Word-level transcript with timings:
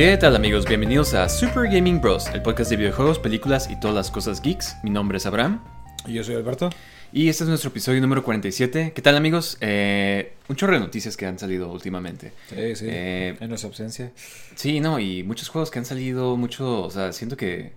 ¿Qué 0.00 0.16
tal 0.16 0.34
amigos? 0.34 0.64
Bienvenidos 0.64 1.12
a 1.12 1.28
Super 1.28 1.70
Gaming 1.70 2.00
Bros, 2.00 2.28
el 2.28 2.40
podcast 2.40 2.70
de 2.70 2.78
videojuegos, 2.78 3.18
películas 3.18 3.68
y 3.70 3.78
todas 3.78 3.94
las 3.94 4.10
cosas 4.10 4.40
geeks. 4.40 4.76
Mi 4.82 4.88
nombre 4.88 5.18
es 5.18 5.26
Abraham. 5.26 5.62
Y 6.06 6.14
yo 6.14 6.24
soy 6.24 6.36
Alberto. 6.36 6.70
Y 7.12 7.28
este 7.28 7.44
es 7.44 7.48
nuestro 7.50 7.68
episodio 7.68 8.00
número 8.00 8.24
47. 8.24 8.92
¿Qué 8.94 9.02
tal 9.02 9.14
amigos? 9.14 9.58
Eh, 9.60 10.32
un 10.48 10.56
chorro 10.56 10.72
de 10.72 10.80
noticias 10.80 11.18
que 11.18 11.26
han 11.26 11.38
salido 11.38 11.70
últimamente. 11.70 12.32
Sí, 12.48 12.76
sí. 12.76 12.86
Eh, 12.88 13.36
en 13.38 13.48
nuestra 13.50 13.68
ausencia. 13.68 14.10
Sí, 14.54 14.80
no, 14.80 14.98
y 14.98 15.22
muchos 15.22 15.50
juegos 15.50 15.70
que 15.70 15.80
han 15.80 15.84
salido, 15.84 16.34
mucho, 16.38 16.80
o 16.82 16.90
sea, 16.90 17.12
siento 17.12 17.36
que 17.36 17.72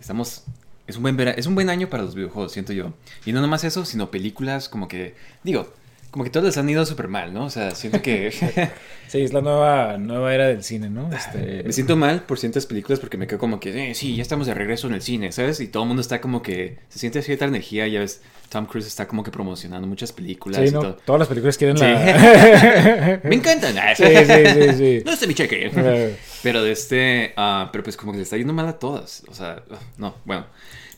estamos... 0.00 0.42
Es 0.88 0.96
un, 0.96 1.02
buen 1.02 1.16
vera- 1.16 1.30
es 1.36 1.46
un 1.46 1.54
buen 1.54 1.70
año 1.70 1.88
para 1.88 2.02
los 2.02 2.16
videojuegos, 2.16 2.50
siento 2.50 2.72
yo. 2.72 2.92
Y 3.24 3.30
no 3.30 3.40
nomás 3.40 3.62
eso, 3.62 3.84
sino 3.84 4.10
películas 4.10 4.68
como 4.68 4.88
que... 4.88 5.14
Digo, 5.44 5.72
como 6.10 6.24
que 6.24 6.30
todas 6.30 6.46
les 6.46 6.56
han 6.58 6.68
ido 6.68 6.84
súper 6.86 7.08
mal, 7.08 7.32
¿no? 7.34 7.44
O 7.44 7.50
sea, 7.50 7.74
siento 7.74 8.02
que... 8.02 8.32
Sí, 9.08 9.22
es 9.22 9.32
la 9.32 9.40
nueva, 9.40 9.96
nueva 9.96 10.34
era 10.34 10.48
del 10.48 10.62
cine, 10.62 10.90
¿no? 10.90 11.10
Este, 11.10 11.62
Me 11.66 11.72
siento 11.72 11.96
mal 11.96 12.24
por 12.24 12.38
ciertas 12.38 12.66
películas 12.66 13.00
porque 13.00 13.16
me 13.16 13.26
quedo 13.26 13.38
como 13.38 13.58
que, 13.58 13.90
eh, 13.90 13.94
sí, 13.94 14.14
ya 14.14 14.20
estamos 14.20 14.46
de 14.46 14.52
regreso 14.52 14.86
en 14.86 14.92
el 14.92 15.00
cine, 15.00 15.32
¿sabes? 15.32 15.60
Y 15.60 15.68
todo 15.68 15.84
el 15.84 15.86
mundo 15.86 16.02
está 16.02 16.20
como 16.20 16.42
que 16.42 16.76
se 16.90 16.98
siente 16.98 17.22
cierta 17.22 17.46
energía, 17.46 17.88
ya 17.88 18.00
ves, 18.00 18.20
Tom 18.50 18.66
Cruise 18.66 18.86
está 18.86 19.08
como 19.08 19.24
que 19.24 19.30
promocionando 19.30 19.88
muchas 19.88 20.12
películas 20.12 20.60
Sí, 20.60 20.66
y 20.68 20.70
¿no? 20.72 20.80
todo. 20.82 20.96
Todas 21.06 21.20
las 21.20 21.28
películas 21.28 21.56
quieren 21.56 21.78
Sí. 21.78 21.84
la... 21.84 23.20
Me 23.24 23.34
encantan. 23.34 23.74
sí, 23.96 24.04
sí, 24.04 24.34
sí, 24.52 24.74
sí. 24.76 25.02
No 25.06 25.12
está 25.12 25.26
mi 25.26 25.32
cheque. 25.32 25.70
Eh, 25.74 26.16
Pero 26.42 26.62
de 26.62 26.72
este, 26.72 27.32
ah, 27.38 27.70
pero 27.72 27.82
pues 27.84 27.96
como 27.96 28.12
que 28.12 28.18
le 28.18 28.24
está 28.24 28.36
yendo 28.36 28.52
mal 28.52 28.68
a 28.68 28.78
todas. 28.78 29.22
O 29.28 29.34
sea, 29.34 29.62
no, 29.96 30.16
bueno. 30.26 30.44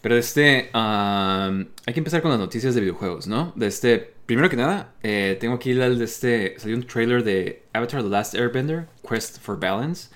Pero 0.02 0.14
de 0.16 0.20
este, 0.20 0.70
ah, 0.72 1.52
hay 1.86 1.94
que 1.94 2.00
empezar 2.00 2.22
con 2.22 2.32
las 2.32 2.40
noticias 2.40 2.74
de 2.74 2.80
videojuegos, 2.80 3.28
¿no? 3.28 3.52
De 3.54 3.66
este, 3.68 4.14
primero 4.30 4.48
que 4.48 4.54
nada, 4.54 4.92
eh, 5.02 5.36
tengo 5.40 5.54
aquí 5.56 5.72
el 5.72 5.98
de 5.98 6.04
este, 6.04 6.54
salió 6.56 6.76
un 6.76 6.84
trailer 6.86 7.24
de 7.24 7.64
Avatar 7.72 8.00
The 8.00 8.08
Last 8.08 8.34
Airbender, 8.36 8.86
Quest 9.02 9.40
for 9.40 9.58
Balance. 9.58 10.08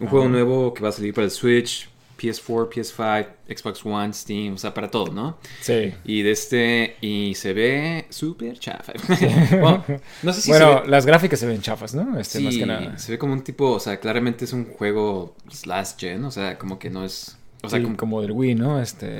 Un 0.00 0.08
juego 0.08 0.24
Ajá. 0.24 0.32
nuevo 0.32 0.74
que 0.74 0.82
va 0.82 0.88
a 0.88 0.92
salir 0.92 1.14
para 1.14 1.26
el 1.26 1.30
Switch, 1.30 1.88
PS4, 2.18 2.68
PS5, 2.68 3.26
Xbox 3.48 3.86
One, 3.86 4.12
Steam, 4.12 4.54
o 4.54 4.58
sea, 4.58 4.74
para 4.74 4.90
todo, 4.90 5.12
¿no? 5.12 5.38
Sí. 5.60 5.94
Y 6.04 6.22
de 6.22 6.32
este, 6.32 6.96
y 7.00 7.36
se 7.36 7.52
ve 7.52 8.06
súper 8.10 8.58
chafa. 8.58 8.92
Bueno, 9.60 9.84
no 10.24 10.32
sé 10.32 10.40
si 10.40 10.50
bueno, 10.50 10.78
se 10.78 10.80
ve... 10.80 10.88
las 10.88 11.06
gráficas 11.06 11.38
se 11.38 11.46
ven 11.46 11.62
chafas, 11.62 11.94
¿no? 11.94 12.18
Este, 12.18 12.38
Sí, 12.38 12.44
más 12.44 12.56
que 12.56 12.66
nada. 12.66 12.98
se 12.98 13.12
ve 13.12 13.18
como 13.18 13.34
un 13.34 13.44
tipo, 13.44 13.70
o 13.70 13.78
sea, 13.78 14.00
claramente 14.00 14.46
es 14.46 14.52
un 14.52 14.64
juego 14.64 15.36
last 15.64 16.00
gen, 16.00 16.24
o 16.24 16.32
sea, 16.32 16.58
como 16.58 16.80
que 16.80 16.90
no 16.90 17.04
es, 17.04 17.38
o 17.62 17.68
sea, 17.68 17.78
Sí, 17.78 17.84
como, 17.84 17.96
como 17.96 18.22
del 18.22 18.32
Wii, 18.32 18.54
¿no? 18.54 18.80
Este... 18.80 19.18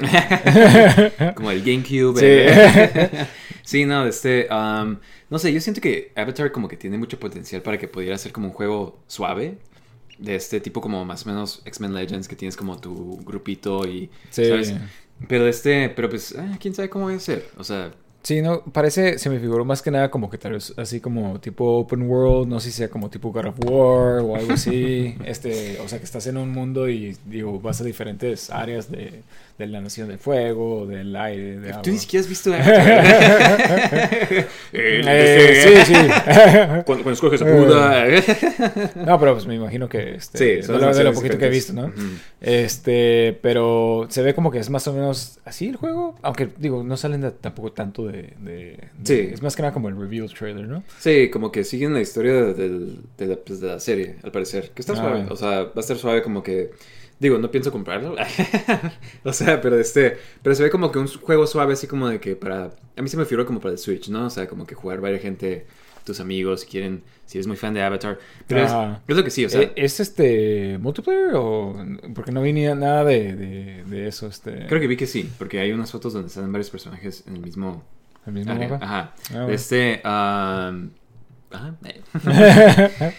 como 1.34 1.50
el 1.50 1.60
GameCube. 1.62 2.19
Sí. 2.19 2.27
eh. 2.27 3.27
sí, 3.62 3.84
no, 3.84 4.06
este, 4.06 4.48
um, 4.50 4.96
no 5.28 5.38
sé, 5.38 5.52
yo 5.52 5.60
siento 5.60 5.80
que 5.80 6.12
Avatar 6.16 6.50
como 6.52 6.68
que 6.68 6.77
tiene 6.77 6.98
mucho 6.98 7.18
potencial 7.18 7.62
para 7.62 7.78
que 7.78 7.88
pudiera 7.88 8.16
ser 8.18 8.33
como 8.33 8.48
un 8.48 8.52
juego 8.52 8.98
suave, 9.06 9.58
de 10.18 10.34
este 10.36 10.61
tipo 10.61 10.80
como 10.80 11.05
más 11.05 11.27
o 11.27 11.30
menos 11.30 11.62
X-Men 11.64 11.94
Legends, 11.94 12.28
que 12.28 12.36
tienes 12.36 12.56
como 12.56 12.78
tu 12.78 13.18
grupito 13.24 13.86
y, 13.86 14.11
Sí. 14.30 14.46
¿sabes? 14.46 14.74
Pero 15.28 15.46
este, 15.46 15.91
pero 15.91 16.08
pues, 16.08 16.34
ah, 16.38 16.56
quién 16.61 16.74
sabe 16.74 16.88
cómo 16.88 17.06
va 17.06 17.14
a 17.14 17.18
ser, 17.18 17.46
o 17.58 17.64
sea, 17.64 17.92
Sí, 18.23 18.43
no, 18.43 18.63
parece, 18.65 19.19
se 19.19 19.31
me 19.31 19.41
figuró 19.41 19.65
más 19.65 19.81
que 19.81 19.91
nada 19.91 20.11
como 20.11 20.29
que 20.29 20.37
tal 20.37 20.53
vez 20.53 20.75
así 20.77 21.01
como 21.01 21.41
tipo 21.41 21.79
open 21.79 22.03
world, 22.03 22.49
no 22.49 22.61
sé 22.61 22.71
si 22.71 22.77
sea 22.77 22.91
como 22.91 23.09
tipo 23.09 23.33
God 23.33 23.47
of 23.47 23.59
War 23.65 24.21
o 24.21 24.37
algo 24.37 24.53
así, 24.53 25.17
este, 25.25 25.81
o 25.81 25.89
sea 25.89 25.99
que 25.99 26.05
estás 26.05 26.27
en 26.27 26.37
un 26.37 26.51
mundo 26.51 26.89
y 26.91 27.17
digo, 27.25 27.59
vas 27.61 27.81
a 27.81 27.85
diferentes 27.85 28.51
áreas 28.51 28.91
de, 28.91 29.23
de 29.61 29.72
la 29.72 29.80
nación 29.80 30.08
del 30.08 30.19
fuego, 30.19 30.86
del 30.86 31.14
aire, 31.16 31.58
de 31.61 31.70
agua. 31.70 31.83
tú 31.83 31.91
ni 31.91 31.98
siquiera 31.98 32.22
has 32.22 32.28
visto 32.28 32.53
Avatar. 32.55 34.11
Eh, 34.72 35.02
Eh, 35.05 35.83
sí, 35.86 35.94
sí. 35.94 36.00
Cuando, 36.84 36.84
cuando 37.05 37.12
escoges 37.12 37.42
a 37.42 37.44
Buda. 37.44 38.05
No, 39.06 39.19
pero 39.19 39.35
pues 39.35 39.46
me 39.46 39.55
imagino 39.55 39.89
que 39.89 40.14
este, 40.17 40.39
Sí, 40.61 40.62
son 40.67 40.79
de, 40.80 40.86
lo, 40.86 40.95
de 40.95 41.05
lo 41.05 41.12
poquito 41.12 41.39
que 41.39 41.46
he 41.46 41.51
visto, 41.51 41.73
¿no? 41.73 41.92
Este, 42.40 43.39
pero 43.42 44.07
se 44.11 44.23
ve 44.23 44.35
como 44.35 44.51
que 44.51 44.58
es 44.58 44.70
más 44.70 44.86
o 44.89 44.92
menos 44.92 45.39
así 45.45 45.68
el 45.68 45.77
juego, 45.77 46.14
aunque 46.23 46.48
digo, 46.58 46.83
no 46.83 46.96
salen 46.96 47.20
de- 47.20 47.30
tampoco 47.30 47.73
tanto 47.73 48.06
de, 48.06 48.35
de- 48.40 48.79
de- 48.98 49.05
Sí. 49.05 49.30
es 49.33 49.42
más 49.42 49.56
que 49.56 49.62
nada 49.62 49.73
como 49.74 49.89
el 49.89 49.96
reveal 49.98 50.33
trailer, 50.33 50.67
¿no? 50.67 50.83
Sí, 50.98 51.29
como 51.30 51.51
que 51.52 51.64
siguen 51.64 51.92
la 51.95 52.01
historia 52.01 52.33
del- 52.35 52.98
de, 53.18 53.27
la, 53.27 53.36
pues, 53.36 53.61
de 53.61 53.68
la 53.68 53.80
serie, 53.80 54.17
al 54.23 54.33
parecer. 54.33 54.70
Que 54.74 54.83
está 54.83 54.92
Ah. 54.95 54.96
suave. 54.96 55.27
O 55.30 55.36
sea, 55.36 55.62
va 55.64 55.73
a 55.77 55.80
estar 55.80 55.96
suave 55.96 56.23
como 56.23 56.42
que. 56.42 56.70
Digo, 57.20 57.39
no 57.39 57.51
pienso 57.51 57.70
comprarlo. 57.70 58.17
o 59.25 59.33
sea, 59.33 59.61
pero 59.61 59.79
este. 59.79 60.17
Pero 60.42 60.55
se 60.57 60.63
ve 60.64 60.70
como 60.70 60.91
que 60.91 60.98
un 60.98 61.07
juego 61.07 61.47
suave, 61.47 61.75
así 61.75 61.86
como 61.86 62.08
de 62.08 62.19
que 62.19 62.35
para. 62.35 62.73
A 62.97 63.03
mí 63.03 63.08
se 63.08 63.17
me 63.17 63.27
figuró 63.27 63.47
como 63.47 63.61
para 63.61 63.73
el 63.73 63.79
Switch, 63.79 64.08
¿no? 64.08 64.27
O 64.27 64.31
sea, 64.31 64.48
como 64.48 64.67
que 64.67 64.75
jugar 64.75 65.01
varias 65.03 65.20
gente, 65.20 65.67
tus 66.05 66.19
amigos, 66.19 66.63
si 66.63 66.67
quieren. 66.67 67.03
Si 67.27 67.39
eres 67.39 67.47
muy 67.47 67.57
fan 67.59 67.75
de 67.75 67.83
Avatar. 67.83 68.19
Pero 68.48 68.63
es, 68.63 68.73
Ajá. 68.73 69.03
es 69.07 69.17
lo 69.17 69.23
que 69.23 69.30
sí, 69.30 69.45
o 69.45 69.51
sea. 69.51 69.61
Eh, 69.61 69.73
¿Es 69.77 70.01
este 70.01 70.79
multiplayer 70.79 71.33
o 71.35 71.77
porque 72.14 72.33
no 72.33 72.42
vi 72.42 72.53
ni 72.55 72.64
nada 72.64 73.05
de, 73.05 73.36
de, 73.36 73.85
de 73.85 74.09
eso? 74.09 74.27
Este, 74.27 74.67
Creo 74.67 74.80
que 74.80 74.86
vi 74.89 74.97
que 74.97 75.07
sí, 75.07 75.30
porque 75.39 75.61
hay 75.61 75.73
unas 75.73 75.92
fotos 75.92 76.14
donde 76.14 76.29
están 76.29 76.51
varios 76.51 76.70
personajes 76.70 77.23
en 77.29 77.36
el 77.36 77.42
mismo 77.42 77.85
el 78.27 78.33
mismo 78.33 78.53
área. 78.53 78.69
mapa. 78.69 78.85
Ajá. 78.85 79.14
Ah, 79.29 79.33
bueno. 79.33 79.48
Este. 79.51 80.01
am, 80.05 80.91
ajá, 81.51 81.75
eh. 81.85 82.01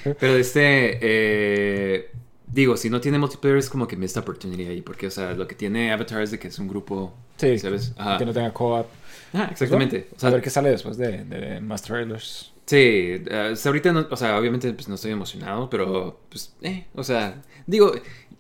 Pero 0.19 0.35
este, 0.35 0.97
eh, 1.01 2.11
digo, 2.51 2.78
si 2.78 2.89
no 2.89 3.01
tiene 3.01 3.17
multiplayer 3.19 3.57
es 3.57 3.69
como 3.69 3.88
que 3.88 3.95
missed 3.97 4.19
opportunity 4.22 4.66
ahí, 4.67 4.81
porque, 4.81 5.07
o 5.07 5.12
sea, 5.12 5.34
lo 5.34 5.47
que 5.47 5.56
tiene 5.56 5.91
Avatar 5.91 6.22
es 6.22 6.31
de 6.31 6.39
que 6.39 6.47
es 6.50 6.59
un 6.59 6.67
grupo, 6.67 7.13
Sí, 7.38 7.57
¿sabes? 7.59 7.94
Ajá. 7.97 8.17
que 8.17 8.25
no 8.25 8.34
tenga 8.34 8.53
co-op. 8.53 8.88
Ah, 9.34 9.47
exactamente. 9.51 10.07
O 10.13 10.16
a 10.17 10.19
sea, 10.19 10.29
ver 10.29 10.41
qué 10.41 10.50
sale 10.50 10.69
después 10.69 10.97
de, 10.97 11.23
de 11.25 11.61
más 11.61 11.81
trailers. 11.81 12.51
sí, 12.66 13.22
hasta 13.51 13.69
ahorita, 13.69 13.94
no, 13.94 14.07
o 14.09 14.16
sea, 14.17 14.38
obviamente 14.38 14.72
pues 14.73 14.88
no 14.88 14.95
estoy 14.95 15.11
emocionado, 15.11 15.69
pero, 15.69 16.19
pues, 16.29 16.53
eh, 16.61 16.85
o 16.95 17.03
sea, 17.03 17.41
digo, 17.66 17.94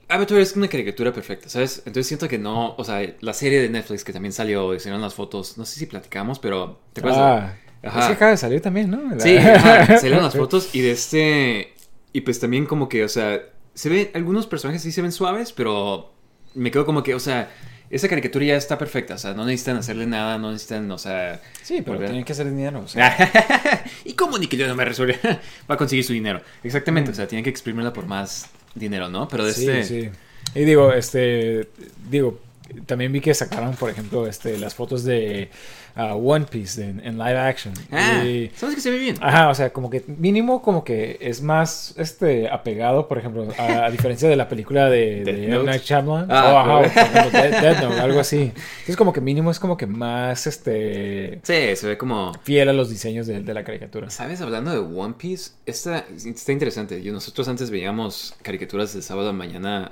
Avatar 0.09 0.39
es 0.39 0.55
una 0.57 0.67
caricatura 0.67 1.13
perfecta, 1.13 1.47
¿sabes? 1.49 1.77
Entonces 1.79 2.07
siento 2.07 2.27
que 2.27 2.37
no, 2.37 2.75
o 2.77 2.83
sea, 2.83 3.01
la 3.21 3.33
serie 3.33 3.61
de 3.61 3.69
Netflix 3.69 4.03
que 4.03 4.11
también 4.13 4.33
salió, 4.33 4.75
hicieron 4.75 5.01
las 5.01 5.13
fotos, 5.13 5.57
no 5.57 5.65
sé 5.65 5.79
si 5.79 5.85
platicamos, 5.85 6.37
pero, 6.39 6.79
¿te 6.93 6.99
acuerdas? 7.01 7.21
Ah, 7.21 7.53
Ajá. 7.83 7.99
es 8.01 8.07
que 8.07 8.13
acaba 8.13 8.31
de 8.31 8.37
salir 8.37 8.61
también, 8.61 8.91
¿no? 8.91 9.01
La- 9.15 9.19
Sí, 9.19 9.37
ajá, 9.37 9.97
salieron 9.97 10.23
las 10.23 10.35
fotos 10.37 10.75
y 10.75 10.81
de 10.81 10.91
este. 10.91 11.73
Y 12.13 12.21
pues 12.21 12.39
también 12.39 12.65
como 12.65 12.89
que, 12.89 13.03
o 13.05 13.09
sea, 13.09 13.41
se 13.73 13.89
ven. 13.89 14.11
Algunos 14.13 14.47
personajes 14.47 14.81
sí 14.81 14.91
se 14.91 15.01
ven 15.01 15.11
suaves, 15.11 15.51
pero 15.51 16.11
me 16.55 16.71
quedo 16.71 16.85
como 16.85 17.03
que, 17.03 17.15
o 17.15 17.19
sea, 17.19 17.49
esa 17.89 18.07
caricatura 18.07 18.45
ya 18.45 18.55
está 18.55 18.77
perfecta. 18.77 19.15
O 19.15 19.17
sea, 19.17 19.33
no 19.33 19.45
necesitan 19.45 19.77
hacerle 19.77 20.05
nada, 20.07 20.37
no 20.37 20.51
necesitan, 20.51 20.89
o 20.91 20.97
sea. 20.97 21.41
Sí, 21.61 21.81
pero 21.81 21.99
tienen 21.99 22.23
que 22.23 22.31
hacer 22.33 22.49
dinero. 22.49 22.79
o 22.79 22.87
sea. 22.87 23.83
¿Y 24.05 24.13
cómo 24.13 24.37
Nickelodeon 24.37 24.77
me 24.77 24.85
resuelve? 24.85 25.19
Va 25.69 25.75
a 25.75 25.77
conseguir 25.77 26.03
su 26.05 26.13
dinero. 26.13 26.41
Exactamente, 26.63 27.11
o 27.11 27.13
sea, 27.13 27.27
tienen 27.27 27.43
que 27.43 27.49
exprimirla 27.49 27.91
por 27.93 28.05
más 28.07 28.49
dinero, 28.75 29.09
¿no? 29.09 29.27
Pero 29.27 29.45
de 29.45 29.51
Mm. 29.51 29.55
Sí, 29.55 29.69
este. 29.69 29.83
sí. 29.83 30.09
Y 30.55 30.63
digo, 30.65 30.91
este, 30.91 31.69
digo, 32.09 32.39
también 32.85 33.11
vi 33.11 33.21
que 33.21 33.33
sacaron, 33.33 33.73
por 33.75 33.89
ejemplo, 33.89 34.27
este, 34.27 34.57
las 34.57 34.75
fotos 34.75 35.03
de 35.03 35.49
ah, 35.95 36.15
One 36.15 36.45
Piece 36.49 36.83
en, 36.83 36.99
en 37.05 37.17
live 37.17 37.37
action. 37.37 37.73
Ah, 37.91 38.23
Y- 38.23 38.51
¿sabes 38.55 38.75
que 38.75 38.81
se 38.81 38.91
ve 38.91 38.97
bien? 38.97 39.15
Ajá, 39.21 39.49
o 39.49 39.55
sea, 39.55 39.71
como 39.71 39.89
que 39.89 40.03
mínimo 40.07 40.61
como 40.61 40.83
que 40.83 41.17
es 41.21 41.41
más 41.41 41.93
este 41.97 42.49
apegado, 42.49 43.07
por 43.07 43.17
ejemplo, 43.17 43.47
a, 43.57 43.85
a 43.85 43.91
diferencia 43.91 44.29
de 44.29 44.35
la 44.35 44.47
película 44.49 44.89
de, 44.89 45.23
de 45.25 45.47
Note. 45.47 45.65
Night 45.65 45.83
Shyamalan. 45.83 46.27
Ah, 46.31 46.53
o, 46.53 46.57
ajá, 46.59 46.75
o, 46.75 46.77
por 46.79 46.85
ejemplo, 46.87 47.31
Death, 47.41 47.61
Death 47.61 47.81
Note, 47.83 47.99
algo 48.01 48.19
así. 48.19 48.51
Entonces 48.53 48.97
como 48.97 49.13
que 49.13 49.21
mínimo 49.21 49.51
es 49.51 49.59
como 49.59 49.77
que 49.77 49.87
más 49.87 50.47
este 50.47 51.39
Sí, 51.43 51.75
se 51.75 51.87
ve 51.87 51.97
como. 51.97 52.33
fiel 52.43 52.69
a 52.69 52.73
los 52.73 52.89
diseños 52.89 53.27
de, 53.27 53.41
de 53.41 53.53
la 53.53 53.63
caricatura. 53.63 54.09
¿Sabes? 54.09 54.41
Hablando 54.41 54.71
de 54.71 54.77
One 54.79 55.15
Piece, 55.17 55.51
esta 55.65 56.05
está 56.25 56.51
interesante. 56.51 57.01
Yo, 57.01 57.11
nosotros 57.13 57.47
antes 57.47 57.69
veíamos 57.69 58.35
caricaturas 58.41 58.93
de 58.93 59.01
sábado 59.01 59.29
a 59.29 59.33
mañana. 59.33 59.91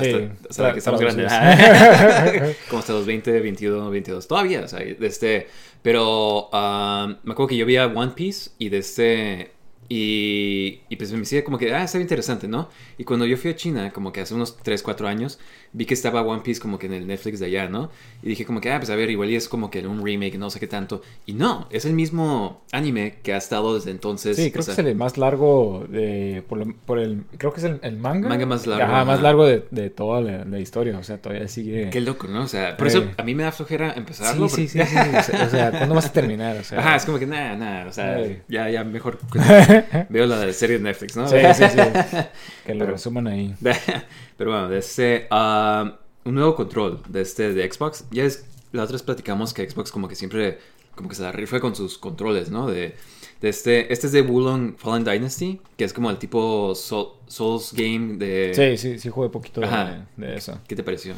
De 0.00 0.04
Sí, 0.04 0.30
hasta, 0.32 0.48
hasta 0.50 0.68
tra- 0.68 0.72
que 0.72 0.78
estamos 0.78 1.00
grandes. 1.00 1.32
Como 2.68 2.80
hasta 2.80 2.92
los 2.92 3.06
20, 3.06 3.40
21, 3.40 3.90
22. 3.90 4.26
Todavía, 4.28 4.62
o 4.62 4.68
sea, 4.68 4.80
de 4.80 5.06
este. 5.06 5.46
Pero 5.82 6.48
ah, 6.52 7.16
me 7.22 7.32
acuerdo 7.32 7.48
que 7.48 7.56
yo 7.56 7.66
veía 7.66 7.86
One 7.86 8.12
Piece 8.14 8.50
y 8.58 8.68
de 8.68 8.78
este. 8.78 9.52
Y, 9.88 10.80
y 10.88 10.96
pues 10.96 11.12
me 11.12 11.18
decía 11.18 11.44
como 11.44 11.58
que, 11.58 11.74
ah, 11.74 11.84
está 11.84 12.00
interesante, 12.00 12.48
¿no? 12.48 12.68
Y 12.98 13.04
cuando 13.04 13.26
yo 13.26 13.36
fui 13.36 13.50
a 13.50 13.56
China, 13.56 13.90
como 13.92 14.12
que 14.12 14.20
hace 14.22 14.34
unos 14.34 14.56
3, 14.56 14.82
4 14.82 15.06
años, 15.06 15.38
vi 15.74 15.84
que 15.84 15.92
estaba 15.94 16.22
One 16.22 16.42
Piece 16.42 16.60
como 16.60 16.78
que 16.78 16.86
en 16.86 16.94
el 16.94 17.06
Netflix 17.06 17.40
de 17.40 17.46
allá, 17.46 17.68
¿no? 17.68 17.90
Y 18.22 18.28
dije 18.30 18.46
como 18.46 18.60
que, 18.60 18.70
ah, 18.72 18.78
pues 18.78 18.88
a 18.90 18.96
ver, 18.96 19.10
igual 19.10 19.30
y 19.30 19.36
es 19.36 19.48
como 19.48 19.70
que 19.70 19.86
un 19.86 20.02
remake, 20.04 20.38
no 20.38 20.48
sé 20.50 20.60
qué 20.60 20.66
tanto. 20.66 21.02
Y 21.26 21.34
no, 21.34 21.66
es 21.70 21.84
el 21.84 21.92
mismo 21.92 22.62
anime 22.72 23.16
que 23.22 23.34
ha 23.34 23.36
estado 23.36 23.74
desde 23.74 23.90
entonces. 23.90 24.36
Sí, 24.36 24.46
o 24.48 24.52
creo 24.52 24.62
sea, 24.62 24.74
que 24.76 24.80
es 24.80 24.86
el 24.86 24.94
más 24.96 25.18
largo 25.18 25.86
de, 25.88 26.42
por, 26.48 26.74
por 26.86 26.98
el, 26.98 27.24
creo 27.36 27.52
que 27.52 27.60
es 27.60 27.64
el, 27.64 27.78
el 27.82 27.96
manga. 27.98 28.28
Manga 28.28 28.46
más 28.46 28.66
largo, 28.66 28.84
Ajá, 28.84 29.04
más 29.04 29.20
largo 29.20 29.44
de, 29.46 29.64
de 29.70 29.90
toda 29.90 30.20
la, 30.22 30.44
la 30.44 30.58
historia, 30.58 30.96
o 30.98 31.02
sea, 31.04 31.18
todavía 31.20 31.48
sigue. 31.48 31.90
Qué 31.90 32.00
loco, 32.00 32.28
¿no? 32.28 32.44
O 32.44 32.48
sea, 32.48 32.76
por 32.76 32.86
Eh. 32.86 32.90
eso 32.90 33.04
a 33.16 33.22
mí 33.24 33.34
me 33.34 33.42
da 33.42 33.52
flojera 33.52 33.92
empezarlo. 33.94 34.48
Sí, 34.48 34.68
sí, 34.68 34.78
porque- 34.78 34.90
sí, 34.90 34.96
sí, 34.96 35.16
O 35.18 35.22
sea, 35.22 35.46
o 35.46 35.50
sea, 35.50 35.70
¿cuándo 35.70 35.94
vas 35.94 36.06
a 36.06 36.12
terminar? 36.12 36.56
O 36.56 36.64
sea, 36.64 36.78
Ajá, 36.78 36.96
es 36.96 37.04
como 37.04 37.18
que 37.18 37.26
nada, 37.26 37.56
nada, 37.56 37.86
o 37.88 37.92
sea, 37.92 38.14
Ay. 38.16 38.42
ya, 38.48 38.70
ya 38.70 38.84
mejor 38.84 39.18
veo 40.08 40.26
la 40.26 40.38
de 40.38 40.46
la 40.46 40.52
serie 40.52 40.78
de 40.78 40.84
Netflix, 40.84 41.16
¿no? 41.16 41.28
Sí, 41.28 41.36
sí, 41.54 41.64
sí. 41.70 42.18
Que 42.66 42.74
lo 42.74 42.86
resuman 42.86 43.26
ahí. 43.26 43.54
Pero 44.36 44.50
bueno, 44.50 44.68
de 44.68 44.78
este, 44.78 45.28
un 45.30 46.34
nuevo 46.34 46.54
control 46.54 47.00
de 47.08 47.22
este 47.22 47.52
de 47.52 47.70
Xbox. 47.70 48.04
Ya 48.10 48.24
es, 48.24 48.46
la 48.72 48.82
otra 48.84 48.92
vez 48.94 49.02
platicamos 49.02 49.52
que 49.54 49.68
Xbox 49.68 49.90
como 49.92 50.08
que 50.08 50.14
siempre 50.14 50.58
como 50.94 51.08
que 51.08 51.14
se 51.14 51.22
la 51.22 51.32
rifa 51.32 51.58
con 51.60 51.74
sus 51.74 51.96
controles, 51.96 52.50
¿no? 52.50 52.66
De, 52.66 52.94
de 53.40 53.48
este, 53.48 53.92
este 53.92 54.06
es 54.08 54.12
de 54.12 54.20
Wulong 54.20 54.76
Fallen 54.76 55.04
Dynasty, 55.04 55.60
que 55.76 55.84
es 55.84 55.92
como 55.92 56.10
el 56.10 56.18
tipo 56.18 56.72
Soul- 56.74 57.14
Souls 57.26 57.72
game 57.72 58.16
de... 58.18 58.52
Sí, 58.54 58.76
sí, 58.76 58.98
sí 58.98 59.08
jugué 59.08 59.30
poquito 59.30 59.62
de, 59.62 59.66
Ajá. 59.68 60.06
de 60.16 60.36
eso. 60.36 60.60
¿Qué 60.68 60.76
te 60.76 60.82
pareció? 60.82 61.14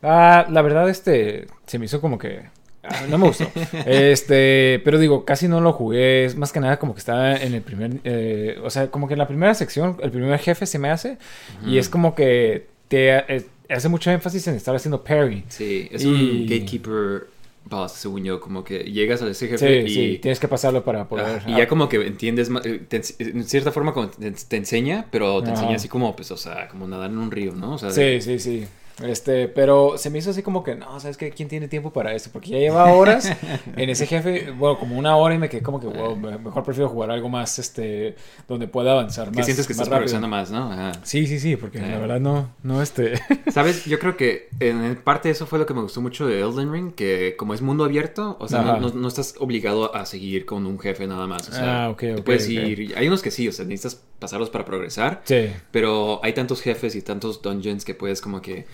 Ah, 0.00 0.46
la 0.48 0.62
verdad, 0.62 0.88
este, 0.88 1.48
se 1.66 1.78
me 1.80 1.86
hizo 1.86 2.00
como 2.00 2.18
que... 2.18 2.44
ah, 2.88 3.06
No 3.08 3.18
me 3.18 3.26
gustó. 3.26 3.50
Este, 3.86 4.80
pero 4.84 4.98
digo, 4.98 5.24
casi 5.24 5.48
no 5.48 5.60
lo 5.60 5.72
jugué. 5.72 6.24
Es 6.24 6.36
más 6.36 6.52
que 6.52 6.60
nada 6.60 6.78
como 6.78 6.94
que 6.94 6.98
estaba 7.00 7.36
en 7.36 7.54
el 7.54 7.62
primer... 7.62 7.92
eh, 8.04 8.58
o 8.62 8.70
sea, 8.70 8.90
como 8.90 9.08
que 9.08 9.14
en 9.14 9.18
la 9.18 9.28
primera 9.28 9.54
sección, 9.54 9.96
el 10.02 10.10
primer 10.10 10.38
jefe 10.38 10.66
se 10.66 10.78
me 10.78 10.90
hace. 10.90 11.18
Y 11.66 11.78
es 11.78 11.88
como 11.88 12.14
que 12.14 12.66
te 12.88 13.16
eh, 13.36 13.46
hace 13.68 13.88
mucho 13.88 14.10
énfasis 14.10 14.46
en 14.48 14.54
estar 14.54 14.74
haciendo 14.74 15.02
parry. 15.02 15.44
Sí, 15.48 15.88
es 15.90 16.02
Y- 16.04 16.06
un 16.06 16.42
gatekeeper 16.46 17.26
boss, 17.68 17.92
según 17.92 18.22
yo, 18.22 18.38
como 18.40 18.62
que 18.62 18.78
llegas 18.84 19.22
a 19.22 19.26
ese 19.28 19.46
Sí, 19.46 19.48
jefe 19.48 19.82
y... 19.82 19.88
sí, 19.92 20.18
tienes 20.22 20.38
que 20.38 20.46
pasarlo 20.46 20.84
para 20.84 21.08
poder... 21.08 21.40
Ah, 21.44 21.50
y 21.50 21.56
ya 21.56 21.66
como 21.66 21.88
que 21.88 21.96
entiendes, 22.06 22.48
eh, 22.64 22.80
te 22.88 23.02
en 23.18 23.42
cierta 23.42 23.72
forma 23.72 23.92
como 23.92 24.08
te, 24.08 24.30
te 24.30 24.56
enseña, 24.56 25.06
pero 25.10 25.42
te 25.42 25.50
enseña 25.50 25.74
así 25.74 25.88
como, 25.88 26.14
pues, 26.14 26.30
o 26.30 26.36
sea, 26.36 26.68
como 26.68 26.86
nadar 26.86 27.10
en 27.10 27.18
un 27.18 27.28
río, 27.32 27.52
¿no? 27.56 27.72
O 27.74 27.78
sea, 27.78 27.90
Sí, 27.90 28.20
sí, 28.20 28.38
sí. 28.38 28.66
Este, 29.04 29.46
pero 29.48 29.98
se 29.98 30.08
me 30.08 30.18
hizo 30.18 30.30
así 30.30 30.42
como 30.42 30.64
que, 30.64 30.74
no, 30.74 30.98
¿sabes 31.00 31.18
qué? 31.18 31.30
¿Quién 31.30 31.48
tiene 31.50 31.68
tiempo 31.68 31.92
para 31.92 32.14
eso? 32.14 32.30
Porque 32.32 32.48
ya 32.50 32.58
lleva 32.58 32.90
horas 32.94 33.30
en 33.76 33.90
ese 33.90 34.06
jefe, 34.06 34.50
bueno, 34.52 34.78
como 34.78 34.96
una 34.98 35.16
hora 35.16 35.34
y 35.34 35.38
me 35.38 35.50
quedé 35.50 35.62
como 35.62 35.80
que, 35.80 35.86
wow, 35.86 36.16
me- 36.16 36.38
mejor 36.38 36.64
prefiero 36.64 36.88
jugar 36.88 37.10
algo 37.10 37.28
más, 37.28 37.58
este, 37.58 38.16
donde 38.48 38.68
pueda 38.68 38.92
avanzar 38.92 39.30
que 39.30 39.36
más. 39.36 39.44
sientes 39.44 39.66
que 39.66 39.74
más 39.74 39.80
estás 39.82 39.88
rápido. 39.88 39.98
progresando 40.18 40.28
más, 40.28 40.50
¿no? 40.50 40.72
Ajá. 40.72 40.92
Sí, 41.02 41.26
sí, 41.26 41.38
sí, 41.38 41.56
porque 41.56 41.78
Sí. 41.78 41.84
la 41.84 41.98
verdad 41.98 42.20
no, 42.20 42.50
no, 42.62 42.80
este... 42.80 43.20
¿Sabes? 43.52 43.84
Yo 43.84 43.98
creo 43.98 44.16
que 44.16 44.48
en 44.60 44.96
parte 44.96 45.28
eso 45.28 45.46
fue 45.46 45.58
lo 45.58 45.66
que 45.66 45.74
me 45.74 45.82
gustó 45.82 46.00
mucho 46.00 46.26
de 46.26 46.40
Elden 46.40 46.72
Ring, 46.72 46.94
que 46.94 47.34
como 47.36 47.52
es 47.52 47.60
mundo 47.60 47.84
abierto, 47.84 48.38
o 48.40 48.48
sea, 48.48 48.62
no, 48.62 48.80
no- 48.80 48.88
no 48.94 49.08
estás 49.08 49.34
obligado 49.38 49.94
a 49.94 50.06
seguir 50.06 50.46
con 50.46 50.64
un 50.64 50.78
jefe 50.78 51.06
nada 51.06 51.26
más. 51.26 51.46
O 51.50 51.52
sea, 51.52 51.84
Ah, 51.84 51.90
ok, 51.90 52.00
tú 52.00 52.20
ok, 52.20 52.24
puedes 52.24 52.48
ir, 52.48 52.94
hay 52.96 53.08
unos 53.08 53.20
que 53.20 53.30
sí, 53.30 53.46
o 53.46 53.52
sea, 53.52 53.66
necesitas 53.66 54.00
pasarlos 54.18 54.48
para 54.48 54.64
progresar, 54.64 55.20
Sí. 55.24 55.50
pero 55.70 56.20
hay 56.24 56.32
tantos 56.32 56.62
jefes 56.62 56.94
y 56.96 57.02
tantos 57.02 57.42
dungeons 57.42 57.84
que 57.84 57.94
puedes 57.94 58.22
como 58.22 58.40
que 58.40 58.64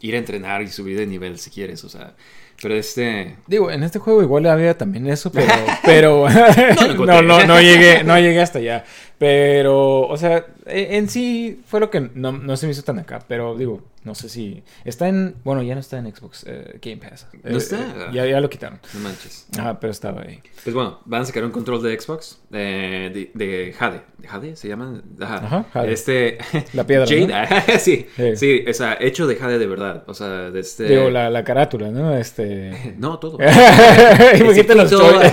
ir 0.00 0.14
a 0.14 0.18
entrenar 0.18 0.62
y 0.62 0.68
subir 0.68 0.98
de 0.98 1.06
nivel 1.06 1.38
si 1.38 1.50
quieres, 1.50 1.84
o 1.84 1.88
sea, 1.88 2.14
pero 2.62 2.74
este... 2.74 3.36
Digo, 3.46 3.70
en 3.70 3.82
este 3.82 3.98
juego 3.98 4.22
igual 4.22 4.46
había 4.46 4.76
también 4.76 5.06
eso, 5.06 5.32
pero, 5.32 5.52
pero 5.84 6.28
No 6.28 6.94
no, 7.06 7.22
no, 7.22 7.44
no 7.46 7.60
llegué, 7.60 8.04
no 8.04 8.18
llegué 8.18 8.40
hasta 8.40 8.58
allá. 8.58 8.84
Pero, 9.18 10.02
o 10.02 10.16
sea, 10.16 10.46
en 10.66 11.08
sí 11.08 11.60
fue 11.66 11.80
lo 11.80 11.90
que 11.90 12.10
no, 12.14 12.32
no 12.32 12.56
se 12.56 12.66
me 12.66 12.72
hizo 12.72 12.82
tan 12.82 12.98
acá, 12.98 13.20
pero 13.26 13.56
digo, 13.56 13.82
no 14.04 14.14
sé 14.14 14.28
si 14.30 14.62
está 14.84 15.08
en, 15.08 15.34
bueno, 15.44 15.62
ya 15.62 15.74
no 15.74 15.80
está 15.80 15.98
en 15.98 16.14
Xbox 16.14 16.44
eh, 16.46 16.78
Game 16.82 16.96
Pass. 16.98 17.26
¿No 17.42 17.50
Eh, 17.50 17.56
está? 17.58 17.76
eh, 17.80 18.06
ya, 18.14 18.26
ya 18.26 18.40
lo 18.40 18.48
quitaron. 18.48 18.78
No 18.94 19.00
manches. 19.00 19.46
Ajá, 19.58 19.78
pero 19.78 19.90
estaba 19.90 20.22
ahí. 20.22 20.40
Pues 20.64 20.74
bueno, 20.74 21.00
van 21.04 21.22
a 21.22 21.24
sacar 21.26 21.44
un 21.44 21.50
control 21.50 21.82
de 21.82 21.98
Xbox 22.00 22.38
eh, 22.52 23.10
de, 23.12 23.30
de 23.34 23.72
Jade. 23.74 24.00
¿De 24.18 24.28
Jade 24.28 24.56
se 24.56 24.68
llama? 24.68 25.02
Ajá. 25.20 25.36
Ajá, 25.36 25.66
Jade. 25.72 25.92
Este. 25.92 26.38
La 26.72 26.86
piedra, 26.86 27.06
Jade. 27.06 27.26
¿no? 27.26 27.34
ah, 27.36 27.62
sí, 27.78 28.06
Sí. 28.16 28.36
sí. 28.36 28.64
o 28.68 28.72
sea, 28.72 28.96
hecho 29.00 29.26
de 29.26 29.36
Jade 29.36 29.58
de 29.58 29.66
verdad. 29.66 30.04
O 30.06 30.14
sea, 30.14 30.50
de 30.50 30.60
este. 30.60 30.84
Digo, 30.84 31.10
la, 31.10 31.28
la 31.28 31.44
carátula, 31.44 31.90
¿no? 31.90 32.16
Este. 32.16 32.94
No, 32.98 33.18
todo. 33.18 33.38
Imagínate 33.38 34.74
los, 34.74 34.90
joy- 34.90 35.30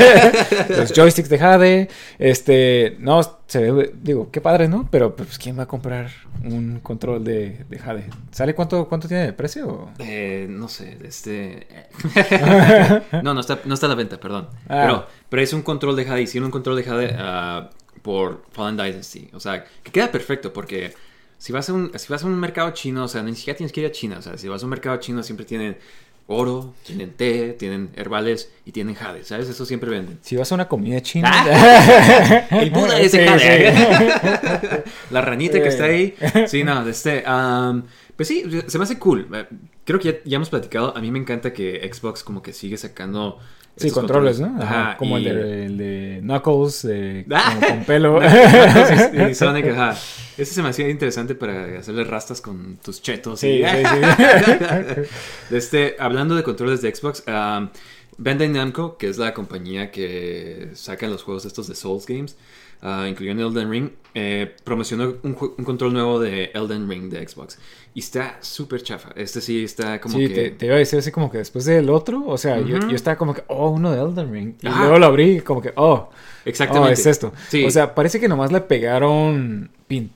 los 0.77 0.93
joysticks 0.93 1.29
de 1.29 1.37
Jade. 1.37 1.87
Este. 2.19 2.95
No, 2.99 3.36
se 3.47 3.71
ve. 3.71 3.93
Digo, 4.01 4.29
qué 4.31 4.41
padre, 4.41 4.67
¿no? 4.67 4.87
Pero, 4.91 5.15
pues, 5.15 5.37
¿quién 5.39 5.57
va 5.57 5.63
a 5.63 5.67
comprar 5.67 6.11
un 6.43 6.79
control 6.81 7.23
de, 7.23 7.65
de 7.69 7.79
Jade? 7.79 8.09
¿Sale 8.31 8.53
cuánto, 8.53 8.87
cuánto 8.87 9.07
tiene 9.07 9.23
de 9.27 9.33
precio? 9.33 9.89
Eh, 9.99 10.47
no 10.49 10.67
sé, 10.67 10.97
este. 11.03 11.67
no, 13.23 13.33
no 13.33 13.39
está, 13.39 13.59
no 13.65 13.73
está 13.73 13.85
a 13.85 13.89
la 13.89 13.95
venta, 13.95 14.19
perdón. 14.19 14.49
Ah. 14.67 14.81
Pero, 14.81 15.07
pero 15.29 15.41
es 15.41 15.53
un 15.53 15.61
control 15.61 15.95
de 15.95 16.05
Jade. 16.05 16.21
Hicieron 16.21 16.47
un 16.47 16.51
control 16.51 16.75
de 16.75 16.83
Jade 16.83 17.15
ah, 17.17 17.69
por 18.01 18.43
Fallen 18.51 18.77
Dynasty. 18.77 19.29
O 19.33 19.39
sea, 19.39 19.63
que 19.83 19.91
queda 19.91 20.11
perfecto 20.11 20.51
porque 20.51 20.93
si 21.37 21.53
vas, 21.53 21.69
a 21.69 21.73
un, 21.73 21.91
si 21.97 22.11
vas 22.11 22.23
a 22.23 22.27
un 22.27 22.39
mercado 22.39 22.71
chino, 22.71 23.03
o 23.03 23.07
sea, 23.07 23.21
ni 23.23 23.35
siquiera 23.35 23.55
tienes 23.55 23.71
que 23.71 23.81
ir 23.81 23.87
a 23.87 23.91
China. 23.91 24.17
O 24.19 24.21
sea, 24.21 24.37
si 24.37 24.47
vas 24.47 24.61
a 24.61 24.65
un 24.65 24.71
mercado 24.71 24.97
chino, 24.97 25.23
siempre 25.23 25.45
tienen 25.45 25.77
oro, 26.27 26.73
tienen 26.85 27.11
té, 27.13 27.53
tienen 27.53 27.89
herbales 27.95 28.51
y 28.65 28.71
tienen 28.71 28.95
Jade. 28.95 29.23
¿Sabes? 29.23 29.47
Eso 29.49 29.65
siempre 29.65 29.89
venden. 29.89 30.19
Si 30.21 30.35
vas 30.35 30.51
a 30.51 30.55
una 30.55 30.67
comida 30.67 31.01
china. 31.01 31.31
El 32.51 32.69
Buda 32.69 32.99
ese 32.99 33.19
Sí, 33.19 33.25
Jade. 33.27 33.73
sí. 33.75 34.91
La 35.11 35.21
ranita 35.21 35.61
que 35.61 35.69
está 35.69 35.85
ahí. 35.85 36.15
Sí, 36.47 36.63
no, 36.63 36.83
de 36.83 36.91
este. 36.91 37.23
pues 38.15 38.27
sí, 38.27 38.43
se 38.67 38.77
me 38.77 38.83
hace 38.83 38.99
cool. 38.99 39.27
Creo 39.85 39.99
que 39.99 40.11
ya, 40.11 40.17
ya 40.25 40.35
hemos 40.35 40.49
platicado. 40.49 40.95
A 40.95 41.01
mí 41.01 41.11
me 41.11 41.19
encanta 41.19 41.53
que 41.53 41.89
Xbox 41.91 42.23
como 42.23 42.41
que 42.41 42.53
sigue 42.53 42.77
sacando. 42.77 43.39
Sí, 43.77 43.91
controles, 43.91 44.39
¿no? 44.39 44.55
Ajá, 44.61 44.81
Ajá, 44.89 44.97
como 44.97 45.17
y- 45.19 45.27
el, 45.27 45.35
de, 45.35 45.65
el 45.65 45.77
de 45.77 46.19
Knuckles, 46.23 46.87
Ah. 47.31 47.53
como 47.59 47.67
con 47.67 47.83
pelo. 47.85 48.19
y 49.29 49.35
Sonic, 49.35 49.67
ajá. 49.71 49.97
Ese 50.37 50.53
se 50.53 50.61
me 50.61 50.69
hacía 50.69 50.89
interesante 50.89 51.33
para 51.35 51.79
hacerle 51.79 52.03
rastas 52.03 52.41
con 52.41 52.77
tus 52.77 53.01
chetos. 53.01 53.39
Sí, 53.39 53.61
y- 53.61 53.63
sí, 53.63 53.83
sí. 54.45 55.55
Este, 55.55 55.95
hablando 55.99 56.35
de 56.35 56.43
controles 56.43 56.81
de 56.81 56.93
Xbox, 56.93 57.23
um, 57.27 57.69
Bandai 58.17 58.49
Namco, 58.49 58.97
que 58.97 59.09
es 59.09 59.17
la 59.17 59.33
compañía 59.33 59.91
que 59.91 60.69
saca 60.73 61.07
los 61.07 61.23
juegos 61.23 61.45
estos 61.45 61.67
de 61.67 61.75
Souls 61.75 62.05
Games, 62.07 62.35
uh, 62.81 63.05
incluyendo 63.05 63.47
Elden 63.47 63.69
Ring, 63.71 63.89
eh, 64.15 64.55
promocionó 64.63 65.15
un 65.23 65.33
control 65.63 65.93
nuevo 65.93 66.19
de 66.19 66.51
Elden 66.53 66.89
Ring 66.89 67.09
de 67.11 67.27
Xbox. 67.27 67.59
Y 67.97 68.01
está 68.01 68.37
súper 68.41 68.83
chafa. 68.83 69.09
Este 69.15 69.41
sí 69.41 69.63
está 69.63 69.99
como 69.99 70.19
Sí, 70.19 70.27
que... 70.27 70.35
te, 70.35 70.49
te 70.51 70.65
iba 70.67 70.75
a 70.75 70.77
decir 70.77 70.99
así 70.99 71.11
como 71.11 71.31
que 71.31 71.39
después 71.39 71.65
del 71.65 71.89
otro, 71.89 72.27
o 72.27 72.37
sea, 72.37 72.59
yo, 72.59 72.77
estaba 72.93 73.17
como 73.17 73.33
que, 73.33 73.41
oh, 73.47 73.71
uno 73.71 73.91
de 73.91 73.99
Elden 73.99 74.31
Ring. 74.31 74.53
Y 74.61 74.69
luego 74.69 74.99
lo 74.99 75.07
abrí 75.07 75.41
como 75.41 75.63
que, 75.63 75.73
oh, 75.77 76.11
Exactamente. 76.45 76.89
oh, 76.89 76.93
es 76.93 77.07
esto. 77.07 77.33
Sí. 77.49 77.65
O 77.65 77.71
sea, 77.71 77.95
parece 77.95 78.19
que 78.19 78.27
nomás 78.27 78.51
le 78.51 78.61
pegaron, 78.61 79.71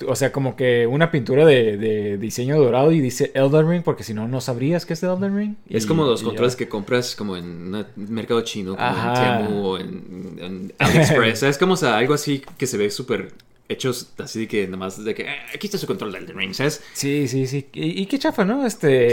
o 0.08 0.16
sea, 0.16 0.32
como 0.32 0.56
que 0.56 0.86
una 0.86 1.10
pintura 1.10 1.44
de, 1.44 1.78
de 1.78 2.20
diseño 2.20 2.60
dorado 2.60 2.92
y 2.92 3.00
dice 3.00 3.32
Elden 3.34 3.68
Ring, 3.68 3.82
porque 3.82 4.04
si 4.04 4.14
no, 4.14 4.28
no 4.28 4.42
sabrías 4.42 4.86
que 4.86 4.94
es 4.94 5.02
de 5.02 5.08
Elden 5.08 5.36
Ring. 5.36 5.56
Es 5.68 5.88
como 5.88 6.06
los 6.06 6.22
controles 6.22 6.54
ya. 6.54 6.60
que 6.60 6.70
compras 6.70 7.16
como 7.16 7.36
en 7.36 7.74
un 7.74 7.86
mercado 7.96 8.42
chino, 8.42 8.76
como 8.76 8.88
Ajá. 8.88 9.40
en 9.40 9.48
Temu 9.48 9.66
o 9.66 9.80
en, 9.80 10.38
en 10.40 10.74
AliExpress. 10.78 11.42
es 11.50 11.58
como 11.58 11.74
o 11.74 11.78
sea, 11.78 11.98
algo 11.98 12.14
así 12.14 12.44
que 12.60 12.68
se 12.68 12.78
ve 12.78 12.92
súper 12.92 13.34
hechos 13.72 14.14
así 14.18 14.42
de 14.42 14.48
que 14.48 14.68
nomás 14.68 15.04
de 15.04 15.14
que 15.16 15.28
"Ah, 15.28 15.36
aquí 15.54 15.68
está 15.68 15.78
su 15.78 15.88
control 15.88 16.12
de 16.12 16.20
Elden 16.20 16.38
Ring, 16.38 16.54
¿sabes? 16.54 16.84
Sí, 16.94 17.28
sí, 17.28 17.48
sí. 17.48 17.68
Y, 17.74 18.02
y 18.02 18.06
qué 18.06 18.20
chafa, 18.20 18.46
¿no? 18.46 18.66
Este... 18.66 19.10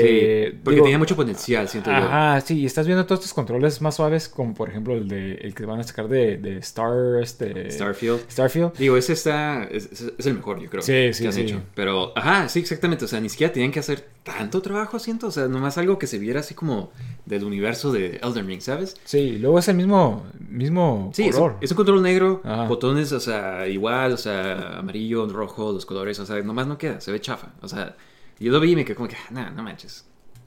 Sí, 0.50 0.58
porque 0.62 0.75
digo, 0.76 0.84
tenía 0.84 0.99
mucho 0.99 1.16
potencial, 1.16 1.69
siento 1.69 1.90
yo. 1.90 1.96
Ajá, 1.96 2.40
sí, 2.40 2.58
y 2.60 2.66
estás 2.66 2.87
viendo 2.87 3.06
todos 3.06 3.20
estos 3.20 3.34
controles 3.34 3.81
más 3.81 3.96
suaves, 3.96 4.28
como 4.28 4.55
por 4.55 4.69
ejemplo 4.69 4.94
el 4.94 5.08
de 5.08 5.34
el 5.34 5.55
que 5.55 5.64
van 5.64 5.80
a 5.80 5.85
sacar 5.85 6.09
de, 6.09 6.37
de 6.37 6.59
Star, 6.59 7.23
este... 7.23 7.71
Starfield. 7.71 8.30
Starfield. 8.30 8.73
Digo, 8.76 8.97
ese 8.97 9.12
está. 9.12 9.64
Es, 9.64 9.88
el 10.25 10.35
mejor, 10.35 10.61
yo 10.61 10.68
creo. 10.71 10.82
Sí, 10.82 11.12
sí, 11.12 11.23
que 11.23 11.28
han 11.28 11.32
sí. 11.35 11.40
hecho. 11.42 11.62
Pero, 11.75 12.12
ajá, 12.16 12.49
sí, 12.49 12.61
exactamente. 12.61 13.04
O 13.04 13.09
sea, 13.09 13.21
ni 13.21 13.28
siquiera 13.28 13.52
tenían 13.52 13.73
que 13.73 13.80
hacer 13.80 14.09
tanto 14.23 14.61
trabajo, 14.62 14.99
siento. 14.99 15.28
O 15.28 15.30
sea, 15.30 15.49
nomás 15.49 15.78
algo 15.78 15.99
que 15.99 16.06
se 16.06 16.18
viera 16.18 16.40
así 16.40 16.54
como 16.54 16.90
del 17.26 17.44
universo 17.44 17.92
de 17.92 18.21
Elden 18.23 18.47
Ring, 18.47 18.61
¿sabes? 18.61 18.97
Sí, 19.04 19.38
luego 19.38 19.59
es 19.59 19.68
el 19.68 19.76
mismo, 19.76 20.26
mismo 20.58 21.10
Sí, 21.14 21.28
es 21.28 21.34
color. 21.36 21.56
es 21.60 21.70
un 21.70 21.76
control 21.76 22.02
negro, 22.02 22.42
botones, 22.68 23.12
o 23.12 23.20
sea, 23.20 23.66
igual, 23.66 24.12
o 24.12 24.16
sea, 24.16 24.78
amarillo, 24.78 25.26
rojo, 25.28 25.72
los 25.72 25.86
colores, 25.86 26.18
o 26.18 26.26
sea, 26.26 26.40
nomás 26.42 26.66
no 26.66 26.76
queda, 26.76 27.00
se 27.00 27.10
ve 27.12 27.20
chafa. 27.20 27.48
O 27.62 27.68
sea, 27.68 27.96
yo 28.38 28.52
lo 28.52 28.60
vi 28.60 28.72
y 28.72 28.76
me 28.76 28.84
quedé 28.84 28.94
como 28.96 29.08
que, 29.08 29.16
nah, 29.30 29.50
no 29.50 29.62
manches. 29.62 30.04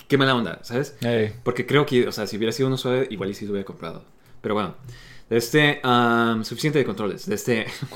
Qué 0.07 0.17
mala 0.17 0.35
onda, 0.35 0.59
¿sabes? 0.63 0.95
Ey. 1.01 1.33
Porque 1.43 1.65
creo 1.65 1.85
que, 1.85 2.07
o 2.07 2.11
sea, 2.11 2.27
si 2.27 2.35
hubiera 2.37 2.51
sido 2.51 2.67
uno 2.67 2.77
suave, 2.77 3.07
igual 3.09 3.29
y 3.29 3.33
sí 3.33 3.45
lo 3.45 3.51
hubiera 3.51 3.65
comprado. 3.65 4.03
Pero 4.41 4.55
bueno, 4.55 4.75
de 5.29 5.37
este, 5.37 5.81
um, 5.85 6.43
suficiente 6.43 6.79
de 6.79 6.85
controles. 6.85 7.25
De 7.25 7.35
este, 7.35 7.65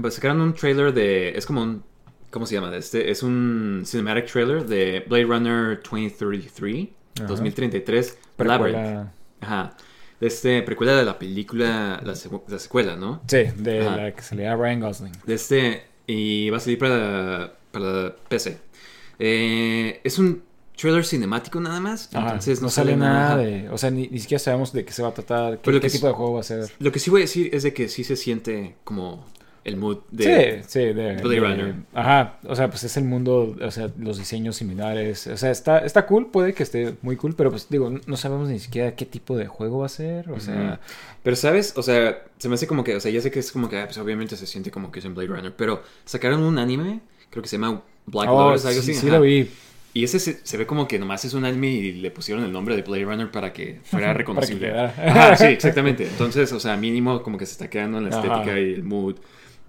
pues 0.00 0.14
sacaron 0.14 0.40
un 0.40 0.54
trailer 0.54 0.92
de, 0.92 1.30
es 1.30 1.46
como 1.46 1.62
un, 1.62 1.82
¿cómo 2.30 2.46
se 2.46 2.54
llama? 2.54 2.70
De 2.70 2.78
este, 2.78 3.10
es 3.10 3.22
un 3.22 3.82
cinematic 3.86 4.26
trailer 4.30 4.66
de 4.66 5.04
Blade 5.08 5.24
Runner 5.24 5.80
2033, 5.82 6.88
Ajá. 7.18 7.26
2033, 7.26 8.18
Labyrinth. 8.38 8.78
Precuela- 8.78 9.12
Ajá. 9.40 9.76
De 10.20 10.26
este, 10.26 10.62
precuela 10.62 10.94
de 10.96 11.04
la 11.04 11.18
película, 11.18 12.00
la, 12.04 12.12
secu- 12.12 12.42
la 12.48 12.58
secuela, 12.58 12.94
¿no? 12.96 13.22
Sí, 13.26 13.38
de 13.56 13.86
Ajá. 13.86 13.96
la 13.96 14.14
que 14.14 14.22
se 14.22 14.34
le 14.34 14.42
da 14.44 14.52
a 14.52 14.56
Ryan 14.56 14.80
Gosling. 14.80 15.12
De 15.24 15.34
este, 15.34 15.84
y 16.06 16.50
va 16.50 16.58
a 16.58 16.60
salir 16.60 16.78
para, 16.78 17.54
para 17.72 18.14
PC. 18.28 18.58
Eh, 19.18 20.00
es 20.04 20.18
un 20.18 20.42
trailer 20.76 21.04
cinemático 21.04 21.60
nada 21.60 21.78
más, 21.80 22.08
Ajá, 22.14 22.26
entonces 22.28 22.62
no, 22.62 22.68
sale 22.70 22.96
nada 22.96 23.36
de... 23.36 23.68
O 23.70 23.76
sea, 23.78 23.90
ni, 23.90 24.08
ni 24.08 24.18
siquiera 24.18 24.38
sabemos 24.38 24.72
de 24.72 24.84
qué 24.84 24.92
se 24.92 25.02
va 25.02 25.08
a 25.08 25.14
tratar, 25.14 25.58
qué, 25.60 25.80
qué 25.80 25.90
tipo 25.90 26.06
de 26.06 26.12
juego 26.14 26.34
va 26.34 26.40
a 26.40 26.44
ser. 26.44 26.70
Lo 26.78 26.90
que 26.92 26.98
sí 26.98 27.10
voy 27.10 27.20
a 27.22 27.24
decir 27.24 27.50
es 27.54 27.62
de 27.62 27.74
que 27.74 27.88
sí 27.88 28.02
se 28.04 28.16
siente 28.16 28.76
como 28.84 29.26
el 29.64 29.76
mood 29.76 29.98
de... 30.10 30.62
sí, 30.62 30.68
sí, 30.68 30.78
de, 30.92 31.16
Blade 31.16 31.28
de- 31.28 31.40
Runner. 31.40 31.74
Ajá, 31.92 32.38
o 32.44 32.56
sea, 32.56 32.68
pues 32.70 32.82
es 32.84 32.96
el 32.96 33.04
mundo, 33.04 33.56
o 33.60 33.70
sea, 33.70 33.90
los 33.98 34.18
diseños 34.18 34.56
similares. 34.56 35.26
O 35.26 35.36
sea, 35.36 35.50
está, 35.50 35.78
está 35.78 36.06
cool, 36.06 36.30
puede 36.30 36.54
que 36.54 36.62
esté 36.62 36.94
muy 37.02 37.16
cool, 37.16 37.34
pero 37.34 37.50
pues 37.50 37.68
digo, 37.68 37.90
no 38.06 38.16
sabemos 38.16 38.48
ni 38.48 38.58
siquiera 38.58 38.94
qué 38.96 39.04
tipo 39.06 39.36
de 39.36 39.46
juego 39.46 39.80
va 39.80 39.86
a 39.86 39.90
ser. 39.90 40.30
O 40.30 40.40
sea, 40.40 40.80
Pero, 41.22 41.36
¿sabes? 41.36 41.74
O 41.76 41.82
sea, 41.82 42.22
se 42.38 42.48
me 42.48 42.54
hace 42.54 42.66
como 42.66 42.84
que... 42.84 42.96
O 42.96 43.00
sea, 43.00 43.10
ya 43.10 43.20
sé 43.20 43.30
que 43.30 43.38
es 43.40 43.52
como 43.52 43.68
que... 43.68 43.78
ah, 43.78 43.84
Pues 43.84 43.98
obviamente 43.98 44.36
se 44.36 44.46
siente 44.46 44.70
como 44.70 44.90
que 44.90 45.00
es 45.00 45.04
en 45.04 45.14
Blade 45.14 45.28
Runner. 45.28 45.52
Pero 45.54 45.82
sacaron 46.06 46.42
un 46.42 46.58
anime, 46.58 47.00
creo 47.28 47.42
que 47.42 47.48
se 47.48 47.56
llama 47.56 47.82
Black 48.06 48.28
oh, 48.30 48.50
Lotus, 48.50 48.64
algo 48.66 48.80
sí, 48.82 48.92
así. 48.92 49.00
sí 49.00 49.10
lo 49.10 49.20
vi. 49.20 49.50
y 49.92 50.04
ese 50.04 50.18
se, 50.18 50.40
se 50.42 50.56
ve 50.56 50.66
como 50.66 50.88
que 50.88 50.98
nomás 50.98 51.24
es 51.26 51.34
un 51.34 51.44
anime 51.44 51.68
y 51.68 51.92
le 51.92 52.10
pusieron 52.10 52.44
el 52.44 52.52
nombre 52.52 52.74
de 52.76 52.82
Blade 52.82 53.04
Runner 53.04 53.30
para 53.30 53.52
que 53.52 53.80
fuera 53.84 54.14
reconocible. 54.14 54.72
Ajá, 54.78 55.36
sí, 55.36 55.44
exactamente. 55.46 56.06
Entonces, 56.06 56.50
o 56.52 56.60
sea, 56.60 56.76
mínimo 56.78 57.22
como 57.22 57.36
que 57.36 57.44
se 57.44 57.52
está 57.52 57.68
quedando 57.68 57.98
en 57.98 58.04
la 58.08 58.10
Ajá. 58.16 58.20
estética 58.26 58.58
y 58.58 58.72
el 58.74 58.82
mood. 58.84 59.16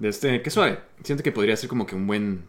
De 0.01 0.09
este, 0.09 0.41
qué 0.41 0.49
suave. 0.49 0.79
Siento 1.03 1.23
que 1.23 1.31
podría 1.31 1.55
ser 1.55 1.69
como 1.69 1.85
que 1.85 1.95
un 1.95 2.07
buen 2.07 2.41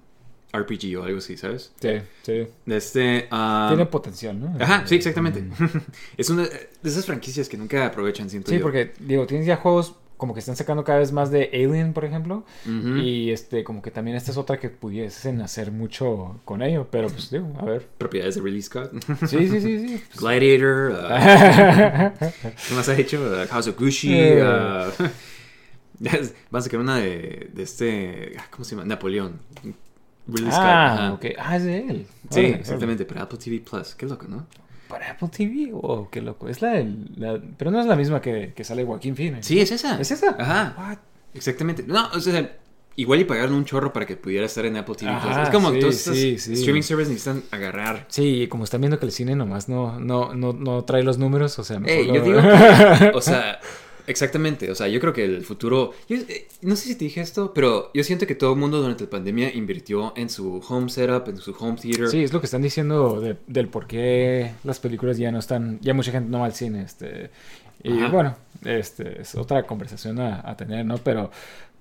RPG 0.54 0.99
o 0.99 1.04
algo 1.04 1.18
así, 1.18 1.37
¿sabes? 1.37 1.73
Sí, 1.80 1.90
sí. 2.23 2.47
De 2.66 2.76
este... 2.76 3.28
ah, 3.30 3.66
Tiene 3.71 3.87
potencial, 3.87 4.38
¿no? 4.40 4.54
Ajá, 4.59 4.87
sí, 4.87 4.94
exactamente. 4.97 5.44
es 6.16 6.30
una 6.30 6.44
de 6.44 6.68
esas 6.82 7.04
franquicias 7.06 7.49
que 7.49 7.56
nunca 7.56 7.87
aprovechan, 7.87 8.28
siento 8.30 8.50
Sí, 8.50 8.56
yo. 8.59 8.62
porque, 8.62 8.92
digo, 9.00 9.26
tienes 9.26 9.47
ya 9.47 9.56
juegos 9.56 9.94
como 10.16 10.35
que 10.35 10.40
están 10.40 10.54
sacando 10.54 10.85
cada 10.85 11.00
vez 11.00 11.11
más 11.11 11.32
de 11.32 11.50
Alien, 11.52 11.92
por 11.92 12.04
ejemplo. 12.04 12.44
Y 12.64 13.30
este, 13.32 13.64
como 13.64 13.82
que 13.82 13.90
también 13.90 14.16
esta 14.16 14.30
es 14.30 14.37
otra 14.37 14.61
que 14.61 14.68
pudiesen 14.71 15.40
hacer 15.40 15.73
mucho 15.73 16.40
con 16.44 16.62
ello. 16.62 16.87
Pero 16.92 17.09
pues 17.09 17.28
digo, 17.30 17.52
a 17.59 17.64
ver. 17.64 17.88
Propiedades 17.99 18.37
de 18.37 18.40
Release 18.42 18.71
Code. 18.71 18.90
Sí, 19.26 19.49
sí, 19.49 19.61
sí, 19.61 19.78
sí. 19.88 20.02
Pues- 20.11 20.21
Gladiator. 20.21 20.92
ah, 21.11 22.12
¿Qué 22.68 22.75
más 22.75 22.88
ha 22.88 22.97
hecho? 22.97 23.21
Uh, 23.21 23.49
House 23.50 23.66
of 23.66 23.76
Gucci. 23.76 24.11
A 26.52 26.61
sacar 26.61 26.80
una 26.80 26.97
de, 26.99 27.50
de 27.52 27.62
este. 27.62 28.32
ah, 28.38 28.44
¿Cómo 28.50 28.64
se 28.64 28.75
llama? 28.75 28.87
Napoleón. 28.87 29.38
Scott. 30.28 30.49
ah. 30.52 31.18
Ah, 31.38 31.56
es 31.56 31.64
de 31.64 31.78
él. 31.78 32.06
Sí, 32.30 32.40
exactamente. 32.40 33.04
Para 33.04 33.23
Apple 33.23 33.38
TV 33.38 33.61
Plus. 33.61 33.94
Qué 33.94 34.06
loco, 34.06 34.26
¿no? 34.28 34.47
Para 34.88 35.11
Apple 35.12 35.28
TV. 35.28 35.71
Oh, 35.75 36.09
qué 36.11 36.21
loco. 36.21 36.49
Es 36.49 36.62
la, 36.62 36.71
del- 36.73 37.09
la- 37.16 37.40
Pero 37.56 37.71
no 37.71 37.80
es 37.80 37.87
la 37.87 37.97
misma 37.97 38.21
que, 38.21 38.52
que 38.54 38.62
sale 38.64 38.85
Joaquín 38.85 39.16
Phoenix. 39.16 39.47
Sí, 39.47 39.61
es 39.61 39.73
esa. 39.73 40.00
¿Es 40.00 40.11
esa? 40.11 40.37
Ajá. 40.38 40.75
What? 40.78 40.99
Exactamente. 41.35 41.82
No, 41.87 42.09
o 42.14 42.21
sea, 42.21 42.56
igual 42.94 43.21
y 43.21 43.25
pagaron 43.25 43.54
un 43.54 43.64
chorro 43.64 43.92
para 43.92 44.04
que 44.06 44.16
pudiera 44.16 44.44
estar 44.47 44.64
en 44.66 44.76
Apple 44.76 44.94
TV 44.94 45.11
Plus. 45.23 45.37
Es 45.38 45.49
como 45.49 45.73
sí, 45.73 45.80
todos 45.80 45.94
estos 45.97 46.14
sí, 46.16 46.38
sí. 46.38 46.52
streaming 46.52 46.82
services 46.82 47.11
necesitan 47.11 47.42
agarrar. 47.50 48.04
Sí, 48.09 48.42
y 48.42 48.49
como 48.49 48.64
están 48.64 48.80
viendo 48.82 48.99
que 49.00 49.06
el 49.06 49.12
cine 49.12 49.35
nomás 49.35 49.68
no, 49.68 49.99
no, 49.99 50.35
no, 50.35 50.52
no 50.52 50.85
trae 50.85 51.02
los 51.02 51.16
números, 51.18 51.59
o 51.59 51.64
sea, 51.64 51.80
Ey, 51.87 52.06
lo- 52.09 52.14
yo 52.16 52.23
digo 52.23 52.40
que, 52.99 53.12
o 53.14 53.21
sea, 53.23 53.59
exactamente, 54.06 54.71
o 54.71 54.75
sea, 54.75 54.88
yo 54.88 55.00
creo 55.00 55.12
que 55.12 55.25
el 55.25 55.42
futuro, 55.44 55.92
yo, 56.09 56.16
eh, 56.16 56.47
no 56.62 56.76
sé 56.76 56.88
si 56.88 56.94
te 56.97 57.04
dije 57.04 57.21
esto, 57.21 57.52
pero 57.54 57.90
yo 57.94 58.02
siento 58.04 58.26
que 58.26 58.35
todo 58.35 58.52
el 58.54 58.59
mundo 58.59 58.80
durante 58.80 59.04
la 59.04 59.11
pandemia 59.11 59.54
invirtió 59.54 60.12
en 60.16 60.28
su 60.30 60.62
home 60.68 60.88
setup, 60.88 61.28
en 61.28 61.37
su 61.38 61.54
home 61.59 61.76
theater. 61.80 62.09
Sí, 62.09 62.23
es 62.23 62.32
lo 62.32 62.40
que 62.40 62.47
están 62.47 62.62
diciendo 62.62 63.21
de- 63.21 63.37
del 63.47 63.68
por 63.68 63.87
qué 63.87 64.52
las 64.64 64.78
películas 64.80 65.16
ya 65.18 65.30
no 65.32 65.38
están, 65.38 65.78
ya 65.80 65.94
mucha 65.94 66.12
gente 66.12 66.30
no 66.30 66.40
va 66.40 66.47
al 66.47 66.54
cine, 66.54 66.82
este, 66.82 67.30
y 67.82 67.92
Ajá. 67.99 68.09
bueno, 68.11 68.37
este, 68.64 69.23
es 69.23 69.35
otra 69.35 69.64
conversación 69.64 70.21
a, 70.21 70.49
a 70.49 70.56
tener, 70.56 70.85
¿no? 70.87 70.99
Pero, 70.99 71.30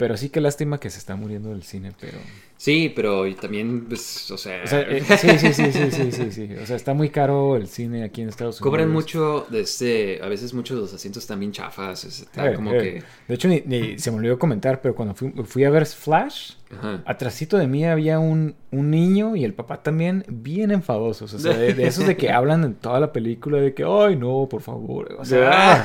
pero 0.01 0.17
sí 0.17 0.29
que 0.29 0.41
lástima 0.41 0.79
que 0.79 0.89
se 0.89 0.98
está 0.98 1.15
muriendo 1.15 1.51
el 1.53 1.62
cine, 1.62 1.91
pero, 2.00 2.17
Sí, 2.58 2.91
pero 2.96 3.24
también, 3.36 3.86
pues, 3.88 4.29
o 4.29 4.38
sea, 4.38 4.62
o 4.63 4.67
sea, 4.67 4.81
eh, 4.81 5.01
sí, 5.17 5.29
sí, 5.38 5.53
sí, 5.53 5.72
sí, 5.72 5.91
sí, 5.91 6.12
sí, 6.12 6.31
sí, 6.31 6.50
o 6.62 6.65
sea, 6.65 6.75
está 6.75 6.93
muy 6.93 7.10
caro 7.10 7.55
el 7.55 7.67
cine 7.67 8.03
aquí 8.03 8.22
en 8.22 8.29
Estados 8.29 8.55
Unidos. 8.60 8.72
cobran 8.72 8.89
mucho, 8.91 9.46
de 9.50 9.62
este, 9.62 10.20
a 10.24 10.27
veces 10.27 10.53
muchos 10.53 10.77
de 10.77 10.81
los 10.81 10.93
asientos 10.93 11.27
bien 11.39 11.51
chafas, 11.51 12.03
está 12.03 12.51
Eh, 12.51 12.55
como 12.55 12.72
eh. 12.74 12.77
que, 12.81 13.03
De 13.27 13.36
hecho, 13.36 13.48
ni, 13.48 13.62
ni- 13.65 13.98
se 14.00 14.10
me 14.12 14.17
olvidó 14.17 14.38
comentar, 14.39 14.81
pero 14.81 14.93
cuando 14.96 15.13
fui, 15.15 15.31
fui 15.46 15.63
a 15.63 15.70
ver 15.70 15.86
Flash, 15.86 16.53
ajá. 16.72 17.01
Atrasito 17.05 17.58
de 17.58 17.67
mí 17.67 17.86
había 17.86 18.20
un, 18.20 18.55
un 18.72 18.89
niño 18.91 19.36
y 19.36 19.43
el 19.43 19.53
papá 19.53 19.81
también 19.84 20.24
bien 20.27 20.72
enfadosos. 20.72 21.34
O 21.34 21.39
sea, 21.39 21.58
de, 21.58 21.74
de 21.74 21.88
esos 21.88 22.05
de 22.08 22.15
que 22.15 22.31
hablan 22.31 22.63
en 22.63 22.75
toda 22.75 23.00
la 23.00 23.12
película 23.12 23.60
de 23.60 23.74
que, 23.74 23.84
ay, 23.84 24.15
no, 24.15 24.48
por 24.50 24.62
favor. 24.62 25.15
O 25.20 25.25
sea, 25.25 25.84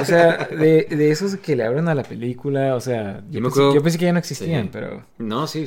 o 0.00 0.04
sea 0.04 0.48
de, 0.50 0.86
de 0.90 1.10
esos 1.10 1.36
que 1.36 1.56
le 1.56 1.64
hablan 1.64 1.88
a 1.88 1.94
la 1.94 2.02
película. 2.02 2.74
O 2.74 2.80
sea, 2.80 3.22
yo, 3.30 3.40
pensé, 3.42 3.48
acuerdo- 3.60 3.74
yo 3.74 3.82
pensé 3.82 3.98
que 3.98 4.04
ya 4.06 4.12
no 4.12 4.18
existían, 4.18 4.64
Sí. 4.64 4.70
pero. 4.72 5.04
No, 5.18 5.46
sí, 5.46 5.66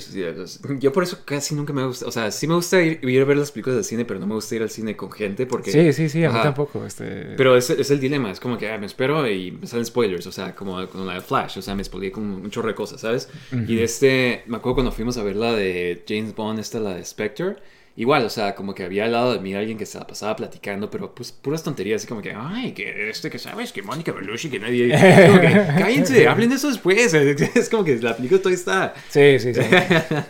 yo 0.79 0.91
por 0.93 1.03
eso 1.03 1.19
casi 1.25 1.55
nunca 1.55 1.73
me 1.73 1.85
gusta, 1.85 2.05
o 2.07 2.11
sea, 2.11 2.31
sí 2.31 2.47
me 2.47 2.55
gusta 2.55 2.81
ir, 2.81 2.99
ir 3.03 3.21
a 3.21 3.25
ver 3.25 3.37
las 3.37 3.51
películas 3.51 3.77
de 3.77 3.83
cine, 3.83 4.05
pero 4.05 4.19
no 4.19 4.27
me 4.27 4.35
gusta 4.35 4.55
ir 4.55 4.61
al 4.61 4.69
cine 4.69 4.95
con 4.95 5.11
gente 5.11 5.45
porque... 5.45 5.71
Sí, 5.71 5.93
sí, 5.93 6.09
sí, 6.09 6.23
a 6.23 6.29
mí 6.29 6.35
Ajá. 6.35 6.43
tampoco. 6.43 6.85
Este... 6.85 7.33
Pero 7.37 7.55
es, 7.55 7.69
es 7.69 7.91
el 7.91 7.99
dilema, 7.99 8.31
es 8.31 8.39
como 8.39 8.57
que 8.57 8.71
ah, 8.71 8.77
me 8.77 8.85
espero 8.85 9.27
y 9.29 9.51
me 9.51 9.67
salen 9.67 9.85
spoilers, 9.85 10.27
o 10.27 10.31
sea, 10.31 10.55
como 10.55 10.85
con 10.87 11.05
la 11.05 11.15
de 11.15 11.21
Flash, 11.21 11.57
o 11.57 11.61
sea, 11.61 11.75
me 11.75 11.83
spoileé 11.83 12.11
con 12.11 12.23
un 12.23 12.49
chorro 12.49 12.67
de 12.69 12.75
cosas, 12.75 13.01
¿sabes? 13.01 13.29
Y 13.51 13.75
de 13.75 13.83
este, 13.83 14.43
me 14.47 14.57
acuerdo 14.57 14.75
cuando 14.75 14.91
fuimos 14.91 15.17
a 15.17 15.23
ver 15.23 15.35
la 15.35 15.53
de 15.53 16.03
James 16.07 16.35
Bond, 16.35 16.59
esta, 16.59 16.79
la 16.79 16.95
de 16.95 17.03
Spectre, 17.05 17.55
igual, 17.99 18.25
o 18.25 18.29
sea, 18.29 18.55
como 18.55 18.73
que 18.73 18.83
había 18.83 19.03
al 19.05 19.11
lado 19.11 19.33
de 19.33 19.39
mí 19.39 19.53
alguien 19.53 19.77
que 19.77 19.85
se 19.85 19.99
la 19.99 20.07
pasaba 20.07 20.35
platicando, 20.35 20.89
pero 20.89 21.13
pues 21.13 21.31
puras 21.33 21.61
tonterías, 21.63 21.99
así 22.01 22.07
como 22.07 22.21
que, 22.21 22.33
ay, 22.33 22.71
que 22.71 23.09
este, 23.09 23.29
que 23.29 23.37
sabes, 23.37 23.71
que 23.73 23.81
Mónica 23.83 24.11
Bellucci, 24.13 24.49
que 24.49 24.57
nadie... 24.57 24.87
Como 25.27 25.41
que, 25.41 25.49
cállense, 25.77 26.27
hablen 26.27 26.49
de 26.49 26.55
eso 26.55 26.69
después, 26.69 27.13
es 27.13 27.69
como 27.69 27.83
que 27.83 27.97
la 27.97 28.15
película 28.15 28.39
todavía 28.41 28.57
está... 28.57 28.93
Sí, 29.09 29.37
sí, 29.39 29.53
sí. 29.53 29.61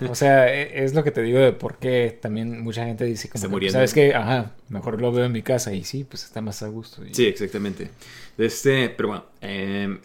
O 0.10 0.16
sea, 0.16 0.52
e- 0.54 0.84
es 0.84 0.94
lo 0.96 1.04
que 1.04 1.12
te 1.12 1.22
digo 1.22 1.38
de 1.40 1.54
por 1.54 1.78
qué 1.78 2.18
también 2.20 2.62
mucha 2.62 2.86
gente 2.86 3.06
dice 3.06 3.30
como, 3.30 3.44
que, 3.44 3.48
muriendo. 3.50 3.74
¿sabes 3.78 3.94
qué? 3.94 4.14
Ajá, 4.16 4.52
mejor 4.70 5.00
lo 5.00 5.12
veo 5.12 5.26
en 5.26 5.32
mi 5.32 5.44
casa 5.44 5.72
y 5.74 5.84
sí, 5.84 6.04
pues 6.04 6.24
está 6.24 6.42
más 6.42 6.64
a 6.64 6.68
gusto. 6.70 7.06
y- 7.06 7.14
Sí, 7.14 7.28
exactamente. 7.28 7.90
De 8.36 8.46
este, 8.48 8.90
pero 8.90 9.10
bueno, 9.10 9.26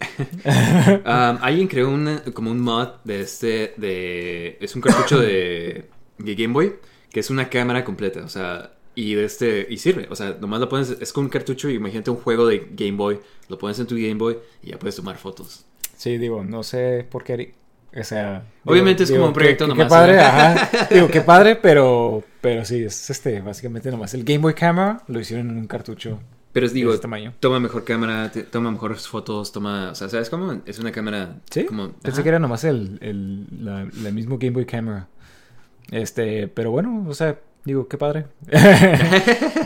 um, 1.05 1.37
alguien 1.41 1.67
creó 1.67 1.89
una, 1.89 2.21
como 2.33 2.51
un 2.51 2.59
mod 2.59 2.89
de 3.03 3.21
este, 3.21 3.73
de, 3.77 4.57
es 4.61 4.75
un 4.75 4.81
cartucho 4.81 5.19
de, 5.19 5.85
de 6.17 6.35
Game 6.35 6.53
Boy, 6.53 6.73
que 7.15 7.21
es 7.21 7.29
una 7.29 7.47
cámara 7.47 7.85
completa, 7.85 8.25
o 8.25 8.27
sea, 8.27 8.73
y 8.93 9.13
de 9.13 9.23
este, 9.23 9.65
y 9.69 9.77
sirve, 9.77 10.05
o 10.09 10.17
sea, 10.17 10.35
nomás 10.41 10.59
lo 10.59 10.67
pones, 10.67 10.97
es 10.99 11.13
con 11.13 11.23
un 11.23 11.29
cartucho, 11.29 11.69
y 11.69 11.75
imagínate 11.75 12.11
un 12.11 12.17
juego 12.17 12.45
de 12.45 12.67
Game 12.71 12.97
Boy, 12.97 13.19
lo 13.47 13.57
pones 13.57 13.79
en 13.79 13.87
tu 13.87 13.95
Game 13.95 14.15
Boy 14.15 14.37
y 14.61 14.71
ya 14.71 14.77
puedes 14.79 14.97
tomar 14.97 15.15
fotos. 15.17 15.63
Sí, 15.95 16.17
digo, 16.17 16.43
no 16.43 16.61
sé 16.61 17.07
por 17.09 17.23
qué. 17.23 17.53
O 17.97 18.03
sea. 18.03 18.43
Obviamente 18.65 19.03
es 19.03 19.11
como 19.11 19.27
un 19.27 19.31
proyecto 19.33 19.63
qué, 19.63 19.69
nomás, 19.69 19.85
Qué 19.85 19.89
padre, 19.89 20.19
ajá. 20.19 20.87
Digo, 20.93 21.07
qué 21.07 21.21
padre, 21.21 21.55
pero. 21.55 22.21
Pero 22.41 22.65
sí, 22.65 22.83
es 22.83 23.09
este, 23.09 23.39
básicamente 23.39 23.89
nomás. 23.89 24.13
El 24.13 24.25
Game 24.25 24.39
Boy 24.39 24.53
Camera 24.53 25.01
lo 25.07 25.17
hicieron 25.21 25.49
en 25.51 25.57
un 25.57 25.67
cartucho 25.67 26.19
Pero 26.51 26.65
es, 26.65 26.73
de 26.73 26.79
digo, 26.79 26.99
tamaño. 26.99 27.33
toma 27.39 27.61
mejor 27.61 27.85
cámara, 27.85 28.29
te- 28.29 28.43
toma 28.43 28.71
mejores 28.71 29.07
fotos, 29.07 29.53
toma, 29.53 29.91
o 29.91 29.95
sea, 29.95 30.09
¿sabes 30.09 30.29
cómo? 30.29 30.61
Es 30.65 30.79
una 30.79 30.91
cámara 30.91 31.37
Sí. 31.49 31.63
como... 31.63 31.93
Pensé 31.93 32.17
ajá. 32.19 32.23
que 32.23 32.29
era 32.29 32.39
nomás 32.39 32.65
el, 32.65 32.97
el, 33.01 33.45
la, 33.63 33.87
la 34.03 34.11
mismo 34.11 34.37
Game 34.37 34.51
Boy 34.51 34.65
Camera. 34.65 35.07
Este, 35.91 36.47
pero 36.47 36.71
bueno, 36.71 37.05
o 37.07 37.13
sea, 37.13 37.39
digo, 37.65 37.87
qué 37.87 37.97
padre. 37.97 38.25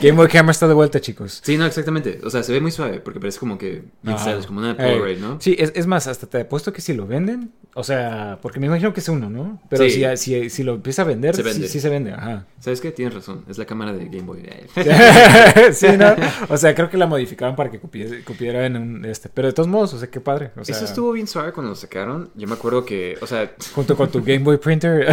Game 0.02 0.14
Boy 0.14 0.28
Camera 0.28 0.52
está 0.52 0.68
de 0.68 0.74
vuelta, 0.74 1.00
chicos. 1.02 1.42
Sí, 1.44 1.58
no, 1.58 1.66
exactamente. 1.66 2.20
O 2.24 2.30
sea, 2.30 2.44
se 2.44 2.52
ve 2.54 2.62
muy 2.62 2.72
suave 2.72 3.00
porque 3.00 3.20
parece 3.20 3.40
como 3.40 3.58
que 3.58 3.84
stylish, 4.06 4.46
como 4.46 4.60
una 4.60 4.72
Eh, 4.72 4.76
Polaroid, 4.76 5.18
¿no? 5.20 5.38
Sí, 5.42 5.56
es, 5.60 5.72
es 5.76 5.86
más, 5.88 6.08
hasta 6.08 6.28
te 6.28 6.42
apuesto 6.42 6.72
que 6.74 6.82
si 6.82 6.94
lo 6.94 7.06
venden, 7.06 7.52
o 7.76 7.84
sea, 7.84 8.40
porque 8.42 8.60
me 8.60 8.68
imagino 8.68 8.94
que 8.94 9.00
es 9.02 9.10
uno, 9.10 9.30
¿no? 9.30 9.62
Pero 9.70 9.84
Sí. 9.86 9.92
si, 9.92 10.18
si, 10.18 10.50
si 10.50 10.64
lo 10.64 10.76
empieza 10.76 11.02
a 11.02 11.06
vender, 11.06 11.36
Se 11.36 11.44
sí- 11.44 11.50
vende. 11.50 11.68
Sí, 11.68 11.80
se 11.80 11.90
vende, 11.90 12.12
ajá. 12.14 12.46
¿Sabes 12.60 12.82
qué? 12.82 12.92
Tienes 12.92 13.14
razón. 13.14 13.46
Es 13.50 13.58
la 13.58 13.66
cámara 13.66 13.94
de 13.94 14.06
Game 14.06 14.22
Boy. 14.24 14.40
sí, 15.74 15.88
¿no? 15.98 16.16
O 16.50 16.58
sea, 16.58 16.74
creo 16.76 16.90
que 16.90 16.98
la 16.98 17.08
modificaron 17.08 17.56
para 17.56 17.70
que 17.70 17.80
cupiera 17.80 18.66
en 18.66 18.76
un 18.78 19.06
este. 19.06 19.30
Pero 19.30 19.48
de 19.50 19.54
todos 19.54 19.68
modos, 19.70 19.94
o 19.94 20.00
sea, 20.00 20.10
qué 20.10 20.20
padre. 20.20 20.52
O 20.58 20.64
sea, 20.66 20.76
Eso 20.76 20.86
estuvo 20.86 21.12
bien 21.12 21.28
suave 21.28 21.52
cuando 21.52 21.70
lo 21.72 21.76
sacaron. 21.76 22.30
Yo 22.36 22.48
me 22.48 22.54
acuerdo 22.54 22.86
que, 22.86 23.18
o 23.22 23.28
sea, 23.28 23.52
junto 23.74 23.96
con 23.96 24.10
tu 24.12 24.20
Game 24.24 24.40
Boy 24.40 24.58
Printer. 24.58 25.08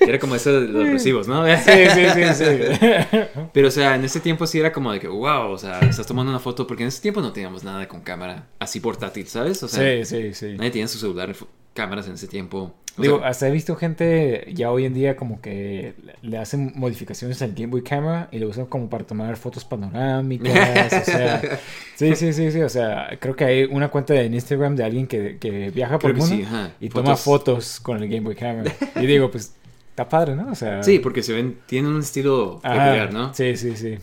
era 0.00 0.18
como 0.18 0.34
eso 0.34 0.60
de 0.60 0.68
los 0.68 0.88
recibos, 0.88 1.26
¿no? 1.28 1.44
sí, 1.46 1.70
sí, 1.94 1.99
sí, 2.08 2.34
sí. 2.34 2.44
Pero, 3.52 3.68
o 3.68 3.70
sea, 3.70 3.94
en 3.94 4.04
ese 4.04 4.20
tiempo 4.20 4.46
sí 4.46 4.58
era 4.58 4.72
como 4.72 4.92
de 4.92 5.00
que, 5.00 5.08
wow, 5.08 5.50
o 5.50 5.58
sea, 5.58 5.80
estás 5.80 6.06
tomando 6.06 6.30
una 6.30 6.40
foto, 6.40 6.66
porque 6.66 6.82
en 6.82 6.88
ese 6.88 7.00
tiempo 7.02 7.20
no 7.20 7.32
teníamos 7.32 7.64
nada 7.64 7.86
con 7.88 8.00
cámara 8.00 8.46
así 8.58 8.80
portátil, 8.80 9.26
¿sabes? 9.26 9.62
O 9.62 9.68
sea, 9.68 10.04
Sí, 10.04 10.04
sí, 10.04 10.34
sí. 10.34 10.56
nadie 10.56 10.70
tenía 10.70 10.88
su 10.88 10.98
celular 10.98 11.34
cámaras 11.74 12.06
en 12.08 12.14
ese 12.14 12.26
tiempo. 12.26 12.74
O 12.98 13.02
Digo, 13.02 13.20
sea, 13.20 13.28
hasta 13.28 13.48
he 13.48 13.50
visto 13.52 13.76
gente 13.76 14.46
ya 14.52 14.70
hoy 14.72 14.84
en 14.84 14.92
día 14.92 15.16
como 15.16 15.40
que 15.40 15.94
le 16.22 16.38
hacen 16.38 16.72
modificaciones 16.74 17.40
al 17.40 17.52
Game 17.52 17.68
Boy 17.68 17.82
Camera 17.82 18.28
y 18.32 18.40
lo 18.40 18.48
usan 18.48 18.66
como 18.66 18.90
para 18.90 19.04
tomar 19.04 19.36
fotos 19.36 19.64
panorámicas, 19.64 20.92
o 20.92 21.04
sea, 21.04 21.40
sí, 21.94 22.16
sí, 22.16 22.32
sí, 22.32 22.50
sí, 22.50 22.60
o 22.60 22.68
sea, 22.68 23.16
creo 23.20 23.36
que 23.36 23.44
hay 23.44 23.64
una 23.64 23.88
cuenta 23.88 24.20
en 24.20 24.34
Instagram 24.34 24.74
de 24.76 24.84
alguien 24.84 25.06
que, 25.06 25.38
que 25.38 25.70
viaja 25.70 25.98
por 25.98 26.10
el 26.10 26.16
mundo 26.16 26.34
sí, 26.34 26.44
y 26.80 26.88
toma 26.88 27.16
fotos 27.16 27.78
con 27.80 28.02
el 28.02 28.08
Game 28.08 28.22
Boy 28.22 28.34
Camera. 28.34 28.70
Y 28.96 29.06
digo, 29.06 29.30
pues, 29.30 29.54
está 30.00 30.08
padre, 30.08 30.36
¿no? 30.36 30.50
O 30.50 30.54
sea... 30.54 30.82
Sí, 30.82 30.98
porque 30.98 31.22
se 31.22 31.32
ven, 31.32 31.58
tienen 31.66 31.92
un 31.92 32.00
estilo 32.00 32.60
ajá, 32.62 32.84
peculiar, 32.84 33.12
¿no? 33.12 33.34
Sí, 33.34 33.56
sí, 33.56 33.76
sí. 33.76 33.98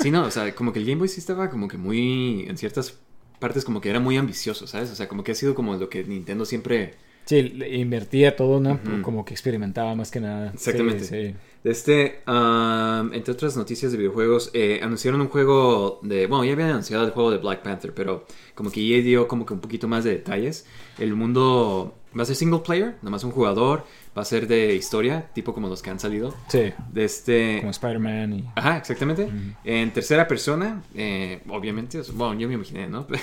Sí, 0.00 0.10
no, 0.10 0.24
o 0.24 0.30
sea, 0.30 0.54
como 0.54 0.72
que 0.72 0.80
el 0.80 0.86
Game 0.86 0.98
Boy 0.98 1.08
sí 1.08 1.20
estaba 1.20 1.48
como 1.50 1.68
que 1.68 1.76
muy, 1.76 2.46
en 2.48 2.56
ciertas 2.56 2.98
partes 3.38 3.64
como 3.64 3.80
que 3.80 3.90
era 3.90 4.00
muy 4.00 4.16
ambicioso, 4.16 4.66
¿sabes? 4.66 4.90
O 4.90 4.94
sea, 4.94 5.08
como 5.08 5.22
que 5.22 5.32
ha 5.32 5.34
sido 5.34 5.54
como 5.54 5.74
lo 5.74 5.88
que 5.88 6.04
Nintendo 6.04 6.44
siempre... 6.44 6.94
Sí, 7.26 7.38
invertía 7.72 8.36
todo, 8.36 8.60
¿no? 8.60 8.74
Ujú. 8.74 9.02
Como 9.02 9.24
que 9.24 9.34
experimentaba 9.34 9.96
más 9.96 10.12
que 10.12 10.20
nada. 10.20 10.50
Sí, 10.50 10.56
Exactamente. 10.70 11.04
Sí, 11.04 11.34
Este, 11.64 12.20
um, 12.28 13.12
entre 13.12 13.32
otras 13.32 13.56
noticias 13.56 13.90
de 13.90 13.98
videojuegos, 13.98 14.50
eh, 14.54 14.78
anunciaron 14.80 15.20
un 15.20 15.28
juego 15.28 15.98
de, 16.02 16.28
bueno, 16.28 16.44
ya 16.44 16.52
habían 16.52 16.70
anunciado 16.70 17.04
el 17.04 17.10
juego 17.10 17.32
de 17.32 17.38
Black 17.38 17.62
Panther, 17.62 17.92
pero 17.92 18.26
como 18.54 18.70
que 18.70 18.80
EA 18.80 19.02
dio 19.02 19.26
como 19.26 19.44
que 19.44 19.54
un 19.54 19.60
poquito 19.60 19.88
más 19.88 20.04
de 20.04 20.10
detalles. 20.10 20.66
El 21.00 21.16
mundo 21.16 21.94
va 22.16 22.22
a 22.22 22.26
ser 22.26 22.36
single 22.36 22.60
player, 22.60 22.94
nomás 23.02 23.24
un 23.24 23.32
jugador, 23.32 23.84
va 24.16 24.22
a 24.22 24.24
ser 24.24 24.46
de 24.48 24.74
historia, 24.74 25.28
tipo 25.34 25.52
como 25.52 25.68
los 25.68 25.82
que 25.82 25.90
han 25.90 26.00
salido. 26.00 26.34
Sí, 26.48 26.72
De 26.90 27.04
este... 27.04 27.58
como 27.58 27.70
Spider-Man 27.70 28.32
y... 28.32 28.44
Ajá, 28.54 28.78
exactamente. 28.78 29.28
En 29.64 29.92
tercera 29.92 30.26
persona, 30.26 30.82
eh, 30.94 31.42
obviamente, 31.48 32.00
bueno, 32.14 32.38
yo 32.40 32.48
me 32.48 32.54
imaginé, 32.54 32.86
¿no? 32.88 33.06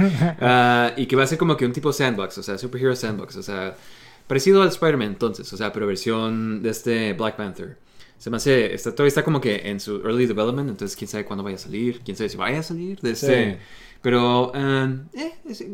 Ah, 0.40 0.92
y 0.96 1.06
que 1.06 1.16
va 1.16 1.24
a 1.24 1.26
ser 1.26 1.38
como 1.38 1.56
que 1.56 1.66
un 1.66 1.72
tipo 1.72 1.92
sandbox, 1.92 2.38
o 2.38 2.42
sea, 2.42 2.56
superhero 2.58 2.94
sandbox, 2.96 3.36
o 3.36 3.42
sea, 3.42 3.76
parecido 4.26 4.62
al 4.62 4.68
Spider-Man 4.68 5.08
entonces, 5.08 5.52
o 5.52 5.56
sea, 5.56 5.72
pero 5.72 5.86
versión 5.86 6.62
de 6.62 6.70
este 6.70 7.12
Black 7.14 7.36
Panther. 7.36 7.76
Se 8.18 8.28
me 8.30 8.36
hace, 8.36 8.74
está, 8.74 8.92
todavía 8.92 9.08
está 9.08 9.24
como 9.24 9.40
que 9.40 9.68
en 9.70 9.80
su 9.80 9.96
early 10.02 10.26
development, 10.26 10.68
entonces 10.68 10.96
quién 10.96 11.08
sabe 11.08 11.24
cuándo 11.24 11.42
vaya 11.42 11.56
a 11.56 11.58
salir, 11.58 12.00
quién 12.04 12.16
sabe 12.16 12.28
si 12.28 12.36
vaya 12.36 12.60
a 12.60 12.62
salir. 12.62 13.00
De 13.00 13.12
este, 13.12 13.52
Sí. 13.52 13.58
Pero, 14.02 14.52
um, 14.52 15.00
eh, 15.14 15.32
es- 15.48 15.64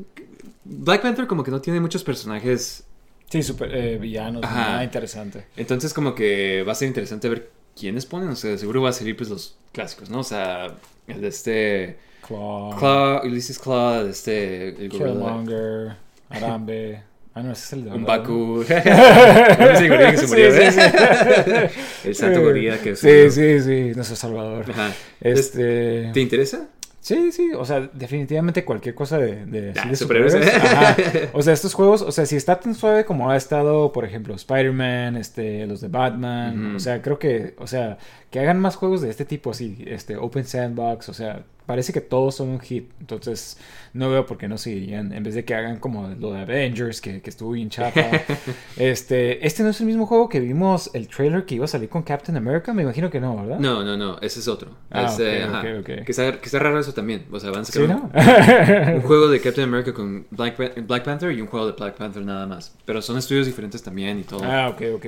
Black 0.65 1.03
Panther 1.03 1.27
como 1.27 1.45
que 1.45 1.51
no 1.51 1.61
tiene 1.61 1.81
muchos 1.81 2.03
personajes, 2.03 2.86
Sí, 3.29 3.43
super 3.43 3.75
eh, 3.75 3.99
villanos, 3.99 4.43
nada 4.43 4.85
interesante. 4.85 5.47
entonces 5.57 5.93
como 5.93 6.15
que 6.15 6.63
va 6.63 6.73
a 6.73 6.75
ser 6.75 6.89
interesante 6.89 7.29
ver 7.29 7.51
quiénes 7.79 8.07
ponen, 8.07 8.29
o 8.29 8.37
sea, 8.37 8.57
seguro 8.57 8.83
va 8.83 8.91
a 8.91 8.93
salir 8.93 9.17
pues 9.17 9.29
los 9.29 9.57
clásicos, 9.73 10.11
¿no? 10.11 10.21
O 10.21 10.25
sea, 10.25 10.77
el 11.07 11.21
de 11.21 11.29
este... 11.29 11.99
Claw, 12.27 12.77
Claw, 12.79 13.25
Ulysses 13.25 13.59
Claw, 13.59 14.05
de 14.05 14.11
este... 14.11 14.69
El. 14.69 14.91
Killmonger, 14.91 15.97
Arambe. 16.31 17.03
Ah, 17.37 17.43
no, 17.43 17.53
ese 17.53 17.65
es 17.65 17.73
el 17.75 17.85
de 17.85 17.91
Un 17.91 18.07
Baku. 18.07 18.65
Gorila 18.65 20.11
que 20.11 20.17
se 20.17 20.27
murió, 20.27 20.51
sí, 20.53 20.71
sí. 20.71 22.09
El 22.09 22.15
santo 22.15 22.41
gorila 22.41 22.79
que 22.79 22.97
se 22.97 23.31
Sí, 23.31 23.61
sí, 23.61 23.63
sí, 23.63 23.95
nuestro 23.95 24.17
salvador. 24.17 24.65
Ajá. 24.71 24.91
Este... 25.21 26.13
¿Te 26.15 26.21
interesa? 26.21 26.67
Sí, 27.07 27.31
sí, 27.31 27.53
o 27.57 27.65
sea, 27.65 27.89
definitivamente 27.93 28.65
cualquier 28.65 28.97
cosa 28.97 29.17
de, 29.17 29.47
de, 29.47 29.73
Ah, 29.77 29.83
sí, 29.85 29.91
de 29.91 29.95
superhéroes. 29.97 30.35
Ajá. 30.35 30.97
O 31.35 31.41
sea, 31.41 31.53
estos 31.53 31.73
juegos, 31.73 32.03
o 32.03 32.11
sea, 32.11 32.27
si 32.27 32.35
está 32.35 32.59
tan 32.59 32.75
suave 32.75 33.05
como 33.05 33.31
ha 33.31 33.37
estado, 33.37 33.93
por 33.93 34.05
ejemplo, 34.05 34.35
Spider-Man, 34.35 35.17
este, 35.17 35.69
los 35.69 35.81
de 35.81 35.87
Batman, 35.87 36.75
o 36.75 36.81
sea, 36.81 37.03
creo 37.03 37.21
que, 37.21 37.55
o 37.59 37.69
sea, 37.69 37.99
que 38.29 38.41
hagan 38.41 38.59
más 38.59 38.75
juegos 38.75 39.03
de 39.03 39.11
este 39.11 39.25
tipo 39.25 39.53
así, 39.53 39.85
este, 39.87 40.17
Open 40.17 40.45
Sandbox, 40.47 41.09
o 41.09 41.15
sea, 41.15 41.45
parece 41.67 41.93
que 41.93 42.01
todos 42.01 42.37
son 42.37 42.49
un 42.49 42.61
hit, 42.61 42.91
entonces 43.01 43.59
no 43.93 44.09
veo 44.11 44.25
por 44.25 44.39
qué 44.39 44.49
no 44.49 44.57
seguirían, 44.57 45.13
en 45.13 45.23
vez 45.23 45.35
de 45.35 45.45
que 45.45 45.55
hagan 45.55 45.79
como 45.79 46.09
lo 46.09 46.33
de 46.33 46.41
Avengers, 46.41 47.01
que, 47.01 47.21
que 47.21 47.31
estuvo 47.31 47.53
bien 47.53 47.69
chapa. 47.71 48.03
este, 48.77 49.45
este 49.47 49.63
no 49.63 49.71
es 49.71 49.81
el 49.81 49.87
mismo 49.87 50.07
juego 50.07 50.29
que 50.29 50.41
vimos 50.41 50.91
el 50.95 51.09
trailer 51.09 51.45
que 51.45 51.57
iba 51.57 51.65
a 51.65 51.69
salir 51.69 51.89
con 51.89 52.03
Captain 52.03 52.37
America, 52.37 52.73
me 52.73 52.83
imagino 52.83 53.11
que 53.11 53.21
no, 53.21 53.37
¿verdad? 53.37 53.59
No, 53.59 53.83
no, 53.85 53.97
no, 53.97 54.19
ese 54.21 54.41
es 54.41 54.49
otro. 54.49 54.71
Ah, 54.91 55.07
Ese, 55.07 55.45
ok, 55.45 55.51
ajá. 55.51 55.61
ok, 55.61 55.67
ok. 55.81 56.05
Que, 56.05 56.05
está, 56.09 56.39
que 56.39 56.47
está 56.47 56.59
raro 56.59 56.79
eso 56.79 56.93
también. 56.95 57.27
O 57.31 57.41
sea, 57.41 57.51
van 57.51 57.63
a 57.63 57.65
sacar 57.65 57.87
Sí, 57.87 57.93
un, 57.93 57.99
¿no? 57.99 58.11
un 58.97 59.03
juego 59.03 59.29
de 59.29 59.41
Captain 59.41 59.69
America 59.69 59.93
con 59.93 60.27
Black, 60.31 60.57
Black 60.87 61.05
Panther 61.05 61.33
y 61.33 61.41
un 61.41 61.49
juego 61.49 61.67
de 61.67 61.73
Black 61.73 61.97
Panther 61.97 62.25
nada 62.25 62.47
más. 62.47 62.75
Pero 62.85 63.03
son 63.03 63.19
estudios 63.19 63.47
diferentes 63.47 63.83
también 63.83 64.19
y 64.21 64.23
todo. 64.23 64.41
ah, 64.45 64.69
ok, 64.69 64.83
ok, 64.97 65.07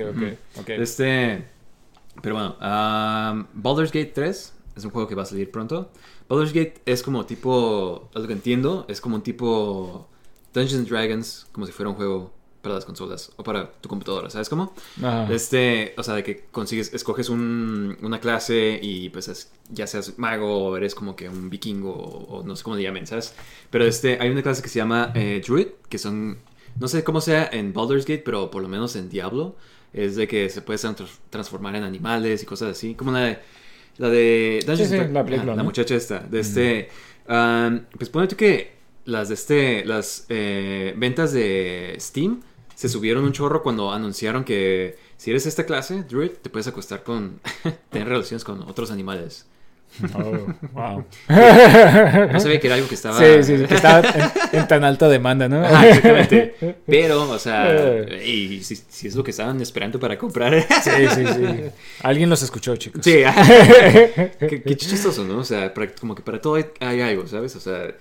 ok. 0.59 0.69
Este. 0.69 1.43
Pero 2.21 2.35
bueno, 2.35 2.55
um, 2.59 3.45
Baldur's 3.53 3.91
Gate 3.93 4.11
3 4.13 4.53
es 4.79 4.85
un 4.85 4.91
juego 4.91 5.07
que 5.07 5.15
va 5.15 5.23
a 5.23 5.25
salir 5.25 5.51
pronto. 5.51 5.91
Baldur's 6.27 6.53
Gate 6.53 6.81
es 6.85 7.03
como 7.03 7.25
tipo. 7.25 8.09
A 8.15 8.19
lo 8.19 8.27
que 8.27 8.33
entiendo, 8.33 8.85
es 8.87 8.99
como 9.01 9.15
un 9.15 9.21
tipo. 9.21 10.07
Dungeons 10.53 10.89
Dragons, 10.89 11.47
como 11.51 11.67
si 11.67 11.71
fuera 11.71 11.89
un 11.91 11.95
juego 11.95 12.33
para 12.63 12.75
las 12.75 12.83
consolas 12.83 13.31
o 13.37 13.43
para 13.43 13.71
tu 13.71 13.87
computadora, 13.87 14.29
¿sabes 14.29 14.49
cómo? 14.49 14.73
Ajá. 14.97 15.31
Este, 15.31 15.93
o 15.97 16.03
sea, 16.03 16.15
de 16.15 16.23
que 16.23 16.45
consigues, 16.51 16.93
escoges 16.93 17.29
un- 17.29 17.95
una 18.01 18.19
clase 18.19 18.79
y 18.81 19.09
pues 19.09 19.29
es- 19.29 19.51
ya 19.69 19.87
seas 19.87 20.17
mago 20.17 20.65
o 20.67 20.75
eres 20.75 20.93
como 20.95 21.15
que 21.15 21.29
un 21.29 21.49
vikingo 21.49 21.91
o, 21.93 22.39
o 22.39 22.43
no 22.43 22.55
sé 22.57 22.63
cómo 22.63 22.75
le 22.75 22.81
llamen, 22.83 23.07
¿sabes? 23.07 23.33
Pero 23.69 23.85
este, 23.85 24.17
hay 24.19 24.29
una 24.29 24.41
clase 24.41 24.61
que 24.61 24.67
se 24.69 24.79
llama 24.79 25.11
eh, 25.15 25.41
Druid, 25.47 25.67
que 25.87 25.97
son, 25.97 26.39
no 26.79 26.87
sé 26.89 27.03
cómo 27.05 27.21
sea 27.21 27.47
en 27.53 27.71
Baldur's 27.71 28.05
Gate, 28.05 28.23
pero 28.25 28.51
por 28.51 28.61
lo 28.61 28.67
menos 28.67 28.95
en 28.97 29.09
Diablo, 29.09 29.55
es 29.93 30.17
de 30.17 30.27
que 30.27 30.49
se 30.49 30.61
puede 30.61 30.79
tran- 30.79 30.97
transformar 31.29 31.75
en 31.77 31.83
animales 31.83 32.43
y 32.43 32.45
cosas 32.45 32.71
así, 32.71 32.93
como 32.95 33.13
de, 33.13 33.39
la 33.99 34.09
de 34.09 34.63
Dungeons 34.65 34.89
Sí, 34.89 34.95
sí, 34.95 35.01
and 35.01 35.15
Dra- 35.15 35.55
la 35.55 35.63
muchacha 35.63 35.93
esta, 35.95 36.19
de 36.19 36.39
este, 36.39 36.89
um, 37.29 37.81
pues 37.97 38.09
ponete 38.09 38.35
que 38.35 38.71
las 39.05 39.27
de 39.29 39.33
este, 39.35 39.85
las 39.85 40.25
eh, 40.29 40.93
ventas 40.97 41.31
de 41.33 41.95
Steam 41.99 42.41
se 42.75 42.89
subieron 42.89 43.23
un 43.25 43.33
chorro 43.33 43.61
cuando 43.61 43.91
anunciaron 43.91 44.43
que 44.43 44.97
si 45.17 45.29
eres 45.31 45.45
esta 45.45 45.65
clase, 45.65 46.03
Druid, 46.03 46.31
te 46.41 46.49
puedes 46.49 46.67
acostar 46.67 47.03
con, 47.03 47.39
tener 47.91 48.07
relaciones 48.07 48.43
con 48.43 48.61
otros 48.63 48.89
animales. 48.89 49.45
Oh, 50.13 50.47
wow. 50.73 51.05
No 52.31 52.39
sabía 52.39 52.59
que 52.59 52.67
era 52.67 52.75
algo 52.75 52.87
que 52.87 52.95
estaba... 52.95 53.17
Sí, 53.17 53.43
sí, 53.43 53.57
sí, 53.57 53.65
que 53.65 53.75
estaba 53.75 53.99
en, 54.09 54.59
en 54.59 54.67
tan 54.67 54.83
alta 54.83 55.09
demanda, 55.09 55.49
¿no? 55.49 55.63
Ajá, 55.65 55.87
exactamente. 55.87 56.55
Pero, 56.85 57.29
o 57.29 57.39
sea, 57.39 58.01
y 58.25 58.63
si, 58.63 58.75
si 58.75 59.07
es 59.07 59.15
lo 59.15 59.23
que 59.23 59.31
estaban 59.31 59.59
esperando 59.61 59.99
para 59.99 60.17
comprar. 60.17 60.61
Sí, 60.83 60.91
sí, 61.15 61.25
sí. 61.25 61.61
Alguien 62.03 62.29
los 62.29 62.41
escuchó, 62.43 62.75
chicos. 62.77 63.01
Sí, 63.03 63.11
qué, 64.39 64.61
qué 64.65 64.77
chistoso, 64.77 65.23
¿no? 65.25 65.39
O 65.39 65.43
sea, 65.43 65.73
para- 65.73 65.91
como 65.93 66.15
que 66.15 66.21
para 66.21 66.39
todo 66.39 66.55
hay, 66.55 66.65
hay 66.79 67.01
algo, 67.01 67.27
¿sabes? 67.27 67.55
O 67.55 67.59
sea, 67.59 67.93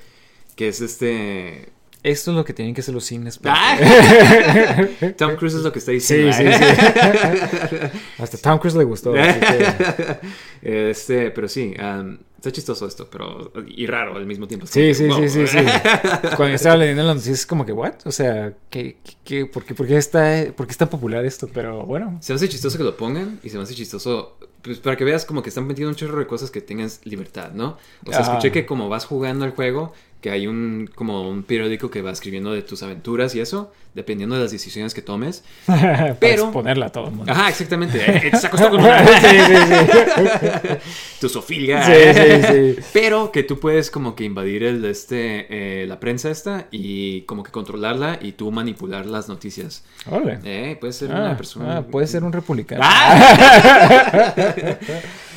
que 0.54 0.68
es 0.68 0.80
este... 0.80 1.70
Esto 2.02 2.30
es 2.30 2.36
lo 2.36 2.44
que 2.44 2.52
tienen 2.52 2.74
que 2.74 2.80
hacer 2.80 2.94
los 2.94 3.04
cines. 3.04 3.38
para- 3.38 3.56
¡Ah! 3.58 4.86
Tom 5.16 5.34
Cruise 5.36 5.54
es 5.54 5.62
lo 5.62 5.72
que 5.72 5.80
está 5.80 5.90
diciendo. 5.92 6.32
Sí, 6.32 6.44
sí, 6.44 6.52
sí. 6.52 7.76
Hasta 8.18 8.38
Tom 8.38 8.58
Cruise 8.58 8.76
le 8.76 8.84
gustó. 8.84 9.14
así 9.14 9.40
que- 9.40 10.90
Este, 10.90 11.30
pero 11.30 11.48
sí, 11.48 11.74
um, 11.80 12.18
está 12.36 12.52
chistoso 12.52 12.86
esto, 12.86 13.08
pero 13.10 13.52
y 13.66 13.86
raro 13.86 14.16
al 14.16 14.26
mismo 14.26 14.46
tiempo. 14.46 14.66
Sí, 14.66 14.94
sí, 14.94 15.08
sí, 15.28 15.46
sí. 15.46 15.58
Cuando 16.36 16.54
estaba 16.54 16.76
leyendo 16.76 17.02
las 17.02 17.16
noticias, 17.16 17.40
es 17.40 17.46
como 17.46 17.64
que, 17.66 17.72
¿what? 17.72 17.94
O 18.04 18.12
sea, 18.12 18.52
¿qué, 18.70 18.98
qué, 19.24 19.46
por, 19.46 19.64
qué, 19.64 19.74
por, 19.74 19.86
qué 19.86 19.96
está, 19.96 20.46
¿por 20.56 20.66
qué 20.66 20.72
es 20.72 20.78
tan 20.78 20.88
popular 20.88 21.24
esto? 21.24 21.48
Pero 21.52 21.84
bueno. 21.84 22.18
Se 22.20 22.32
me 22.32 22.36
hace 22.36 22.48
chistoso 22.48 22.78
que 22.78 22.84
lo 22.84 22.96
pongan 22.96 23.40
y 23.42 23.50
se 23.50 23.56
me 23.56 23.62
hace 23.64 23.74
chistoso, 23.74 24.36
pues 24.62 24.78
para 24.78 24.96
que 24.96 25.04
veas 25.04 25.24
como 25.24 25.42
que 25.42 25.48
están 25.48 25.66
metiendo 25.66 25.90
un 25.90 25.96
chorro 25.96 26.18
de 26.18 26.26
cosas 26.26 26.50
que 26.50 26.60
tengas 26.60 27.00
libertad, 27.04 27.50
¿no? 27.52 27.76
O 28.06 28.10
sea, 28.12 28.20
escuché 28.20 28.52
que 28.52 28.66
como 28.66 28.88
vas 28.88 29.04
jugando 29.04 29.44
al 29.44 29.52
juego, 29.52 29.92
que 30.20 30.30
hay 30.30 30.46
un 30.48 30.90
como 30.94 31.28
un 31.28 31.42
periódico 31.44 31.90
que 31.90 32.02
va 32.02 32.10
escribiendo 32.10 32.52
de 32.52 32.62
tus 32.62 32.82
aventuras 32.82 33.34
y 33.36 33.40
eso, 33.40 33.72
dependiendo 33.94 34.34
de 34.34 34.42
las 34.42 34.50
decisiones 34.50 34.92
que 34.94 35.00
tomes. 35.02 35.44
Pero- 36.20 36.44
exponerla 36.44 36.86
a 36.86 36.88
todo 36.90 37.06
el 37.08 37.14
mundo. 37.14 37.32
Ajá, 37.32 37.48
exactamente. 37.48 37.98
eh, 38.28 38.30
Se 38.36 38.48
acostó 38.48 38.70
con 38.70 38.80
una... 38.80 39.06
sí, 39.20 39.36
sí, 39.38 40.68
tu 41.20 41.28
Sofía. 41.28 41.82
sí. 41.84 41.92
Sí, 41.92 42.20
sí, 42.46 42.74
sí. 42.74 42.82
Pero 42.92 43.30
que 43.30 43.42
tú 43.44 43.60
puedes 43.60 43.90
como 43.92 44.14
que 44.16 44.24
invadir 44.24 44.64
el 44.64 44.84
este 44.84 45.46
eh, 45.82 45.86
la 45.86 46.00
prensa 46.00 46.30
esta 46.30 46.66
y 46.72 47.22
como 47.22 47.42
que 47.44 47.50
controlarla 47.52 48.18
y 48.20 48.32
tú 48.32 48.50
manipular 48.50 49.06
las 49.06 49.28
noticias. 49.28 49.84
Órale. 50.10 50.40
Eh, 50.44 50.76
puedes 50.80 50.96
ser 50.96 51.12
Ah, 51.12 51.20
una 51.20 51.36
persona. 51.36 51.76
ah, 51.78 51.82
puede 51.82 52.06
ser 52.08 52.24
un 52.24 52.32
republicano. 52.32 52.80
¡Ah! 52.84 54.34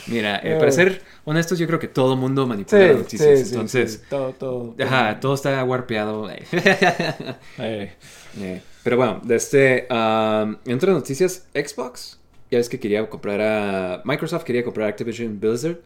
Mira, 0.08 0.38
eh, 0.44 0.56
para 0.60 0.72
ser 0.72 1.02
honestos, 1.26 1.60
yo 1.60 1.68
creo 1.68 1.80
que 1.80 1.88
todo 1.88 2.16
mundo 2.16 2.48
manipula 2.48 2.88
las 2.88 2.98
noticias. 2.98 3.52
entonces, 3.52 3.94
sí. 3.94 4.00
Todo, 4.10 4.32
todo. 4.34 4.76
ajá, 4.84 5.20
todo 5.20 5.34
está 5.36 5.64
warpeado. 5.64 6.30
eh. 7.58 7.96
Eh, 8.40 8.62
pero 8.84 8.98
bueno, 8.98 9.22
de 9.24 9.36
este, 9.36 9.88
um, 9.92 10.56
en 10.66 10.76
otras 10.76 10.94
noticias, 10.96 11.46
Xbox, 11.54 12.20
ya 12.50 12.58
ves 12.58 12.70
que 12.70 12.80
quería 12.80 13.08
comprar 13.10 13.40
a 13.42 14.02
Microsoft, 14.06 14.44
quería 14.44 14.64
comprar 14.64 14.88
Activision 14.90 15.40
Blizzard 15.40 15.80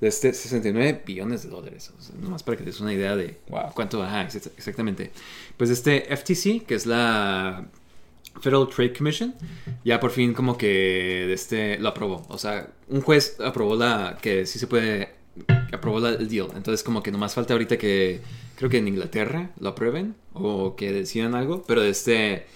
de 0.00 0.08
este 0.08 0.32
69 0.32 1.02
billones 1.06 1.42
de 1.42 1.50
dólares. 1.50 1.92
O 1.96 2.00
sea, 2.00 2.14
nomás 2.18 2.42
para 2.42 2.56
que 2.56 2.64
te 2.64 2.70
des 2.70 2.80
una 2.80 2.92
idea 2.92 3.14
de 3.16 3.38
Wow. 3.48 3.72
cuánto, 3.74 4.02
ajá, 4.02 4.22
ex- 4.22 4.34
exactamente. 4.56 5.10
Pues 5.56 5.68
este 5.70 6.06
FTC, 6.16 6.64
que 6.66 6.74
es 6.74 6.86
la 6.86 7.66
Federal 8.40 8.68
Trade 8.68 8.92
Commission, 8.92 9.34
ya 9.84 10.00
por 10.00 10.10
fin 10.10 10.32
como 10.34 10.56
que 10.56 11.32
este 11.32 11.78
lo 11.78 11.88
aprobó. 11.90 12.24
O 12.28 12.38
sea, 12.38 12.68
un 12.88 13.00
juez 13.02 13.36
aprobó 13.44 13.76
la 13.76 14.18
que 14.20 14.46
sí 14.46 14.58
se 14.58 14.66
puede 14.66 15.10
aprobó 15.72 16.00
la- 16.00 16.10
el 16.10 16.28
deal. 16.28 16.48
Entonces 16.56 16.82
como 16.82 17.02
que 17.02 17.10
nomás 17.12 17.34
falta 17.34 17.54
ahorita 17.54 17.78
que 17.78 18.20
creo 18.56 18.68
que 18.70 18.78
en 18.78 18.88
Inglaterra 18.88 19.50
lo 19.60 19.70
aprueben 19.70 20.14
o 20.34 20.74
que 20.76 20.92
decidan 20.92 21.34
algo, 21.34 21.62
pero 21.66 21.82
este 21.82 22.46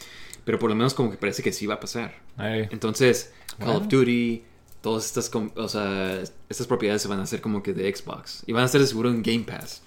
pero 0.45 0.59
por 0.59 0.69
lo 0.69 0.77
menos 0.77 0.93
como 0.95 1.11
que 1.11 1.17
parece 1.17 1.43
que 1.43 1.53
sí 1.53 1.67
va 1.67 1.75
a 1.75 1.81
pasar. 1.81 2.15
Entonces, 2.39 3.33
Call 3.59 3.77
of. 3.77 3.89
Duty, 3.89 4.43
todas 4.83 5.07
estas 5.07 5.31
o 5.35 5.69
sea, 5.69 6.21
estas 6.49 6.67
propiedades 6.67 7.01
se 7.01 7.09
van 7.09 7.21
a 7.21 7.23
hacer 7.23 7.41
como 7.41 7.63
que 7.63 7.73
de 7.73 7.95
Xbox 7.95 8.43
y 8.47 8.53
van 8.53 8.65
a 8.65 8.69
de 8.81 8.87
seguro 8.87 9.09
en 9.11 9.23
Game 9.23 9.45
Pass. 9.45 9.83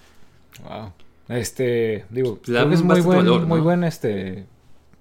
Wow. 0.64 0.92
Este, 1.28 2.06
digo, 2.10 2.40
creo 2.42 2.68
que 2.68 2.74
es 2.74 2.82
muy 2.82 3.00
buen, 3.02 3.18
valor, 3.18 3.46
muy 3.46 3.58
¿no? 3.58 3.64
buen, 3.64 3.84
este, 3.84 4.46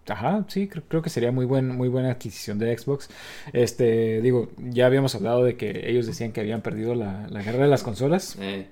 ajá, 0.09 0.45
sí, 0.47 0.67
creo, 0.67 0.83
creo 0.87 1.01
que 1.01 1.09
sería 1.09 1.31
muy 1.31 1.45
buen, 1.45 1.69
muy 1.75 1.87
buena 1.89 2.11
adquisición 2.11 2.59
de 2.59 2.77
Xbox. 2.77 3.09
Este, 3.53 4.21
digo, 4.21 4.49
ya 4.57 4.85
habíamos 4.85 5.15
hablado 5.15 5.43
de 5.43 5.55
que 5.57 5.89
ellos 5.89 6.05
decían 6.07 6.31
que 6.31 6.41
habían 6.41 6.61
perdido 6.61 6.95
la, 6.95 7.27
la 7.29 7.41
guerra 7.43 7.63
de 7.63 7.69
las 7.69 7.83
consolas 7.83 8.37
Eh, 8.39 8.67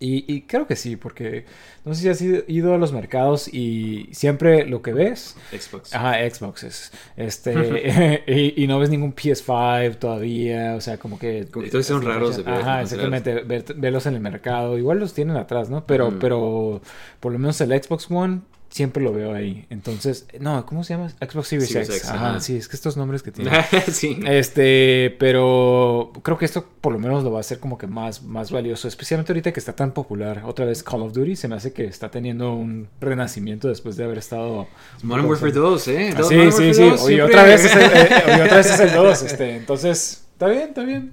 y, 0.00 0.32
y 0.32 0.42
creo 0.42 0.68
que 0.68 0.76
sí, 0.76 0.94
porque 0.94 1.44
no 1.84 1.92
sé 1.92 2.02
si 2.02 2.08
has 2.08 2.22
ido, 2.22 2.44
ido 2.46 2.72
a 2.72 2.78
los 2.78 2.92
mercados 2.92 3.52
y 3.52 4.08
siempre 4.12 4.64
lo 4.64 4.80
que 4.80 4.92
ves, 4.92 5.36
Xbox. 5.50 5.92
ajá, 5.92 6.18
Xboxes, 6.30 6.92
este, 7.16 8.22
y, 8.28 8.62
y 8.62 8.66
no 8.68 8.78
ves 8.78 8.90
ningún 8.90 9.12
PS5 9.12 9.96
todavía, 9.98 10.74
o 10.76 10.80
sea, 10.80 10.98
como 10.98 11.18
que... 11.18 11.46
Todos 11.46 11.84
son 11.84 12.02
raros 12.02 12.36
de 12.36 12.44
ver, 12.44 12.54
Ajá, 12.54 12.82
exactamente, 12.82 13.40
ver- 13.42 13.64
verlos 13.74 14.06
en 14.06 14.14
el 14.14 14.20
mercado, 14.20 14.78
igual 14.78 15.00
los 15.00 15.14
tienen 15.14 15.36
atrás, 15.36 15.68
¿no? 15.68 15.84
Pero, 15.84 16.08
Ujú. 16.08 16.18
pero 16.20 16.80
por 17.18 17.32
lo 17.32 17.40
menos 17.40 17.60
el 17.60 17.70
Xbox 17.82 18.08
One 18.08 18.42
siempre 18.70 19.02
lo 19.02 19.12
veo 19.12 19.34
ahí. 19.34 19.66
Entonces, 19.70 20.26
no, 20.40 20.64
¿cómo 20.66 20.84
se 20.84 20.94
llama? 20.94 21.08
Xbox 21.08 21.48
Series, 21.48 21.68
Series 21.68 21.88
X. 21.88 21.98
X, 22.00 22.10
Ajá, 22.10 22.30
ajá. 22.30 22.40
sí, 22.40 22.56
es 22.56 22.68
que 22.68 22.76
estos 22.76 22.96
nombres 22.96 23.22
que 23.22 23.32
tienen. 23.32 23.52
sí. 23.92 24.20
Este, 24.26 25.16
pero 25.18 26.12
creo 26.22 26.36
que 26.38 26.44
esto 26.44 26.64
por 26.80 26.92
lo 26.92 26.98
menos 26.98 27.24
lo 27.24 27.30
va 27.32 27.38
a 27.38 27.40
hacer 27.40 27.58
como 27.60 27.78
que 27.78 27.86
más, 27.86 28.22
más 28.22 28.50
valioso, 28.50 28.88
especialmente 28.88 29.32
ahorita 29.32 29.52
que 29.52 29.60
está 29.60 29.74
tan 29.74 29.92
popular. 29.92 30.42
Otra 30.44 30.64
vez 30.66 30.82
Call 30.82 31.02
of 31.02 31.12
Duty 31.12 31.36
se 31.36 31.48
me 31.48 31.56
hace 31.56 31.72
que 31.72 31.84
está 31.84 32.10
teniendo 32.10 32.52
un 32.52 32.88
renacimiento 33.00 33.68
después 33.68 33.96
de 33.96 34.04
haber 34.04 34.18
estado... 34.18 34.66
Modern 35.02 35.26
Warfare 35.26 35.52
2, 35.52 35.88
¿eh? 35.88 36.14
Ah, 36.16 36.22
sí, 36.22 36.34
Modern 36.34 36.52
sí, 36.52 36.74
sí. 36.74 36.82
2 36.82 37.00
Oye, 37.02 37.14
siempre- 37.16 37.22
otra 37.24 37.42
vez 37.44 37.64
es 37.64 37.76
el, 37.76 37.82
eh, 37.82 38.08
oye, 38.32 38.42
otra 38.42 38.56
vez 38.58 38.66
es 38.70 38.80
el 38.80 38.92
2. 38.92 39.22
Este, 39.22 39.56
entonces, 39.56 40.24
Está 40.32 40.46
bien, 40.48 40.68
está 40.68 40.82
bien. 40.84 41.12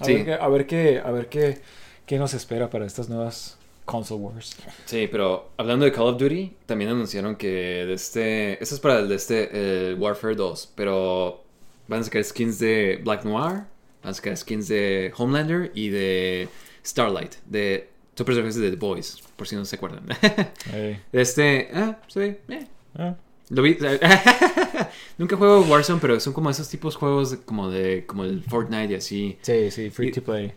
A 0.00 0.04
Sí. 0.04 0.12
ver, 0.14 0.24
qué, 0.26 0.34
a 0.34 0.48
ver, 0.48 0.66
qué, 0.66 1.02
a 1.04 1.10
ver 1.10 1.28
qué, 1.28 1.60
qué 2.06 2.18
nos 2.18 2.34
espera 2.34 2.68
para 2.70 2.84
estas 2.86 3.08
nuevas 3.08 3.57
console 3.88 4.20
wars. 4.20 4.54
Sí, 4.84 5.08
pero 5.10 5.52
hablando 5.56 5.86
de 5.86 5.92
Call 5.92 6.08
of 6.08 6.18
Duty, 6.18 6.56
también 6.66 6.90
anunciaron 6.90 7.36
que 7.36 7.48
de 7.86 7.94
este. 7.94 8.62
Esto 8.62 8.74
es 8.74 8.80
para 8.80 8.98
el 8.98 9.08
de 9.08 9.14
este 9.14 9.90
el 9.90 9.94
Warfare 9.94 10.34
2, 10.34 10.72
pero 10.74 11.42
van 11.88 12.00
a 12.00 12.04
sacar 12.04 12.22
skins 12.22 12.58
de 12.58 13.00
Black 13.02 13.24
Noir, 13.24 13.64
van 14.02 14.10
a 14.10 14.14
sacar 14.14 14.36
skins 14.36 14.68
de 14.68 15.10
Homelander 15.16 15.72
y 15.74 15.88
de 15.88 16.50
Starlight, 16.84 17.36
de 17.46 17.88
dos 18.14 18.26
personajes 18.26 18.56
de 18.56 18.70
The 18.70 18.76
Boys, 18.76 19.22
por 19.36 19.48
si 19.48 19.56
no 19.56 19.64
se 19.64 19.76
acuerdan. 19.76 20.04
Ey, 20.74 21.00
este. 21.10 21.70
Ah, 21.72 21.98
sí, 22.08 22.20
eh, 22.20 22.66
ah, 22.98 23.16
Lo 23.48 23.62
vi. 23.62 23.78
Nunca 25.18 25.36
juego 25.36 25.60
Warzone, 25.62 26.00
pero 26.00 26.18
son 26.20 26.32
como 26.32 26.48
esos 26.48 26.68
tipos 26.68 26.94
de 26.94 27.00
juegos 27.00 27.36
como 27.44 27.68
de 27.70 28.06
como 28.06 28.24
el 28.24 28.42
Fortnite 28.44 28.92
y 28.92 28.96
así. 28.96 29.38
Sí, 29.42 29.70
sí, 29.70 29.90
free 29.90 30.08
Y- 30.08 30.12
to 30.12 30.22
play. 30.22 30.52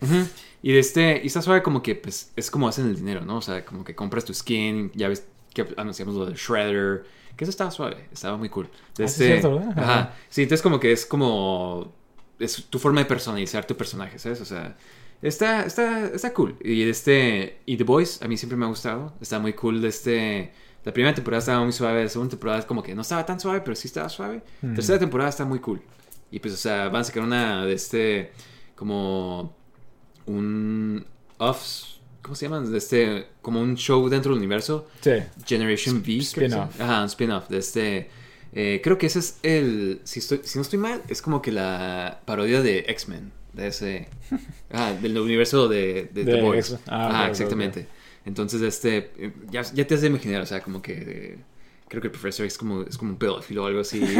Y 0.63 0.71
de 0.73 0.79
este, 0.79 1.19
y 1.23 1.27
está 1.27 1.41
suave 1.41 1.63
como 1.63 1.81
que 1.81 1.95
pues 1.95 2.31
es 2.35 2.51
como 2.51 2.67
hacen 2.67 2.85
el 2.87 2.95
dinero, 2.95 3.21
¿no? 3.25 3.37
O 3.37 3.41
sea, 3.41 3.65
como 3.65 3.83
que 3.83 3.95
compras 3.95 4.23
tu 4.23 4.33
skin, 4.33 4.91
ya 4.93 5.07
ves 5.07 5.25
que 5.53 5.65
anunciamos 5.77 6.15
lo 6.15 6.25
del 6.27 6.35
Shredder, 6.35 7.03
que 7.35 7.43
eso 7.43 7.49
estaba 7.49 7.71
suave, 7.71 8.05
estaba 8.13 8.37
muy 8.37 8.49
cool. 8.49 8.69
De 8.95 9.05
Ah, 9.05 9.07
sí, 9.07 9.23
este, 9.23 9.23
es 9.35 9.41
cierto, 9.41 9.55
¿verdad? 9.57 9.71
Ajá. 9.79 9.93
Ajá. 9.99 10.15
Sí, 10.29 10.43
entonces 10.43 10.61
como 10.61 10.79
que 10.79 10.91
es 10.91 11.05
como 11.07 11.91
es 12.39 12.63
tu 12.69 12.77
forma 12.77 12.99
de 13.01 13.05
personalizar 13.05 13.65
tu 13.65 13.75
personaje, 13.75 14.19
¿sabes? 14.19 14.41
O 14.41 14.45
sea, 14.45 14.77
está 15.23 15.63
está 15.65 16.05
está 16.07 16.33
cool. 16.33 16.55
Y 16.63 16.83
de 16.83 16.89
este 16.91 17.57
y 17.65 17.77
The 17.77 17.83
Boys 17.83 18.21
a 18.21 18.27
mí 18.27 18.37
siempre 18.37 18.57
me 18.57 18.65
ha 18.65 18.69
gustado, 18.69 19.13
está 19.21 19.39
muy 19.39 19.53
cool 19.53 19.81
de 19.81 19.87
este 19.87 20.51
la 20.83 20.91
primera 20.93 21.13
temporada 21.13 21.39
estaba 21.39 21.63
muy 21.63 21.71
suave, 21.73 22.03
la 22.03 22.09
segunda 22.09 22.31
temporada 22.31 22.65
como 22.65 22.81
que 22.81 22.95
no 22.95 23.01
estaba 23.01 23.25
tan 23.25 23.39
suave, 23.39 23.61
pero 23.61 23.75
sí 23.75 23.87
estaba 23.87 24.09
suave. 24.09 24.41
Mm. 24.61 24.73
Tercera 24.75 24.99
temporada 24.99 25.29
está 25.29 25.45
muy 25.45 25.59
cool. 25.59 25.81
Y 26.31 26.39
pues, 26.39 26.53
o 26.53 26.57
sea, 26.57 26.89
van 26.89 27.01
a 27.01 27.03
sacar 27.03 27.23
una 27.23 27.65
de 27.65 27.73
este, 27.73 28.31
como 28.75 29.55
un 30.25 31.05
off, 31.37 31.83
¿cómo 32.21 32.35
se 32.35 32.45
llama? 32.47 32.61
De 32.61 32.77
este, 32.77 33.27
como 33.41 33.61
un 33.61 33.75
show 33.75 34.07
dentro 34.09 34.31
del 34.31 34.37
universo, 34.39 34.87
Sí. 35.01 35.11
Generation 35.45 35.97
V. 35.97 36.17
spin-off. 36.19 36.79
Ajá, 36.79 37.01
un 37.01 37.07
spin-off 37.07 37.49
de 37.49 37.57
este. 37.57 38.09
eh, 38.53 38.81
creo 38.83 38.97
que 38.97 39.07
ese 39.07 39.19
es 39.19 39.39
el, 39.43 40.01
si, 40.03 40.19
estoy, 40.19 40.41
si 40.43 40.57
no 40.57 40.61
estoy 40.63 40.79
mal, 40.79 41.01
es 41.09 41.21
como 41.21 41.41
que 41.41 41.51
la 41.51 42.21
parodia 42.25 42.61
de 42.61 42.85
X-Men, 42.87 43.31
de 43.53 43.67
ese, 43.67 44.07
ah, 44.71 44.93
del 45.01 45.17
universo 45.17 45.67
de, 45.67 46.09
de, 46.13 46.25
The 46.25 46.41
Boys. 46.41 46.77
Ah, 46.87 47.27
exactamente. 47.29 47.87
Entonces, 48.25 48.61
este, 48.61 49.11
eh, 49.17 49.31
ya, 49.49 49.61
ya 49.63 49.85
te 49.87 49.95
has 49.95 50.01
de 50.01 50.07
imaginar, 50.07 50.41
o 50.41 50.45
sea, 50.45 50.61
como 50.61 50.81
que... 50.81 50.93
eh, 50.93 51.37
Creo 51.87 51.99
que 52.01 52.07
el 52.07 52.11
profesor 52.13 52.45
es 52.45 52.57
como, 52.57 52.83
es 52.83 52.97
como 52.97 53.11
un 53.11 53.17
pedófilo 53.17 53.63
o 53.65 53.67
algo 53.67 53.81
así. 53.81 54.01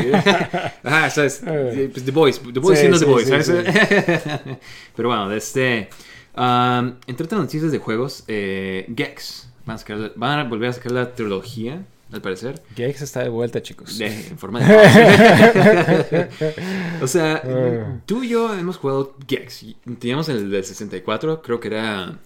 Ajá, 0.83 1.09
¿sabes? 1.09 1.41
Eh. 1.47 1.89
Pues 1.93 2.03
The 2.03 2.11
Boys. 2.11 2.41
The 2.53 2.59
Boys 2.59 2.77
Sí, 2.79 2.85
siendo 2.87 2.99
The 2.99 3.05
sí, 3.05 3.11
Boys, 3.11 3.45
sí. 3.45 3.53
Pero 4.97 5.07
bueno, 5.07 5.31
este... 5.31 5.87
um, 6.35 6.95
entre 7.07 7.23
otras 7.25 7.39
noticias 7.39 7.71
de 7.71 7.77
juegos, 7.77 8.25
eh, 8.27 8.91
Gex. 8.93 9.47
Van 9.65 9.75
a, 9.75 9.79
sacar- 9.79 10.11
van 10.17 10.39
a 10.39 10.43
volver 10.49 10.69
a 10.69 10.73
sacar 10.73 10.91
la 10.91 11.15
trilogía, 11.15 11.81
al 12.11 12.21
parecer. 12.21 12.61
Gex 12.75 13.03
está 13.03 13.21
de 13.23 13.29
vuelta, 13.29 13.61
chicos. 13.61 13.97
De, 13.97 14.07
en 14.07 14.37
forma 14.37 14.59
de... 14.59 16.27
o 17.01 17.07
sea, 17.07 17.41
Ah. 17.45 17.99
tú 18.05 18.23
y 18.23 18.29
yo 18.29 18.53
hemos 18.57 18.75
jugado 18.77 19.15
Gex. 19.27 19.65
Teníamos 19.99 20.27
el 20.29 20.49
del 20.51 20.65
64, 20.65 21.41
creo 21.41 21.59
que 21.61 21.69
era 21.69 22.17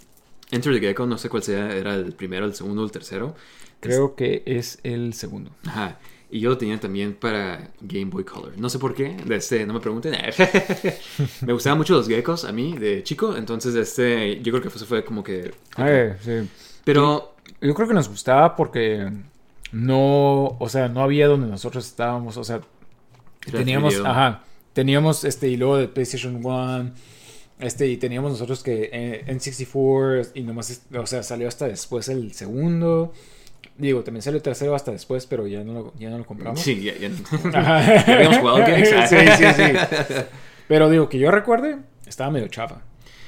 Enter 0.51 0.73
the 0.73 0.79
Gecko, 0.79 1.05
no 1.05 1.17
sé 1.17 1.29
cuál 1.29 1.43
sea, 1.43 1.75
era 1.75 1.95
el 1.95 2.13
primero, 2.13 2.45
el 2.45 2.53
segundo, 2.53 2.83
el 2.83 2.91
tercero. 2.91 3.35
Creo 3.79 4.15
que 4.15 4.43
es 4.45 4.79
el 4.83 5.13
segundo. 5.13 5.51
Ajá. 5.65 5.99
Y 6.29 6.39
yo 6.39 6.49
lo 6.49 6.57
tenía 6.57 6.79
también 6.79 7.13
para 7.13 7.71
Game 7.81 8.05
Boy 8.05 8.23
Color. 8.23 8.57
No 8.57 8.69
sé 8.69 8.79
por 8.79 8.93
qué, 8.93 9.15
de 9.25 9.35
este, 9.35 9.65
no 9.65 9.73
me 9.73 9.79
pregunten. 9.79 10.15
me 11.45 11.53
gustaban 11.53 11.77
mucho 11.77 11.93
los 11.93 12.07
geckos 12.07 12.45
a 12.45 12.51
mí 12.51 12.77
de 12.77 13.03
chico, 13.03 13.35
entonces 13.37 13.75
este, 13.75 14.41
yo 14.41 14.51
creo 14.51 14.61
que 14.61 14.69
eso 14.69 14.85
fue 14.85 15.05
como 15.05 15.23
que... 15.23 15.51
Ay, 15.75 16.13
sí. 16.21 16.49
Pero... 16.83 17.33
Yo 17.61 17.73
creo 17.73 17.87
que 17.87 17.93
nos 17.93 18.09
gustaba 18.09 18.55
porque 18.55 19.09
no, 19.71 20.57
o 20.59 20.69
sea, 20.69 20.87
no 20.87 21.01
había 21.01 21.27
donde 21.27 21.47
nosotros 21.47 21.85
estábamos, 21.85 22.37
o 22.37 22.43
sea, 22.43 22.61
teníamos, 23.51 23.99
ajá, 24.03 24.43
teníamos 24.73 25.23
este 25.23 25.49
y 25.49 25.57
luego 25.57 25.77
de 25.77 25.87
PlayStation 25.87 26.39
1, 26.43 26.91
este 27.59 27.87
y 27.87 27.97
teníamos 27.97 28.31
nosotros 28.31 28.63
que 28.63 28.89
eh, 28.91 29.25
N64 29.27 30.31
y 30.33 30.43
nomás, 30.43 30.81
o 30.93 31.05
sea, 31.05 31.23
salió 31.23 31.47
hasta 31.47 31.67
después 31.67 32.09
el 32.09 32.33
segundo. 32.33 33.13
Digo, 33.77 34.03
también 34.03 34.21
salió 34.21 34.37
el 34.37 34.43
tercero 34.43 34.75
hasta 34.75 34.91
después, 34.91 35.25
pero 35.25 35.47
ya 35.47 35.63
no 35.63 35.73
lo, 35.73 35.93
ya 35.97 36.09
no 36.09 36.17
lo 36.17 36.25
compramos. 36.25 36.61
Sí, 36.61 36.81
ya, 36.81 36.95
ya 36.97 37.09
no. 37.09 37.51
¿Ya 37.51 38.15
habíamos 38.15 38.37
jugado 38.37 38.65
sí, 39.07 39.17
sí, 39.37 39.45
sí. 39.55 40.13
Pero 40.67 40.89
digo, 40.89 41.09
que 41.09 41.19
yo 41.19 41.31
recuerde, 41.31 41.77
estaba 42.05 42.31
medio 42.31 42.47
chafa. 42.47 42.81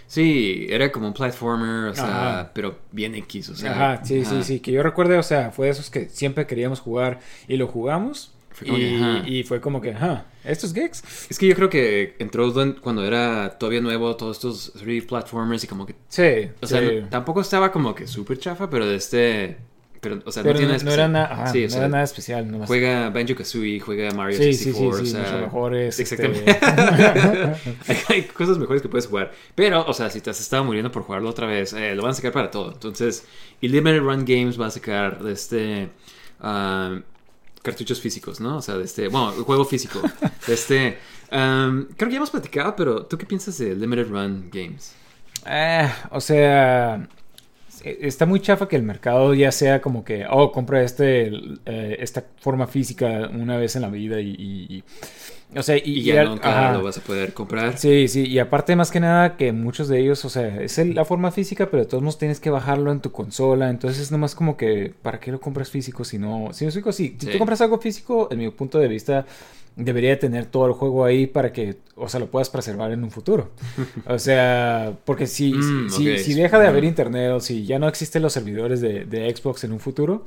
Sí, 0.08 0.68
era 0.70 0.90
como 0.92 1.08
un 1.08 1.13
platformer, 1.13 1.90
o 1.92 1.96
sea, 1.96 2.06
Ajá. 2.40 2.52
pero 2.54 2.80
bien 2.92 3.13
X, 3.16 3.50
o 3.50 3.56
sea. 3.56 3.72
Ajá, 3.72 4.06
sí, 4.06 4.24
sí, 4.24 4.42
sí. 4.44 4.60
Que 4.62 4.72
yo 4.72 4.82
recuerde, 4.82 5.18
o 5.18 5.24
sea, 5.24 5.52
fue 5.52 5.66
de 5.66 5.74
esos 5.74 5.90
que 5.90 6.08
siempre 6.08 6.48
queríamos 6.48 6.80
jugar 6.80 7.20
y 7.48 7.58
lo 7.58 7.68
jugamos. 7.68 8.34
Fue 8.58 8.65
como 8.65 8.80
y, 8.80 8.82
que, 8.82 8.96
ajá. 8.96 9.24
y 9.28 9.43
fue 9.43 9.62
como 9.62 9.82
que, 9.82 9.91
ajá, 9.91 10.26
¿estos 10.43 10.74
gigs? 10.74 11.04
Es 11.30 11.38
que 11.38 11.46
yo 11.46 11.54
creo 11.56 11.70
que 11.70 12.15
entró 12.17 12.52
cuando 12.82 13.06
era 13.06 13.56
todavía 13.60 13.82
nuevo 13.82 14.15
todos 14.15 14.38
estos 14.38 14.74
3D 14.84 15.06
platformers 15.06 15.63
y 15.63 15.67
como 15.67 15.86
que... 15.86 15.93
Sí, 16.08 16.50
O 16.60 16.65
sea, 16.65 16.80
sí. 16.80 17.02
no- 17.04 17.10
tampoco 17.10 17.41
estaba 17.41 17.72
como 17.72 17.93
que 17.93 18.08
súper 18.08 18.39
chafa, 18.39 18.67
pero 18.67 18.88
de 18.88 18.96
este... 18.96 19.58
Pero, 20.02 20.22
o 20.26 20.32
sea, 20.32 20.41
Pero 20.41 20.54
no 20.54 20.60
tiene 20.60 20.78
no, 20.78 20.84
no 20.86 20.91
era 20.91 21.08
nada, 21.08 21.34
ajá, 21.34 21.48
Sí, 21.52 21.63
no 21.65 21.70
sea, 21.70 21.80
era 21.80 21.89
nada 21.89 22.04
especial, 22.04 22.50
nomás. 22.50 22.67
Juega 22.67 23.10
Banjo 23.12 23.36
Kazooie, 23.36 23.80
juega 23.80 24.12
Mario 24.12 24.38
sí, 24.38 24.54
sí, 24.54 24.65
64, 24.72 24.98
sí, 25.06 25.12
sí, 25.12 25.17
o 25.17 25.24
sea, 25.26 25.41
mejores. 25.41 26.00
Exactamente. 26.00 26.52
este, 26.52 26.62
hay, 27.88 27.98
hay 28.10 28.22
cosas 28.24 28.58
mejores 28.58 28.82
que 28.82 28.89
puedes 28.89 29.06
jugar. 29.08 29.32
Pero, 29.56 29.86
o 29.88 29.93
sea, 29.93 30.10
si 30.10 30.22
te 30.22 30.30
has 30.32 30.39
estado 30.39 30.63
muriendo 30.63 30.91
por 30.91 31.04
jugarlo 31.04 31.30
otra 31.30 31.46
vez, 31.48 31.74
eh, 31.74 31.93
lo 31.96 32.04
van 32.04 32.12
a 32.12 32.13
sacar 32.15 32.32
para 32.32 32.50
todo. 32.52 32.72
Entonces, 32.74 33.26
Limited 33.62 34.00
Run 34.00 34.26
Games 34.26 34.60
va 34.60 34.67
a 34.67 34.72
sacar 34.72 35.22
de 35.24 35.34
este. 35.34 35.89
ah, 36.39 37.00
cartuchos 37.67 37.99
físicos, 37.99 38.39
¿no? 38.39 38.58
O 38.58 38.62
sea, 38.62 38.77
de 38.77 38.86
este. 38.86 39.10
Bueno, 39.10 39.34
el 39.38 39.43
juego 39.43 39.65
físico. 39.65 40.01
Este. 40.47 40.97
ah, 41.32 41.69
creo 41.97 42.08
que 42.08 42.13
ya 42.13 42.17
hemos 42.17 42.30
platicado, 42.32 42.73
pero 42.77 43.06
¿tú 43.06 43.17
qué 43.17 43.25
piensas 43.25 43.58
de 43.58 43.75
Limited 43.75 44.08
Run 44.08 44.49
Games? 44.49 44.93
eh, 45.45 45.89
o 46.12 46.21
sea, 46.21 47.08
está 47.84 48.26
muy 48.26 48.40
chafa 48.40 48.68
que 48.68 48.76
el 48.76 48.84
mercado 48.84 49.34
ya 49.34 49.52
sea 49.52 49.82
como 49.82 50.04
que, 50.04 50.26
oh, 50.30 50.52
compra 50.52 50.84
este, 50.84 51.28
eh, 51.66 51.98
esta 52.00 52.24
forma 52.40 52.68
física 52.68 53.30
una 53.34 53.58
vez 53.58 53.76
en 53.76 53.82
la 53.84 53.90
vida 53.90 54.20
y, 54.22 54.30
y- 54.38 54.76
y- 54.78 54.84
o 55.58 55.63
sea, 55.63 55.78
y, 55.78 55.82
Y, 55.86 56.04
ya 56.04 56.24
y- 56.24 56.28
nunca 56.28 56.74
lo 56.74 56.84
vas 56.84 56.98
a 56.98 57.02
poder 57.02 57.34
comprar. 57.34 57.78
Sí, 57.78 58.08
sí, 58.10 58.26
y 58.28 58.38
aparte 58.40 58.76
más 58.76 58.92
que 58.92 59.00
nada 59.00 59.38
que 59.38 59.54
muchos 59.54 59.88
de 59.88 60.00
ellos, 60.00 60.26
o 60.26 60.30
sea, 60.30 60.62
es 60.62 60.78
el- 60.78 60.94
la 60.94 61.06
forma 61.06 61.32
física, 61.32 61.70
pero 61.72 61.84
de 61.84 61.90
todos 61.90 62.04
modos 62.04 62.18
tienes 62.18 62.40
que 62.42 62.50
bajarlo 62.50 62.92
en 62.92 63.00
tu 63.00 63.12
consola, 63.13 63.70
entonces 63.70 64.02
es 64.02 64.12
nomás 64.12 64.36
como 64.36 64.58
que, 64.58 64.94
¿para 65.02 65.20
qué 65.22 65.32
lo 65.32 65.40
compras 65.40 65.70
físico 65.70 66.04
si 66.04 66.18
no? 66.20 66.50
Si, 66.54 66.66
explico? 66.66 66.92
si, 66.92 67.16
si 67.18 67.28
Sí. 67.28 67.32
tú 67.32 67.38
compras 67.38 67.62
algo 67.62 67.80
físico, 67.80 68.28
en 68.30 68.40
mi 68.40 68.50
punto 68.50 68.78
de 68.78 68.88
vista, 68.90 69.26
debería 69.78 70.20
tener 70.20 70.48
todo 70.48 70.66
el 70.66 70.74
juego 70.74 71.06
ahí 71.06 71.28
para 71.28 71.54
que, 71.54 71.78
o 71.96 72.10
sea, 72.10 72.20
lo 72.20 72.30
puedas 72.30 72.50
preservar 72.50 72.92
en 72.92 73.04
un 73.04 73.12
futuro. 73.12 73.52
O 74.08 74.20
sea, 74.20 74.98
porque 75.06 75.28
si, 75.28 75.54
Mm, 75.54 75.90
si, 75.90 76.18
si 76.18 76.34
deja 76.34 76.60
de 76.60 76.68
haber 76.68 76.84
internet 76.84 77.32
o 77.32 77.40
si 77.40 77.66
ya 77.66 77.80
no 77.80 77.88
existen 77.88 78.22
los 78.22 78.34
servidores 78.34 78.82
de, 78.82 79.06
de 79.06 79.34
Xbox 79.34 79.63
en 79.63 79.72
un 79.72 79.80
futuro, 79.80 80.26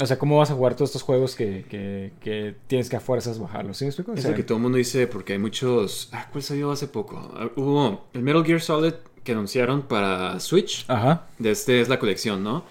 o 0.00 0.06
sea, 0.06 0.18
¿cómo 0.18 0.38
vas 0.38 0.50
a 0.50 0.54
jugar 0.54 0.74
todos 0.74 0.90
estos 0.90 1.02
juegos 1.02 1.34
que, 1.34 1.64
que, 1.68 2.12
que 2.20 2.54
tienes 2.66 2.88
que 2.88 2.96
a 2.96 3.00
fuerzas 3.00 3.38
bajarlos? 3.38 3.76
¿Sí 3.76 3.84
me 3.84 3.88
explico? 3.88 4.12
O 4.12 4.14
Es 4.14 4.24
lo 4.24 4.34
que 4.34 4.42
todo 4.42 4.56
el 4.56 4.62
mundo 4.62 4.78
dice 4.78 5.06
porque 5.06 5.34
hay 5.34 5.38
muchos... 5.38 6.08
Ah, 6.12 6.28
¿Cuál 6.30 6.42
salió 6.42 6.70
hace 6.70 6.86
poco? 6.86 7.32
Ah, 7.34 7.48
Hubo 7.56 8.04
el 8.14 8.22
Metal 8.22 8.44
Gear 8.44 8.60
Solid 8.60 8.94
que 9.22 9.32
anunciaron 9.32 9.82
para 9.82 10.40
Switch. 10.40 10.84
Ajá. 10.88 11.26
De 11.38 11.50
este 11.50 11.80
es 11.80 11.88
la 11.88 11.98
colección, 11.98 12.42
¿no? 12.42 12.64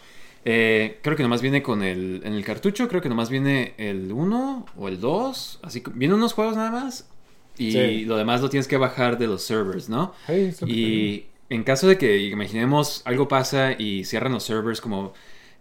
Eh, 0.44 1.00
creo 1.04 1.16
que 1.16 1.24
nomás 1.24 1.42
viene 1.42 1.62
con 1.62 1.84
el... 1.84 2.22
En 2.24 2.34
el 2.34 2.44
cartucho 2.44 2.88
creo 2.88 3.02
que 3.02 3.10
nomás 3.10 3.30
viene 3.30 3.74
el 3.78 4.12
1 4.12 4.66
o 4.78 4.88
el 4.88 5.00
2. 5.00 5.60
Así 5.64 5.82
que 5.82 5.92
vienen 5.94 6.18
unos 6.18 6.34
juegos 6.34 6.56
nada 6.56 6.72
más. 6.72 7.08
Y 7.58 7.72
Sí. 7.74 8.06
lo 8.06 8.18
demás 8.18 8.42
lo 8.42 8.50
tienes 8.50 8.68
que 8.68 8.78
bajar 8.78 9.18
de 9.18 9.28
los 9.28 9.44
servers, 9.44 9.88
¿no? 9.90 10.14
Hey. 10.28 10.54
Y 10.66 11.26
en 11.50 11.64
caso 11.64 11.88
de 11.88 11.98
que 11.98 12.18
imaginemos 12.18 13.02
algo 13.06 13.28
pasa 13.28 13.74
y 13.78 14.04
cierran 14.06 14.32
los 14.34 14.44
servers 14.44 14.82
como 14.82 15.14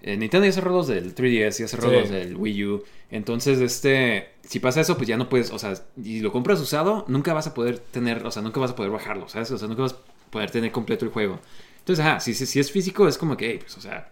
eh, 0.02 0.16
Nintendo 0.16 0.46
ya 0.46 0.52
cerró 0.52 0.70
los 0.72 0.86
del 0.88 1.14
3DS, 1.14 1.58
ya 1.58 1.68
cerró 1.68 1.90
Sí. 1.90 1.96
los 1.96 2.08
del 2.08 2.34
Wii 2.36 2.64
U. 2.64 2.84
Entonces, 3.10 3.60
este, 3.60 4.30
si 4.48 4.58
pasa 4.58 4.80
eso, 4.80 4.96
pues 4.96 5.06
ya 5.06 5.18
no 5.18 5.28
puedes, 5.28 5.50
o 5.50 5.58
sea, 5.58 5.74
y 6.02 6.20
lo 6.20 6.32
compras 6.32 6.58
usado, 6.58 7.04
nunca 7.06 7.34
vas 7.34 7.46
a 7.48 7.52
poder 7.52 7.78
tener, 7.80 8.24
o 8.24 8.30
sea, 8.30 8.40
nunca 8.40 8.60
vas 8.60 8.70
a 8.70 8.76
poder 8.76 8.90
bajarlo, 8.92 9.28
¿sabes? 9.28 9.50
O 9.50 9.58
sea, 9.58 9.68
nunca 9.68 9.82
vas 9.82 9.92
a 9.92 10.30
poder 10.30 10.50
tener 10.50 10.72
completo 10.72 11.04
el 11.04 11.10
juego. 11.10 11.38
Entonces, 11.80 12.02
ajá, 12.02 12.18
si, 12.20 12.32
si, 12.32 12.46
si 12.46 12.60
es 12.60 12.72
físico, 12.72 13.06
es 13.08 13.18
como 13.18 13.36
que, 13.36 13.50
hey, 13.50 13.58
pues, 13.60 13.76
o 13.76 13.80
sea, 13.82 14.08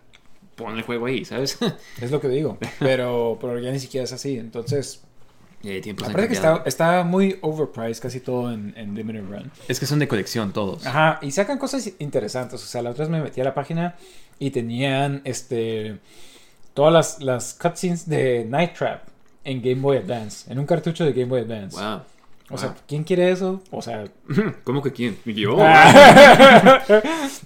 pon 0.59 0.77
el 0.77 0.83
juego 0.83 1.07
ahí, 1.07 1.25
¿sabes? 1.25 1.59
Es 2.03 2.11
lo 2.11 2.21
que 2.21 2.29
digo. 2.29 2.59
Pero, 2.79 3.39
pero 3.41 3.59
ya 3.59 3.71
ni 3.71 3.79
siquiera 3.79 4.05
es 4.05 4.13
así. 4.13 4.37
Entonces, 4.37 5.03
aparte 5.91 6.29
que 6.29 6.35
está, 6.35 6.63
está 6.67 7.05
muy 7.05 7.39
overpriced 7.41 8.03
casi 8.03 8.21
todo 8.21 8.53
en, 8.53 8.75
en 8.77 8.95
Limited 8.95 9.25
Run. 9.25 9.51
Es 9.69 9.81
que 9.81 9.87
son 9.87 9.99
de 9.99 10.09
colección 10.09 10.53
todos. 10.53 10.87
Ajá, 10.87 11.19
y 11.23 11.31
sacan 11.31 11.59
cosas 11.59 11.91
interesantes. 11.99 12.63
O 12.63 12.67
sea, 12.67 12.83
la 12.83 12.91
otra 12.91 13.05
vez 13.05 13.11
me 13.11 13.23
metí 13.23 13.41
a 13.41 13.45
la 13.45 13.55
página 13.55 13.97
y 14.39 14.51
tenían 14.51 15.23
este 15.25 15.99
todas 16.75 16.93
las, 16.93 17.23
las 17.23 17.55
cutscenes 17.55 18.09
de 18.09 18.45
Night 18.45 18.75
Trap 18.75 19.03
en 19.45 19.63
Game 19.63 19.81
Boy 19.81 19.97
Advance, 19.97 20.51
en 20.53 20.59
un 20.59 20.67
cartucho 20.67 21.05
de 21.05 21.13
Game 21.13 21.27
Boy 21.27 21.41
Advance. 21.41 21.77
Wow. 21.77 22.03
O 22.51 22.57
sea, 22.57 22.75
¿quién 22.87 23.05
quiere 23.05 23.31
eso? 23.31 23.63
O 23.71 23.83
sea, 23.83 24.05
¿Cómo 24.65 24.83
que 24.83 24.93
quién? 24.93 25.19
Yo. 25.27 25.57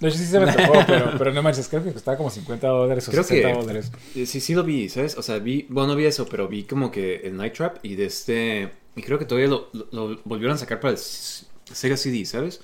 no 0.00 0.10
sé 0.10 0.18
si 0.18 0.24
se 0.26 0.38
me 0.40 0.52
tocó, 0.52 0.78
pero, 0.86 1.12
pero 1.18 1.32
no 1.32 1.42
manches, 1.42 1.68
creo 1.68 1.82
que 1.84 1.92
costaba 1.92 2.16
como 2.16 2.30
50 2.30 2.66
dólares 2.68 3.08
o 3.08 3.10
Creo 3.10 3.24
60 3.24 3.48
que- 3.48 3.54
dólares. 3.54 3.92
Eh, 4.14 4.26
Sí, 4.26 4.40
sí 4.40 4.54
lo 4.54 4.62
vi, 4.64 4.88
¿sabes? 4.88 5.16
O 5.16 5.22
sea, 5.22 5.38
vi, 5.38 5.66
bueno, 5.68 5.88
no 5.88 5.96
vi 5.96 6.04
eso, 6.06 6.26
pero 6.26 6.48
vi 6.48 6.64
como 6.64 6.90
que 6.90 7.16
el 7.24 7.36
Night 7.36 7.54
Trap 7.54 7.78
y 7.84 7.96
de 7.96 8.06
este, 8.06 8.70
y 8.96 9.02
creo 9.02 9.18
que 9.18 9.24
todavía 9.24 9.48
lo, 9.48 9.68
lo- 9.72 9.88
lo 9.90 10.20
volvieron 10.24 10.54
a 10.54 10.58
sacar 10.58 10.80
para 10.80 10.92
el 10.92 10.98
Sega 10.98 11.96
CD, 11.96 12.24
¿sabes? 12.24 12.60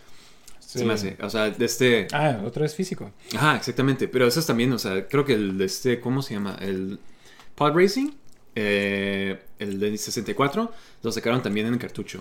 Se 0.61 0.85
me 0.85 0.93
hace, 0.93 1.17
o 1.23 1.31
sea, 1.31 1.49
de 1.51 1.65
este, 1.65 2.07
Ah, 2.13 2.43
otra 2.45 2.63
vez 2.63 2.75
físico. 2.75 3.11
ajá, 3.35 3.57
exactamente, 3.57 4.07
pero 4.07 4.27
eso 4.27 4.39
es 4.39 4.45
también, 4.47 4.71
o 4.73 4.79
sea, 4.79 5.09
creo 5.09 5.25
que 5.25 5.33
el 5.33 5.57
de 5.57 5.65
este, 5.65 5.99
¿cómo 5.99 6.21
se 6.21 6.35
llama? 6.35 6.57
El 6.61 7.01
Pod 7.55 7.73
Racing, 7.75 8.11
eh, 8.55 9.41
el 9.59 9.79
de 9.81 9.97
64, 9.97 10.73
lo 11.03 11.13
sacaron 11.13 11.43
también 11.43 11.67
en 11.67 11.79
cartucho. 11.79 12.21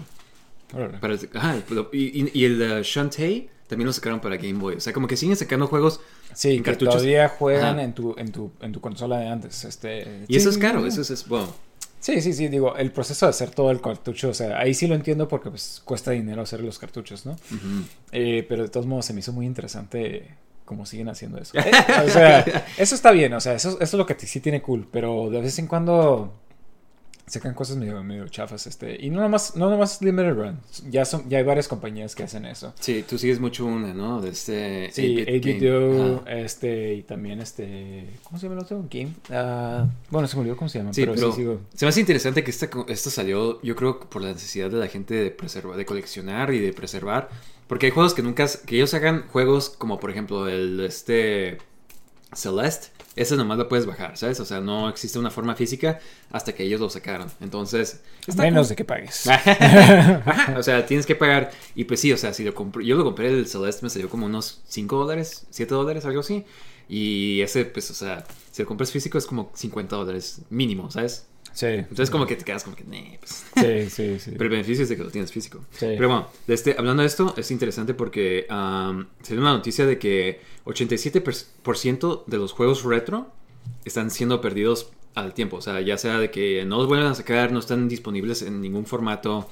Para 1.00 1.16
ajá, 1.34 1.64
y, 1.94 2.44
el 2.46 2.60
de 2.60 2.84
Shantae 2.84 3.48
también 3.68 3.88
lo 3.88 3.94
sacaron 3.94 4.20
para 4.20 4.36
Game 4.36 4.56
Boy, 4.60 4.76
o 4.76 4.80
sea, 4.82 4.92
como 4.92 5.08
que 5.08 5.16
siguen 5.16 5.36
sacando 5.38 5.68
juegos 5.68 6.02
Sí, 6.34 6.52
en 6.52 6.58
que 6.58 6.64
cartuchos. 6.72 6.96
todavía 6.96 7.30
juegan 7.30 7.76
Ajá. 7.76 7.84
en 7.84 7.94
tu, 7.94 8.16
en, 8.18 8.32
tu, 8.32 8.52
en 8.62 8.72
tu 8.74 8.82
consola 8.82 9.18
de 9.20 9.28
antes. 9.28 9.64
Este, 9.64 10.26
Y 10.28 10.36
eso 10.36 10.50
es 10.50 10.58
caro, 10.58 10.86
eso 10.86 11.02
es, 11.02 11.10
es- 11.10 11.28
bueno, 11.28 11.54
Sí, 12.00 12.22
sí, 12.22 12.32
sí, 12.34 12.48
digo, 12.48 12.76
el 12.78 12.92
proceso 12.92 13.26
de 13.26 13.32
hacer 13.32 13.50
todo 13.50 13.72
el 13.72 13.82
cartucho, 13.82 14.30
o 14.30 14.34
sea, 14.34 14.60
ahí 14.60 14.74
sí 14.74 14.88
lo 14.88 14.94
entiendo 14.96 15.28
porque 15.28 15.50
pues 15.50 15.82
cuesta 15.84 16.12
dinero 16.12 16.42
hacer 16.44 16.62
los 16.62 16.78
cartuchos, 16.80 17.26
¿no? 17.26 17.36
Eh, 18.12 18.46
pero 18.48 18.64
de 18.64 18.70
todos 18.70 18.86
modos 18.86 19.06
se 19.06 19.14
me 19.14 19.22
hizo 19.22 19.34
muy 19.34 19.46
interesante 19.46 20.30
cómo 20.64 20.86
siguen 20.86 21.10
haciendo 21.10 21.40
eso. 21.40 21.54
Eh, 21.58 21.72
o 22.06 22.10
sea, 22.10 22.46
eso 22.78 22.94
está 22.94 23.12
bien, 23.12 23.34
o 23.34 23.42
sea, 23.42 23.56
eso, 23.56 23.70
eso 23.72 23.84
es 23.84 23.94
lo 23.94 24.06
que 24.06 24.16
sí 24.20 24.40
tiene 24.40 24.62
cool, 24.62 24.88
pero 24.92 25.30
de 25.32 25.42
vez 25.42 25.58
en 25.60 25.68
cuando 25.68 26.34
sacan 27.28 27.54
cosas 27.54 27.76
medio, 27.76 28.02
medio 28.04 28.28
chafas, 28.30 28.68
este, 28.68 28.98
y 29.00 29.10
no 29.10 29.20
nomás, 29.22 29.56
no 29.58 29.70
nomás 29.70 30.02
Limited 30.02 30.34
Run, 30.34 30.60
ya, 30.90 31.04
son, 31.04 31.30
ya 31.30 31.40
hay 31.40 31.44
varias 31.44 31.68
compañías 31.68 32.16
que 32.16 32.24
hacen 32.24 32.46
eso. 32.46 32.74
Sí, 32.80 33.04
tú 33.08 33.18
sigues 33.18 33.40
mucho 33.40 33.66
una, 33.66 33.94
¿no? 33.94 34.22
De 34.22 34.30
este... 34.30 34.90
Sí, 34.94 35.18
8-bit 35.18 35.46
8 35.46 35.60
Game. 35.60 36.16
Ajá. 36.22 36.32
este, 36.40 36.94
y 36.94 37.04
también 37.04 37.42
este, 37.42 38.10
¿cómo 38.24 38.40
se 38.40 38.48
llama 38.48 38.60
el 38.60 38.66
otro? 38.66 38.86
Game. 38.90 39.14
Ah, 39.30 39.86
bueno, 40.10 40.28
se 40.28 40.38
me 40.38 40.42
olvidó 40.42 40.56
cómo 40.56 40.70
se 40.70 40.80
llama, 40.80 40.94
Sí, 40.94 41.02
pero, 41.02 41.16
pero 41.16 41.32
sí 41.32 41.38
sigo. 41.38 41.60
se 41.76 41.86
me 41.86 41.90
hace 41.90 42.00
interesante 42.00 42.44
que 42.44 42.52
esta, 42.52 42.70
esto 42.88 43.10
salió, 43.10 43.62
yo 43.62 43.76
creo, 43.76 44.00
por 44.00 44.22
la 44.22 44.30
necesidad 44.30 44.72
de 44.72 44.78
la 44.78 44.88
gente 44.88 45.14
de 45.14 45.30
preservar, 45.32 45.78
de 45.78 45.86
coleccionar 45.86 46.54
y 46.54 46.60
de 46.60 46.72
preservar. 46.74 47.30
Porque 47.68 47.88
hay 47.88 47.92
juegos 47.92 48.14
que 48.14 48.22
nunca, 48.22 48.48
que 48.66 48.78
ellos 48.78 48.94
hagan 48.94 49.28
juegos 49.28 49.70
como 49.70 50.00
por 50.00 50.10
ejemplo 50.10 50.48
el 50.48 50.80
este 50.80 51.58
Celeste, 52.34 52.88
ese 53.18 53.36
nomás 53.36 53.58
lo 53.58 53.68
puedes 53.68 53.86
bajar, 53.86 54.16
¿sabes? 54.16 54.40
O 54.40 54.46
sea, 54.46 54.62
no 54.62 54.88
existe 54.90 55.18
una 55.18 55.32
forma 55.32 55.56
física 55.56 56.00
hasta 56.32 56.54
que 56.54 56.64
ellos 56.64 56.80
lo 56.80 56.90
sacaron. 56.90 57.30
Entonces, 57.42 58.02
está 58.28 58.44
Menos 58.44 58.70
de 58.70 58.76
que 58.76 58.86
pagues. 58.86 59.28
Ajá, 59.28 60.56
o 60.58 60.64
sea, 60.64 60.86
tienes 60.86 61.06
que 61.06 61.16
pagar. 61.16 61.52
Y 61.76 61.86
pues 61.86 62.00
sí, 62.00 62.14
o 62.14 62.18
sea, 62.18 62.32
si 62.34 62.44
lo 62.44 62.54
compré, 62.54 62.86
yo 62.86 62.96
lo 62.96 63.04
compré 63.04 63.30
el 63.30 63.48
Celeste, 63.48 63.84
me 63.84 63.90
salió 63.90 64.08
como 64.08 64.28
unos 64.28 64.62
5 64.68 64.96
dólares, 64.96 65.48
7 65.50 65.74
dólares, 65.74 66.06
algo 66.06 66.20
así. 66.20 66.46
Y 66.88 67.42
ese, 67.42 67.66
pues, 67.66 67.90
o 67.92 67.96
sea, 67.96 68.24
si 68.52 68.62
lo 68.62 68.68
compras 68.68 68.92
físico 68.92 69.18
es 69.18 69.26
como 69.26 69.52
50 69.54 69.96
dólares 69.96 70.42
mínimo, 70.50 70.90
¿sabes? 70.92 71.26
Sí. 71.58 71.66
Entonces, 71.66 72.12
como 72.12 72.28
que 72.28 72.36
te 72.36 72.46
quedas 72.46 72.64
como 72.64 72.76
que, 72.76 72.84
"Nee, 72.84 73.18
pues". 73.20 73.46
Sí, 73.56 73.90
sí, 73.90 74.20
sí. 74.20 74.32
Pero 74.34 74.44
el 74.44 74.50
beneficio 74.52 74.84
es 74.84 74.90
de 74.90 74.96
que 74.96 75.04
lo 75.04 75.10
tienes 75.10 75.32
físico. 75.32 75.66
Sí. 75.72 75.88
Pero 75.98 76.08
bueno, 76.08 76.30
de 76.46 76.54
este, 76.54 76.76
hablando 76.78 77.02
de 77.02 77.08
esto, 77.08 77.34
es 77.36 77.50
interesante 77.50 77.96
porque 77.96 78.46
um, 78.52 79.06
se 79.24 79.34
dio 79.34 79.42
una 79.42 79.54
noticia 79.54 79.88
de 79.88 79.98
que 79.98 80.40
87% 80.66 82.24
de 82.28 82.38
los 82.38 82.52
juegos 82.52 82.84
retro 82.84 83.32
están 83.86 84.12
siendo 84.12 84.40
perdidos 84.40 84.92
al 85.16 85.34
tiempo. 85.34 85.58
O 85.58 85.62
sea, 85.62 85.82
ya 85.82 85.98
sea 85.98 86.20
de 86.20 86.30
que 86.30 86.64
no 86.66 86.78
los 86.78 86.88
vuelven 86.88 87.08
a 87.08 87.16
sacar, 87.16 87.52
no 87.52 87.60
están 87.60 87.90
disponibles 87.90 88.42
en 88.44 88.62
ningún 88.62 88.86
formato 88.86 89.50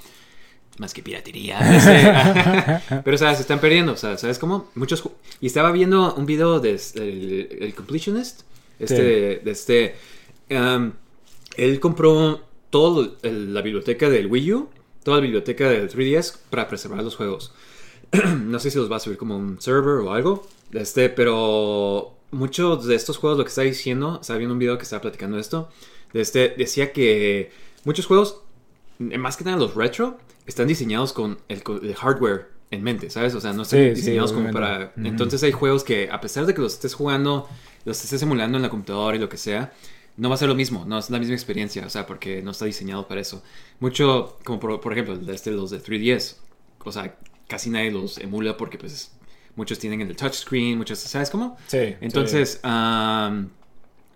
más 0.77 0.93
que 0.93 1.01
piratería. 1.01 1.57
Pero, 3.03 3.15
o 3.15 3.17
sea, 3.17 3.33
se 3.33 3.41
están 3.41 3.59
perdiendo. 3.59 3.93
O 3.93 3.97
sea, 3.97 4.17
¿sabes 4.17 4.37
cómo? 4.39 4.69
Muchos. 4.75 5.03
Y 5.41 5.47
estaba 5.47 5.71
viendo 5.71 6.13
un 6.15 6.25
video 6.25 6.59
de 6.59 6.73
este- 6.73 7.01
el, 7.01 7.57
el 7.61 7.73
Completionist. 7.73 8.41
Este, 8.77 9.37
Sí. 9.39 9.43
de 9.45 9.51
este. 9.51 9.95
um, 10.51 10.91
él 11.57 11.79
compró 11.79 12.41
toda 12.69 13.09
la 13.23 13.61
biblioteca 13.61 14.09
del 14.09 14.27
Wii 14.27 14.53
U, 14.53 14.69
toda 15.03 15.17
la 15.17 15.21
biblioteca 15.23 15.69
del 15.69 15.89
3DS 15.89 16.37
para 16.49 16.67
preservar 16.67 17.03
los 17.03 17.15
juegos. 17.15 17.53
no 18.45 18.59
sé 18.59 18.71
si 18.71 18.77
los 18.77 18.91
va 18.91 18.97
a 18.97 18.99
subir 18.99 19.17
como 19.17 19.37
un 19.37 19.61
server 19.61 19.99
o 19.99 20.13
algo. 20.13 20.47
Este, 20.71 21.09
pero 21.09 22.15
muchos 22.31 22.85
de 22.85 22.95
estos 22.95 23.17
juegos, 23.17 23.37
lo 23.37 23.43
que 23.45 23.49
está 23.49 23.61
diciendo, 23.61 24.19
estaba 24.21 24.37
viendo 24.37 24.53
un 24.53 24.59
video 24.59 24.77
que 24.77 24.83
estaba 24.83 25.01
platicando 25.01 25.37
esto. 25.37 25.69
de 26.13 26.21
Este, 26.21 26.49
decía 26.57 26.91
que 26.91 27.51
muchos 27.83 28.05
juegos, 28.05 28.41
eh, 28.99 29.17
más 29.17 29.37
que 29.37 29.43
nada 29.43 29.57
los 29.57 29.75
retro, 29.75 30.17
están 30.45 30.67
diseñados 30.67 31.13
con 31.13 31.37
el, 31.47 31.63
con 31.63 31.83
el 31.85 31.95
hardware 31.95 32.49
en 32.71 32.83
mente, 32.83 33.09
¿sabes? 33.09 33.33
O 33.35 33.41
sea, 33.41 33.53
no 33.53 33.61
están 33.61 33.79
Sí, 33.79 33.89
sí, 33.89 33.95
diseñados 34.01 34.31
como 34.33 34.49
obviamente. 34.49 34.91
para. 34.95 35.07
Entonces 35.07 35.41
hay 35.43 35.51
juegos 35.51 35.83
que, 35.83 36.09
a 36.11 36.19
pesar 36.19 36.45
de 36.45 36.53
que 36.53 36.61
los 36.61 36.73
estés 36.73 36.93
jugando, 36.93 37.47
los 37.85 38.03
estés 38.03 38.21
emulando 38.21 38.57
en 38.57 38.63
la 38.63 38.69
computadora 38.69 39.15
y 39.15 39.19
lo 39.19 39.29
que 39.29 39.37
sea, 39.37 39.71
no 40.17 40.29
va 40.29 40.35
a 40.35 40.37
ser 40.37 40.47
lo 40.47 40.55
mismo, 40.55 40.85
no 40.85 40.97
es 40.97 41.09
la 41.09 41.19
misma 41.19 41.35
experiencia, 41.35 41.85
o 41.85 41.89
sea, 41.89 42.05
porque 42.05 42.41
no 42.41 42.51
está 42.51 42.65
diseñado 42.65 43.07
para 43.07 43.21
eso. 43.21 43.43
Mucho, 43.79 44.37
como 44.43 44.59
por, 44.59 44.79
por 44.79 44.93
ejemplo, 44.93 45.13
el 45.13 45.25
de 45.25 45.35
este, 45.35 45.51
los 45.51 45.71
de 45.71 45.81
3DS, 45.81 46.37
o 46.83 46.91
sea, 46.91 47.15
casi 47.47 47.69
nadie 47.69 47.91
los 47.91 48.17
emula 48.17 48.55
porque 48.57 48.77
pues 48.77 49.11
muchos 49.55 49.79
tienen 49.79 50.01
el 50.01 50.15
touchscreen, 50.15 50.77
muchos, 50.77 50.99
¿sabes 50.99 51.29
cómo? 51.29 51.57
Sí. 51.67 51.95
Entonces, 52.01 52.59
am, 52.63 53.49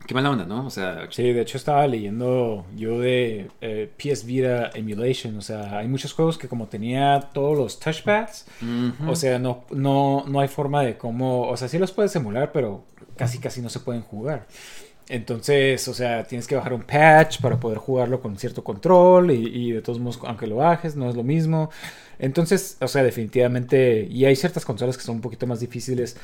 qué 0.08 0.14
mala 0.14 0.32
onda, 0.32 0.46
¿no? 0.46 0.66
O 0.66 0.70
sea, 0.70 1.08
Sí, 1.12 1.34
de 1.34 1.42
hecho 1.42 1.58
estaba 1.58 1.86
leyendo 1.88 2.66
yo 2.76 3.00
de 3.00 3.50
eh, 3.62 3.92
PS 3.98 4.26
Vita 4.26 4.70
Emulation, 4.74 5.38
o 5.38 5.42
sea, 5.42 5.80
hay 5.80 5.88
muchos 5.88 6.14
juegos 6.14 6.38
que 6.38 6.48
como 6.48 6.68
tenía 6.68 7.30
todos 7.34 7.58
los 7.58 7.80
touchpads, 7.80 8.48
ujú. 8.62 9.12
o 9.12 9.16
sea, 9.16 9.38
no, 9.40 9.66
no, 9.72 10.24
no 10.28 10.40
hay 10.40 10.48
forma 10.48 10.84
de 10.84 10.98
cómo, 10.98 11.50
o 11.50 11.58
sea, 11.58 11.68
sí 11.68 11.78
los 11.78 11.92
puedes 11.92 12.16
emular, 12.16 12.52
pero 12.52 12.86
casi 13.18 13.40
casi 13.40 13.62
no 13.62 13.70
se 13.70 13.82
pueden 13.82 14.02
jugar. 14.02 14.48
Entonces, 15.10 15.88
o 15.88 15.94
sea, 15.94 16.24
tienes 16.24 16.48
que 16.48 16.56
bajar 16.56 16.74
un 16.74 16.84
patch 16.84 17.42
para 17.42 17.60
poder 17.60 17.80
jugarlo 17.80 18.22
con 18.22 18.38
cierto 18.38 18.64
control 18.64 19.32
y, 19.32 19.48
y 19.48 19.72
de 19.72 19.82
todos 19.82 20.00
modos, 20.00 20.20
aunque 20.24 20.48
lo 20.48 20.58
bajes, 20.58 20.96
no 20.96 21.10
es 21.10 21.16
lo 21.16 21.24
mismo. 21.24 21.72
Entonces, 22.20 22.78
o 22.82 22.88
sea, 22.88 23.02
definitivamente, 23.02 24.08
y 24.10 24.26
hay 24.26 24.36
ciertas 24.36 24.66
consolas 24.66 24.98
que 24.98 25.04
son 25.04 25.16
un 25.16 25.22
poquito 25.22 25.48
más 25.48 25.62
difíciles 25.62 26.18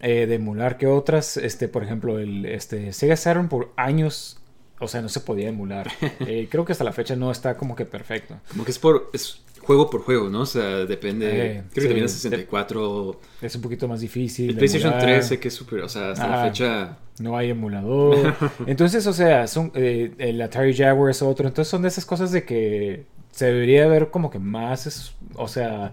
eh, 0.00 0.26
de 0.26 0.34
emular 0.34 0.76
que 0.76 0.86
otras. 0.86 1.36
Este, 1.36 1.68
por 1.68 1.82
ejemplo, 1.82 2.18
el 2.18 2.44
este, 2.44 2.92
Sega 2.92 3.16
Saturn 3.16 3.48
por 3.48 3.72
años, 3.76 4.38
o 4.78 4.88
sea, 4.88 5.00
no 5.00 5.08
se 5.08 5.20
podía 5.20 5.48
emular. 5.48 5.90
Eh, 6.20 6.48
creo 6.50 6.64
que 6.64 6.72
hasta 6.72 6.84
la 6.84 6.92
fecha 6.92 7.14
no 7.14 7.30
está 7.30 7.56
como 7.56 7.76
que 7.76 7.84
perfecto. 7.84 8.38
como 8.50 8.64
que 8.64 8.72
es 8.72 8.78
por, 8.78 9.10
es 9.12 9.40
juego 9.66 9.90
por 9.90 10.02
juego, 10.02 10.28
¿no? 10.30 10.40
O 10.42 10.46
sea, 10.46 10.84
depende, 10.86 11.26
Eh, 11.28 11.62
creo 11.70 11.74
que 11.74 11.80
sí. 11.82 11.86
también 11.88 12.04
es 12.06 12.12
64, 12.12 13.20
Es 13.42 13.54
un 13.56 13.62
poquito 13.62 13.88
más 13.88 14.00
difícil. 14.00 14.50
el 14.50 14.56
PlayStation 14.56 14.92
emular. 14.92 15.10
3 15.14 15.26
sé 15.26 15.38
que 15.40 15.48
es 15.48 15.54
súper, 15.54 15.80
o 15.80 15.88
sea, 15.88 16.12
hasta 16.12 16.26
la 16.28 16.34
Ajá. 16.40 16.46
fecha... 16.48 16.98
No 17.18 17.36
hay 17.36 17.50
emulador. 17.50 18.34
Entonces, 18.66 19.06
o 19.06 19.12
sea, 19.12 19.46
son, 19.46 19.72
eh, 19.74 20.12
el 20.18 20.40
Atari 20.42 20.74
Jaguar 20.76 21.10
es 21.10 21.22
otro. 21.22 21.48
Entonces 21.48 21.70
son 21.70 21.82
de 21.82 21.88
esas 21.88 22.04
cosas 22.06 22.30
de 22.32 22.44
que 22.44 23.04
se 23.32 23.46
debería 23.46 23.86
ver 23.86 24.10
como 24.10 24.30
que 24.30 24.38
más, 24.38 24.86
es- 24.86 25.12
o 25.34 25.48
sea, 25.48 25.92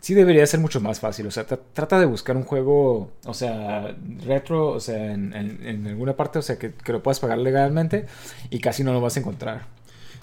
sí 0.00 0.14
debería 0.14 0.46
ser 0.46 0.60
mucho 0.60 0.80
más 0.80 1.00
fácil. 1.00 1.26
O 1.26 1.30
sea, 1.30 1.46
tra- 1.46 1.60
trata 1.72 1.98
de 2.00 2.06
buscar 2.06 2.36
un 2.36 2.44
juego, 2.44 3.10
o 3.24 3.34
sea, 3.34 3.96
retro, 4.24 4.68
o 4.68 4.80
sea, 4.80 5.12
en, 5.12 5.32
en- 5.34 5.66
en 5.66 5.86
alguna 5.88 6.16
parte, 6.16 6.38
o 6.38 6.42
sea, 6.42 6.58
que, 6.58 6.72
que 6.72 6.92
lo 6.92 7.02
puedas 7.02 7.20
pagar 7.20 7.38
legalmente 7.38 8.06
y 8.50 8.58
casi 8.60 8.84
no 8.84 8.92
lo 8.92 9.00
vas 9.00 9.16
a 9.16 9.20
encontrar. 9.20 9.66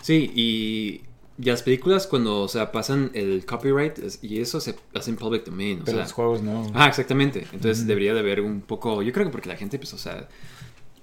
Sí, 0.01 0.31
y, 0.35 1.01
y 1.41 1.43
las 1.45 1.63
películas 1.63 2.05
cuando, 2.05 2.41
o 2.41 2.47
sea, 2.47 2.71
pasan 2.71 3.11
el 3.13 3.45
copyright 3.45 3.97
es- 3.99 4.19
y 4.21 4.41
eso 4.41 4.59
se 4.59 4.75
hacen 4.93 5.15
public 5.15 5.45
domain, 5.45 5.79
o 5.81 5.85
Pero 5.85 5.97
sea... 5.97 6.03
los 6.03 6.11
juegos 6.13 6.41
no. 6.41 6.69
Ah, 6.73 6.87
exactamente. 6.87 7.47
Entonces 7.53 7.87
debería 7.87 8.13
de 8.13 8.19
haber 8.19 8.41
un 8.41 8.61
poco. 8.61 9.01
Yo 9.01 9.13
creo 9.13 9.25
que 9.25 9.31
porque 9.31 9.47
la 9.49 9.55
gente, 9.55 9.77
pues, 9.79 9.93
o 9.93 9.97
sea, 9.97 10.27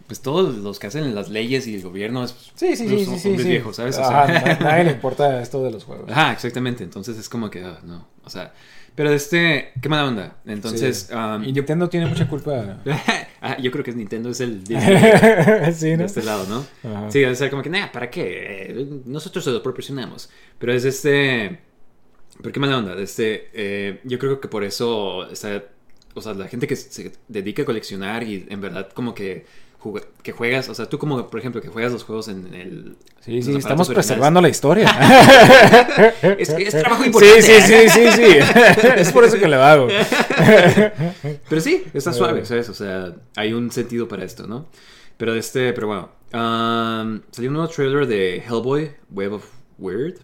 pues 0.07 0.21
todos 0.21 0.57
los 0.59 0.79
que 0.79 0.87
hacen 0.87 1.15
las 1.15 1.31
leyes 1.31 1.67
y 1.67 1.75
el 1.77 1.83
gobierno 1.83 2.23
es. 2.23 2.35
Sí, 2.55 2.77
sí, 2.77 2.87
unos 2.87 3.01
sí, 3.01 3.07
sí, 3.07 3.19
sí. 3.37 3.39
sí. 3.43 3.49
viejos, 3.49 3.77
¿sabes? 3.77 3.97
O 3.99 4.03
Ajá, 4.05 4.27
sea- 4.27 4.59
nadie 4.61 4.85
le 4.87 4.93
importa 4.93 5.41
esto 5.43 5.63
de 5.65 5.71
los 5.73 5.85
juegos. 5.85 6.11
Ajá, 6.11 6.33
exactamente. 6.33 6.85
Entonces 6.85 7.17
es 7.19 7.29
como 7.29 7.51
que, 7.51 7.65
ah, 7.65 7.81
no. 7.85 8.07
O 8.25 8.31
sea, 8.31 8.53
pero 8.95 9.11
de 9.11 9.17
este. 9.17 9.73
Qué 9.81 9.89
mala 9.89 10.07
onda. 10.07 10.37
Entonces, 10.47 11.09
Sí. 11.11 11.15
um, 11.15 11.43
y 11.45 11.53
Nintendo 11.53 11.89
tiene 11.89 12.07
mucha 12.07 12.29
culpa. 12.29 12.79
ah, 13.47 13.57
yo 13.59 13.71
creo 13.71 13.85
que 13.85 13.91
es 13.91 13.97
Nintendo 13.97 14.31
es 14.31 14.41
el 14.41 14.63
Disney 14.65 15.73
sí, 15.73 15.89
de 15.91 15.97
¿no? 15.99 16.05
este 16.05 16.23
lado, 16.23 16.47
¿no? 16.49 16.67
Ajá. 16.91 17.11
Sí, 17.11 17.21
debe 17.21 17.35
ser 17.35 17.51
como 17.51 17.63
que, 17.63 17.71
nah, 17.71 17.91
¿para 17.93 18.11
qué? 18.11 18.67
Eh, 18.71 18.87
Nosotros 19.07 19.45
se 19.45 19.51
lo 19.51 19.63
proporcionamos. 19.63 20.31
Pero 20.59 20.73
es 20.73 20.85
este. 20.85 21.61
¿Por 22.43 22.53
qué 22.53 22.61
mala 22.61 22.79
onda? 22.79 22.95
Este, 23.01 23.51
eh, 23.55 24.01
yo 24.05 24.19
creo 24.19 24.41
que 24.41 24.49
por 24.49 24.65
eso 24.65 25.29
está. 25.31 25.65
O 26.15 26.23
sea, 26.23 26.35
la 26.35 26.49
gente 26.49 26.67
que 26.67 26.77
se 26.77 27.13
dedica 27.29 27.63
a 27.63 27.67
coleccionar 27.67 28.23
y 28.23 28.47
en 28.49 28.61
verdad 28.61 28.91
como 28.93 29.15
que. 29.15 29.47
Que 30.23 30.33
juegas, 30.33 30.69
o 30.69 30.75
sea, 30.75 30.87
tú 30.89 30.99
como 30.99 31.29
por 31.29 31.39
ejemplo 31.41 31.61
que 31.61 31.69
juegas 31.69 31.93
los 31.93 32.05
juegos 32.05 32.29
en 32.29 32.53
el... 32.55 32.97
Sí, 33.21 33.43
sí, 33.43 33.57
estamos 33.57 33.89
preservando 33.89 34.41
la 34.41 34.49
historia. 34.49 34.89
Es, 36.39 36.49
es 36.51 36.71
trabajo 36.81 37.03
Sí, 37.03 37.07
importante. 37.09 37.43
sí, 37.43 37.61
sí, 37.63 37.89
sí, 37.89 38.13
sí. 38.13 38.23
Es 38.97 39.13
por 39.13 39.25
eso 39.25 39.39
que 39.39 39.49
lo 39.49 39.63
hago. 39.63 39.89
Pero 41.49 41.61
sí, 41.61 41.85
está 41.95 42.13
suave, 42.13 42.41
Eh. 42.41 42.47
¿sabes? 42.47 42.69
O 42.69 42.75
sea, 42.75 43.15
hay 43.37 43.53
un 43.53 43.71
sentido 43.71 44.09
para 44.09 44.25
esto, 44.25 44.47
¿no? 44.47 44.67
Pero 45.17 45.35
este, 45.35 45.73
pero 45.73 45.87
bueno. 45.87 46.11
um, 46.33 47.21
salió 47.31 47.51
un 47.51 47.55
nuevo 47.55 47.69
trailer 47.69 48.07
de 48.07 48.37
Hellboy, 48.47 48.91
Web 49.11 49.33
of 49.35 49.45
Weird. 49.79 50.17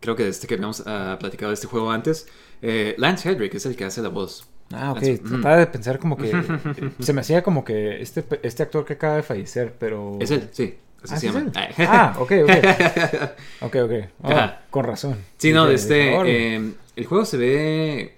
creo 0.00 0.16
que 0.16 0.28
este 0.28 0.46
que 0.46 0.54
habíamos 0.54 0.82
ah, 0.86 1.16
platicado 1.20 1.50
de 1.50 1.54
este 1.54 1.66
juego 1.66 1.90
antes, 1.90 2.26
eh, 2.62 2.94
Lance 2.98 3.28
Hedrick 3.30 3.54
es 3.54 3.66
el 3.66 3.76
que 3.76 3.84
hace 3.84 4.00
la 4.02 4.08
voz. 4.08 4.46
Ah, 4.72 4.92
ok. 4.92 4.98
Lance- 5.02 5.18
Trataba 5.24 5.56
de 5.56 5.66
pensar 5.66 5.98
como 5.98 6.16
que. 6.16 6.32
se 7.00 7.12
me 7.12 7.20
hacía 7.22 7.42
como 7.42 7.64
que 7.64 8.00
este, 8.02 8.24
este 8.42 8.62
actor 8.62 8.84
que 8.84 8.94
acaba 8.94 9.16
de 9.16 9.22
fallecer, 9.22 9.74
pero. 9.78 10.18
Es 10.20 10.30
él, 10.30 10.48
sí. 10.52 10.76
Así 11.02 11.14
Ah, 11.14 11.16
se 11.16 11.20
¿sí 11.20 11.26
es 11.28 11.34
llama. 11.34 11.52
él? 11.54 11.74
Ah, 11.88 12.16
ok, 12.18 12.32
ok. 12.44 12.50
Ok, 13.62 13.76
ok. 13.84 13.92
Ah, 14.24 14.60
con 14.70 14.84
razón. 14.84 15.16
Sí, 15.36 15.52
no, 15.52 15.68
este, 15.70 16.12
eh, 16.26 16.72
el 16.96 17.06
juego 17.06 17.24
se 17.24 17.36
ve 17.36 18.14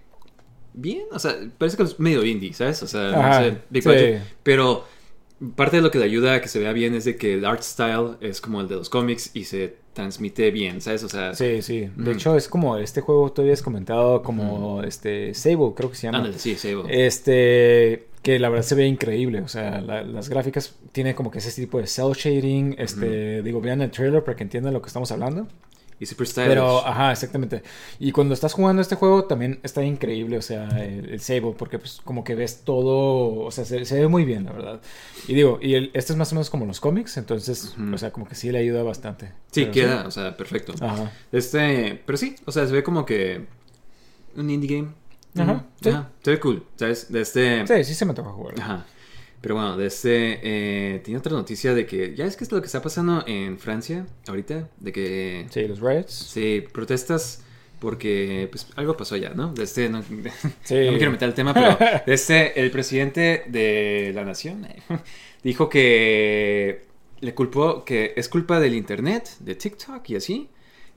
bien, 0.73 1.03
o 1.13 1.19
sea, 1.19 1.35
parece 1.59 1.77
que 1.77 1.83
es 1.83 2.01
medio 2.01 2.25
indie, 2.25 2.53
¿sabes? 2.55 2.83
O 2.83 2.87
sea, 2.87 3.11
no 3.13 3.21
Ajá, 3.21 3.43
sé, 3.45 3.59
big 3.69 3.83
sí. 3.83 3.89
budget, 3.89 4.23
pero 4.43 4.87
parte 5.57 5.77
de 5.77 5.83
lo 5.83 5.91
que 5.91 5.99
le 5.99 6.05
ayuda 6.05 6.35
a 6.35 6.41
que 6.41 6.49
se 6.49 6.59
vea 6.59 6.73
bien 6.73 6.95
es 6.95 7.05
de 7.05 7.17
que 7.17 7.35
el 7.35 7.45
art 7.45 7.63
style 7.63 8.17
es 8.21 8.41
como 8.41 8.61
el 8.61 8.69
de 8.69 8.77
los 8.77 8.89
cómics 8.91 9.31
y 9.35 9.45
se 9.45 9.77
transmite 9.95 10.51
bien, 10.51 10.81
¿sabes? 10.81 11.03
O 11.03 11.09
sea, 11.09 11.35
Sí, 11.35 11.63
sí. 11.63 11.81
De 11.97 12.03
Ujú. 12.03 12.11
hecho, 12.13 12.37
es 12.37 12.49
como 12.49 12.77
este 12.77 13.01
juego, 13.01 13.33
tú 13.33 13.43
habías 13.43 13.63
comentado 13.63 14.23
como 14.23 14.83
este 14.83 15.35
Sable, 15.35 15.73
creo 15.75 15.91
que 15.91 15.97
se 15.97 16.07
llama. 16.07 16.19
ándale, 16.19 16.39
sí, 16.39 16.55
sí. 16.57 16.73
Este, 16.89 18.07
que 18.23 18.39
la 18.39 18.49
verdad 18.51 18.65
se 18.65 18.75
ve 18.75 18.87
increíble. 18.87 19.41
O 19.41 19.49
sea, 19.49 19.81
la- 19.81 20.03
las 20.03 20.29
gráficas 20.29 20.77
tienen 20.93 21.15
como 21.15 21.31
que 21.31 21.39
ese 21.39 21.51
tipo 21.61 21.79
de 21.79 21.87
cel 21.87 22.13
shading. 22.13 22.77
Este, 22.79 23.43
digo, 23.43 23.61
vean 23.61 23.81
el 23.83 23.91
trailer 23.91 24.23
para 24.23 24.37
que 24.37 24.43
entiendan 24.45 24.75
lo 24.75 24.83
que 24.83 24.89
estamos 24.89 25.11
hablando. 25.11 25.49
Y 26.01 26.07
super 26.07 26.27
stylish. 26.27 26.49
Pero, 26.49 26.87
ajá, 26.87 27.13
exactamente. 27.13 27.63
Y 27.99 28.11
cuando 28.13 28.33
estás 28.33 28.55
jugando 28.55 28.81
este 28.81 28.97
juego 28.97 29.25
también 29.25 29.61
está 29.63 29.85
increíble, 29.85 30.39
o 30.39 30.43
sea, 30.43 30.67
el, 30.83 31.11
el 31.11 31.21
Sable, 31.21 31.55
porque 31.57 31.79
pues 31.79 32.01
como 32.03 32.25
que 32.25 32.35
ves 32.35 32.63
todo, 32.65 33.45
o 33.45 33.51
sea, 33.51 33.67
se, 33.67 33.85
se 33.85 34.01
ve 34.01 34.09
muy 34.09 34.25
bien, 34.25 34.47
la 34.47 34.53
verdad. 34.53 34.81
Y 35.29 35.35
digo, 35.35 35.59
y 35.61 35.75
el, 35.75 35.91
este 35.93 36.15
es 36.15 36.17
más 36.17 36.33
o 36.33 36.37
menos 36.37 36.49
como 36.49 36.65
los 36.65 36.81
cómics, 36.81 37.19
entonces, 37.19 37.77
o 37.93 37.99
sea, 37.99 38.13
como 38.13 38.27
que 38.27 38.35
sí 38.35 38.51
le 38.51 38.59
ayuda 38.59 38.83
bastante. 38.83 39.33
sí, 39.53 39.61
Pero 39.67 39.73
queda, 39.73 40.07
o 40.07 40.11
sea, 40.11 40.37
perfecto. 40.39 40.73
Ajá. 40.81 41.13
Este, 41.33 42.03
pero 42.07 42.17
sí, 42.17 42.35
o 42.47 42.53
sea, 42.53 42.67
se 42.67 42.73
ve 42.73 42.83
como 42.83 43.05
que 43.05 43.45
un 44.37 44.49
indie 44.49 44.77
game. 44.79 44.89
Ajá, 45.37 45.67
sí. 45.83 45.91
Ajá, 45.91 46.09
se 46.23 46.31
ve 46.31 46.41
cool, 46.41 46.65
¿sabes? 46.77 47.13
De 47.13 47.21
este... 47.21 47.67
Sí, 47.67 47.85
sí 47.85 47.95
se 47.95 48.07
me 48.07 48.15
toca 48.15 48.31
jugar. 48.31 48.55
Ajá. 48.59 48.87
Pero 49.41 49.55
bueno, 49.55 49.77
de 49.77 49.87
este, 49.87 50.39
eh, 50.43 51.01
tenía 51.01 51.19
otra 51.19 51.33
noticia 51.33 51.73
de 51.75 51.87
que, 51.87 52.15
ya 52.15 52.27
es 52.27 52.37
que 52.37 52.45
es 52.45 52.53
lo 52.53 52.61
que 52.61 52.67
está 52.67 52.83
pasando 52.83 53.25
en 53.27 53.59
Francia 53.59 54.07
ahorita, 54.29 54.69
de 54.79 54.93
que 54.93 55.47
Sí, 55.51 55.67
los 55.67 55.81
riots. 55.81 56.13
se 56.13 56.67
protestas 56.73 57.43
porque 57.79 58.47
pues 58.51 58.67
algo 58.77 58.95
pasó 58.99 59.15
allá, 59.15 59.33
¿no? 59.35 59.55
De 59.55 59.65
este, 59.65 59.89
no, 59.89 60.03
Sí. 60.65 60.75
no 60.85 60.93
me 60.93 60.99
quiero 60.99 61.13
meter 61.13 61.29
al 61.29 61.35
tema, 61.35 61.55
pero 61.55 61.79
de 62.07 62.13
este, 62.13 62.61
el 62.61 62.71
presidente 62.71 63.45
de 63.47 64.13
la 64.15 64.25
nación 64.25 64.67
dijo 65.43 65.71
que 65.71 66.83
le 67.21 67.35
culpó, 67.35 67.83
que 67.85 68.13
es 68.17 68.29
culpa 68.29 68.61
del 68.61 68.75
internet, 68.75 69.31
de 69.41 69.55
TikTok 69.55 70.07
y 70.11 70.17
así, 70.17 70.51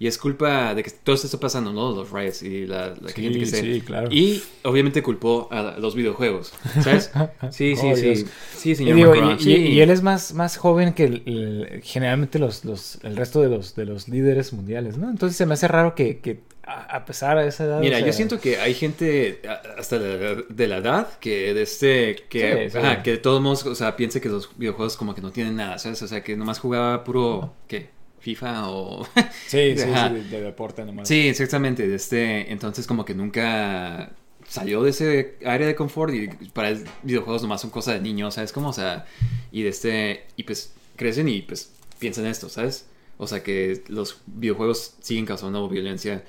y 0.04 0.08
es 0.08 0.18
culpa 0.18 0.76
de 0.76 0.84
que 0.84 0.92
todo 0.92 1.16
esto 1.16 1.28
está 1.28 1.40
pasando, 1.40 1.72
¿no? 1.72 1.92
Los 1.96 2.12
riots 2.12 2.44
y 2.44 2.66
la, 2.68 2.90
la 2.90 3.08
Sí, 3.10 3.22
gente 3.22 3.40
que 3.40 3.46
se... 3.46 3.62
sí, 3.62 3.82
claro. 3.82 4.10
Y 4.12 4.44
obviamente 4.64 5.02
culpó 5.02 5.48
a 5.50 5.78
los 5.80 5.96
videojuegos, 5.96 6.52
¿sabes? 6.84 7.10
Sí, 7.52 7.76
sí, 7.78 7.88
Oh, 7.92 7.96
sí. 7.96 8.02
Dios. 8.02 8.26
Sí, 8.58 8.72
Y, 8.72 8.76
señor 8.76 8.96
digo, 8.98 9.16
y, 9.16 9.40
sí. 9.40 9.52
y- 9.56 9.68
y 9.74 9.82
él 9.82 9.90
es 9.90 10.02
más, 10.02 10.34
más 10.34 10.58
joven 10.58 10.94
que 10.94 11.06
el- 11.06 11.24
el- 11.26 11.82
generalmente 11.84 12.38
los, 12.38 12.66
los, 12.66 13.00
el 13.04 13.16
resto 13.16 13.42
de 13.42 13.48
los, 13.50 13.76
de 13.76 13.86
los 13.86 14.10
líderes 14.10 14.52
mundiales, 14.52 14.98
¿no? 14.98 15.10
Entonces 15.10 15.38
se 15.38 15.46
me 15.46 15.54
hace 15.54 15.70
raro 15.70 15.96
que, 15.96 16.20
que 16.20 16.42
a, 16.66 17.06
pesar 17.06 17.38
de 17.38 17.48
esa 17.48 17.66
edad... 17.66 17.80
Mira, 17.80 17.98
o 17.98 18.00
sea, 18.00 18.08
yo 18.08 18.14
siento 18.14 18.40
que 18.40 18.58
hay 18.58 18.74
gente 18.74 19.42
hasta 19.78 20.00
de 20.00 20.18
la, 20.36 20.44
de 20.50 20.68
la 20.68 20.78
edad 20.78 21.18
que 21.20 21.54
de 21.54 21.62
este 21.62 22.16
que, 22.30 22.66
Sí, 22.66 22.72
sí. 22.72 22.78
ajá, 22.78 23.04
que 23.04 23.12
de 23.12 23.18
todos 23.18 23.42
modos, 23.42 23.66
o 23.66 23.76
sea, 23.76 23.96
piense 23.96 24.20
que 24.22 24.30
los 24.30 24.50
videojuegos 24.58 24.96
como 24.98 25.14
que 25.16 25.22
no 25.22 25.32
tienen 25.32 25.56
nada, 25.58 25.78
¿sabes? 25.78 26.02
O 26.02 26.08
sea, 26.08 26.24
que 26.24 26.36
nomás 26.38 26.60
jugaba 26.60 27.04
puro 27.04 27.54
¿qué? 27.68 27.90
FIFA 28.24 28.70
o 28.70 29.06
Sí, 29.48 29.76
sí, 29.76 29.78
sí, 29.78 29.86
de, 29.86 30.24
de 30.24 30.42
deporte 30.42 30.86
nomás. 30.86 31.08
Sí, 31.08 31.28
exactamente, 31.28 31.94
este 31.94 32.52
entonces 32.52 32.88
como 32.88 33.04
que 33.04 33.14
nunca 33.14 34.14
salió 34.48 34.82
de 34.84 34.90
ese 34.92 35.38
área 35.46 35.68
de 35.68 35.76
confort 35.76 36.14
y 36.14 36.28
para 36.54 36.70
él 36.70 36.86
videojuegos 37.04 37.42
nomás 37.42 37.62
son 37.62 37.70
cosas 37.70 37.96
de 37.96 38.02
niños, 38.02 38.36
¿sabes? 38.36 38.52
Como, 38.52 38.70
o 38.70 38.74
sea, 38.74 39.06
y 39.52 39.64
de 39.64 39.70
este 39.70 40.26
y 40.38 40.44
pues 40.44 40.74
crecen 40.96 41.28
y 41.28 41.42
pues 41.42 41.72
piensan 42.00 42.26
esto, 42.26 42.50
¿sabes? 42.50 42.86
O 43.18 43.28
sea, 43.28 43.44
que 43.44 43.84
los 43.88 44.22
videojuegos 44.26 44.96
siguen 45.02 45.26
causando 45.26 45.68
violencia. 45.70 46.24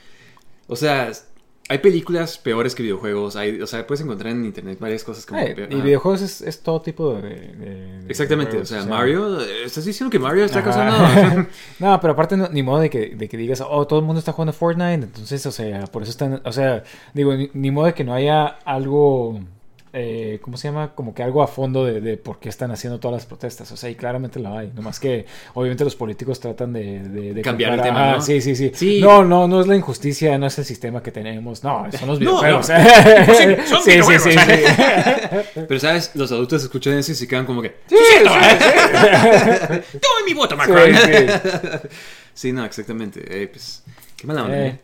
O 0.67 0.77
sea, 0.77 1.13
hay 1.69 1.79
películas 1.79 2.37
peores 2.39 2.75
que 2.75 2.83
videojuegos. 2.83 3.37
Hay, 3.37 3.61
o 3.61 3.67
sea, 3.67 3.87
puedes 3.87 4.03
encontrar 4.05 4.33
en 4.33 4.45
internet 4.45 4.79
varias 4.79 5.03
cosas 5.03 5.25
como... 5.25 5.41
Eh, 5.41 5.67
y 5.71 5.81
videojuegos 5.81 6.21
es, 6.21 6.41
es 6.43 6.61
todo 6.63 6.83
tipo 6.83 7.15
de... 7.15 7.23
de- 7.23 7.55
de 8.03 8.07
Exactamente, 8.09 8.59
o 8.59 8.67
sea, 8.67 8.85
Mario... 8.85 9.41
¿Estás 9.41 9.85
diciendo 9.85 10.11
que 10.11 10.19
Mario 10.19 10.45
está 10.45 10.63
causando...? 10.63 11.47
no, 11.79 12.01
pero 12.01 12.13
aparte 12.13 12.37
no- 12.37 12.49
ni 12.51 12.63
modo 12.63 12.81
de 12.81 12.91
que, 12.91 13.17
de 13.17 13.29
que 13.29 13.37
digas, 13.39 13.63
oh, 13.67 13.87
todo 13.87 13.99
el 14.01 14.05
mundo 14.05 14.19
está 14.19 14.33
jugando 14.33 14.53
Fortnite, 14.53 15.05
entonces, 15.05 15.47
o 15.47 15.53
sea, 15.53 15.85
por 15.87 16.03
eso 16.03 16.11
están, 16.11 16.43
o 16.45 16.53
sea, 16.53 16.83
digo, 17.15 17.35
ni, 17.35 17.51
ni 17.55 17.71
modo 17.71 17.87
de 17.87 17.95
que 17.95 18.05
no 18.05 18.13
haya 18.13 18.47
algo, 18.47 19.41
eh, 19.97 20.41
¿cómo 20.43 20.57
se 20.57 20.67
llama? 20.69 20.93
Como 20.95 21.15
que 21.15 21.23
algo 21.23 21.41
a 21.43 21.47
fondo 21.47 21.85
de, 21.85 22.01
de 22.01 22.17
por 22.17 22.41
qué 22.41 22.49
están 22.49 22.71
haciendo 22.73 22.99
todas 22.99 23.15
las 23.19 23.27
protestas, 23.27 23.71
o 23.71 23.77
sea, 23.77 23.89
y 23.89 23.95
claramente 23.95 24.41
lo 24.41 24.57
hay, 24.59 24.73
nomás 24.75 24.99
que 24.99 25.25
obviamente 25.55 25.85
los 25.85 25.95
políticos 25.95 26.41
tratan 26.41 26.73
de... 26.73 26.99
de- 27.09 27.33
de 27.35 27.43
Cambiar 27.43 27.75
el 27.75 27.81
tema, 27.83 28.13
¿no? 28.17 28.21
Sí, 28.21 28.41
sí, 28.41 28.57
sí, 28.57 28.73
Sí. 28.75 29.01
No, 29.01 29.25
no, 29.25 29.47
no 29.47 29.61
es 29.61 29.67
la 29.69 29.77
injusticia, 29.77 30.37
no 30.37 30.47
es 30.47 30.59
el 30.59 30.65
sistema 30.65 31.01
que 31.03 31.13
tenemos, 31.13 31.63
no, 31.63 31.87
son 31.99 32.09
los 32.09 32.19
No, 32.25 32.41
videojuegos. 32.43 32.69
no. 32.69 32.77
sí, 33.35 33.57
son 33.69 33.83
sí, 33.83 33.85
sí, 33.85 33.91
videojuegos. 33.93 34.23
sí, 34.25 34.31
sí. 34.33 35.61
Pero, 35.69 35.81
¿sabes? 35.81 36.11
Los 36.15 36.33
adultos 36.33 36.63
escuchan 36.65 36.95
eso 36.99 37.13
y 37.13 37.15
se 37.15 37.29
quedan 37.29 37.47
como 37.47 37.63
que... 37.63 37.77
Sí, 37.87 37.97
sí, 37.97 38.19
sí. 38.19 39.99
¡Toma 40.01 40.15
mi 40.27 40.35
voto, 40.35 40.57
Macron! 40.57 40.93
Sí, 40.95 41.01
Sí, 41.05 41.69
sí. 42.35 42.53
no, 42.53 42.65
exactamente. 42.65 43.21
Eh, 43.43 43.47
pues, 43.49 43.83
qué 44.17 44.27
mala 44.27 44.45
onda, 44.45 44.57
Eh. 44.59 44.79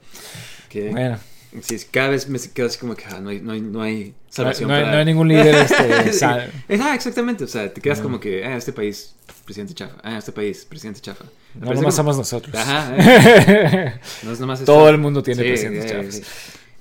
¿eh? 0.72 0.88
Bueno, 0.92 1.18
Sí, 1.62 1.76
cada 1.90 2.10
vez 2.10 2.28
me 2.28 2.38
quedo 2.38 2.66
así 2.68 2.78
como 2.78 2.94
que 2.94 3.04
ah, 3.06 3.18
no, 3.20 3.30
hay, 3.30 3.40
no, 3.40 3.50
hay, 3.52 3.60
no 3.60 3.82
hay 3.82 4.14
salvación 4.28 4.68
no 4.68 4.74
hay- 4.76 4.82
para- 4.82 4.92
no 4.92 4.98
hay 5.00 5.04
ningún 5.04 5.26
líder 5.28 5.54
este, 5.70 6.12
sa- 6.12 6.46
Ajá, 6.68 6.94
exactamente. 6.94 7.42
O 7.44 7.48
sea, 7.48 7.72
te 7.74 7.80
quedas 7.80 7.98
No. 7.98 8.04
como 8.04 8.20
que, 8.20 8.44
ah, 8.44 8.56
este 8.56 8.72
país, 8.72 9.16
presidente 9.44 9.74
chafa. 9.74 9.96
Ah, 10.04 10.18
este 10.18 10.30
país, 10.30 10.64
presidente 10.64 11.00
chafa. 11.00 11.24
No 11.54 11.66
nomás 11.66 11.78
como- 11.80 11.90
somos 11.92 12.16
nosotros. 12.18 12.54
Ajá, 12.54 12.94
eh. 12.98 14.00
No 14.22 14.32
es 14.32 14.38
nomás. 14.38 14.64
Todo 14.64 14.88
el 14.88 14.98
mundo 14.98 15.22
tiene 15.24 15.42
Sí, 15.42 15.48
presidentes 15.48 15.84
eh, 15.86 15.88
chafas. 15.94 16.14
sí. 16.14 16.22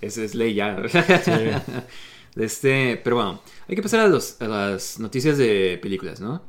Esa 0.01 0.23
es 0.23 0.35
ley 0.35 0.53
ya. 0.53 0.77
Este, 2.35 2.99
pero 3.03 3.15
bueno, 3.17 3.41
hay 3.67 3.75
que 3.75 3.81
pasar 3.81 4.01
a, 4.01 4.07
los- 4.07 4.39
a 4.39 4.47
las 4.47 4.99
noticias 4.99 5.37
de 5.37 5.79
películas, 5.81 6.21
¿no? 6.21 6.43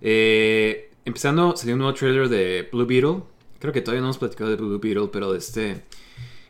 Eh, 0.00 0.90
empezando, 1.04 1.54
salió 1.56 1.74
un 1.74 1.80
nuevo 1.80 1.94
trailer 1.94 2.28
de 2.28 2.68
Blue 2.72 2.86
Beetle. 2.86 3.22
Creo 3.60 3.72
que 3.72 3.80
todavía 3.82 4.00
no 4.00 4.06
hemos 4.06 4.18
platicado 4.18 4.50
de 4.50 4.56
Blue 4.56 4.78
Beetle, 4.78 5.08
pero 5.12 5.34
este... 5.34 5.82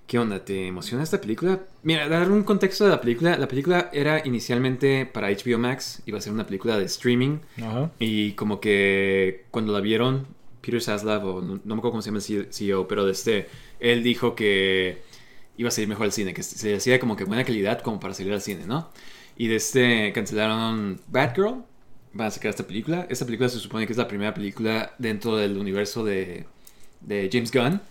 ¿Qué 0.09 0.19
onda? 0.19 0.43
¿Te 0.43 0.69
emociona 0.69 1.03
esta 1.03 1.21
película? 1.21 1.61
Mira, 1.83 2.09
dar 2.09 2.31
un 2.31 2.43
contexto 2.43 2.85
de 2.85 2.91
la 2.91 2.99
película. 2.99 3.37
La 3.37 3.47
película 3.47 3.91
era 3.93 4.27
inicialmente 4.27 5.05
para 5.05 5.29
HBO 5.29 5.59
Max, 5.59 6.03
iba 6.07 6.17
a 6.17 6.23
ser 6.23 6.33
una 6.33 6.47
película 6.47 6.79
de 6.79 6.87
streaming. 6.87 7.41
Ajá. 7.59 7.91
Y 7.99 8.33
como 8.33 8.59
que 8.59 9.45
cuando 9.51 9.71
la 9.75 9.81
vieron, 9.81 10.27
Peter 10.63 10.81
Saslav, 10.81 11.27
o 11.27 11.43
no, 11.43 11.61
no 11.63 11.75
me 11.75 11.79
acuerdo 11.79 11.91
cómo 11.91 12.01
se 12.01 12.09
llama 12.09 12.21
el 12.27 12.49
CEO, 12.51 12.89
pero 12.89 13.05
de 13.05 13.13
este, 13.13 13.49
él 13.81 14.03
dijo 14.03 14.35
que 14.35 15.03
iba 15.59 15.69
a 15.69 15.71
salir 15.71 15.91
mejor 15.91 16.07
al 16.07 16.13
cine, 16.13 16.33
que 16.33 16.43
se 16.43 16.75
hacía 16.75 16.99
como 16.99 17.15
que 17.15 17.25
buena 17.25 17.45
calidad 17.45 17.83
como 17.83 18.01
para 18.01 18.15
salir 18.15 18.33
al 18.33 18.41
cine, 18.41 18.65
¿no? 18.67 18.89
Y 19.37 19.49
de 19.49 19.57
este 19.57 20.15
cancelaron 20.15 21.03
Batgirl, 21.09 21.65
van 22.15 22.29
a 22.29 22.31
sacar 22.31 22.49
esta 22.49 22.67
película. 22.67 23.07
Esta 23.11 23.27
película 23.27 23.51
se 23.51 23.59
supone 23.59 23.87
que 23.87 23.93
es 23.93 23.99
la 23.99 24.09
primera 24.09 24.33
película 24.33 24.95
dentro 24.97 25.37
del 25.37 25.59
universo 25.59 26.03
de, 26.03 26.47
de 27.03 27.29
James 27.31 27.53
Gunn. 27.53 27.83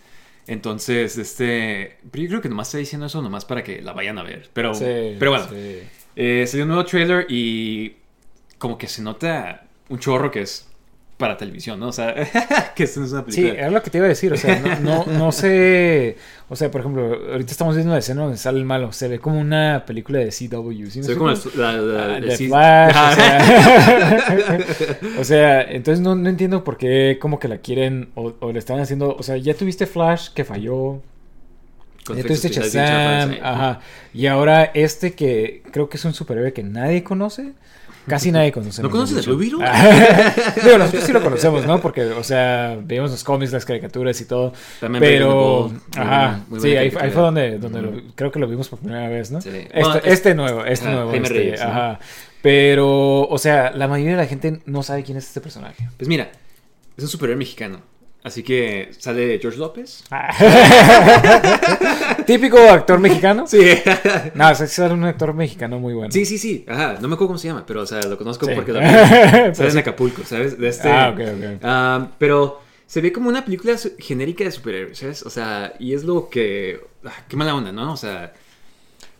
Entonces, 0.47 1.17
este, 1.17 1.97
pero 2.11 2.23
yo 2.23 2.29
creo 2.29 2.41
que 2.41 2.49
nomás 2.49 2.69
está 2.69 2.77
diciendo 2.77 3.05
eso 3.07 3.21
nomás 3.21 3.45
para 3.45 3.63
que 3.63 3.81
la 3.81 3.93
vayan 3.93 4.17
a 4.17 4.23
ver. 4.23 4.49
Pero, 4.53 4.73
Sí, 4.73 4.85
pero 5.19 5.31
bueno, 5.31 5.47
sí. 5.49 5.79
eh, 6.15 6.45
salió 6.47 6.63
un 6.63 6.69
nuevo 6.69 6.85
trailer 6.85 7.25
y 7.29 7.95
como 8.57 8.77
que 8.77 8.87
se 8.87 9.01
nota 9.01 9.65
un 9.89 9.99
chorro 9.99 10.31
que 10.31 10.41
es 10.41 10.66
para 11.17 11.35
televisión, 11.35 11.79
¿no? 11.79 11.87
O 11.87 11.91
sea, 11.91 12.13
que 12.75 12.83
esto 12.83 12.99
no 12.99 13.05
es 13.07 13.11
una 13.11 13.21
Sí, 13.27 13.41
película. 13.41 13.59
era 13.59 13.71
lo 13.71 13.81
que 13.81 13.89
te 13.89 13.97
iba 13.97 14.05
a 14.05 14.09
decir, 14.09 14.31
o 14.33 14.37
sea, 14.37 14.59
no, 14.59 14.79
no, 14.79 15.05
no 15.05 15.31
sé, 15.31 16.15
o 16.47 16.55
sea, 16.55 16.69
por 16.69 16.81
ejemplo, 16.81 17.05
ahorita 17.31 17.51
estamos 17.51 17.75
viendo 17.75 17.91
la 17.93 17.99
escena 17.99 18.21
donde 18.21 18.37
sale 18.37 18.59
el 18.59 18.65
malo, 18.65 18.91
se 18.91 19.07
ve 19.07 19.17
como 19.19 19.39
una 19.39 19.83
película 19.87 20.19
de 20.19 20.27
CW, 20.29 20.85
¿sí? 20.91 21.01
se 21.03 21.13
ve 21.13 21.17
como 21.17 21.31
la, 21.31 21.71
la- 21.73 22.19
la- 22.19 22.33
Ah, 22.53 22.91
Flash, 22.91 22.95
o 23.11 23.15
sea, 23.15 24.59
o 25.19 25.23
sea, 25.23 25.61
entonces 25.63 26.03
no, 26.03 26.15
no 26.15 26.29
entiendo 26.29 26.63
por 26.63 26.77
qué 26.77 27.17
como 27.19 27.39
que 27.39 27.47
la 27.47 27.57
quieren 27.57 28.09
o, 28.15 28.33
o 28.39 28.51
le 28.51 28.59
están 28.59 28.79
haciendo, 28.79 29.15
o 29.15 29.23
sea, 29.23 29.37
ya 29.37 29.53
tuviste 29.55 29.87
Flash 29.87 30.29
que 30.33 30.45
falló, 30.45 31.01
bien 32.09 32.25
Shazam, 32.27 33.35
ajá, 33.41 33.79
y 34.13 34.27
ahora 34.27 34.65
este 34.73 35.13
que 35.13 35.63
creo 35.71 35.89
que 35.89 35.97
es 35.97 36.05
un 36.05 36.13
superhéroe 36.13 36.53
que 36.53 36.63
nadie 36.63 37.03
conoce, 37.03 37.53
casi 38.07 38.31
nadie 38.31 38.51
conoce. 38.51 38.81
¿No 38.81 38.89
conoces 38.89 39.27
a 39.27 39.31
Beetle? 39.31 39.57
Digo, 40.63 40.77
nosotros 40.77 41.03
sí 41.03 41.13
lo 41.13 41.21
conocemos, 41.21 41.65
¿no? 41.65 41.79
Porque, 41.81 42.03
o 42.05 42.23
sea, 42.23 42.77
vemos 42.81 43.11
los 43.11 43.23
cómics, 43.23 43.51
las 43.51 43.65
caricaturas 43.65 44.19
y 44.21 44.25
todo. 44.25 44.53
También 44.79 45.01
pero, 45.01 45.69
muy 45.69 45.79
ajá, 45.95 46.19
buena- 46.27 46.43
muy 46.49 46.59
sí, 46.59 46.75
ahí, 46.75 46.89
fue 46.91 47.09
donde, 47.09 47.59
donde 47.59 47.81
lo- 47.81 47.91
creo 48.15 48.31
que 48.31 48.39
lo 48.39 48.47
vimos 48.47 48.69
por 48.69 48.79
primera 48.79 49.07
vez, 49.09 49.31
¿no? 49.31 49.41
Sí. 49.41 49.49
Este, 49.49 49.79
Bueno, 49.79 49.95
es- 49.97 50.05
este 50.05 50.35
nuevo, 50.35 50.65
este 50.65 50.89
nuevo. 50.89 51.11
Este, 51.13 51.29
Reyes, 51.33 51.59
¿no? 51.61 51.67
ajá. 51.67 51.99
Pero, 52.41 53.27
o 53.27 53.37
sea, 53.37 53.71
la 53.71 53.87
mayoría 53.87 54.11
de 54.15 54.21
la 54.23 54.27
gente 54.27 54.61
no 54.65 54.83
sabe 54.83 55.03
quién 55.03 55.17
es 55.17 55.25
este 55.27 55.41
personaje. 55.41 55.89
Pues 55.97 56.07
mira, 56.07 56.29
es 56.95 57.03
un 57.03 57.09
superhéroe 57.09 57.37
mexicano. 57.37 57.81
Así 58.23 58.43
que 58.43 58.89
sale 58.97 59.37
George 59.39 59.59
López. 59.59 60.03
Típico 62.25 62.57
actor 62.59 62.99
mexicano. 62.99 63.47
Sí. 63.47 63.59
No, 64.35 64.49
es 64.49 64.79
un 64.79 65.03
actor 65.05 65.33
mexicano 65.33 65.79
muy 65.79 65.93
bueno. 65.93 66.11
Sí, 66.11 66.25
sí, 66.25 66.37
sí. 66.37 66.65
Ajá, 66.67 66.97
no 67.01 67.07
me 67.07 67.15
acuerdo 67.15 67.27
cómo 67.27 67.39
se 67.39 67.47
llama, 67.47 67.65
pero 67.65 67.81
o 67.81 67.85
sea, 67.85 68.01
lo 68.01 68.17
conozco 68.17 68.45
Sí. 68.45 68.51
porque 68.55 68.73
sale 69.53 69.69
en. 69.69 69.77
Acapulco, 69.77 70.23
¿sabes? 70.23 70.57
De 70.57 70.67
este, 70.67 70.89
Ah, 70.89 71.09
ok, 71.13 71.19
ok. 71.19 71.59
Ah, 71.63 72.07
pero 72.17 72.61
se 72.85 73.01
ve 73.01 73.11
como 73.11 73.29
una 73.29 73.43
película 73.45 73.75
genérica 73.99 74.43
de 74.43 74.51
superhéroes, 74.51 74.97
¿sabes? 74.97 75.23
O 75.23 75.29
sea, 75.29 75.73
y 75.79 75.93
es 75.93 76.03
lo 76.03 76.29
que... 76.29 76.81
ah, 77.05 77.11
qué 77.27 77.35
mala 77.35 77.55
onda, 77.55 77.71
¿no? 77.71 77.93
O 77.93 77.97
sea, 77.97 78.33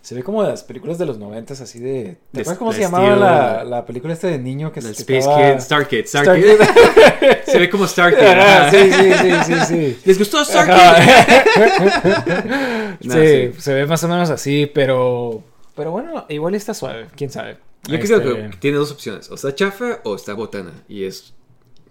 Se 0.07 0.15
ve 0.15 0.23
como 0.23 0.41
las 0.41 0.63
películas 0.63 0.97
de 0.97 1.05
los 1.05 1.17
noventas, 1.17 1.59
así 1.59 1.79
de... 1.79 2.15
¿Te 2.31 2.39
acuerdas 2.39 2.57
cómo 2.57 2.71
se 2.71 2.79
llamaba 2.79 3.13
la, 3.17 3.65
la 3.65 3.85
película 3.85 4.13
este 4.13 4.27
de 4.27 4.39
niño 4.39 4.71
que 4.71 4.79
el 4.79 4.85
que 4.85 4.91
Space 4.93 5.17
estaba- 5.19 5.37
Kid, 5.51 5.57
Star 5.57 5.87
Kid, 5.89 5.99
Star, 6.05 6.23
Star 6.23 6.37
Kid. 6.37 6.45
Kid. 6.45 7.27
se 7.51 7.59
ve 7.59 7.69
como 7.69 7.83
Star 7.83 8.15
Kid. 8.15 8.23
Ajá. 8.25 8.71
sí, 8.71 8.77
sí, 8.89 9.11
sí, 9.21 9.31
sí, 9.43 9.53
sí. 9.67 9.99
¿Les 10.05 10.17
gustó 10.17 10.43
Star 10.43 10.65
Kid? 10.65 10.71
Ajá. 10.71 11.43
No, 13.03 13.13
sí, 13.15 13.19
sí. 13.19 13.51
se 13.61 13.73
ve 13.73 13.85
más 13.85 14.01
o 14.05 14.07
menos 14.07 14.29
así, 14.29 14.71
pero... 14.73 15.43
Pero 15.75 15.91
bueno, 15.91 16.25
igual 16.29 16.55
está 16.55 16.73
suave, 16.73 17.07
quién 17.17 17.29
sabe. 17.29 17.57
Yo 17.89 17.99
creo 17.99 18.21
que 18.21 18.45
Este, 18.45 18.57
tiene 18.59 18.77
dos 18.77 18.93
opciones. 18.93 19.29
O 19.29 19.35
está 19.35 19.53
chafa 19.53 19.99
o 20.05 20.15
está 20.15 20.33
botana. 20.35 20.71
Y 20.87 21.03
es... 21.03 21.33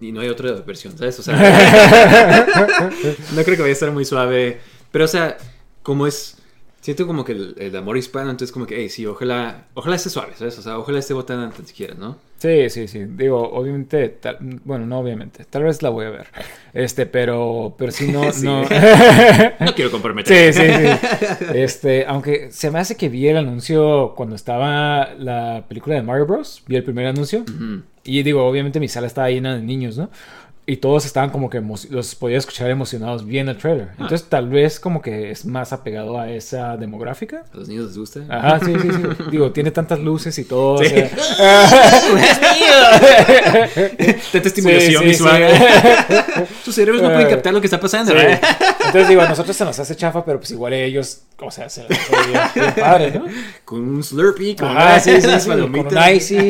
Y 0.01 0.11
no 0.13 0.23
hay 0.23 0.29
otra 0.31 0.53
versión, 0.53 0.97
¿sabes? 0.97 1.19
O 1.19 1.23
sea... 1.23 1.37
no 3.35 3.43
creo 3.43 3.57
que 3.57 3.63
vaya 3.63 3.73
a 3.73 3.73
estar 3.73 3.91
muy 3.91 4.07
suave. 4.07 4.59
Pero, 4.91 5.05
o 5.05 5.09
sea, 5.09 5.37
como 5.83 6.07
es... 6.07 6.39
Siento 6.87 7.05
como 7.09 7.25
que 7.25 7.33
el, 7.33 7.57
el 7.59 7.75
amor 7.75 7.97
hispano, 7.97 8.31
entonces 8.31 8.53
como 8.53 8.65
que, 8.65 8.77
hey, 8.77 8.89
sí, 8.89 9.05
ojalá, 9.07 9.65
ojalá 9.75 9.97
esté 9.97 10.09
suave, 10.09 10.35
¿sabes? 10.37 10.57
O 10.57 10.63
sea, 10.63 10.79
ojalá 10.79 11.01
esté 11.01 11.15
botana 11.15 11.51
tan 11.51 11.67
siquiera, 11.67 11.95
¿no? 11.95 12.17
Sí, 12.39 12.71
sí, 12.71 12.87
sí. 12.87 13.01
Digo, 13.09 13.43
obviamente, 13.51 14.09
tal- 14.09 14.39
bueno, 14.65 14.87
no 14.87 15.01
obviamente. 15.01 15.45
Tal 15.47 15.65
vez 15.65 15.83
la 15.83 15.89
voy 15.89 16.07
a 16.07 16.11
ver. 16.11 16.27
Este, 16.75 17.07
pero, 17.07 17.75
pero 17.77 17.91
si 17.91 18.07
no, 18.13 18.31
Sí. 18.33 18.45
no. 18.47 18.63
No 19.61 19.75
quiero 19.75 19.91
comprometer. 19.91 20.55
Sí, 20.55 20.63
sí, 20.63 20.69
sí. 20.71 21.45
Este, 21.55 22.07
aunque 22.07 22.53
se 22.53 22.71
me 22.71 22.79
hace 22.79 22.97
que 22.97 23.09
vi 23.09 23.27
el 23.27 23.39
anuncio 23.39 24.15
cuando 24.17 24.37
estaba 24.37 25.13
la 25.19 25.65
película 25.69 25.97
de 25.97 26.03
Mario 26.03 26.27
Bros. 26.27 26.63
Vi 26.69 26.77
el 26.77 26.85
primer 26.85 27.07
anuncio. 27.09 27.45
Y 28.05 28.23
digo, 28.23 28.47
obviamente 28.47 28.79
mi 28.79 28.87
sala 28.87 29.09
estaba 29.09 29.29
llena 29.29 29.57
de 29.57 29.63
niños, 29.63 29.99
¿no? 29.99 30.09
Y 30.69 30.79
todos 30.79 31.07
estaban 31.07 31.31
como 31.31 31.49
que 31.49 31.63
los 31.91 32.17
podía 32.17 32.39
escuchar 32.39 32.69
emocionados 32.71 33.25
viendo 33.25 33.53
el 33.53 33.59
trailer. 33.59 33.91
Ah. 33.93 33.99
Entonces, 34.01 34.29
tal 34.29 34.49
vez 34.49 34.81
como 34.81 35.01
que 35.01 35.31
es 35.31 35.47
más 35.47 35.73
apegado 35.73 36.19
a 36.19 36.29
esa 36.29 36.77
demográfica. 36.77 37.45
¿A 37.55 37.57
los 37.57 37.69
niños 37.69 37.87
les 37.87 37.99
gusta? 37.99 38.23
Ajá, 38.29 38.59
sí, 38.65 38.73
sí, 38.83 38.89
sí. 38.91 39.03
Digo, 39.31 39.53
tiene 39.53 39.71
tantas 39.71 40.01
luces 40.01 40.37
y 40.41 40.45
todo. 40.45 40.79
Sí. 40.79 40.87
o 40.87 40.89
sea- 40.89 41.07
Tanta 44.33 44.49
estimulación 44.49 44.91
Sí, 44.91 44.97
sí, 44.99 45.05
visual. 45.05 45.43
sí. 45.51 46.43
Tus 46.65 46.75
cerebros 46.75 47.01
no 47.03 47.09
pueden 47.11 47.29
Eh, 47.29 47.31
captar 47.31 47.55
lo 47.55 47.61
que 47.61 47.67
está 47.69 47.79
pasando, 47.81 48.11
Sí. 48.13 48.19
¿verdad? 48.19 48.41
Entonces 48.87 49.09
digo, 49.09 49.21
a 49.23 49.29
nosotros 49.29 49.57
se 49.57 49.65
nos 49.65 49.79
hace 49.79 49.95
chafa, 49.97 50.25
pero 50.25 50.39
pues 50.39 50.51
igual 50.53 50.73
ellos, 50.73 51.23
o 51.39 51.51
sea, 51.51 51.69
se 51.69 51.83
les 51.89 51.99
hace 51.99 52.29
bien, 52.29 52.41
bien 52.55 52.75
padre, 52.75 53.11
¿no? 53.13 53.25
Con 53.65 53.81
un 53.89 54.03
Slurpee, 54.03 54.57
con 54.57 54.69
sí, 55.01 55.21
sí, 55.21 55.29
sí, 55.41 55.49
con 55.49 55.63
un 55.63 55.99
icy. 56.15 56.49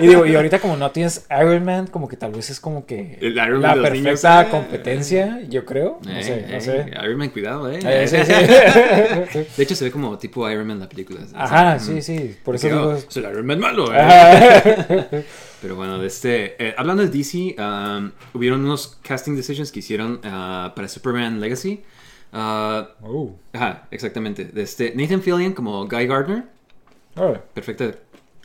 Y 0.00 0.06
digo, 0.06 0.26
y 0.26 0.34
ahorita 0.34 0.58
como 0.58 0.76
no 0.76 0.90
tienes 0.90 1.26
Iron 1.30 1.64
Man, 1.64 1.86
como 1.86 2.08
que 2.08 2.16
tal 2.16 2.32
vez 2.32 2.50
es 2.50 2.60
como 2.60 2.86
que 2.86 3.18
El 3.20 3.32
Iron 3.36 3.60
Man 3.60 3.82
la 3.82 3.88
perfecta 3.90 4.36
niños. 4.42 4.50
competencia, 4.50 5.40
yo 5.48 5.64
creo. 5.64 5.98
No 6.04 6.10
Eh, 6.16 6.22
sé, 6.22 6.46
no 6.48 6.56
eh, 6.56 6.60
sé. 6.60 6.86
Iron 7.04 7.16
Man, 7.16 7.28
cuidado, 7.30 7.70
eh. 7.70 7.78
Eh, 7.82 8.08
sí, 8.08 8.16
sí. 8.24 8.32
De 9.56 9.62
hecho, 9.62 9.74
se 9.74 9.84
ve 9.84 9.90
como 9.90 10.16
tipo 10.18 10.48
Iron 10.50 10.66
Man 10.66 10.80
la 10.80 10.88
película. 10.88 11.20
Ajá, 11.34 11.76
Mm. 11.76 11.80
sí, 11.80 12.02
sí. 12.02 12.36
Por 12.44 12.54
eso 12.56 12.68
Digo, 12.68 12.92
es 12.94 13.16
el 13.16 13.24
Iron 13.24 13.46
Man 13.46 13.58
malo, 13.60 13.90
eh. 13.94 15.24
Pero 15.66 15.74
bueno, 15.74 15.98
de 15.98 16.06
este, 16.06 16.54
eh, 16.64 16.74
hablando 16.78 17.02
de 17.04 17.08
DC, 17.08 17.56
um, 17.58 18.12
hubieron 18.34 18.64
unos 18.64 19.00
casting 19.02 19.34
decisions 19.34 19.72
que 19.72 19.80
hicieron 19.80 20.20
ah, 20.22 20.72
para 20.76 20.86
Superman 20.86 21.40
Legacy. 21.40 21.82
Ah, 22.32 22.90
Oh, 23.02 23.34
ajá, 23.52 23.88
exactamente. 23.90 24.44
De 24.44 24.62
este, 24.62 24.92
Nathan 24.94 25.20
Fillion 25.20 25.52
como 25.54 25.88
Guy 25.88 26.06
Gardner. 26.06 26.44
órale. 27.16 27.40
Perfecta. 27.52 27.90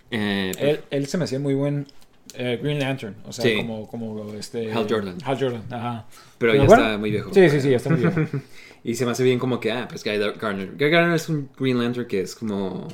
eh, 0.10 0.52
Él, 0.58 0.80
él 0.90 1.06
se 1.06 1.20
me 1.20 1.26
hacía 1.26 1.38
muy 1.38 1.54
buen 1.54 1.86
eh, 2.34 2.60
Green 2.60 2.80
Lantern, 2.80 3.16
o 3.28 3.32
sea, 3.32 3.46
Sí. 3.46 3.58
como, 3.58 3.88
como 3.88 4.34
este... 4.34 4.74
Hal 4.74 4.88
Jordan. 4.90 5.18
Hal 5.24 5.40
Jordan, 5.40 5.64
ajá. 5.70 6.08
pero 6.40 6.56
ya 6.56 6.64
bueno, 6.64 6.84
está 6.84 6.98
muy 6.98 7.12
viejo. 7.12 7.32
Sí, 7.32 7.50
sí, 7.52 7.62
sí, 7.62 7.70
ya 7.70 7.78
está 7.78 7.92
muy 7.92 8.00
bien. 8.00 8.30
Y 8.84 8.96
se 8.96 9.06
me 9.06 9.12
hace 9.12 9.24
bien 9.24 9.38
como 9.38 9.60
que, 9.60 9.72
ah, 9.72 9.86
pues 9.88 10.04
Guy 10.04 10.18
Gardner. 10.18 10.72
Guy 10.76 10.90
Gardner 10.90 11.14
es 11.18 11.30
un 11.30 11.52
Green 11.60 11.78
Lantern 11.78 12.08
que 12.08 12.22
es 12.22 12.34
como. 12.34 12.88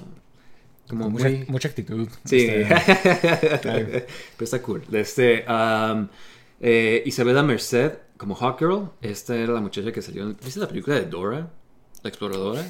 Como 0.90 1.10
mucha, 1.10 1.30
muy. 1.30 1.46
mucha 1.50 1.68
actitud. 1.68 2.08
Sí. 2.26 2.48
este, 2.48 2.66
Pero 3.62 4.08
está 4.40 4.62
cool. 4.62 4.84
Este, 4.92 5.44
um, 5.50 6.08
eh, 6.62 7.04
Isabela 7.06 7.44
Merced, 7.44 7.92
como 8.18 8.36
Hawkgirl. 8.36 8.90
Esta 9.02 9.36
era 9.36 9.54
la 9.54 9.62
muchacha 9.62 9.92
que 9.92 10.02
salió. 10.02 10.24
en- 10.24 10.38
¿Viste 10.44 10.60
la 10.60 10.68
película 10.68 10.96
de 10.96 11.06
Dora? 11.06 11.50
La 12.04 12.10
exploradora. 12.10 12.64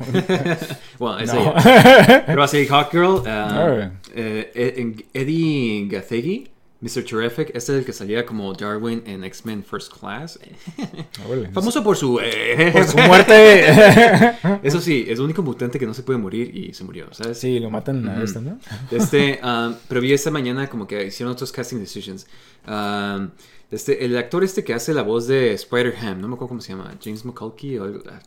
bueno, 0.98 1.18
es 1.20 1.32
no. 1.32 1.40
ella. 1.40 2.22
Pero 2.26 2.38
va 2.38 2.44
a 2.44 2.48
ser 2.48 2.66
Hawkgirl. 2.66 3.26
Alright. 3.28 3.92
eh, 4.14 4.50
eh, 4.54 4.96
Eddie 5.12 5.86
Gathegi, 5.88 6.50
Mr. 6.80 7.04
Terrific. 7.04 7.48
Este 7.54 7.58
es 7.72 7.78
el 7.80 7.84
que 7.84 7.92
salía 7.92 8.24
como 8.24 8.52
Darwin 8.54 9.02
en 9.06 9.22
X-Men 9.24 9.62
First 9.64 9.92
Class. 9.98 10.38
Órale. 11.28 11.48
Famoso 11.50 11.82
por 11.84 11.96
su. 11.96 12.18
eh, 12.22 12.70
Por 12.72 12.84
su 12.86 12.96
muerte. 13.06 14.36
Eso 14.62 14.80
sí, 14.80 15.04
es 15.08 15.18
el 15.18 15.24
único 15.26 15.42
mutante 15.42 15.78
que 15.78 15.86
no 15.86 15.92
se 15.94 16.02
puede 16.02 16.18
morir 16.18 16.56
y 16.56 16.72
se 16.72 16.84
murió, 16.84 17.06
¿sabes? 17.12 17.38
sí, 17.38 17.58
lo 17.60 17.70
matan 17.70 18.08
este, 18.22 18.40
¿no? 18.40 18.58
Este, 18.90 19.40
um, 19.44 19.74
pero 19.88 20.00
vi 20.00 20.12
esta 20.12 20.30
mañana 20.30 20.68
como 20.68 20.86
que 20.86 21.04
hicieron 21.06 21.32
otros 21.32 21.52
casting 21.52 21.78
decisions. 21.78 22.26
Um, 22.66 23.30
este, 23.70 24.04
el 24.04 24.16
actor 24.16 24.42
este 24.42 24.64
que 24.64 24.74
hace 24.74 24.92
la 24.94 25.02
voz 25.02 25.26
de 25.28 25.52
Spider-Ham, 25.52 26.20
no 26.20 26.28
me 26.28 26.34
acuerdo 26.34 26.48
cómo 26.48 26.60
se 26.60 26.72
llama, 26.72 26.92
James 27.02 27.24
McCulkey 27.24 27.78
o 27.78 27.84
algo. 27.84 28.00
ah, 28.10 28.18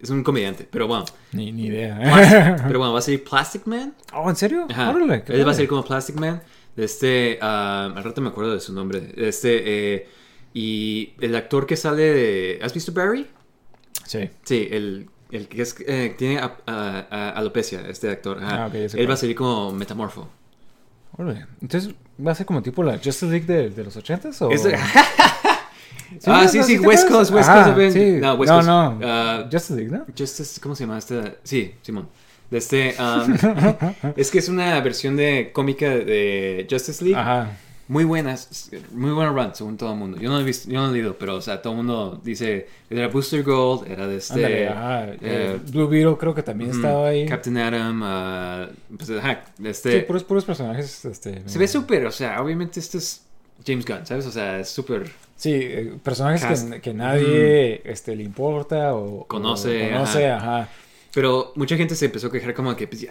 Es 0.00 0.10
un 0.10 0.22
comediante, 0.24 0.66
pero 0.70 0.86
bueno. 0.88 1.04
Ni, 1.32 1.52
ni 1.52 1.66
idea. 1.66 1.98
Plas- 2.00 2.62
pero 2.66 2.78
bueno, 2.78 2.92
va 2.94 2.98
a 3.00 3.02
ser 3.02 3.22
Plastic 3.22 3.66
Man. 3.66 3.94
oh, 4.14 4.28
¿en 4.30 4.36
serio? 4.36 4.66
Ajá. 4.70 4.90
Órale, 4.90 5.22
Él 5.28 5.46
va 5.46 5.52
a 5.52 5.54
ser 5.54 5.68
como 5.68 5.84
Plastic 5.84 6.16
Man. 6.16 6.40
Este, 6.78 7.38
um, 7.42 7.46
al 7.96 8.04
rato 8.04 8.20
me 8.20 8.28
acuerdo 8.28 8.54
de 8.54 8.60
su 8.60 8.72
nombre. 8.72 9.12
Este, 9.16 9.94
eh, 9.96 10.08
y 10.54 11.12
el 11.20 11.34
actor 11.36 11.66
que 11.66 11.76
sale 11.76 12.02
de. 12.02 12.58
¿Has 12.62 12.72
visto 12.72 12.92
Barry? 12.92 13.26
Sí. 14.06 14.30
Sí, 14.44 14.68
el, 14.70 15.10
el 15.30 15.48
que 15.48 15.62
es, 15.62 15.74
eh, 15.86 16.14
tiene 16.16 16.38
a- 16.38 16.56
a- 16.66 17.06
a- 17.10 17.30
alopecia, 17.30 17.82
este 17.88 18.08
actor. 18.10 18.38
Ah, 18.40 18.66
ok, 18.68 18.74
ya 18.74 18.88
sé 18.88 19.00
Él 19.00 19.10
va 19.10 19.14
a 19.14 19.16
salir 19.18 19.36
como 19.36 19.72
metamorfo. 19.72 20.28
Entonces, 21.60 21.92
¿va 22.24 22.30
a 22.30 22.34
ser 22.36 22.46
como 22.46 22.62
tipo 22.62 22.82
la 22.84 22.92
Justice 22.94 23.26
League 23.26 23.44
de, 23.46 23.70
de 23.70 23.84
los 23.84 23.96
ochentas 23.96 24.40
o...? 24.40 24.50
Sí, 24.56 24.68
ah, 26.26 26.46
sí, 26.48 26.62
sí, 26.62 26.78
West? 26.78 27.08
Coast, 27.08 27.32
West 27.32 27.50
Coast 27.50 27.68
of 27.70 27.92
sí. 27.92 28.12
No, 28.20 28.34
West 28.34 28.50
no, 28.52 28.56
Coast. 28.56 28.68
no. 28.68 29.00
Ah, 29.02 29.48
Justice 29.50 29.74
League, 29.74 29.90
¿no? 29.90 30.06
Justice, 30.16 30.60
¿cómo 30.60 30.76
se 30.76 30.84
llama 30.84 30.98
esta? 30.98 31.34
Sí, 31.42 31.74
Simón. 31.82 32.08
De 32.50 32.58
este, 32.58 32.94
um, 32.98 33.34
es 34.16 34.30
que 34.30 34.38
es 34.38 34.48
una 34.48 34.80
versión 34.80 35.16
de 35.16 35.50
cómica 35.52 35.88
de 35.90 36.66
Justice 36.70 37.04
League. 37.04 37.18
Ajá. 37.18 37.50
Muy 37.88 38.04
buenas, 38.04 38.70
muy 38.92 39.12
buena 39.12 39.30
run, 39.32 39.54
según 39.54 39.78
todo 39.78 39.92
el 39.92 39.98
mundo. 39.98 40.18
Yo 40.20 40.28
no 40.28 40.38
he 40.38 40.44
visto, 40.44 40.70
yo 40.70 40.78
no 40.82 40.90
he 40.90 40.92
leído, 40.92 41.16
pero, 41.16 41.36
o 41.36 41.40
sea, 41.40 41.62
todo 41.62 41.72
el 41.72 41.78
mundo 41.78 42.20
dice, 42.22 42.68
era 42.90 43.08
Booster 43.08 43.42
Gold, 43.42 43.90
era 43.90 44.06
de 44.06 44.18
este... 44.18 44.34
Ándale, 44.34 44.68
ajá. 44.68 45.04
eh, 45.06 45.18
Eh, 45.22 45.58
Blue 45.72 45.88
Beetle 45.88 46.18
creo 46.18 46.34
que 46.34 46.42
también 46.42 46.70
estaba 46.70 47.08
ahí. 47.08 47.24
Captain 47.24 47.56
Adam, 47.56 48.02
ah, 48.04 48.68
pues, 48.94 49.08
ajá, 49.10 49.42
este... 49.64 50.00
Sí, 50.00 50.04
puros, 50.06 50.22
puros 50.22 50.44
personajes. 50.44 51.02
Este, 51.06 51.42
Se 51.48 51.58
ve 51.58 51.66
súper, 51.66 52.04
o 52.04 52.12
sea, 52.12 52.42
obviamente 52.42 52.78
este 52.78 52.98
es 52.98 53.22
James 53.66 53.86
Gunn, 53.86 54.04
¿sabes? 54.04 54.26
O 54.26 54.32
sea, 54.32 54.60
es 54.60 54.68
súper... 54.68 55.10
Sí, 55.36 55.52
eh, 55.54 55.94
personajes 56.02 56.64
que, 56.64 56.80
que 56.82 56.92
nadie 56.92 57.80
este, 57.90 58.14
le 58.16 58.22
importa 58.22 58.94
o 58.94 59.24
Conoce, 59.26 59.86
o 59.86 59.92
conoce, 59.92 60.28
ajá. 60.30 60.68
Pero 61.18 61.52
mucha 61.56 61.76
gente 61.76 61.96
se 61.96 62.04
empezó 62.04 62.28
a 62.28 62.30
quejar 62.30 62.54
como 62.54 62.76
que 62.76 62.86
pues, 62.86 63.04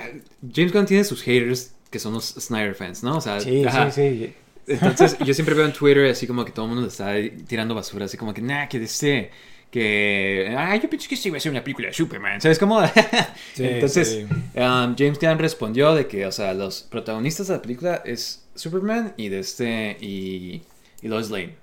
James 0.56 0.72
Gunn 0.72 0.86
tiene 0.86 1.04
sus 1.04 1.22
haters 1.24 1.74
que 1.92 2.00
son 2.00 2.14
los 2.14 2.24
Snyder 2.40 2.74
fans, 2.74 3.04
¿no? 3.04 3.18
O 3.18 3.20
sea, 3.22 3.42
Sí, 3.42 3.66
ajá. 3.66 3.92
sí, 3.92 4.02
sí. 4.18 4.34
Entonces 4.66 5.18
yo 5.26 5.34
siempre 5.34 5.54
veo 5.54 5.66
en 5.66 5.74
Twitter 5.74 6.06
así 6.10 6.26
como 6.26 6.46
que 6.46 6.54
todo 6.54 6.68
el 6.68 6.70
mundo 6.70 6.84
le 6.84 6.88
está 6.88 7.12
tirando 7.46 7.76
basura, 7.76 8.06
así 8.06 8.16
como 8.16 8.34
que, 8.34 8.42
nah, 8.42 8.68
que 8.70 8.78
este, 8.82 9.30
que, 9.70 10.56
ah, 10.58 10.74
yo 10.78 10.90
pensé 10.90 11.10
que 11.10 11.18
sí 11.18 11.28
iba 11.28 11.36
a 11.36 11.42
ser 11.42 11.52
una 11.52 11.62
película 11.66 11.90
de 11.90 11.94
Superman, 11.94 12.40
¿sabes 12.40 12.58
cómo? 12.58 12.80
Sí, 13.54 13.66
Entonces, 13.66 14.08
sí. 14.08 14.24
um, 14.56 14.96
James 14.98 15.20
Gunn 15.20 15.38
respondió 15.40 15.94
de 15.94 16.08
que, 16.08 16.26
o 16.26 16.32
sea, 16.32 16.54
los 16.54 16.84
protagonistas 16.84 17.50
de 17.50 17.56
la 17.56 17.62
película 17.62 18.02
es 18.06 18.48
Superman 18.56 19.16
y 19.18 19.28
de 19.28 19.40
este, 19.40 19.98
y, 20.00 20.62
y 21.02 21.08
Lois 21.10 21.30
Lane, 21.30 21.56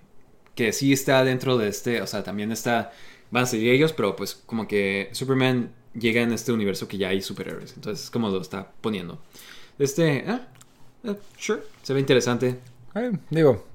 que 0.55 0.75
sí 0.75 0.93
está 0.93 1.25
dentro 1.25 1.57
de 1.57 1.69
este, 1.69 2.03
o 2.03 2.07
sea, 2.07 2.23
también 2.23 2.53
está, 2.53 2.93
van 3.31 3.45
a 3.45 3.47
salir 3.47 3.71
ellos, 3.73 3.95
pero 3.95 4.15
pues 4.15 4.35
como 4.35 4.69
que 4.69 5.09
Superman 5.13 5.71
llega 5.99 6.23
en 6.23 6.33
este 6.33 6.53
universo 6.53 6.89
que 6.89 6.99
ya 6.99 7.09
hay 7.09 7.23
superhéroes, 7.23 7.75
entonces 7.77 8.05
es 8.05 8.11
como 8.11 8.29
lo 8.29 8.41
está 8.41 8.71
poniendo. 8.81 9.19
Este, 9.79 10.25
ah, 10.27 10.47
eh, 11.05 11.17
sure, 11.39 11.63
se 11.83 11.95
ve 11.95 12.01
interesante. 12.01 12.59
Ay, 12.95 13.11
digo, 13.31 13.67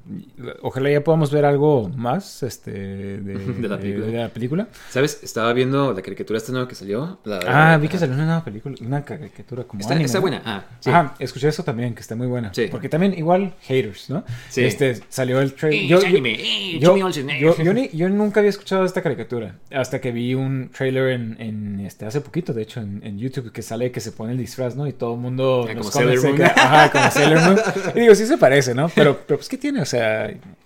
ojalá 0.62 0.89
ya 0.91 1.03
podamos 1.03 1.32
ver 1.32 1.45
algo 1.45 1.89
más 1.95 2.43
este, 2.43 2.72
de, 2.72 3.20
De 3.60 3.68
la 3.68 3.78
película. 3.78 4.05
de 4.05 4.12
la 4.18 4.30
película. 4.30 4.68
¿Sabes? 4.89 5.20
Estaba 5.24 5.51
viendo 5.53 5.93
la 5.93 6.01
caricatura 6.01 6.38
esta 6.38 6.51
nueva 6.51 6.68
que 6.68 6.76
salió. 6.76 7.20
la- 7.26 7.39
Ah, 7.47 7.78
vi 7.78 7.88
que 7.88 7.97
ah, 7.97 7.99
salió 7.99 8.16
una 8.16 8.26
nueva 8.26 8.43
película, 8.43 8.76
una 8.82 9.03
caricatura 9.03 9.64
como 9.64 9.82
Está, 9.82 9.93
anime, 9.93 10.05
está 10.05 10.20
buena. 10.20 10.41
Ah, 10.45 10.64
sí. 10.80 10.89
Ajá, 10.89 11.16
escuché 11.20 11.47
eso 11.47 11.64
también, 11.64 11.93
que 11.93 12.01
está 12.01 12.16
muy 12.16 12.28
buena. 12.28 12.53
Sí. 12.53 12.68
Porque 12.70 12.89
también 12.89 13.14
igual 13.18 13.53
haters, 13.62 14.10
¿no? 14.10 14.24
Sí. 14.49 14.64
Este, 14.64 14.99
salió 15.10 15.39
el 15.41 15.53
trailer. 15.53 15.84
Eh, 15.84 15.88
Yo, 15.88 15.99
yo, 16.01 16.07
eh, 16.07 16.80
yo, 16.80 16.95
eh. 16.97 17.39
yo- 17.39 17.64
yo 17.64 17.74
ni- 17.74 17.89
yo 17.89 18.10
nunca 18.10 18.39
había 18.39 18.49
escuchado 18.49 18.86
esta 18.86 19.01
caricatura 19.01 19.55
hasta 19.72 19.99
que 20.01 20.12
vi 20.12 20.34
un 20.36 20.70
trailer 20.70 21.10
en, 21.10 21.36
en, 21.39 21.80
este 21.82 22.05
hace 22.05 22.22
poquito, 22.22 22.53
de 22.53 22.62
hecho, 22.64 22.80
en, 22.82 23.01
en 23.03 23.18
YouTube 23.20 23.51
que 23.51 23.62
sale 23.62 23.91
que 23.91 23.99
se 23.99 24.12
pone 24.12 24.32
el 24.34 24.38
disfraz, 24.38 24.76
¿no? 24.76 24.88
Y 24.88 24.93
todo 24.93 25.14
el 25.16 25.20
mundo 25.20 25.66
Ah, 25.70 25.74
nos 25.74 25.89
como 25.91 26.05
Sailor 26.05 26.24
Moon. 26.24 26.36
que- 26.38 26.43
ajá, 26.43 26.91
como 26.91 27.12
Sailor 27.12 27.41
Moon. 27.41 27.60
Y 27.95 27.99
digo, 28.01 28.16
sí 28.16 28.26
se 28.26 28.38
parece, 28.38 28.74
¿no? 28.76 28.89
Pero, 28.95 29.20
pero 29.28 29.38
pues, 29.38 29.49
¿qué 29.49 29.57
tiene? 29.57 29.82
O 29.82 29.86
sea, 29.86 29.98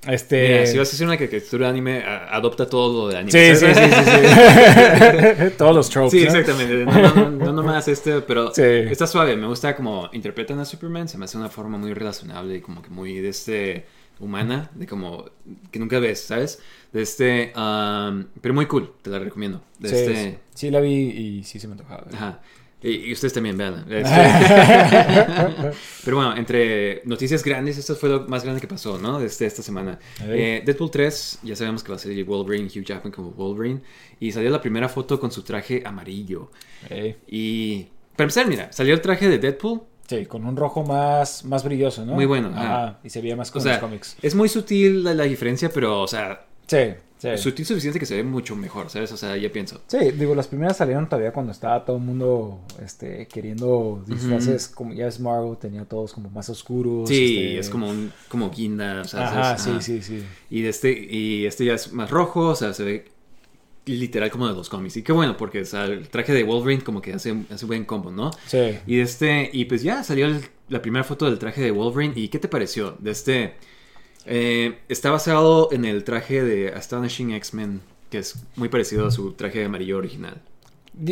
este... 0.07 0.47
Mira, 0.49 0.65
si 0.67 0.77
vas 0.77 0.89
a 0.89 0.95
hacer 0.95 1.07
una 1.07 1.17
caricatura 1.17 1.67
de 1.67 1.71
anime, 1.71 2.03
adopta 2.03 2.67
todo 2.69 3.05
lo 3.05 3.09
de 3.09 3.17
anime. 3.19 3.31
Sí, 3.31 3.65
sí, 3.65 3.73
sí, 3.73 3.81
sí, 3.81 4.11
sí. 4.11 5.53
Todos 5.57 5.75
los 5.75 5.89
tropes, 5.89 6.11
Sí, 6.11 6.19
¿no? 6.25 6.25
exactamente. 6.37 6.85
No, 6.85 7.29
no 7.31 7.51
nomás 7.53 7.87
este, 7.87 8.21
pero 8.21 8.53
Sí. 8.53 8.61
está 8.63 9.07
suave. 9.07 9.35
Me 9.35 9.47
gusta 9.47 9.75
como 9.75 10.09
interpretan 10.13 10.59
a 10.59 10.65
Superman. 10.65 11.07
Se 11.07 11.17
me 11.17 11.25
hace 11.25 11.37
una 11.37 11.49
forma 11.49 11.77
muy 11.77 11.93
relacionable 11.93 12.55
y 12.57 12.61
como 12.61 12.81
que 12.81 12.89
muy 12.89 13.19
de 13.19 13.29
este 13.29 13.85
humana, 14.19 14.69
de 14.75 14.85
como 14.87 15.25
que 15.71 15.79
nunca 15.79 15.99
ves, 15.99 16.21
¿sabes? 16.21 16.59
De 16.93 17.01
este, 17.01 17.51
um, 17.57 18.25
pero 18.41 18.53
muy 18.53 18.67
cool. 18.67 18.93
Te 19.01 19.09
la 19.09 19.19
recomiendo. 19.19 19.61
De 19.79 19.89
Sí, 19.89 19.95
este, 19.95 20.15
sí, 20.31 20.37
sí 20.53 20.71
la 20.71 20.79
vi 20.79 20.91
y 20.93 21.43
sí 21.43 21.59
se 21.59 21.67
me 21.67 21.73
antojaba. 21.73 22.05
Ajá. 22.13 22.39
Y, 22.83 23.09
y 23.09 23.13
ustedes 23.13 23.33
también 23.33 23.57
vean. 23.57 23.85
Pero 26.03 26.17
bueno, 26.17 26.35
entre 26.35 27.01
noticias 27.05 27.43
grandes, 27.43 27.77
esto 27.77 27.95
fue 27.95 28.09
lo 28.09 28.27
más 28.27 28.43
grande 28.43 28.61
que 28.61 28.67
pasó, 28.67 28.97
¿no? 28.97 29.19
Desde 29.19 29.45
esta 29.45 29.61
semana. 29.61 29.99
Eh, 30.21 30.61
Deadpool 30.65 30.91
3, 30.91 31.39
ya 31.43 31.55
sabemos 31.55 31.83
que 31.83 31.89
va 31.89 31.95
a 31.95 31.99
salir 31.99 32.25
Wolverine, 32.25 32.67
Hugh 32.67 32.83
Jackman 32.83 33.11
como 33.11 33.31
Wolverine. 33.31 33.81
Y 34.19 34.31
salió 34.31 34.49
la 34.49 34.61
primera 34.61 34.89
foto 34.89 35.19
con 35.19 35.31
su 35.31 35.43
traje 35.43 35.83
amarillo. 35.85 36.51
Y 37.27 37.83
para 38.15 38.25
empezar, 38.25 38.47
mira, 38.47 38.71
salió 38.71 38.93
el 38.93 39.01
traje 39.01 39.29
de 39.29 39.39
Deadpool. 39.39 39.81
Sí, 40.07 40.25
con 40.25 40.45
un 40.45 40.57
rojo 40.57 40.83
más, 40.83 41.45
más 41.45 41.63
brilloso, 41.63 42.05
¿no? 42.05 42.13
Muy 42.13 42.25
bueno, 42.25 42.49
ajá. 42.49 42.83
Ajá, 42.83 42.99
y 43.05 43.09
se 43.09 43.21
veía 43.21 43.37
más 43.37 43.49
O 43.49 43.53
como 43.53 43.63
sea, 43.63 43.73
los 43.73 43.81
cómics. 43.81 44.17
es 44.21 44.35
muy 44.35 44.49
sutil 44.49 45.01
la, 45.01 45.13
la 45.13 45.23
diferencia, 45.23 45.69
pero, 45.73 46.01
o 46.01 46.07
sea, 46.07 46.45
Sí, 46.67 46.77
sí. 47.31 47.37
sutil 47.37 47.65
suficiente 47.65 47.99
que 47.99 48.05
se 48.05 48.15
ve 48.15 48.23
mucho 48.23 48.55
mejor, 48.55 48.89
¿sabes? 48.89 49.11
O 49.11 49.17
sea, 49.17 49.35
ya 49.37 49.49
pienso. 49.51 49.81
Sí, 49.87 49.97
digo, 50.11 50.35
las 50.35 50.47
primeras 50.47 50.77
salieron 50.77 51.07
todavía 51.09 51.31
cuando 51.31 51.51
estaba 51.51 51.83
todo 51.85 51.97
el 51.97 52.03
mundo 52.03 52.59
este, 52.83 53.27
queriendo 53.27 54.03
disfraces, 54.07 54.67
como 54.67 54.93
ya 54.93 55.07
es 55.07 55.19
Marvel, 55.19 55.57
tenía 55.57 55.85
todos 55.85 56.13
como 56.13 56.29
más 56.29 56.49
oscuros. 56.49 57.07
Sí, 57.09 57.37
este- 57.37 57.59
es 57.59 57.69
como 57.69 57.89
un 57.89 58.11
como 58.29 58.49
guinda, 58.51 59.01
o 59.01 59.05
sea, 59.05 59.27
Ajá, 59.27 59.57
¿sabes? 59.57 59.83
sí, 59.85 60.01
sí, 60.01 60.19
sí. 60.19 60.25
Y 60.49 60.65
este, 60.65 60.91
y 60.91 61.45
este 61.45 61.65
ya 61.65 61.73
es 61.73 61.91
más 61.93 62.09
rojo, 62.11 62.47
o 62.49 62.55
sea, 62.55 62.73
se 62.73 62.83
ve 62.83 63.05
literal 63.85 64.31
como 64.31 64.47
de 64.47 64.53
los 64.53 64.69
cómics. 64.69 64.95
Y 64.97 65.03
qué 65.03 65.11
bueno, 65.11 65.35
porque 65.35 65.61
o 65.61 65.65
sea, 65.65 65.85
el 65.85 66.07
traje 66.09 66.33
de 66.33 66.43
Wolverine 66.43 66.83
como 66.83 67.01
que 67.01 67.13
hace, 67.13 67.35
hace 67.49 67.65
buen 67.65 67.83
combo, 67.85 68.11
¿no? 68.11 68.31
Sí. 68.47 68.77
Y 68.87 68.99
este, 68.99 69.49
y 69.51 69.65
pues 69.65 69.83
ya 69.83 70.03
salió 70.03 70.25
el- 70.27 70.45
la 70.69 70.81
primera 70.81 71.03
foto 71.03 71.25
del 71.25 71.37
traje 71.37 71.61
de 71.61 71.71
Wolverine. 71.71 72.13
¿Y 72.15 72.29
qué 72.29 72.39
te 72.39 72.47
pareció? 72.47 72.95
De 72.99 73.11
este, 73.11 73.55
eh, 74.25 74.79
está 74.89 75.11
basado 75.11 75.69
en 75.71 75.85
el 75.85 76.03
traje 76.03 76.43
de 76.43 76.69
Astonishing 76.69 77.31
X-Men, 77.33 77.81
que 78.09 78.19
es 78.19 78.35
muy 78.55 78.69
parecido 78.69 79.07
a 79.07 79.11
su 79.11 79.33
traje 79.33 79.63
amarillo 79.65 79.97
original. 79.97 80.41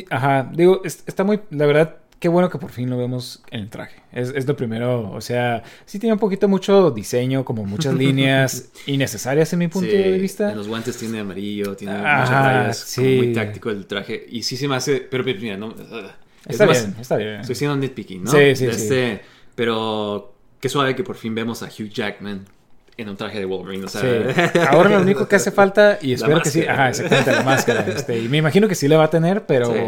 Ajá, 0.10 0.50
digo, 0.54 0.82
es- 0.84 1.04
está 1.08 1.24
muy, 1.24 1.40
la 1.50 1.66
verdad, 1.66 1.98
qué 2.20 2.28
bueno 2.30 2.50
que 2.52 2.60
por 2.60 2.70
fin 2.70 2.90
lo 2.90 2.98
vemos 2.98 3.42
en 3.50 3.62
el 3.62 3.70
traje. 3.70 4.02
Es, 4.12 4.30
es 4.36 4.48
lo 4.48 4.56
primero, 4.56 5.10
o 5.12 5.22
sea, 5.22 5.64
sí 5.86 5.98
tiene 5.98 6.14
un 6.14 6.20
poquito 6.20 6.48
mucho 6.48 6.92
diseño, 6.92 7.44
como 7.44 7.66
muchas 7.66 7.94
líneas 7.96 8.70
innecesarias 8.86 9.52
en 9.54 9.60
mi 9.60 9.68
punto 9.68 9.90
Sí, 9.90 9.98
de 9.98 10.18
vista. 10.20 10.52
En 10.52 10.58
los 10.58 10.68
guantes 10.68 10.98
tiene 10.98 11.20
amarillo, 11.22 11.76
tiene 11.76 11.96
Ajá, 11.96 12.20
muchas 12.22 12.46
rayas, 12.46 12.94
como 12.96 13.08
sí. 13.08 13.16
muy 13.18 13.34
táctico 13.34 13.70
el 13.72 13.88
traje. 13.88 14.24
Y 14.30 14.44
sí 14.44 14.56
se 14.56 14.68
me 14.68 14.76
hace, 14.76 14.98
pero 14.98 15.24
mira, 15.24 15.58
no... 15.58 15.72
es 15.72 15.78
Está 16.46 16.68
más- 16.68 16.80
bien, 16.86 16.96
está 17.02 17.18
bien. 17.18 17.42
Estoy 17.42 17.56
siendo 17.56 17.76
nitpicking, 17.78 18.24
¿no? 18.24 18.32
Sí, 18.32 18.56
sí, 18.56 18.66
De 18.68 18.74
sí. 18.74 18.82
este- 18.84 19.22
pero 19.56 20.36
qué 20.60 20.70
suave 20.70 20.96
que 20.96 21.04
por 21.04 21.16
fin 21.16 21.34
vemos 21.34 21.64
a 21.64 21.66
Hugh 21.66 21.90
Jackman 21.90 22.46
en 22.98 23.10
un 23.10 23.18
traje 23.18 23.40
de 23.40 23.46
Wolverine. 23.46 23.86
O 23.86 23.88
sea, 23.88 24.02
Sí. 24.02 24.60
Ahora 24.70 24.90
lo 24.90 25.02
único 25.02 25.28
que 25.28 25.36
hace 25.36 25.52
falta, 25.52 25.98
y 26.02 26.10
La 26.10 26.16
espero 26.16 26.42
que 26.42 26.50
sí, 26.50 26.66
ajá, 26.68 26.90
exactamente, 26.90 27.32
la 27.32 27.44
máscara. 27.44 27.86
Este, 27.88 28.20
y 28.20 28.28
me 28.30 28.38
imagino 28.38 28.68
que 28.68 28.76
sí 28.76 28.88
le 28.88 28.96
va 28.96 29.06
a 29.06 29.10
tener, 29.10 29.46
pero, 29.46 29.68
Sí. 29.74 29.80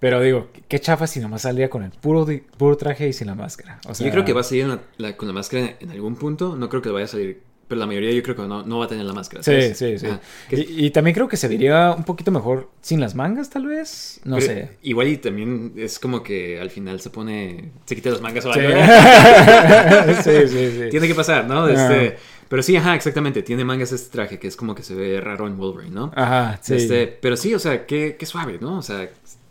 pero 0.00 0.20
digo, 0.20 0.48
qué 0.68 0.78
chafa 0.80 1.06
si 1.06 1.20
nomás 1.20 1.42
salía 1.42 1.70
con 1.70 1.82
el 1.82 1.90
puro, 1.90 2.26
puro 2.56 2.76
traje 2.76 3.08
y 3.08 3.12
sin 3.12 3.28
la 3.28 3.34
máscara. 3.34 3.78
O 3.88 3.94
sea, 3.94 4.06
yo 4.06 4.12
creo 4.12 4.24
que 4.24 4.32
va 4.32 4.40
a 4.40 4.44
salir 4.44 4.66
la- 4.66 4.80
la- 4.98 5.16
con 5.16 5.28
la 5.28 5.34
máscara 5.34 5.74
en 5.80 5.90
algún 5.90 6.16
punto. 6.16 6.56
No 6.56 6.68
creo 6.68 6.82
que 6.82 6.90
vaya 6.90 7.04
a 7.06 7.08
salir, 7.08 7.40
pero 7.68 7.78
la 7.80 7.86
mayoría 7.86 8.10
yo 8.12 8.22
creo 8.22 8.36
que 8.36 8.42
no, 8.42 8.62
no 8.64 8.78
va 8.78 8.84
a 8.84 8.88
tener 8.88 9.04
la 9.04 9.12
máscara. 9.12 9.42
Sí, 9.42 9.50
¿sabes? 9.50 9.78
sí, 9.78 9.98
sí. 9.98 10.06
Que- 10.48 10.56
Y, 10.56 10.86
y 10.86 10.90
también 10.90 11.14
creo 11.14 11.28
que 11.28 11.36
se 11.36 11.48
vería 11.48 11.92
un 11.96 12.04
poquito 12.04 12.30
mejor 12.30 12.70
sin 12.82 13.00
las 13.00 13.14
mangas, 13.14 13.50
tal 13.50 13.66
vez. 13.66 14.20
No 14.24 14.36
pero 14.36 14.46
sé. 14.46 14.70
Igual 14.82 15.08
y 15.08 15.16
también 15.18 15.72
es 15.76 15.98
como 15.98 16.22
que 16.22 16.60
al 16.60 16.70
final 16.70 17.00
se 17.00 17.10
pone, 17.10 17.70
se 17.86 17.94
quita 17.94 18.10
las 18.10 18.20
mangas 18.20 18.44
o 18.46 18.52
Sí. 18.52 18.60
algo. 18.60 18.80
sí, 20.22 20.48
sí, 20.48 20.70
sí. 20.78 20.88
Tiene 20.90 21.06
que 21.08 21.14
pasar, 21.14 21.46
¿no? 21.46 21.64
Ah. 21.64 21.70
Este, 21.72 22.16
pero 22.48 22.62
sí, 22.62 22.76
ajá, 22.76 22.94
exactamente. 22.94 23.42
Tiene 23.42 23.64
mangas 23.64 23.92
este 23.92 24.10
traje 24.10 24.38
que 24.38 24.48
es 24.48 24.56
como 24.56 24.74
que 24.74 24.82
se 24.82 24.94
ve 24.94 25.20
raro 25.20 25.46
en 25.46 25.56
Wolverine, 25.56 25.94
¿no? 25.94 26.12
Ajá, 26.14 26.58
sí. 26.62 26.74
Este, 26.74 27.06
pero 27.06 27.36
sí, 27.36 27.54
o 27.54 27.58
sea, 27.58 27.86
qué, 27.86 28.16
qué 28.18 28.26
suave, 28.26 28.58
¿no? 28.60 28.78
O 28.78 28.82
sea, 28.82 29.08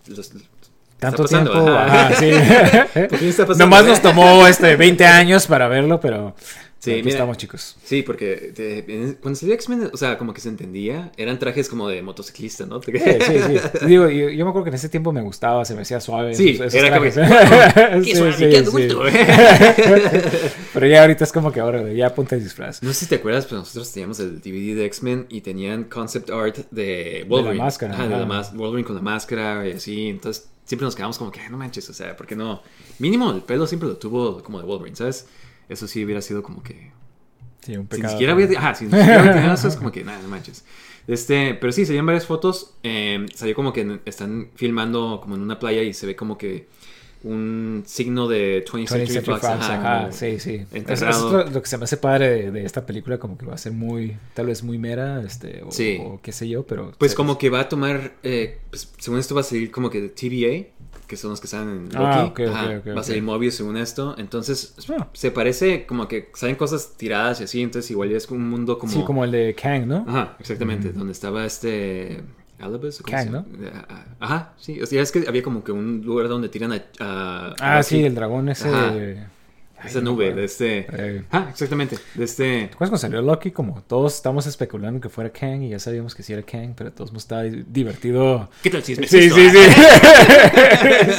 los- 0.07 0.32
Tanto 0.99 1.26
está 1.26 1.38
pasando, 1.39 1.51
tiempo. 1.51 1.70
ajá. 1.72 2.07
Ajá, 2.07 2.16
sí. 2.16 2.32
Nomás 3.57 3.86
nos 3.86 4.01
tomó 4.01 4.47
este 4.47 4.76
20 4.78 5.05
años 5.05 5.47
para 5.47 5.68
verlo, 5.68 5.99
pero 5.99 6.34
Sí, 6.84 6.92
aquí 6.92 7.00
mira. 7.04 7.12
estamos, 7.12 7.38
chicos. 7.38 7.76
Sí, 7.86 8.02
porque 8.04 8.52
te- 8.54 9.16
cuando 9.22 9.40
salió 9.40 9.56
X-Men, 9.56 9.90
o 9.94 9.96
sea, 9.98 10.18
como 10.18 10.34
que 10.34 10.42
se 10.42 10.50
entendía, 10.50 11.14
eran 11.16 11.40
trajes 11.40 11.70
como 11.70 11.88
de 11.88 12.02
motociclista, 12.02 12.66
¿no? 12.66 12.82
Sí, 12.84 12.92
sí, 12.92 13.58
sí. 13.80 13.86
Digo, 13.88 14.10
yo, 14.10 14.30
yo 14.30 14.44
me 14.44 14.50
acuerdo 14.50 14.66
que 14.66 14.70
en 14.72 14.76
ese 14.76 14.90
tiempo 14.90 15.14
me 15.14 15.22
gustaba, 15.22 15.64
se 15.64 15.76
me 15.76 15.84
hacía 15.84 16.02
suave. 16.02 16.36
Sí, 16.36 16.50
esos- 16.50 16.68
esos 16.74 16.80
era 16.88 16.98
como 16.98 17.10
trajes. 17.10 18.04
¡Qué 18.04 18.12
Sí, 18.12 18.16
suave, 18.18 18.34
sí, 18.34 18.44
qué 18.50 18.52
sí. 18.52 18.56
adulto! 18.58 19.02
Pero 20.74 20.88
ya 20.88 21.02
ahorita 21.02 21.24
es 21.24 21.32
como 21.32 21.52
que 21.52 21.60
ahora, 21.60 21.92
ya 21.94 22.14
ponte 22.14 22.36
el 22.36 22.44
disfraz. 22.44 22.82
No 22.84 22.92
sé 22.94 23.02
si 23.02 23.06
te 23.08 23.16
acuerdas, 23.16 23.46
pero 23.46 23.60
nosotros 23.60 23.92
teníamos 23.92 24.20
el 24.20 24.42
DVD 24.42 24.76
de 24.76 24.86
X-Men 24.86 25.26
y 25.30 25.42
tenían 25.42 25.86
concept 25.86 26.30
art 26.32 26.58
de 26.72 27.26
Wolverine. 27.30 27.64
máscara, 27.64 27.94
Ajá, 27.94 28.04
de 28.08 28.18
la 28.18 28.26
mas- 28.26 28.54
Wolverine 28.56 28.86
con 28.86 28.96
la 28.96 29.02
máscara 29.02 29.68
y 29.68 29.74
así. 29.74 30.08
Entonces 30.10 30.48
siempre 30.66 30.86
nos 30.86 30.96
quedamos 30.96 31.18
como 31.18 31.32
que, 31.32 31.40
"Ay, 31.42 31.48
no 31.50 31.58
manches, 31.58 31.90
o 31.90 31.94
sea, 31.94 32.16
¿por 32.16 32.26
qué 32.28 32.36
no? 32.36 32.62
Mínimo 33.00 33.32
el 33.32 33.42
pelo 33.42 33.68
siempre 33.68 33.88
lo 33.88 33.98
tuvo 33.98 34.42
como 34.44 34.60
de 34.60 34.66
Wolverine, 34.66 34.96
¿sabes? 34.96 35.28
Eso 35.70 35.88
sí 35.88 36.03
hubiera 36.03 36.22
sido 36.22 36.43
como 36.43 36.61
que 36.64 36.91
Sí, 37.61 37.78
un 37.78 37.88
pecado. 37.88 38.07
ni 38.07 38.11
siquiera 38.11 38.34
había, 38.34 38.47
ajá, 38.59 38.76
si 38.76 38.86
ni 38.86 38.91
siquiera 38.91 39.20
había 39.22 39.34
tenido 39.34 39.53
eso, 39.53 39.68
es 39.70 39.76
como 39.78 39.91
que 39.91 40.03
nada, 40.05 40.22
no 40.22 40.28
manches. 40.28 40.66
Este, 41.07 41.53
pero 41.55 41.72
sí, 41.74 41.86
salían 41.86 42.05
varias 42.05 42.26
fotos. 42.26 42.76
eh, 42.84 43.26
salió 43.36 43.55
como 43.55 43.72
que 43.74 43.99
están 44.05 44.49
filmando 44.55 45.20
como 45.22 45.36
en 45.36 45.41
una 45.41 45.59
playa 45.59 45.82
y 45.82 45.93
se 45.93 46.05
ve 46.07 46.16
como 46.16 46.38
que 46.38 46.68
un 47.24 47.84
signo 47.86 48.28
de 48.28 48.66
20th 48.66 48.86
20th 48.86 48.88
Century 49.07 49.22
Fox. 49.26 49.43
Ajá, 49.45 50.11
sí, 50.11 50.39
sí. 50.41 50.55
Eso, 50.55 50.76
enterrado. 50.76 51.09
eso 51.09 51.39
es 51.39 51.45
lo, 51.47 51.51
lo 51.53 51.61
que 51.61 51.70
se 51.70 51.78
me 51.78 51.86
hace 51.86 51.95
padre 51.95 52.30
de, 52.30 52.51
de 52.51 52.66
esta 52.66 52.86
película, 52.86 53.18
como 53.18 53.38
que 53.38 53.45
va 53.45 53.53
a 53.53 53.57
ser 53.57 53.72
muy, 53.72 54.18
tal 54.34 54.47
vez 54.47 54.61
muy 54.61 54.78
mera, 54.78 55.22
este, 55.22 55.64
o, 55.64 55.72
Sí. 55.72 55.99
o 56.01 56.20
qué 56.22 56.34
sé 56.34 56.49
yo, 56.49 56.66
pero... 56.68 56.91
Pues 56.97 57.16
como 57.16 57.38
que 57.38 57.49
va 57.49 57.61
a 57.61 57.70
tomar, 57.70 58.16
eh, 58.24 58.59
pues, 58.70 58.91
según 58.97 59.20
esto 59.20 59.36
va 59.36 59.39
a 59.41 59.45
salir 59.45 59.72
como 59.72 59.89
que 59.89 60.01
de 60.01 60.09
TVA, 60.09 60.68
que 61.14 61.18
son 61.22 61.30
los 61.32 61.39
que 61.39 61.45
están 61.47 61.70
en 61.70 61.84
Loki. 61.86 61.95
Ah, 61.97 62.26
ok, 62.26 62.39
ok, 62.39 62.47
Ajá, 62.49 62.78
ok, 62.80 62.97
va 62.97 63.01
a 63.01 63.03
salir 63.03 63.24
Mobius 63.24 63.53
según 63.55 63.78
esto. 63.78 64.16
Entonces, 64.18 64.76
Ah. 64.97 65.07
se 65.14 65.32
parece 65.32 65.86
como 65.86 66.07
que 66.07 66.30
salen 66.34 66.55
cosas 66.55 66.93
tiradas 66.97 67.39
y 67.41 67.43
así. 67.45 67.61
Entonces, 67.61 67.89
igual 67.91 68.09
ya 68.09 68.18
es 68.18 68.30
un 68.30 68.49
mundo 68.49 68.78
como. 68.80 68.91
Sí, 68.91 69.03
como 69.05 69.24
el 69.24 69.32
de 69.32 69.53
Kang, 69.55 69.86
¿no? 69.88 70.05
Ajá, 70.07 70.36
exactamente. 70.39 70.89
Mm. 70.89 70.97
Donde 70.97 71.11
estaba 71.14 71.45
este. 71.45 72.22
Alabas, 72.59 73.01
¿o 73.01 73.03
cómo 73.03 73.18
Kang, 73.18 73.30
¿no? 73.32 73.45
llama? 73.45 73.86
Ah, 73.89 74.05
Ajá, 74.20 74.53
sí. 74.57 74.80
O 74.82 74.86
sea, 74.86 75.01
es 75.01 75.11
que 75.11 75.26
había 75.28 75.43
como 75.43 75.64
que 75.64 75.72
un 75.72 76.01
lugar 76.05 76.28
donde 76.30 76.49
tiran 76.49 76.72
a. 76.72 76.76
a- 76.99 77.53
Ah, 77.59 77.78
a 77.80 77.84
sí, 77.84 78.03
el 78.03 78.16
dragón 78.16 78.49
ese... 78.49 78.70
Ajá. 78.70 78.93
Esa 79.86 80.02
nube, 80.02 80.34
de 80.34 80.46
este. 80.46 80.86
Eh, 80.92 81.24
Ah, 81.32 81.48
exactamente. 81.50 81.98
De 82.16 82.24
este. 82.26 82.44
¿Te 82.44 82.64
acuerdas 82.74 82.90
cuando 82.90 82.98
salió 82.98 83.22
Loki? 83.22 83.52
Como 83.52 83.82
todos 83.88 84.16
estábamos 84.16 84.46
especulando 84.48 85.00
que 85.02 85.10
fuera 85.10 85.30
Kang 85.32 85.64
y 85.64 85.70
ya 85.70 85.80
sabíamos 85.80 86.16
que 86.16 86.24
sí 86.24 86.34
era 86.34 86.42
Kang, 86.44 86.74
pero 86.76 86.92
todos 86.92 87.12
nos 87.14 87.24
estaba 87.24 87.44
di- 87.44 87.64
divertido. 87.68 88.50
¿Qué 88.62 88.70
tal 88.70 88.84
si 88.84 88.94
es 88.94 89.00
Sí, 89.10 89.30
sí, 89.30 89.30
sí. 89.50 89.58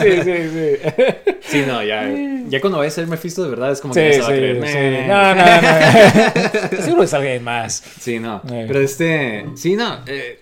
sí, 0.03 0.23
sí, 0.23 0.33
sí. 0.53 0.77
Sí, 1.43 1.65
no, 1.67 1.83
ya. 1.83 2.09
Ya 2.49 2.61
cuando 2.61 2.79
vaya 2.79 2.89
a 2.89 2.91
ser 2.91 3.07
Mephisto, 3.07 3.43
de 3.45 3.51
verdad 3.51 3.73
es 3.73 3.81
como 3.81 3.95
que 3.95 4.13
sí, 4.15 4.19
no 4.21 4.25
se 4.27 4.31
va 4.33 4.37
a 4.37 4.39
creer. 4.39 4.69
sí. 4.69 5.09
No, 5.09 5.35
no, 5.35 6.77
no. 6.77 6.83
Seguro 6.85 7.03
es 7.05 7.15
alguien 7.15 7.43
más. 7.45 7.83
Sí, 8.01 8.19
no. 8.19 8.43
Eh. 8.51 8.65
Pero 8.67 8.81
este. 8.81 9.47
Sí, 9.57 9.77
no. 9.77 9.99
eh, 10.07 10.41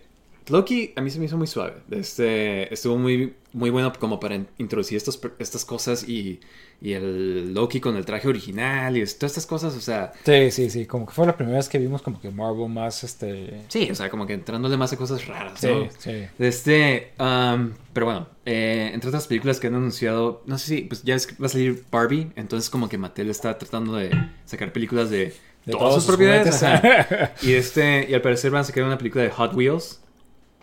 Loki 0.53 0.92
a 0.96 1.00
mí 1.00 1.11
se 1.11 1.18
me 1.18 1.24
hizo 1.24 1.36
muy 1.36 1.46
suave. 1.46 1.74
Este, 1.90 2.72
estuvo 2.72 2.96
muy, 2.96 3.34
muy 3.53 3.70
bueno 3.70 3.92
como 3.98 4.20
para 4.20 4.34
in- 4.36 4.46
introducir 4.59 4.96
estos, 4.96 5.20
estas 5.38 5.64
cosas 5.64 6.09
y, 6.09 6.40
y 6.80 6.92
el 6.92 7.55
Loki 7.55 7.80
con 7.80 7.96
el 7.96 8.05
traje 8.05 8.28
original 8.28 8.96
y 8.96 9.00
todas 9.00 9.14
estas 9.32 9.46
cosas, 9.46 9.74
o 9.74 9.80
sea. 9.80 10.12
Sí, 10.24 10.50
sí, 10.50 10.70
sí. 10.70 10.86
Como 10.86 11.07
que 11.07 11.12
fue 11.12 11.26
la 11.26 11.36
primera 11.36 11.57
vez 11.59 11.68
que 11.68 11.78
vimos 11.78 12.03
como 12.03 12.20
que 12.20 12.30
Marvel 12.30 12.68
más 12.68 13.03
este. 13.05 13.62
Sí, 13.68 13.88
o 13.90 13.94
sea, 13.94 14.11
como 14.11 14.26
que 14.26 14.34
entrándole 14.34 14.76
más 14.76 14.92
a 14.92 14.96
cosas 14.96 15.26
raras, 15.26 15.59
Sí, 15.61 15.66
¿no? 15.68 15.88
sí. 15.98 16.24
Este, 16.38 17.12
um, 17.18 17.72
pero 17.92 18.07
bueno, 18.07 18.28
eh, 18.44 18.90
entre 18.92 19.09
otras 19.09 19.26
películas 19.26 19.59
que 19.59 19.68
han 19.68 19.74
anunciado, 19.74 20.42
no 20.46 20.59
sé 20.59 20.66
si, 20.66 20.80
pues 20.82 21.03
ya 21.03 21.16
va 21.40 21.46
a 21.46 21.48
salir 21.48 21.84
Barbie, 21.90 22.30
entonces 22.36 22.68
como 22.70 22.88
que 22.88 22.98
Mattel 22.98 23.30
está 23.30 23.57
tratando 23.59 23.94
de 23.96 24.11
sacar 24.44 24.72
películas 24.72 25.09
de 25.11 25.32
De 25.64 25.72
todas 25.72 25.94
sus 25.94 26.05
sus 26.05 26.16
propiedades. 26.16 26.62
ajá. 26.62 27.32
y, 27.42 27.53
este, 27.55 28.07
y 28.11 28.14
al 28.14 28.20
parecer 28.22 28.50
van 28.50 28.61
a 28.62 28.64
sacar 28.64 28.84
una 28.84 28.98
película 28.98 29.24
de 29.24 29.30
Hot 29.30 29.55
Wheels. 29.55 30.00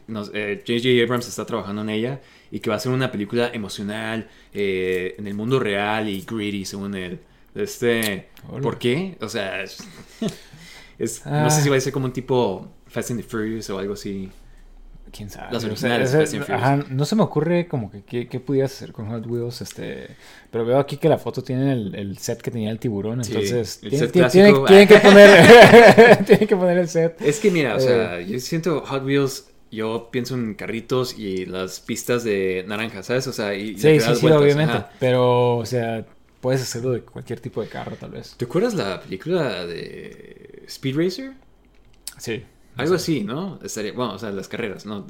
Nos- 0.09 0.31
eh, 0.33 0.63
J.J. 0.67 1.03
Abrams 1.03 1.27
está 1.27 1.45
trabajando 1.45 1.81
en 1.83 1.89
ella 1.89 2.19
y 2.51 2.59
que 2.59 2.69
va 2.69 2.75
a 2.75 2.79
ser 2.79 2.91
una 2.91 3.11
película 3.11 3.49
emocional 3.53 4.27
eh, 4.53 5.15
en 5.17 5.27
el 5.27 5.33
mundo 5.35 5.59
real 5.59 6.09
y 6.09 6.21
gritty 6.21 6.65
según 6.65 6.95
él. 6.95 7.19
Este, 7.55 8.29
Hola. 8.49 8.61
¿Por 8.61 8.77
qué? 8.79 9.17
O 9.21 9.29
sea, 9.29 9.61
es, 9.63 9.77
Ah. 11.25 11.43
no 11.43 11.49
sé 11.49 11.61
si 11.61 11.69
va 11.69 11.77
a 11.77 11.79
ser 11.79 11.93
como 11.93 12.05
un 12.07 12.13
tipo 12.13 12.67
Fast 12.87 13.11
and 13.11 13.21
the 13.21 13.27
Furious 13.27 13.69
o 13.69 13.79
algo 13.79 13.93
así. 13.93 14.29
quién 15.11 15.29
sabe. 15.29 15.47
Las 15.53 15.57
O 15.57 15.59
sea, 15.61 15.69
originales, 15.71 16.09
ese- 16.09 16.19
Fast 16.19 16.33
and 16.35 16.43
Furious. 16.45 16.63
ajá, 16.63 16.85
no 16.93 17.05
se 17.05 17.15
me 17.15 17.23
ocurre 17.23 17.67
como 17.67 17.89
que 17.89 18.03
qué, 18.27 18.39
pudieras 18.39 18.73
hacer 18.73 18.91
con 18.91 19.07
Hot 19.09 19.25
Wheels, 19.25 19.61
este, 19.61 20.07
pero 20.51 20.65
veo 20.65 20.77
aquí 20.77 20.97
que 20.97 21.07
la 21.09 21.17
foto 21.17 21.41
tiene 21.41 21.71
el, 21.71 21.95
el 21.95 22.17
set 22.19 22.41
que 22.41 22.51
tenía 22.51 22.69
el 22.69 22.79
tiburón, 22.79 23.23
Sí, 23.23 23.31
entonces 23.31 23.79
el 23.81 23.89
tienen, 23.89 24.09
set 24.29 24.87
que 24.87 24.99
poner, 24.99 26.25
tienen 26.25 26.47
que 26.47 26.55
poner 26.55 26.77
el 26.77 26.87
set. 26.89 27.19
Es 27.21 27.39
que 27.39 27.49
mira, 27.49 27.75
o 27.75 27.77
Eh. 27.77 27.81
sea, 27.81 28.21
yo 28.21 28.39
siento 28.39 28.81
Hot 28.85 29.03
Wheels, 29.03 29.48
yo 29.71 30.09
pienso 30.11 30.35
en 30.35 30.53
carritos 30.55 31.17
y 31.17 31.45
las 31.45 31.79
pistas 31.79 32.23
de 32.23 32.63
naranja, 32.67 33.03
¿sabes? 33.03 33.27
O 33.27 33.33
sea, 33.33 33.53
y, 33.55 33.77
Sí, 33.77 33.99
sí, 33.99 34.15
sí, 34.15 34.21
vueltas, 34.21 34.41
obviamente, 34.41 34.73
ajá. 34.73 34.91
pero, 34.99 35.57
o 35.57 35.65
sea, 35.65 36.05
puedes 36.41 36.61
hacerlo 36.61 36.91
de 36.91 37.01
cualquier 37.01 37.39
tipo 37.39 37.61
de 37.61 37.67
carro, 37.67 37.95
tal 37.95 38.11
vez. 38.11 38.35
¿Te 38.37 38.45
acuerdas 38.45 38.73
la 38.73 39.01
película 39.01 39.65
de 39.65 40.63
Speed 40.67 40.95
Racer? 40.97 41.33
Sí. 42.17 42.43
Algo 42.77 42.95
así, 42.95 43.23
¿no? 43.23 43.59
Estaría, 43.61 43.91
bueno, 43.91 44.13
o 44.13 44.19
sea, 44.19 44.31
las 44.31 44.47
carreras, 44.47 44.85
¿no? 44.85 45.05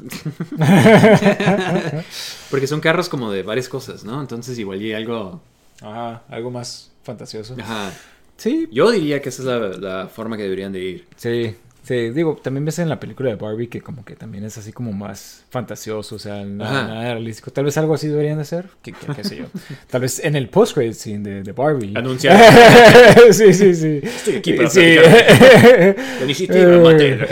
Porque 2.49 2.68
son 2.68 2.80
carros 2.82 3.10
como 3.10 3.32
de 3.32 3.43
varias 3.43 3.70
cosas, 3.70 4.03
¿no? 4.03 4.20
Entonces 4.22 4.57
igual 4.57 4.82
y 4.82 4.93
algo... 4.93 5.41
Ajá, 5.82 6.24
algo 6.30 6.51
más 6.51 6.91
fantasioso. 7.03 7.55
Ajá. 7.60 7.91
Sí, 8.38 8.68
Yo 8.72 8.89
diría 8.91 9.22
que 9.22 9.30
esa 9.30 9.41
es 9.41 9.45
la, 9.47 9.60
la 9.99 10.07
forma 10.07 10.38
que 10.38 10.43
deberían 10.43 10.72
de 10.72 10.80
ir. 10.80 11.07
Sí, 11.16 11.55
sí, 11.90 12.12
digo, 12.12 12.36
también 12.42 12.64
ves 12.66 12.78
en 12.78 12.88
la 12.88 13.00
película 13.00 13.30
de 13.32 13.36
Barbie 13.36 13.68
que 13.68 13.82
como 13.82 14.06
que 14.06 14.16
también 14.16 14.44
es 14.44 14.58
así 14.60 14.72
como 14.72 14.94
más 14.94 15.44
fantasioso, 15.50 16.16
o 16.16 16.20
sea, 16.20 16.44
nada, 16.46 16.88
nada 16.88 17.14
realístico. 17.14 17.50
Tal 17.52 17.66
vez 17.66 17.76
algo 17.80 17.96
así 17.96 18.08
deberían 18.08 18.38
de 18.38 18.46
ser, 18.46 18.66
qué, 18.84 18.92
qué- 18.94 19.14
qué 19.16 19.24
sé 19.24 19.38
yo. 19.38 19.46
Tal 19.90 20.02
vez 20.02 20.24
en 20.24 20.36
el 20.36 20.50
post-credit 20.50 20.94
scene 20.94 21.28
de, 21.30 21.42
de 21.44 21.52
Barbie. 21.52 21.94
Anunciar 21.98 22.40
sí, 23.34 23.54
sí, 23.54 23.74
sí. 23.74 24.00
Estoy 24.04 24.36
aquí 24.36 24.54
para 24.54 24.70
sí. 24.70 24.82
la 24.96 26.24
iniciativa 26.24 26.60
Eh. 26.76 26.78
Mattel. 26.80 27.28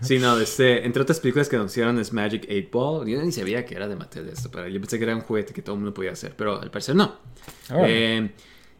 Sí, 0.00 0.18
no, 0.18 0.38
este, 0.40 0.84
entre 0.84 1.02
otras 1.02 1.20
películas 1.20 1.48
que 1.48 1.56
anunciaron 1.56 1.98
es 2.00 2.12
Magic 2.12 2.46
8 2.50 2.68
Ball. 2.72 3.06
Yo 3.08 3.22
ni 3.22 3.30
sabía 3.32 3.64
que 3.64 3.74
era 3.76 3.86
de 3.86 3.94
Mattel 3.96 4.28
esto, 4.28 4.50
pero 4.50 4.66
yo 4.68 4.80
pensé 4.80 4.98
que 4.98 5.04
era 5.04 5.14
un 5.14 5.22
juguete 5.22 5.52
que 5.52 5.62
todo 5.62 5.74
el 5.76 5.80
mundo 5.82 5.94
podía 5.94 6.12
hacer, 6.12 6.34
pero 6.36 6.60
al 6.60 6.70
parecer 6.70 6.96
no. 6.96 7.16
Órale. 7.70 8.16
Eh, 8.18 8.30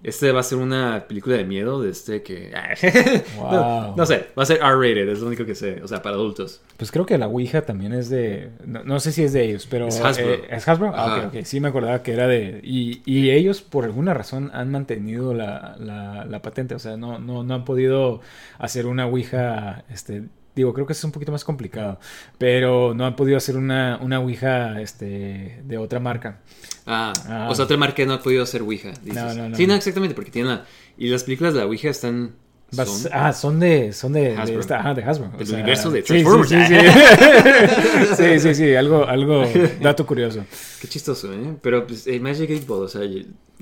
este 0.03 0.31
va 0.33 0.41
a 0.41 0.43
ser 0.45 0.59
una 0.59 1.07
película 1.09 1.37
de 1.37 1.45
miedo 1.45 1.83
de 1.83 1.91
este 1.91 2.23
que... 2.23 2.53
no, 3.37 3.43
Wow. 3.43 3.97
no 3.97 4.07
sé, 4.07 4.27
va 4.39 4.43
a 4.45 4.47
ser 4.47 4.59
R-rated, 4.59 5.09
es 5.09 5.21
lo 5.21 5.27
único 5.27 5.45
que 5.45 5.55
sé, 5.55 5.81
o 5.83 5.89
sea, 5.89 6.03
para 6.03 6.15
adultos. 6.17 6.61
Pues 6.77 6.93
creo 6.93 7.05
que 7.07 7.19
la 7.19 7.27
Ouija 7.27 7.63
también 7.63 7.93
es 7.93 8.09
de. 8.09 8.51
No, 8.65 8.85
no 8.85 9.01
sé 9.01 9.11
si 9.13 9.25
es 9.25 9.33
de 9.33 9.45
ellos, 9.45 9.67
pero. 9.69 9.89
Es 9.89 10.01
Hasbro. 10.01 10.27
eh, 10.35 10.45
¿Es 10.51 10.69
Hasbro? 10.69 10.93
Ah, 10.95 11.17
Ajá. 11.17 11.27
ok, 11.29 11.35
ok. 11.39 11.45
Sí, 11.45 11.59
me 11.61 11.69
acordaba 11.69 12.03
que 12.05 12.13
era 12.13 12.29
de. 12.29 12.61
Y, 12.63 13.03
y 13.05 13.31
ellos, 13.31 13.63
por 13.63 13.85
alguna 13.85 14.15
razón, 14.15 14.51
han 14.55 14.71
mantenido 14.71 15.35
la, 15.35 15.75
la, 15.81 16.25
la 16.25 16.43
patente. 16.43 16.77
O 16.77 16.79
sea, 16.79 16.97
no, 16.97 17.19
no, 17.19 17.43
no 17.43 17.55
han 17.55 17.65
podido 17.65 18.21
hacer 18.59 18.87
una 18.87 19.07
Ouija. 19.07 19.85
Este, 19.91 20.23
digo, 20.59 20.75
creo 20.75 20.87
que 20.87 20.93
eso 20.93 21.01
es 21.01 21.05
un 21.05 21.13
poquito 21.13 21.33
más 21.33 21.45
complicado. 21.45 21.99
Pero 22.39 22.93
no 22.95 23.07
han 23.07 23.17
podido 23.17 23.37
hacer 23.37 23.57
una, 23.57 23.99
una 24.03 24.21
Ouija 24.21 24.81
este, 24.81 25.61
de 25.65 25.79
otra 25.79 26.01
marca. 26.01 26.41
Ah, 26.87 27.13
Ah. 27.29 27.49
o 27.51 27.55
sea, 27.55 27.65
otra 27.65 27.77
marca 27.77 28.05
no 28.05 28.13
ha 28.15 28.23
podido 28.23 28.43
hacer 28.43 28.63
Ouija. 28.63 28.91
dices. 29.03 29.15
No, 29.15 29.35
no, 29.35 29.49
no. 29.49 29.57
Sí, 29.57 29.67
no, 29.67 29.75
exactamente, 29.75 30.15
porque 30.15 30.31
tienen 30.31 30.53
la... 30.53 30.65
Y 30.97 31.09
las 31.09 31.25
películas 31.25 31.55
de 31.55 31.61
la 31.61 31.67
Ouija 31.67 31.89
están... 31.89 32.33
Son- 32.71 33.11
ah, 33.15 33.33
son 33.33 33.59
de, 33.61 33.95
son 33.95 34.13
de, 34.13 34.21
de 34.33 34.37
Hasbro. 34.37 34.61
esta- 34.61 34.81
ajá, 34.81 34.93
de 34.93 35.03
Hasbro. 35.03 35.31
Del 35.39 35.55
universo 35.55 35.91
de 35.91 36.03
Transformers. 36.03 36.51
Sí, 36.51 36.57
sí, 36.67 36.75
sí. 36.75 38.15
sí, 38.17 38.41
sí, 38.41 38.55
sí, 38.55 38.75
algo, 38.75 39.07
algo, 39.07 39.43
dato 39.81 40.05
curioso. 40.05 40.45
Qué 40.81 40.87
chistoso, 40.87 41.33
¿eh? 41.33 41.57
Pero 41.63 41.87
pues, 41.87 42.07
eh, 42.07 42.21
Magic 42.21 42.51
8 42.53 42.65
Ball, 42.67 42.83
o 42.85 42.89
sea, 42.89 43.01
va 43.01 43.07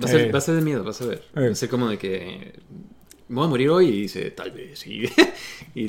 a, 0.04 0.08
ser, 0.08 0.20
Eh. 0.22 0.32
va 0.32 0.38
a 0.38 0.40
ser 0.40 0.56
de 0.56 0.62
miedo, 0.62 0.82
vas 0.82 1.00
a 1.02 1.06
ver. 1.06 1.22
Eh. 1.36 1.40
Va 1.46 1.52
a 1.52 1.54
ser 1.54 1.68
como 1.68 1.88
de 1.88 1.98
que... 1.98 2.54
Me 3.28 3.36
voy 3.36 3.44
a 3.46 3.48
morir 3.48 3.70
hoy 3.70 3.88
y 3.88 4.00
dice, 4.02 4.30
tal 4.30 4.50
vez. 4.52 4.86
Y- 4.86 5.08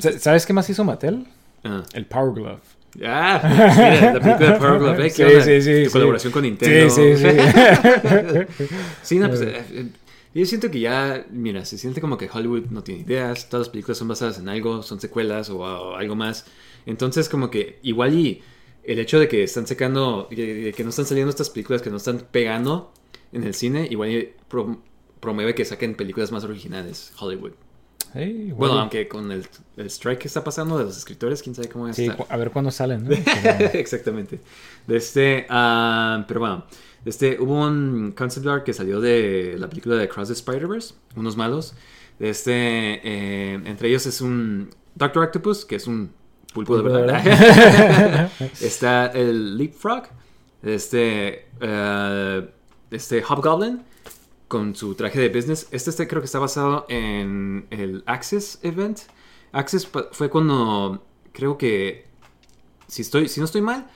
Sa- 0.00 0.18
¿Sabes 0.18 0.44
qué 0.46 0.52
más 0.52 0.68
hizo 0.70 0.84
Mattel? 0.84 1.26
ah. 1.64 1.82
El 1.94 2.06
Power 2.06 2.34
Glove. 2.34 2.60
Ah, 3.04 3.40
mira, 3.76 4.12
la 4.14 4.20
película 4.20 4.52
de 4.52 4.58
Power 4.58 4.78
Glove, 4.80 5.06
¿eh? 5.06 5.12
¿Qué 5.14 5.40
Sí, 5.40 5.40
sí, 5.42 5.62
sí, 5.62 5.84
sí. 5.84 5.90
colaboración 5.92 6.32
con 6.32 6.42
Nintendo. 6.42 6.90
Sí, 6.90 7.16
sí, 7.16 7.22
sí. 7.22 8.66
Sí, 9.02 9.18
no, 9.18 9.28
pues, 9.28 9.40
eh, 9.42 9.62
eh, 9.72 9.86
yo 10.34 10.46
siento 10.46 10.70
que 10.70 10.80
ya, 10.80 11.26
mira, 11.30 11.64
se 11.64 11.78
siente 11.78 12.00
como 12.00 12.16
que 12.18 12.28
Hollywood 12.32 12.66
no 12.70 12.82
tiene 12.82 13.02
ideas, 13.02 13.48
todas 13.48 13.66
las 13.66 13.70
películas 13.70 13.98
son 13.98 14.08
basadas 14.08 14.38
en 14.38 14.48
algo, 14.48 14.82
son 14.82 15.00
secuelas 15.00 15.48
o, 15.50 15.58
o 15.58 15.94
algo 15.96 16.16
más. 16.16 16.46
Entonces, 16.86 17.28
como 17.28 17.50
que 17.50 17.78
igual 17.82 18.14
y 18.14 18.42
el 18.84 18.98
hecho 18.98 19.18
de 19.20 19.28
que 19.28 19.42
están 19.44 19.66
sacando, 19.66 20.26
que, 20.30 20.72
que 20.76 20.82
no 20.84 20.90
están 20.90 21.06
saliendo 21.06 21.30
estas 21.30 21.50
películas, 21.50 21.82
que 21.82 21.90
no 21.90 21.98
están 21.98 22.26
pegando 22.30 22.92
en 23.32 23.44
el 23.44 23.54
cine, 23.54 23.86
igual 23.90 24.10
y 24.10 24.30
promueve 25.20 25.54
que 25.54 25.64
saquen 25.64 25.94
películas 25.94 26.32
más 26.32 26.44
originales, 26.44 27.12
Hollywood. 27.18 27.52
Bueno, 28.56 28.78
aunque 28.80 29.06
con 29.06 29.30
el, 29.30 29.46
el 29.76 29.86
strike 29.90 30.18
que 30.20 30.28
está 30.28 30.42
pasando 30.42 30.78
de 30.78 30.84
los 30.84 30.96
escritores, 30.96 31.42
quién 31.42 31.54
sabe 31.54 31.68
cómo 31.68 31.84
va 31.84 31.90
a 31.90 31.94
Sí, 31.94 32.06
estar. 32.06 32.26
a 32.28 32.36
ver 32.38 32.50
cuándo 32.50 32.70
salen, 32.70 33.04
¿no? 33.04 33.10
Exactamente. 33.74 34.40
De 34.86 34.96
este, 34.96 35.46
ah, 35.50 36.24
pero 36.26 36.40
bueno, 36.40 36.64
de 37.04 37.10
este, 37.10 37.38
hubo 37.38 37.60
un 37.66 38.12
concept 38.16 38.46
art 38.46 38.64
que 38.64 38.72
salió 38.72 39.00
de 39.00 39.56
la 39.58 39.68
película 39.68 39.96
de 39.96 40.08
Cross 40.08 40.28
the 40.28 40.34
Spider-Verse, 40.34 40.94
unos 41.16 41.36
malos. 41.36 41.74
De 42.18 42.30
este, 42.30 42.52
eh, 42.54 43.60
entre 43.66 43.88
ellos 43.88 44.06
es 44.06 44.20
un 44.22 44.70
Doctor 44.94 45.24
Octopus, 45.24 45.64
que 45.66 45.76
es 45.76 45.86
un 45.86 46.10
pulpo 46.54 46.76
de 46.80 46.82
verdad. 46.90 48.30
Está 48.60 49.06
el 49.08 49.58
Leapfrog, 49.58 50.04
este, 50.62 51.46
eh, 51.60 52.48
este 52.90 53.22
Hobgoblin 53.22 53.82
con 54.48 54.74
su 54.74 54.94
traje 54.94 55.20
de 55.20 55.28
business. 55.28 55.68
Este, 55.70 55.90
este 55.90 56.08
creo 56.08 56.20
que 56.22 56.26
está 56.26 56.38
basado 56.38 56.86
en 56.88 57.66
el 57.70 58.02
Access 58.06 58.58
Event. 58.62 59.00
Access 59.52 59.88
fue 60.12 60.30
cuando 60.30 61.04
creo 61.32 61.56
que 61.56 62.06
si 62.86 63.02
estoy 63.02 63.28
si 63.28 63.40
no 63.40 63.46
estoy 63.46 63.62
mal, 63.62 63.86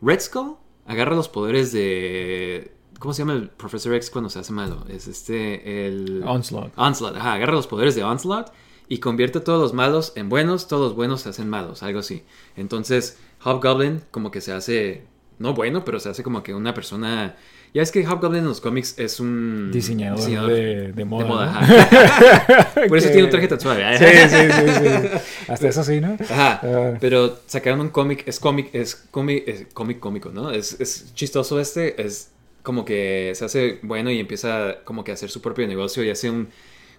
Red 0.00 0.20
Skull 0.20 0.56
agarra 0.86 1.14
los 1.14 1.28
poderes 1.28 1.72
de 1.72 2.72
¿cómo 2.98 3.14
se 3.14 3.22
llama 3.22 3.34
el 3.34 3.48
Professor 3.48 3.94
X 3.94 4.10
cuando 4.10 4.28
se 4.28 4.40
hace 4.40 4.52
malo? 4.52 4.84
Es 4.88 5.06
este 5.06 5.86
el 5.86 6.22
Onslaught. 6.26 6.72
Onslaught, 6.76 7.16
ajá, 7.16 7.34
agarra 7.34 7.52
los 7.52 7.68
poderes 7.68 7.94
de 7.94 8.02
Onslaught 8.04 8.48
y 8.88 8.98
convierte 8.98 9.38
a 9.38 9.44
todos 9.44 9.60
los 9.60 9.72
malos 9.72 10.12
en 10.16 10.28
buenos, 10.28 10.68
todos 10.68 10.82
los 10.88 10.96
buenos 10.96 11.22
se 11.22 11.28
hacen 11.28 11.48
malos, 11.48 11.82
algo 11.82 12.00
así. 12.00 12.24
Entonces, 12.56 13.18
Hobgoblin 13.42 14.02
como 14.10 14.30
que 14.30 14.40
se 14.40 14.52
hace, 14.52 15.06
no 15.38 15.54
bueno, 15.54 15.84
pero 15.84 15.98
se 16.00 16.10
hace 16.10 16.22
como 16.22 16.42
que 16.42 16.54
una 16.54 16.74
persona... 16.74 17.36
Ya 17.74 17.80
es 17.82 17.90
que 17.90 18.06
Hobgoblin 18.06 18.40
en 18.42 18.48
los 18.48 18.60
cómics 18.60 18.98
es 18.98 19.18
un 19.18 19.70
Diseñador, 19.72 20.20
de, 20.50 20.92
de 20.92 21.04
moda. 21.06 21.22
de 21.24 21.28
moda, 21.30 21.46
¿no? 21.46 21.58
ajá. 21.58 22.68
Por 22.88 22.98
eso 22.98 23.06
Que- 23.08 23.12
tiene 23.12 23.24
un 23.24 23.30
traje 23.30 23.48
tan 23.48 23.60
suave. 23.60 23.98
Sí, 23.98 24.04
sí, 24.28 24.36
sí, 24.52 24.74
sí. 24.74 25.30
Hasta 25.48 25.68
eso 25.68 25.82
sí, 25.84 26.00
¿no? 26.00 26.16
Ajá, 26.28 26.60
Ah. 26.62 26.94
pero 27.00 27.38
sacaron 27.46 27.80
un 27.80 27.88
cómic, 27.88 28.24
es 28.26 28.38
cómic, 28.40 28.68
es 28.74 28.94
cómic, 29.10 29.44
es 29.48 29.66
cómic 29.72 30.00
cómico, 30.00 30.30
¿no? 30.30 30.50
Es, 30.50 30.78
es 30.80 31.14
chistoso 31.14 31.58
este, 31.60 32.02
es 32.02 32.30
como 32.62 32.84
que 32.84 33.32
se 33.34 33.44
hace 33.46 33.78
bueno 33.82 34.10
y 34.10 34.20
empieza 34.20 34.76
como 34.84 35.02
que 35.02 35.10
a 35.12 35.14
hacer 35.14 35.30
su 35.30 35.40
propio 35.40 35.66
negocio 35.66 36.04
y 36.04 36.10
hace 36.10 36.28
un, 36.30 36.48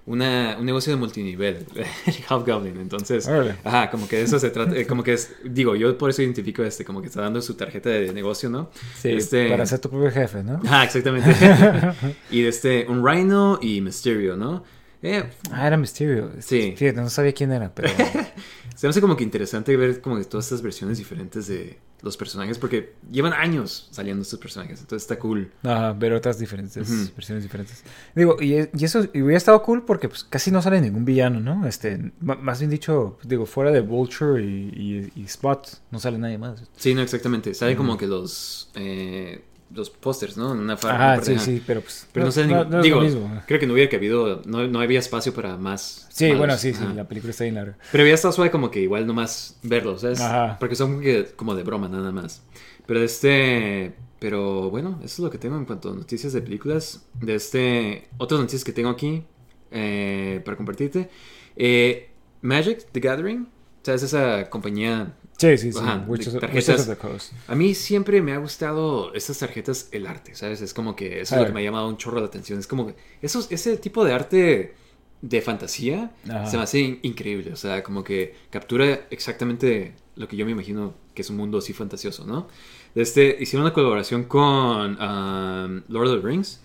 una- 0.06 0.58
un 0.60 0.66
negocio 0.66 0.92
de 0.92 0.98
multinivel, 1.00 1.66
el 2.06 2.14
Hobgoblin, 2.30 2.78
entonces, 2.80 3.28
ajá, 3.64 3.90
como 3.90 4.08
que 4.08 4.18
de 4.18 4.24
eso 4.24 4.38
se 4.40 4.50
trata, 4.50 4.76
eh, 4.78 4.86
como 4.86 5.04
que 5.04 5.14
es, 5.14 5.34
digo, 5.46 5.76
yo 5.76 5.98
por 5.98 6.10
eso 6.10 6.22
identifico 6.22 6.62
este, 6.64 6.84
como 6.84 7.02
que 7.02 7.08
está 7.08 7.22
dando 7.22 7.42
su 7.42 7.54
tarjeta 7.56 7.90
de 7.90 8.12
negocio, 8.14 8.50
¿no? 8.50 8.70
Sí, 9.00 9.10
Este- 9.12 9.50
para 9.50 9.66
ser 9.66 9.80
tu 9.80 9.90
propio 9.90 10.12
jefe, 10.12 10.44
¿no? 10.44 10.60
Ajá, 10.66 10.84
exactamente. 10.84 11.30
y 12.32 12.42
de 12.42 12.50
este, 12.50 12.86
un 12.90 13.06
Rhino 13.08 13.60
y 13.62 13.80
Mysterio, 13.82 14.36
¿no? 14.36 14.64
Eh, 15.04 15.24
Ah, 15.52 15.68
era 15.68 15.78
Mysterio. 15.78 16.32
Sí. 16.40 16.74
No 16.96 17.10
sabía 17.10 17.34
quién 17.34 17.52
era, 17.52 17.74
pero... 17.74 17.90
Se 18.76 18.88
me 18.88 18.90
hace 18.90 19.02
como 19.02 19.16
que 19.16 19.24
interesante 19.24 19.78
ver 19.78 20.02
como 20.02 20.18
que 20.18 20.24
todas 20.26 20.46
estas 20.48 20.62
versiones 20.64 20.98
diferentes 20.98 21.46
de 21.48 21.78
los 22.02 22.18
personajes 22.18 22.58
porque 22.58 22.96
llevan 23.12 23.32
años 23.32 23.88
saliendo 23.92 24.24
estos 24.24 24.40
personajes, 24.40 24.82
entonces 24.82 25.04
está 25.04 25.18
cool. 25.20 25.52
Ajá, 25.64 25.94
ver 25.94 26.12
otras 26.14 26.38
diferentes, 26.40 27.14
versiones 27.16 27.44
diferentes. 27.44 27.84
Digo, 28.16 28.36
y, 28.42 28.56
y 28.56 28.84
eso 28.84 29.08
y 29.14 29.22
hubiera 29.22 29.38
estado 29.38 29.62
cool 29.64 29.86
porque 29.86 30.10
pues 30.10 30.24
casi 30.26 30.52
no 30.52 30.62
sale 30.62 30.82
ningún 30.82 31.06
villano, 31.06 31.40
¿no? 31.40 31.66
Este, 31.68 32.12
más 32.20 32.60
bien 32.60 32.72
dicho, 32.72 33.18
digo, 33.24 33.46
fuera 33.46 33.72
de 33.72 33.80
Vulture 33.82 34.44
y, 34.44 34.74
y- 35.16 35.22
y 35.22 35.24
Spot, 35.26 35.66
no 35.92 36.00
sale 36.00 36.18
nadie 36.18 36.38
más. 36.38 36.64
Sí, 36.76 36.94
no, 36.94 37.02
exactamente. 37.02 37.54
Salen 37.54 37.76
Ujú. 37.78 37.86
como 37.86 37.98
que 37.98 38.08
los 38.08 38.70
eh, 38.76 39.46
los 39.74 39.90
pósters, 39.90 40.38
¿no? 40.38 40.54
En 40.54 40.60
una 40.60 40.78
parte, 40.78 41.26
sí, 41.26 41.34
ajá. 41.34 41.44
sí, 41.44 41.64
pero 41.66 41.82
pues... 41.82 42.08
Pero 42.12 42.26
no, 42.26 42.32
sé, 42.32 42.46
no 42.46 42.62
es 42.62 42.84
digo, 42.84 42.98
lo 42.98 43.04
mismo. 43.04 43.42
creo 43.48 43.60
que 43.60 43.68
no 43.68 43.74
hubiera 43.74 43.90
cabido, 43.90 44.42
no, 44.46 44.68
no 44.68 44.80
había 44.80 45.00
espacio 45.00 45.34
para 45.34 45.58
más. 45.58 46.08
Sí, 46.10 46.26
malos. 46.26 46.38
bueno, 46.40 46.58
sí, 46.58 46.74
sí, 46.74 46.84
la 46.96 47.08
película 47.08 47.32
está 47.32 47.44
bien 47.44 47.56
larga. 47.56 47.78
Pero 47.92 48.06
ya 48.06 48.14
está 48.14 48.32
suave 48.32 48.52
como 48.52 48.72
que 48.72 48.82
igual 48.82 49.08
nomás 49.08 49.58
verlos, 49.64 50.02
¿sabes? 50.02 50.22
Ajá. 50.22 50.58
Porque 50.60 50.76
son 50.76 51.02
como, 51.36 51.56
de 51.56 51.64
broma 51.64 51.88
nada 51.88 52.12
más. 52.12 52.44
Pero 52.86 53.00
de 53.00 53.06
este... 53.06 53.96
Pero 54.20 54.70
bueno, 54.70 55.00
eso 55.04 55.16
es 55.16 55.20
lo 55.20 55.30
que 55.30 55.38
tengo 55.38 55.58
en 55.58 55.66
cuanto 55.66 55.92
a 55.92 55.96
noticias 55.96 56.34
de 56.34 56.42
películas. 56.42 57.06
De 57.20 57.36
este... 57.36 58.08
Otras 58.18 58.40
noticias 58.40 58.64
que 58.64 58.72
tengo 58.72 58.90
aquí 58.90 59.26
eh, 59.72 60.42
para 60.46 60.56
compartirte. 60.56 61.10
Eh, 61.56 62.10
Magic, 62.42 62.86
The 62.92 63.00
Gathering, 63.00 63.48
¿sabes? 63.82 64.04
Esa 64.04 64.50
compañía 64.50 65.14
Sí, 65.38 65.58
sí, 65.58 65.74
sí. 65.74 65.80
Ajá, 65.82 65.98
de 66.08 66.40
tarjetas. 66.40 66.82
of 66.82 66.88
the 66.88 66.96
Coast. 66.96 67.34
A 67.48 67.56
mí 67.56 67.74
siempre 67.74 68.22
me 68.22 68.32
ha 68.34 68.38
gustado 68.38 69.14
estas 69.14 69.40
tarjetas, 69.40 69.90
el 69.92 70.08
arte, 70.08 70.36
¿sabes? 70.36 70.62
Es 70.62 70.74
como 70.74 70.96
que 70.96 71.22
eso 71.22 71.36
es 71.36 71.42
lo 71.42 71.48
que 71.48 71.54
me 71.54 71.60
ha 71.60 71.64
llamado 71.64 71.88
un 71.88 71.98
chorro 71.98 72.20
la 72.20 72.28
atención. 72.28 72.60
Es 72.60 72.68
como 72.68 72.88
que 72.88 72.96
esos, 73.22 73.52
ese 73.52 73.78
tipo 73.78 74.06
de 74.06 74.14
arte 74.14 74.76
de 75.22 75.42
fantasía 75.42 76.12
Ajá. 76.30 76.46
se 76.48 76.58
me 76.58 76.64
hace 76.64 76.80
in- 76.80 77.00
increíble. 77.02 77.52
O 77.52 77.56
sea, 77.56 77.84
como 77.84 78.04
que 78.04 78.36
captura 78.50 79.08
exactamente 79.10 79.96
lo 80.16 80.28
que 80.28 80.38
yo 80.38 80.46
me 80.46 80.52
imagino 80.52 80.94
que 81.14 81.24
es 81.24 81.30
un 81.30 81.38
mundo 81.38 81.58
así 81.58 81.74
fantasioso, 81.74 82.26
¿no? 82.26 82.48
Este, 82.96 83.36
hicieron 83.40 83.66
una 83.66 83.74
colaboración 83.74 84.26
con 84.26 84.92
um, 85.02 85.82
Lord 85.90 86.08
of 86.10 86.22
the 86.22 86.28
Rings 86.28 86.62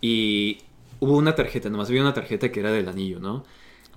y 0.00 0.58
hubo 1.00 1.16
una 1.16 1.34
tarjeta, 1.34 1.68
nomás 1.68 1.88
había 1.88 2.00
una 2.02 2.14
tarjeta 2.14 2.50
que 2.50 2.60
era 2.60 2.70
del 2.72 2.88
anillo, 2.88 3.20
¿no? 3.20 3.44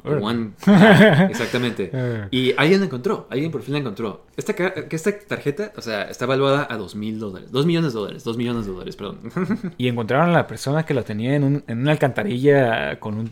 One, 0.03 0.51
exactamente. 1.29 1.89
Eh. 1.99 2.27
Y 2.31 2.53
alguien 2.57 2.79
la 2.79 2.85
encontró, 2.85 3.27
alguien 3.29 3.51
por 3.51 3.61
fin 3.61 3.73
la 3.73 3.79
encontró. 3.79 4.25
Esta, 4.37 4.53
que 4.53 4.95
esta 4.95 5.11
tarjeta, 5.19 5.73
o 5.75 5.81
sea, 5.81 6.03
está 6.03 6.25
evaluada 6.25 6.65
a 6.69 6.77
dos 6.77 6.95
mil 6.95 7.19
dólares. 7.19 7.51
Dos 7.51 7.65
millones 7.65 7.93
de 7.93 7.99
dólares, 7.99 8.23
dos 8.23 8.37
millones 8.37 8.65
de 8.65 8.71
dólares, 8.71 8.95
perdón. 8.95 9.19
Y 9.77 9.87
encontraron 9.89 10.29
a 10.29 10.33
la 10.33 10.47
persona 10.47 10.85
que 10.85 10.93
la 10.93 11.03
tenía 11.03 11.35
en, 11.35 11.43
un, 11.43 11.63
en 11.67 11.79
una 11.81 11.91
alcantarilla 11.91 12.99
con 12.99 13.15
un 13.17 13.27
y- 13.27 13.31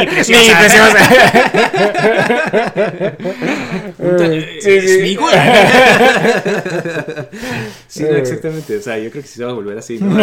Ni 0.00 0.06
preciosa. 0.06 0.58
Preciosa. 0.58 0.98
Sí, 4.60 4.70
es 4.70 4.90
sí. 4.90 4.98
mi 5.02 5.16
güey. 5.16 5.34
sí, 7.88 8.02
no, 8.02 8.08
exactamente. 8.16 8.76
O 8.76 8.80
sea, 8.82 8.98
yo 8.98 9.10
creo 9.10 9.22
que 9.22 9.28
sí 9.28 9.36
se 9.38 9.44
va 9.44 9.50
a 9.50 9.54
volver 9.54 9.78
así. 9.78 9.98
¿no? 10.00 10.18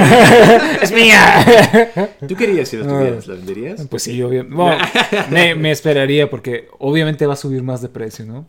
¡Es 0.81 0.91
mía! 0.91 2.09
¿Tú 2.27 2.35
querías 2.35 2.69
si 2.69 2.77
lo 2.77 2.85
Ah. 2.85 2.87
tuvieras? 2.99 3.27
¿La 3.27 3.35
venderías? 3.35 3.87
Pues 3.89 4.03
sí, 4.03 4.17
obviamente. 4.31 4.55
Bueno, 4.55 4.83
me, 5.31 5.55
me 5.55 5.71
esperaría 5.71 6.29
porque 6.29 6.67
obviamente 6.79 7.25
va 7.25 7.33
a 7.33 7.37
subir 7.37 7.63
más 7.63 7.81
de 7.81 7.89
precio, 7.89 8.25
¿no? 8.25 8.47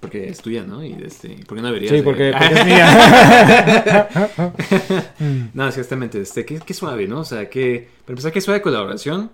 Porque 0.00 0.28
es 0.28 0.38
tuya, 0.40 0.62
¿no? 0.62 0.84
Y 0.84 0.92
este, 1.04 1.30
¿por 1.46 1.56
qué 1.56 1.62
no 1.62 1.66
deberías? 1.68 1.90
Sí, 1.90 1.96
de- 1.96 2.02
porque, 2.02 2.32
porque 2.32 2.54
es 2.54 2.66
mía. 2.66 4.08
No, 5.54 5.66
exactamente. 5.68 6.20
Este, 6.20 6.44
qué, 6.44 6.58
qué 6.64 6.74
suave, 6.74 7.06
¿no? 7.06 7.20
O 7.20 7.24
sea, 7.24 7.48
que, 7.50 7.88
para 8.04 8.12
empezar, 8.12 8.32
qué 8.32 8.40
suave 8.40 8.62
colaboración 8.62 9.30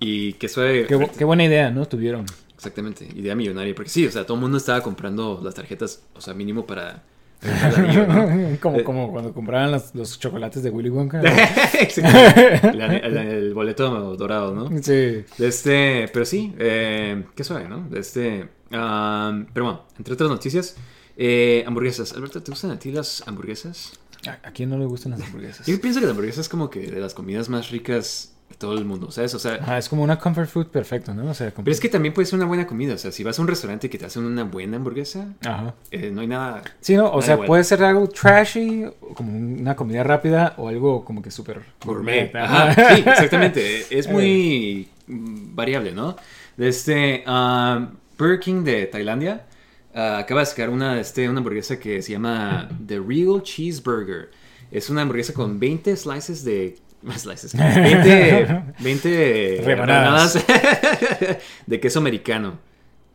y 0.00 0.34
qué 0.34 0.48
suave... 0.48 0.86
qué, 0.86 1.08
qué 1.16 1.24
buena 1.24 1.44
idea, 1.44 1.70
¿no? 1.70 1.86
Tuvieron. 1.86 2.26
Exactamente, 2.54 3.06
idea 3.14 3.34
millonaria. 3.34 3.74
Porque 3.74 3.90
sí, 3.90 4.06
o 4.06 4.10
sea, 4.10 4.24
todo 4.24 4.36
el 4.36 4.40
mundo 4.42 4.58
estaba 4.58 4.82
comprando 4.82 5.40
las 5.42 5.54
tarjetas, 5.54 6.02
o 6.14 6.20
sea, 6.20 6.34
mínimo 6.34 6.66
para... 6.66 7.02
¿no? 7.42 8.58
como, 8.60 8.76
Eh. 8.78 8.84
como 8.84 9.10
cuando 9.10 9.32
compraban 9.32 9.72
los, 9.72 9.94
los 9.94 10.18
chocolates 10.18 10.62
de 10.62 10.70
Willy 10.70 10.90
Wonka. 10.90 11.20
La- 11.22 12.96
el, 12.96 13.16
el 13.16 13.54
boleto 13.54 14.16
dorado, 14.16 14.54
¿no? 14.54 14.68
Sí. 14.82 14.92
De 14.92 15.24
este, 15.48 16.08
pero 16.12 16.24
sí, 16.24 16.54
eh, 16.58 17.24
qué 17.34 17.44
suave, 17.44 17.68
¿no? 17.68 17.88
De 17.88 18.00
este, 18.00 18.48
am, 18.70 19.46
pero 19.52 19.64
bueno, 19.66 19.82
entre 19.98 20.14
otras 20.14 20.30
noticias, 20.30 20.76
eh, 21.16 21.64
hamburguesas. 21.66 22.12
Alberto, 22.12 22.42
¿te 22.42 22.50
gustan 22.50 22.70
a 22.70 22.78
ti 22.78 22.90
las 22.92 23.22
hamburguesas? 23.26 23.98
¿A, 24.26 24.52
quién 24.52 24.70
no 24.70 24.78
le 24.78 24.84
gustan 24.86 25.12
las 25.12 25.22
hamburguesas? 25.22 25.66
Yo 25.66 25.80
pienso 25.80 25.98
que 25.98 26.06
la 26.06 26.12
hamburguesa 26.12 26.40
es 26.40 26.48
como 26.48 26.70
que 26.70 26.80
de 26.90 27.00
las 27.00 27.12
comidas 27.12 27.48
más 27.48 27.70
ricas 27.70 28.31
todo 28.58 28.78
el 28.78 28.84
mundo, 28.84 29.10
¿sabes? 29.10 29.34
O 29.34 29.38
sea, 29.38 29.54
Ajá, 29.54 29.78
es 29.78 29.88
como 29.88 30.02
una 30.02 30.18
comfort 30.18 30.48
food 30.48 30.66
perfecto, 30.68 31.14
¿no? 31.14 31.30
O 31.30 31.34
sea, 31.34 31.50
como- 31.52 31.64
pero 31.64 31.72
es 31.74 31.80
que 31.80 31.88
también 31.88 32.12
puede 32.14 32.26
ser 32.26 32.36
una 32.36 32.46
buena 32.46 32.66
comida. 32.66 32.94
O 32.94 32.98
sea, 32.98 33.12
si 33.12 33.22
vas 33.24 33.38
a 33.38 33.42
un 33.42 33.48
restaurante 33.48 33.88
que 33.90 33.98
te 33.98 34.06
hacen 34.06 34.24
una 34.24 34.44
buena 34.44 34.76
hamburguesa, 34.76 35.26
Ajá. 35.44 35.74
eh, 35.90 36.10
no 36.12 36.20
hay 36.20 36.26
nada. 36.26 36.62
Sí, 36.80 36.96
¿no? 36.96 37.10
O 37.10 37.22
sea, 37.22 37.34
igual. 37.34 37.46
puede 37.46 37.64
ser 37.64 37.82
algo 37.84 38.08
trashy, 38.08 38.84
como 39.14 39.36
una 39.36 39.76
comida 39.76 40.02
rápida, 40.04 40.54
o 40.56 40.68
algo 40.68 41.04
como 41.04 41.22
que 41.22 41.30
súper 41.30 41.60
Gourmet. 41.84 42.34
Ajá, 42.34 42.74
sí, 42.94 43.02
exactamente. 43.06 43.84
Es 43.96 44.08
muy 44.08 44.88
mm, 45.06 45.54
variable, 45.54 45.92
¿no? 45.92 46.16
De 46.56 46.68
este 46.68 47.24
um, 47.26 47.88
Burger 48.18 48.38
King 48.40 48.62
de 48.62 48.86
Tailandia 48.86 49.46
ah, 49.94 50.18
acaba 50.18 50.40
de 50.40 50.46
sacar 50.46 50.68
una, 50.70 51.00
este, 51.00 51.28
una 51.28 51.38
hamburguesa 51.38 51.78
que 51.78 52.02
se 52.02 52.12
llama 52.12 52.68
The 52.86 53.00
Real 53.00 53.42
Cheeseburger. 53.42 54.30
Es 54.70 54.88
una 54.90 55.02
hamburguesa 55.02 55.32
con 55.34 55.58
20 55.58 55.96
slices 55.96 56.44
de. 56.44 56.78
Más 57.02 57.22
slices. 57.22 57.54
20, 57.56 58.74
20 58.78 59.60
Rebanadas. 59.64 60.34
rebanadas 60.34 61.38
de 61.66 61.80
queso 61.80 61.98
americano. 61.98 62.60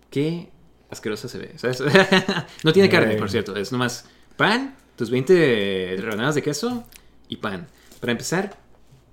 Qué 0.09 0.49
asquerosa 0.89 1.27
se 1.27 1.37
ve. 1.37 1.53
¿sabes? 1.55 1.81
no 2.63 2.73
tiene 2.73 2.89
carne, 2.89 3.15
por 3.15 3.29
cierto. 3.29 3.55
Es 3.55 3.71
nomás 3.71 4.05
pan, 4.35 4.75
tus 4.95 5.09
20 5.09 5.95
rebanadas 5.99 6.35
de 6.35 6.41
queso 6.41 6.85
y 7.29 7.37
pan. 7.37 7.67
Para 7.99 8.11
empezar, 8.11 8.57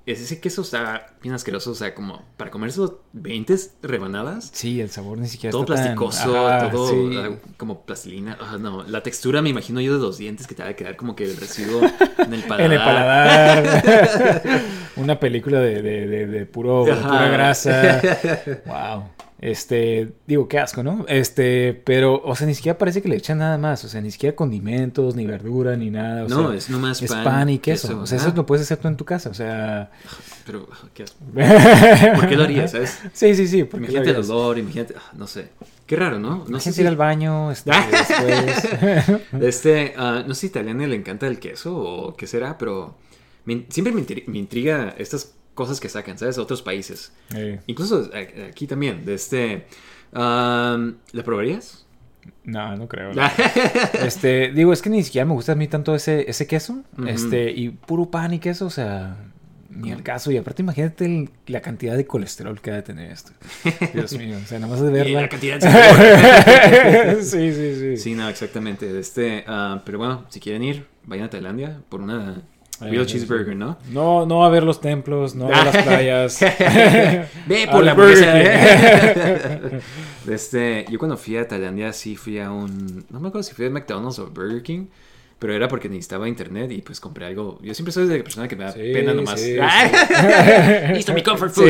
es- 0.07 0.21
ese 0.21 0.41
queso 0.41 0.63
está 0.63 1.07
bien 1.23 1.35
asqueroso. 1.35 1.71
O 1.71 1.75
sea, 1.75 1.95
como 1.95 2.23
para 2.37 2.51
comerse 2.51 2.81
20 3.13 3.57
rebanadas. 3.83 4.51
Sí, 4.53 4.81
el 4.81 4.91
sabor 4.91 5.19
ni 5.19 5.29
siquiera 5.29 5.51
Todo 5.53 5.63
está 5.63 5.75
tan- 5.75 5.83
plasticoso, 5.97 6.47
Ajá, 6.49 6.71
todo 6.71 6.89
sí. 6.91 7.17
ah, 7.17 7.31
como 7.57 7.83
plastilina. 7.87 8.37
No, 8.61 8.83
la 8.85 9.03
textura 9.03 9.41
me 9.43 9.49
imagino 9.51 9.81
yo 9.81 9.95
de 9.95 10.01
los 10.01 10.19
dientes 10.19 10.47
que 10.47 10.55
te 10.55 10.63
va 10.63 10.71
a 10.71 10.75
quedar 10.75 10.97
como 10.97 11.15
que 11.17 11.25
el 11.25 11.37
residuo 11.37 11.81
en 12.19 12.35
el 12.35 12.43
paladar. 12.45 12.61
En 12.67 12.73
el 12.73 12.79
paladar. 12.79 14.63
Una 14.97 15.19
película 15.19 15.59
de, 15.61 15.83
de, 15.83 16.07
de, 16.07 16.27
de 16.27 16.47
puro, 16.47 16.85
de 16.85 16.95
pura 16.95 17.29
grasa. 17.29 18.01
Wow. 18.67 19.05
Este, 19.41 20.13
digo, 20.27 20.49
qué 20.49 20.59
asco, 20.59 20.83
¿no? 20.83 21.05
Este, 21.09 21.75
pero, 21.85 22.23
o 22.25 22.35
sea, 22.35 22.47
ni 22.47 22.55
siquiera 22.55 22.79
parece 22.79 23.03
que 23.03 23.09
le 23.09 23.17
echan 23.17 23.39
nada 23.39 23.59
más. 23.59 23.85
O 23.85 23.89
sea, 23.89 24.01
ni 24.01 24.11
siquiera 24.11 24.35
condimentos, 24.35 25.17
ni 25.17 25.27
verdura, 25.27 25.77
ni 25.77 25.91
nada. 25.91 26.25
O 26.25 26.29
No, 26.29 26.49
sea, 26.49 26.57
es 26.59 26.71
nomás 26.71 27.03
es 27.03 27.11
pan, 27.11 27.25
pan, 27.25 27.51
y 27.51 27.59
queso. 27.59 27.89
queso. 27.89 28.01
O 28.01 28.07
sea, 28.07 28.17
eso 28.19 28.33
lo 28.35 28.47
puedes 28.47 28.65
hacer 28.65 28.79
tú 28.79 28.89
en 28.89 28.97
tu 28.97 29.05
casa. 29.05 29.29
O 29.29 29.35
sea. 29.35 29.91
Pero, 30.47 30.69
ah, 30.73 30.87
qué 30.95 31.03
asco. 31.03 31.17
¿por 32.21 32.29
qué 32.29 32.37
lo 32.37 32.45
harías, 32.45 32.71
sabes? 32.71 32.99
Sí, 33.13 33.35
sí, 33.35 33.47
sí. 33.47 33.65
¿por 33.65 33.81
qué 33.81 33.87
lo 33.89 33.93
Imagínate 33.93 34.11
el 34.21 34.31
olor, 34.31 34.59
imagínate. 34.59 34.95
ah, 34.97 35.11
no 35.15 35.27
sé. 35.27 35.49
Qué 35.87 35.97
raro, 35.97 36.19
¿no? 36.19 36.45
No 36.49 36.61
sé 36.61 36.71
Imagínate 36.71 36.73
si. 36.77 36.81
ir 36.83 36.89
al 36.89 36.97
baño, 36.97 37.51
este, 37.51 37.71
después. 37.91 39.21
Este, 39.43 39.95
ah, 39.97 40.23
no 40.27 40.35
sé 40.35 40.41
si 40.43 40.47
a 40.47 40.51
italiano 40.51 40.87
le 40.87 40.97
encanta 40.97 41.27
el 41.27 41.39
queso 41.39 41.77
o 41.77 42.17
qué 42.17 42.27
será, 42.27 42.57
pero 42.57 42.97
me- 43.45 43.67
siempre 43.69 43.93
me, 43.93 44.05
me 44.27 44.39
intriga 44.39 44.95
estas 44.97 45.35
cosas 45.55 45.81
que 45.81 45.89
sacan, 45.89 46.19
¿sabes? 46.19 46.39
Otros 46.39 46.63
países. 46.63 47.13
Incluso 47.67 48.11
aquí 48.49 48.67
también, 48.67 49.05
de 49.05 49.15
este... 49.15 49.67
¿La 50.13 51.23
probarías? 51.25 51.81
no, 52.45 52.75
no 52.77 52.89
creo. 52.89 53.13
Este, 54.05 54.51
digo, 54.53 54.73
es 54.73 54.81
que 54.83 54.91
ni 54.91 55.03
siquiera 55.03 55.25
me 55.27 55.33
gusta 55.35 55.53
a 55.53 55.55
mí 55.55 55.69
tanto 55.69 55.95
ese, 55.95 56.29
ese 56.31 56.47
queso. 56.47 56.83
Este, 57.07 57.51
y 57.51 57.71
puro 57.71 58.11
pan 58.11 58.33
y 58.35 58.39
queso, 58.39 58.67
o 58.67 58.71
sea, 58.71 59.17
ni 59.71 59.93
al 59.93 60.03
caso. 60.03 60.31
Y 60.31 60.37
aparte, 60.39 60.63
imagínate 60.63 61.05
el- 61.05 61.31
la 61.47 61.61
cantidad 61.61 61.97
de 61.97 62.07
colesterol 62.07 62.61
que 62.61 62.71
ha 62.71 62.75
de 62.77 62.83
tener 62.83 63.11
esto. 63.11 63.33
Dios 63.93 64.13
mío, 64.19 64.39
o 64.43 64.47
sea, 64.47 64.59
nada 64.59 64.71
más 64.73 64.81
de 64.81 64.89
Y 64.89 64.93
verla. 64.93 65.21
la 65.23 65.29
cantidad 65.29 65.59
de 65.61 67.23
sí, 67.23 67.53
sí, 67.53 67.75
sí. 67.77 67.97
Sí, 67.97 68.15
no, 68.15 68.29
exactamente. 68.29 68.91
de 68.93 69.01
Este, 69.01 69.45
ah, 69.47 69.83
pero 69.85 69.99
bueno, 69.99 70.25
si 70.31 70.41
quieren 70.41 70.63
ir, 70.63 70.87
vayan 71.05 71.27
a 71.27 71.31
Tailandia 71.31 71.81
por 71.89 72.01
una 72.01 72.43
real 72.91 73.07
sí, 73.07 73.13
cheeseburger, 73.15 73.57
¿no? 73.57 73.79
No, 73.91 74.25
no 74.27 74.45
a 74.45 74.49
ver 74.51 74.63
los 74.63 74.81
templos, 74.81 75.35
no 75.35 75.47
a 75.47 75.49
ver 75.49 75.75
las 75.75 75.77
playas. 75.85 76.41
Ve 77.47 77.69
por 77.71 77.85
la 77.85 77.93
hamburguesa. 77.93 78.41
¿eh? 78.41 79.81
Este, 80.31 80.87
yo 80.91 80.99
cuando 80.99 81.17
fui 81.19 81.37
a 81.37 81.47
Tailandia 81.47 81.93
sí 81.93 82.17
fui 82.17 82.39
a 82.39 82.51
un... 82.51 83.05
No 83.11 83.21
me 83.21 83.29
acuerdo 83.29 83.43
si 83.43 83.55
fui 83.55 83.67
a 83.67 83.71
McDonald's 83.71 84.19
o 84.19 84.27
Burger 84.29 84.63
King. 84.63 84.87
Pero 85.39 85.53
era 85.53 85.69
porque 85.69 85.89
necesitaba 85.91 86.27
internet 86.29 86.71
y 86.73 86.81
pues 86.81 87.01
compré 87.01 87.27
algo. 87.27 87.59
Yo 87.61 87.75
siempre 87.75 87.93
soy 87.93 88.07
de 88.07 88.17
la 88.19 88.25
persona 88.25 88.49
que 88.49 88.57
me 88.57 88.65
da 88.65 88.73
Sí, 88.73 88.79
pena 88.93 89.13
nomás. 89.13 89.39
sí, 89.39 89.57
Listo 90.95 91.13
mi 91.13 91.23
comfort 91.23 91.53
food. 91.53 91.69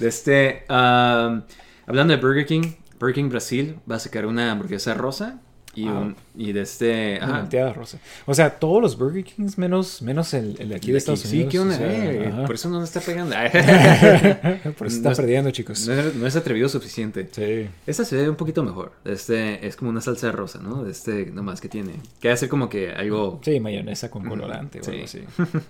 Este, 0.00 0.64
um, 0.68 1.42
hablando 1.86 2.14
de 2.14 2.20
Burger 2.20 2.46
King, 2.46 2.62
Burger 2.98 3.14
King 3.14 3.28
Brasil 3.28 3.76
va 3.88 3.96
a 3.96 3.98
sacar 4.00 4.26
una 4.26 4.50
hamburguesa 4.52 4.94
rosa 4.94 5.40
y, 5.74 5.86
Ah. 5.86 5.92
un- 5.92 6.16
y 6.36 6.52
de 6.52 6.62
este... 6.62 7.16
Ajá. 7.20 7.32
malteada 7.32 7.72
rosa. 7.72 7.98
O 8.26 8.34
sea, 8.34 8.58
todos 8.58 8.82
los 8.82 8.98
Burger 8.98 9.22
Kings 9.24 9.56
menos, 9.58 10.02
menos 10.02 10.34
el, 10.34 10.56
el 10.58 10.68
de 10.70 10.76
aquí 10.76 10.90
de 10.92 10.98
Estados 10.98 11.20
sí, 11.20 11.36
Unidos. 11.36 11.52
¿qué 11.52 11.58
onda? 11.60 11.74
o 11.74 11.78
sea, 11.78 11.86
eh? 12.12 12.32
por 12.46 12.54
eso 12.54 12.68
no 12.70 12.80
nos 12.80 12.88
está 12.94 13.00
pegando. 13.00 13.34
Por 14.76 14.86
eso 14.86 14.96
está 14.96 15.10
No 15.10 15.16
perdiendo, 15.16 15.50
chicos. 15.50 15.86
No 15.86 15.94
es, 15.94 16.14
no 16.16 16.26
es 16.26 16.36
atrevido 16.36 16.68
suficiente. 16.68 17.28
Sí. 17.30 17.68
Esta 17.86 18.04
se 18.04 18.16
ve 18.16 18.28
un 18.28 18.36
poquito 18.36 18.62
mejor. 18.62 18.92
Este 19.04 19.66
es 19.66 19.76
como 19.76 19.90
una 19.90 20.00
salsa 20.00 20.32
rosa, 20.32 20.58
¿no? 20.60 20.82
De 20.84 20.90
este 20.90 21.26
nomás 21.26 21.60
que 21.60 21.68
tiene. 21.68 21.92
Que 22.20 22.30
hace 22.30 22.48
como 22.48 22.68
que 22.68 22.90
algo. 22.92 23.40
Sí, 23.44 23.60
mayonesa 23.60 24.10
con 24.10 24.24
colorante 24.28 24.80
o 24.80 24.84
sí. 24.84 24.90
algo 24.90 25.04
así. 25.04 25.20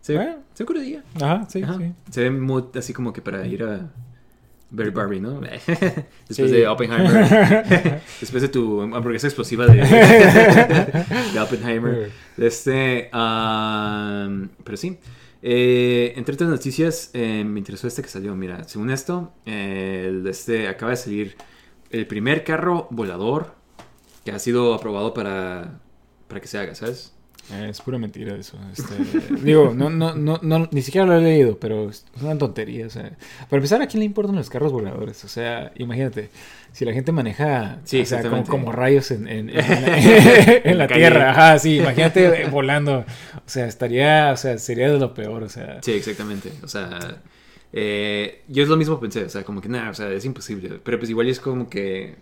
Se, 0.00 0.16
Bueno. 0.16 0.38
se 0.54 0.64
ve. 0.64 1.00
Ajá, 1.20 1.46
sí, 1.48 1.62
Ajá. 1.62 1.78
sí. 1.78 1.92
Se 2.10 2.22
ve 2.22 2.30
muy 2.32 2.64
así 2.74 2.92
como 2.92 3.12
que 3.12 3.22
para 3.22 3.46
ir 3.46 3.62
a 3.62 3.88
ver 4.74 4.90
Barbie, 4.90 5.20
¿no? 5.20 5.40
Después 6.28 6.50
Sí. 6.50 6.56
de 6.56 6.66
Oppenheimer. 6.66 8.00
Después 8.20 8.42
de 8.42 8.48
tu 8.48 8.80
hamburguesa 8.80 9.26
explosiva 9.28 9.66
de, 9.66 9.76
de 11.32 11.40
Oppenheimer. 11.40 12.10
Este, 12.38 13.08
pero 13.12 14.76
sí. 14.76 14.98
Eh, 15.44 16.12
entre 16.16 16.34
otras 16.34 16.50
noticias, 16.50 17.10
eh, 17.14 17.44
me 17.44 17.58
interesó 17.58 17.86
este 17.88 18.02
que 18.02 18.08
salió. 18.08 18.34
Mira, 18.36 18.64
según 18.64 18.90
esto, 18.90 19.32
eh, 19.44 20.06
el, 20.08 20.26
este, 20.26 20.68
acaba 20.68 20.90
de 20.92 20.96
salir 20.96 21.36
el 21.90 22.06
primer 22.06 22.44
carro 22.44 22.86
volador 22.90 23.54
que 24.24 24.30
ha 24.32 24.38
sido 24.38 24.72
aprobado 24.72 25.12
para, 25.14 25.80
para 26.28 26.40
que 26.40 26.46
se 26.46 26.58
haga, 26.58 26.74
¿sabes? 26.74 27.12
Eh, 27.50 27.68
Es 27.70 27.80
pura 27.80 27.98
mentira 27.98 28.36
eso. 28.36 28.56
Este, 28.72 28.94
digo, 29.42 29.72
no, 29.74 29.90
no, 29.90 30.14
no, 30.14 30.38
no, 30.42 30.68
ni 30.70 30.82
siquiera 30.82 31.06
lo 31.06 31.18
he 31.18 31.20
leído, 31.20 31.58
pero 31.58 31.90
es 31.90 32.04
una 32.20 32.38
tontería. 32.38 32.86
O 32.86 32.90
sea, 32.90 33.16
para 33.48 33.58
empezar, 33.58 33.82
¿a 33.82 33.86
quién 33.86 34.00
le 34.00 34.06
importan 34.06 34.36
los 34.36 34.48
carros 34.48 34.72
voladores? 34.72 35.24
O 35.24 35.28
sea, 35.28 35.72
imagínate, 35.76 36.30
si 36.72 36.84
la 36.84 36.92
gente 36.92 37.12
maneja 37.12 37.80
Sí, 37.84 38.00
o 38.00 38.06
sea, 38.06 38.22
como, 38.44 38.72
rayos 38.72 39.10
en, 39.10 39.28
en, 39.28 39.50
en 39.54 40.78
la, 40.78 40.84
en 40.84 40.90
tierra, 40.94 41.30
ajá, 41.32 41.58
sí, 41.58 41.78
imagínate 41.78 42.46
volando. 42.46 43.00
O 43.00 43.48
sea, 43.48 43.66
estaría, 43.66 44.30
o 44.32 44.36
sea, 44.36 44.56
sería 44.58 44.90
de 44.90 44.98
lo 44.98 45.12
peor, 45.14 45.42
o 45.42 45.48
sea. 45.48 45.80
Sí, 45.82 45.92
exactamente. 45.92 46.52
O 46.62 46.68
sea, 46.68 47.20
eh, 47.72 48.42
yo 48.48 48.62
es 48.62 48.68
lo 48.68 48.76
mismo 48.76 49.00
pensé. 49.00 49.24
O 49.24 49.28
sea, 49.28 49.44
como 49.44 49.60
que 49.60 49.68
nada, 49.68 49.90
o 49.90 49.94
sea, 49.94 50.10
es 50.10 50.24
imposible. 50.24 50.80
Pero 50.82 50.98
pues 50.98 51.10
igual 51.10 51.28
es 51.28 51.40
como 51.40 51.68
que 51.68 52.14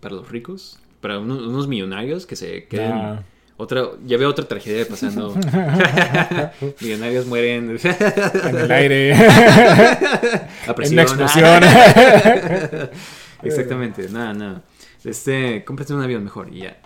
para 0.00 0.14
los 0.14 0.30
ricos, 0.30 0.78
para 1.00 1.18
unos, 1.18 1.42
unos 1.42 1.68
millonarios 1.68 2.26
que 2.26 2.36
se 2.36 2.64
queden. 2.64 2.90
Nah. 2.90 3.20
Otra, 3.60 3.90
ya 4.06 4.16
veo 4.16 4.30
otra 4.30 4.46
tragedia 4.46 4.86
pasando. 4.86 5.34
millonarios 6.80 7.26
mueren. 7.26 7.76
En 7.76 8.56
el 8.56 8.70
aire. 8.70 9.14
A 9.14 10.74
en 10.78 10.92
una 10.92 11.02
explosión. 11.02 11.64
Exactamente, 13.42 14.08
nada, 14.10 14.32
nada. 14.32 14.62
Este, 15.02 15.64
cómprate 15.64 15.92
un 15.92 16.00
avión 16.00 16.22
mejor 16.22 16.54
y 16.54 16.60
ya. 16.60 16.80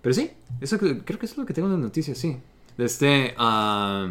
Pero 0.00 0.14
sí, 0.14 0.30
eso 0.62 0.78
creo 0.78 1.04
que 1.04 1.26
eso 1.26 1.34
es 1.34 1.36
lo 1.36 1.44
que 1.44 1.52
tengo 1.52 1.68
en 1.68 1.74
las 1.74 1.82
noticias, 1.82 2.16
sí. 2.16 2.38
Este, 2.78 3.34
ah, 3.36 4.10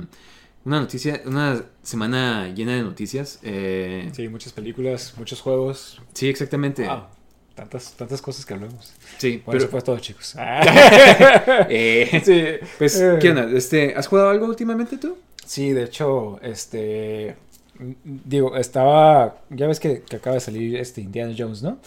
una 0.65 0.79
noticia, 0.81 1.23
una 1.25 1.65
semana 1.81 2.49
llena 2.49 2.75
de 2.75 2.83
noticias. 2.83 3.39
eh, 3.41 4.09
sí. 4.13 4.23
sí, 4.23 4.29
muchas 4.29 4.53
películas, 4.53 5.15
muchos 5.17 5.41
juegos. 5.41 5.99
exactamente. 6.21 6.85
Wow, 6.85 7.05
tantas, 7.59 7.93
tantas 7.93 8.21
cosas 8.21 8.45
que 8.45 8.53
hablamos. 8.53 8.93
Sí, 9.17 9.41
Bueno, 9.45 9.57
eso 9.57 9.67
pero. 9.67 9.71
fue 9.71 9.81
todo, 9.81 9.99
chicos. 9.99 10.35
eh, 11.69 12.21
sí, 12.23 12.67
pues, 12.77 12.99
Eh. 12.99 13.17
¿qué 13.21 13.29
onda? 13.31 13.49
Este, 13.55 13.93
¿Has 13.95 14.07
jugado 14.07 14.29
algo 14.29 14.45
últimamente 14.45 14.97
tú? 14.97 15.17
Sí, 15.45 15.71
de 15.71 15.83
hecho, 15.83 16.39
este. 16.41 17.35
Digo, 18.03 18.57
estaba. 18.57 19.37
Ya 19.49 19.65
ves 19.65 19.79
que, 19.79 20.01
que 20.01 20.17
acaba 20.17 20.33
de 20.33 20.41
salir 20.41 20.75
este 20.75 20.99
Indiana 20.99 21.33
Jones, 21.37 21.63
¿no? 21.63 21.77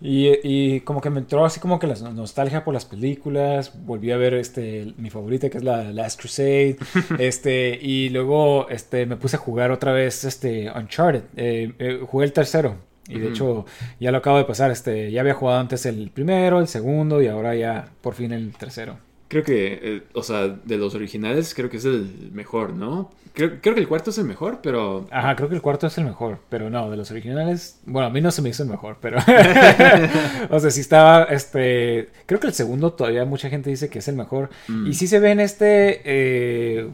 Y, 0.00 0.32
y 0.42 0.80
como 0.80 1.00
que 1.00 1.08
me 1.08 1.20
entró 1.20 1.44
así 1.44 1.60
como 1.60 1.78
que 1.78 1.86
la 1.86 1.94
nostalgia 2.10 2.64
por 2.64 2.74
las 2.74 2.84
películas. 2.84 3.72
Volví 3.86 4.10
a 4.10 4.16
ver 4.16 4.34
este 4.34 4.92
mi 4.98 5.08
favorita 5.08 5.48
que 5.48 5.58
es 5.58 5.64
la 5.64 5.84
Last 5.92 6.18
Crusade. 6.20 6.76
este, 7.20 7.78
y 7.80 8.08
luego 8.08 8.68
este, 8.70 9.06
me 9.06 9.16
puse 9.16 9.36
a 9.36 9.38
jugar 9.38 9.70
otra 9.70 9.92
vez 9.92 10.24
este 10.24 10.68
Uncharted. 10.68 11.22
Eh, 11.36 11.72
eh, 11.78 12.00
jugué 12.04 12.26
el 12.26 12.32
tercero. 12.32 12.76
Y 13.08 13.18
de 13.18 13.28
hecho, 13.28 13.64
ya 14.00 14.10
lo 14.10 14.18
acabo 14.18 14.38
de 14.38 14.44
pasar. 14.44 14.70
Este, 14.70 15.10
ya 15.12 15.20
había 15.20 15.34
jugado 15.34 15.60
antes 15.60 15.86
el 15.86 16.10
primero, 16.10 16.60
el 16.60 16.68
segundo, 16.68 17.22
y 17.22 17.26
ahora 17.28 17.54
ya 17.54 17.88
por 18.00 18.14
fin 18.14 18.32
el 18.32 18.52
tercero. 18.52 18.98
Creo 19.28 19.42
que, 19.42 19.80
eh, 19.82 20.02
o 20.14 20.22
sea, 20.22 20.46
de 20.46 20.76
los 20.78 20.94
originales, 20.94 21.52
creo 21.54 21.68
que 21.68 21.78
es 21.78 21.84
el 21.84 22.30
mejor, 22.32 22.72
¿no? 22.74 23.10
Creo, 23.34 23.58
creo 23.60 23.74
que 23.74 23.80
el 23.80 23.88
cuarto 23.88 24.10
es 24.10 24.18
el 24.18 24.24
mejor, 24.24 24.60
pero. 24.62 25.08
Ajá, 25.10 25.34
creo 25.36 25.48
que 25.48 25.56
el 25.56 25.60
cuarto 25.62 25.88
es 25.88 25.98
el 25.98 26.04
mejor, 26.04 26.38
pero 26.48 26.70
no, 26.70 26.88
de 26.90 26.96
los 26.96 27.10
originales, 27.10 27.80
bueno, 27.86 28.06
a 28.06 28.10
mí 28.10 28.20
no 28.20 28.30
se 28.30 28.40
me 28.40 28.48
hizo 28.50 28.62
el 28.62 28.68
mejor, 28.70 28.98
pero, 29.00 29.18
o 30.50 30.60
sea, 30.60 30.70
sí 30.70 30.80
estaba, 30.80 31.24
este, 31.24 32.08
creo 32.26 32.40
que 32.40 32.46
el 32.46 32.52
segundo 32.54 32.92
todavía 32.92 33.24
mucha 33.24 33.50
gente 33.50 33.68
dice 33.70 33.88
que 33.88 33.98
es 33.98 34.08
el 34.08 34.14
mejor, 34.16 34.48
Mm. 34.68 34.86
y 34.86 34.94
sí 34.94 35.06
se 35.06 35.18
ve 35.18 35.32
en 35.32 35.40
este, 35.40 36.00
eh, 36.04 36.88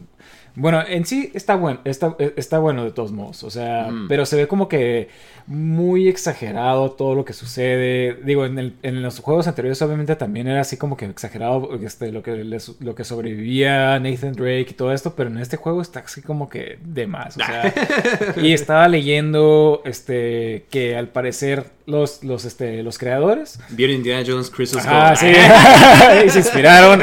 bueno, 0.55 0.83
en 0.87 1.05
sí 1.05 1.31
está 1.33 1.55
bueno, 1.55 1.79
está, 1.83 2.15
está 2.35 2.59
bueno 2.59 2.83
de 2.83 2.91
todos 2.91 3.11
modos, 3.11 3.43
o 3.43 3.49
sea, 3.49 3.87
Mm. 3.91 4.07
pero 4.07 4.25
se 4.25 4.35
ve 4.35 4.47
como 4.47 4.67
que 4.69 5.09
muy 5.47 6.07
exagerado 6.07 6.91
todo 6.91 7.15
lo 7.15 7.25
que 7.25 7.33
sucede, 7.33 8.17
digo, 8.23 8.45
en, 8.45 8.59
el- 8.59 8.73
en 8.83 9.01
los 9.01 9.19
juegos 9.19 9.47
anteriores 9.47 9.81
obviamente 9.81 10.15
también 10.15 10.47
era 10.47 10.61
así 10.61 10.77
como 10.77 10.95
que 10.95 11.05
exagerado 11.05 11.71
este, 11.83 12.11
lo, 12.11 12.21
que 12.23 12.43
les- 12.43 12.79
lo 12.81 12.93
que 12.95 13.03
sobrevivía 13.03 13.99
Nathan 13.99 14.33
Drake 14.33 14.67
y 14.69 14.73
todo 14.73 14.93
esto, 14.93 15.15
pero 15.15 15.29
en 15.29 15.39
este 15.39 15.57
juego 15.57 15.81
está 15.81 16.01
así 16.01 16.21
como 16.21 16.49
que 16.49 16.77
de 16.85 17.07
más, 17.07 17.35
o 17.37 17.39
sea, 17.45 17.73
y 18.41 18.53
estaba 18.53 18.87
leyendo 18.87 19.81
este 19.85 20.65
que 20.69 20.95
al 20.95 21.07
parecer 21.09 21.65
los, 21.85 22.23
los, 22.23 22.45
este, 22.45 22.81
los 22.83 22.97
creadores 22.97 23.59
Vieron 23.69 23.97
Indiana 23.97 24.23
Jones, 24.25 24.49
Crystal 24.49 24.81
Ah, 24.85 25.15
sí. 25.15 25.27
y 26.25 26.29
se 26.29 26.39
inspiraron. 26.39 27.01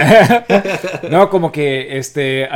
no, 1.11 1.29
como 1.31 1.53
que 1.53 1.99
este 1.99 2.49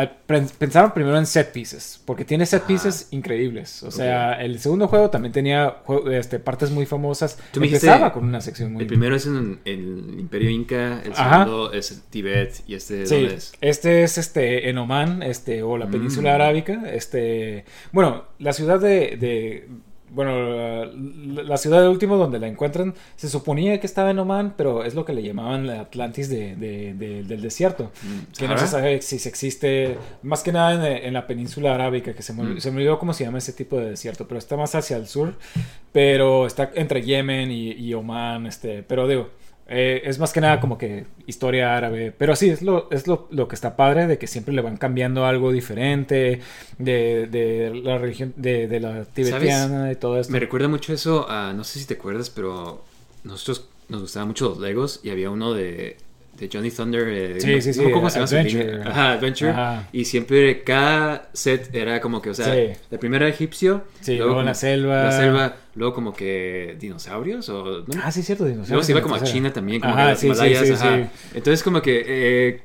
pensaron 0.58 0.92
primero 0.92 1.18
en 1.18 1.26
set 1.26 1.52
pieces, 1.52 2.00
porque 2.04 2.24
tiene 2.24 2.46
set 2.46 2.62
pieces 2.64 3.08
increíbles. 3.10 3.82
O 3.82 3.90
sea, 3.90 4.40
el 4.40 4.58
segundo 4.58 4.88
juego 4.88 5.10
también 5.10 5.32
tenía 5.32 5.76
este, 6.10 6.38
partes 6.38 6.70
muy 6.70 6.86
famosas. 6.86 7.38
Tú 7.52 7.60
me 7.60 7.66
dijiste- 7.66 7.86
Empezaba 7.86 8.12
con 8.12 8.24
una 8.24 8.40
sección 8.40 8.72
muy 8.72 8.82
El 8.82 8.86
primero 8.88 9.14
es 9.16 9.26
en 9.26 9.60
el 9.64 10.16
Imperio 10.18 10.50
Inca, 10.50 11.02
el 11.04 11.12
Ajá. 11.12 11.44
segundo 11.44 11.72
es 11.72 12.02
Tibet 12.10 12.54
y 12.66 12.74
este 12.74 13.06
Sí, 13.06 13.14
¿dónde 13.16 13.34
es? 13.34 13.52
este 13.60 14.02
es 14.02 14.18
este 14.18 14.68
en 14.70 14.78
Oman, 14.78 15.22
este 15.22 15.62
o 15.62 15.76
la 15.76 15.86
península 15.88 16.30
Mm. 16.32 16.34
arábica, 16.34 16.82
este, 16.92 17.64
bueno, 17.92 18.24
la 18.38 18.52
ciudad 18.52 18.80
de, 18.80 19.16
de- 19.18 19.68
bueno, 20.14 20.84
la, 21.34 21.42
la 21.42 21.56
ciudad 21.56 21.80
del 21.80 21.90
último 21.90 22.16
donde 22.16 22.38
la 22.38 22.46
encuentran 22.48 22.94
se 23.16 23.28
suponía 23.28 23.80
que 23.80 23.86
estaba 23.86 24.10
en 24.10 24.18
Oman, 24.18 24.54
pero 24.56 24.84
es 24.84 24.94
lo 24.94 25.04
que 25.04 25.12
le 25.12 25.22
llamaban 25.22 25.66
la 25.66 25.80
Atlantis 25.80 26.28
de, 26.28 26.56
de- 26.56 26.94
de- 26.94 27.22
del 27.24 27.40
desierto, 27.42 27.90
Mm, 28.02 28.32
que 28.38 28.48
no 28.48 28.56
se 28.58 28.66
sabe 28.66 29.02
si 29.02 29.18
se 29.18 29.28
existe, 29.28 29.98
más 30.22 30.42
que 30.42 30.52
nada 30.52 30.74
en, 30.74 31.04
en 31.06 31.12
la 31.14 31.26
península 31.26 31.74
arábica, 31.74 32.14
que 32.14 32.22
se 32.22 32.32
me, 32.32 32.42
Mm. 32.44 32.60
se 32.60 32.70
me 32.70 32.76
olvidó 32.78 32.98
cómo 32.98 33.12
se 33.12 33.24
llama 33.24 33.38
ese 33.38 33.52
tipo 33.52 33.78
de 33.78 33.90
desierto, 33.90 34.26
pero 34.28 34.38
está 34.38 34.56
más 34.56 34.74
hacia 34.74 34.96
el 34.96 35.06
sur, 35.08 35.34
pero 35.92 36.46
está 36.46 36.70
entre 36.74 37.02
Yemen 37.02 37.50
y, 37.50 37.72
y 37.72 37.94
Oman, 37.94 38.46
este, 38.46 38.82
pero 38.82 39.06
digo, 39.08 39.30
eh, 39.66 40.02
es 40.04 40.18
más 40.18 40.32
que 40.32 40.40
nada 40.40 40.60
como 40.60 40.76
que 40.76 41.06
historia 41.26 41.76
árabe. 41.76 42.12
Pero 42.16 42.36
sí, 42.36 42.50
es 42.50 42.62
lo, 42.62 42.90
es 42.90 43.06
lo, 43.06 43.28
lo 43.30 43.48
que 43.48 43.54
está 43.54 43.76
padre 43.76 44.06
de 44.06 44.18
que 44.18 44.26
siempre 44.26 44.54
le 44.54 44.62
van 44.62 44.76
cambiando 44.76 45.24
algo 45.24 45.52
diferente 45.52 46.40
de, 46.78 47.26
de 47.26 47.80
la 47.82 47.98
religión, 47.98 48.34
de, 48.36 48.68
de 48.68 48.80
la 48.80 49.04
tibetiana 49.04 49.90
y 49.90 49.96
todo 49.96 50.18
esto. 50.18 50.32
Me 50.32 50.40
recuerda 50.40 50.68
mucho 50.68 50.92
eso 50.92 51.28
a, 51.28 51.52
no 51.52 51.64
sé 51.64 51.78
si 51.78 51.86
te 51.86 51.94
acuerdas, 51.94 52.30
pero 52.30 52.84
nosotros 53.24 53.68
nos 53.88 54.02
gustaban 54.02 54.28
mucho 54.28 54.50
los 54.50 54.58
Legos 54.58 55.00
y 55.02 55.10
había 55.10 55.30
uno 55.30 55.54
de, 55.54 55.96
de 56.38 56.48
Johnny 56.52 56.70
Thunder. 56.70 57.08
eh, 57.08 57.40
Sí, 57.40 57.46
no- 57.54 57.60
sí, 57.60 57.72
sí, 57.72 57.80
acuerdo 57.80 57.92
cómo 57.94 58.10
se 58.10 58.18
llama 58.20 58.26
Adventure. 58.30 58.82
Ajá, 58.84 59.12
Adventure. 59.12 59.50
Ajá. 59.50 59.88
Y 59.92 60.04
siempre 60.04 60.62
cada 60.64 61.28
set 61.32 61.74
era 61.74 62.00
como 62.00 62.20
que, 62.20 62.30
o 62.30 62.34
sea, 62.34 62.52
Sí. 62.54 62.72
la 62.90 62.98
primera 62.98 63.28
egipcio. 63.28 63.84
Sí, 64.00 64.16
luego 64.16 64.40
en 64.40 64.46
la 64.46 64.54
selva. 64.54 65.04
La 65.04 65.12
selva, 65.12 65.56
luego 65.74 65.94
como 65.94 66.12
que 66.12 66.76
dinosaurios 66.78 67.48
o... 67.48 67.84
¿no? 67.86 67.86
Ah, 68.02 68.10
sí, 68.10 68.22
cierto, 68.22 68.44
dinosaurios. 68.44 68.70
Luego 68.70 68.82
se 68.84 68.92
iba 68.92 69.02
como 69.02 69.14
a. 69.16 69.22
China 69.22 69.52
también, 69.52 69.80
como 69.80 69.94
Ajá, 69.94 70.02
que 70.04 70.08
las 70.10 70.20
sí, 70.20 70.30
ajá. 70.72 70.96
sí. 70.96 71.06
Entonces 71.34 71.62
como 71.62 71.80
que 71.82 72.04
eh, 72.06 72.60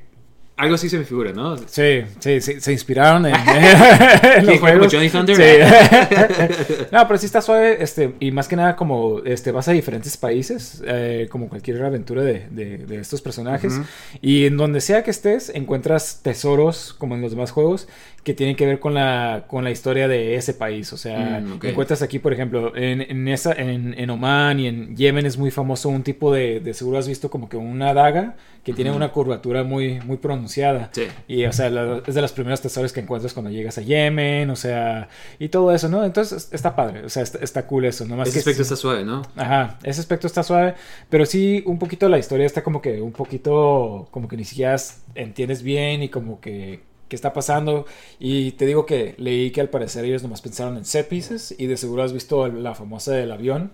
algo 0.60 0.74
así 0.74 0.88
se 0.88 0.98
me 0.98 1.04
figura, 1.04 1.32
¿no? 1.32 1.56
Sí, 1.56 2.02
sí, 2.18 2.40
sí, 2.40 2.60
se 2.60 2.72
inspiraron 2.72 3.26
en, 3.26 3.34
en 4.38 4.46
los 4.46 4.58
juegos. 4.60 4.92
Johnny 4.92 5.08
Thunder. 5.08 5.36
Sí. 5.36 6.84
no, 6.92 7.06
pero 7.06 7.18
sí 7.18 7.26
está 7.26 7.40
suave, 7.40 7.82
este, 7.82 8.14
y 8.20 8.30
más 8.30 8.48
que 8.48 8.56
nada 8.56 8.76
como 8.76 9.20
este, 9.24 9.52
vas 9.52 9.68
a 9.68 9.72
diferentes 9.72 10.16
países, 10.16 10.82
eh, 10.86 11.28
como 11.30 11.48
cualquier 11.48 11.82
aventura 11.84 12.22
de, 12.22 12.46
de- 12.50 12.78
de 12.78 12.96
estos 13.00 13.20
personajes, 13.22 13.74
Ujú. 13.74 13.84
y 14.22 14.46
en 14.46 14.56
donde 14.56 14.80
sea 14.80 15.02
que 15.02 15.10
estés, 15.10 15.50
encuentras 15.54 16.20
tesoros, 16.22 16.94
como 16.98 17.14
en 17.14 17.22
los 17.22 17.30
demás 17.32 17.50
juegos, 17.50 17.88
que 18.24 18.34
tienen 18.34 18.54
que 18.54 18.66
ver 18.66 18.80
con 18.80 18.92
la, 18.92 19.44
con 19.48 19.64
la 19.64 19.70
historia 19.70 20.06
de 20.06 20.34
ese 20.34 20.52
país. 20.52 20.92
O 20.92 20.96
sea, 20.98 21.40
Mm, 21.40 21.54
ok. 21.54 21.64
encuentras 21.64 22.02
aquí, 22.02 22.18
por 22.18 22.32
ejemplo, 22.34 22.76
en, 22.76 23.00
en, 23.00 23.28
esa, 23.28 23.52
en, 23.52 23.94
en 23.98 24.10
Oman 24.10 24.60
y 24.60 24.66
en 24.66 24.94
Yemen 24.96 25.24
es 25.24 25.38
muy 25.38 25.50
famoso 25.50 25.88
un 25.88 26.02
tipo 26.02 26.32
de, 26.34 26.60
de 26.60 26.74
seguro 26.74 26.98
has 26.98 27.08
visto 27.08 27.30
como 27.30 27.48
que 27.48 27.56
una 27.56 27.94
daga 27.94 28.34
que 28.64 28.74
tiene 28.74 28.90
Ujú. 28.90 28.98
una 28.98 29.08
curvatura 29.10 29.64
muy, 29.64 30.00
muy 30.00 30.18
pronunciada. 30.18 30.90
Sí. 30.92 31.04
Y, 31.28 31.44
o 31.46 31.52
sea, 31.52 31.70
la- 31.70 32.02
es 32.06 32.14
de 32.14 32.20
los 32.22 32.32
primeros 32.32 32.60
tesoros 32.60 32.92
que 32.92 33.00
encuentras 33.00 33.32
cuando 33.32 33.50
llegas 33.50 33.78
a 33.78 33.82
Yemen, 33.82 34.50
o 34.50 34.56
sea, 34.56 35.08
y 35.38 35.48
todo 35.48 35.72
eso, 35.74 35.88
¿no? 35.88 36.04
Entonces 36.04 36.48
está 36.52 36.76
padre, 36.76 37.04
o 37.04 37.08
sea, 37.08 37.22
está, 37.22 37.38
está 37.38 37.66
cool 37.66 37.86
eso, 37.86 38.04
nomás 38.04 38.28
Ese 38.28 38.34
que 38.34 38.38
aspecto 38.40 38.58
sí- 38.58 38.62
está 38.62 38.76
suave, 38.76 39.04
¿no? 39.04 39.22
Ajá, 39.36 39.78
ese 39.82 40.00
aspecto 40.00 40.26
está 40.26 40.42
suave, 40.42 40.74
pero 41.08 41.24
sí, 41.24 41.62
un 41.66 41.78
poquito 41.78 42.08
la 42.08 42.18
historia 42.18 42.44
está 42.46 42.62
como 42.62 42.82
que, 42.82 43.00
un 43.00 43.12
poquito, 43.12 44.08
como 44.10 44.28
que 44.28 44.36
ni 44.36 44.44
siquiera 44.44 44.76
entiendes 45.14 45.62
bien 45.62 46.02
y 46.02 46.08
como 46.10 46.40
que 46.40 46.80
qué 47.08 47.16
está 47.16 47.32
pasando. 47.32 47.86
Y 48.18 48.52
te 48.52 48.66
digo 48.66 48.86
que 48.86 49.14
leí 49.18 49.50
que 49.50 49.60
al 49.60 49.68
parecer 49.68 50.04
ellos 50.04 50.22
nomás 50.22 50.42
pensaron 50.42 50.76
en 50.76 50.84
set 50.84 51.08
pieces 51.08 51.54
y 51.58 51.66
de 51.66 51.76
seguro 51.76 52.02
has 52.02 52.12
visto 52.12 52.46
la 52.46 52.74
famosa 52.74 53.12
del 53.12 53.32
avión. 53.32 53.72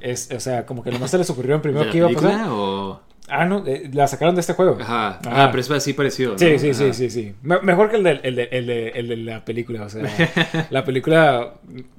Es, 0.00 0.30
o 0.30 0.40
sea, 0.40 0.66
como 0.66 0.82
que 0.82 0.90
nomás 0.90 1.10
se 1.10 1.18
les 1.18 1.30
ocurrió 1.30 1.54
¿De 1.56 1.60
primero 1.60 1.90
que 1.90 1.98
iba 1.98 2.08
a 2.08 2.12
pasar. 2.12 2.48
o...? 2.50 3.00
Ah, 3.30 3.46
no, 3.46 3.64
eh, 3.66 3.88
la 3.92 4.06
sacaron 4.08 4.34
de 4.34 4.40
este 4.40 4.52
juego. 4.54 4.76
Ajá. 4.80 5.18
Ajá. 5.24 5.44
Ah, 5.44 5.48
pero 5.50 5.60
es 5.60 5.70
así 5.70 5.92
parecido, 5.92 6.32
¿no? 6.32 6.38
Sí, 6.38 6.58
sí, 6.58 6.74
sí, 6.74 6.84
Ajá. 6.84 6.92
sí, 6.92 7.10
sí. 7.10 7.34
Me- 7.42 7.60
mejor 7.60 7.90
que 7.90 7.96
el 7.96 8.02
de, 8.02 8.20
el, 8.22 8.34
de, 8.36 8.48
el, 8.52 8.66
de, 8.66 8.88
el 8.90 9.08
de 9.08 9.16
la 9.16 9.44
película. 9.44 9.82
O 9.84 9.88
sea, 9.88 10.02
la 10.70 10.84
película, 10.84 11.54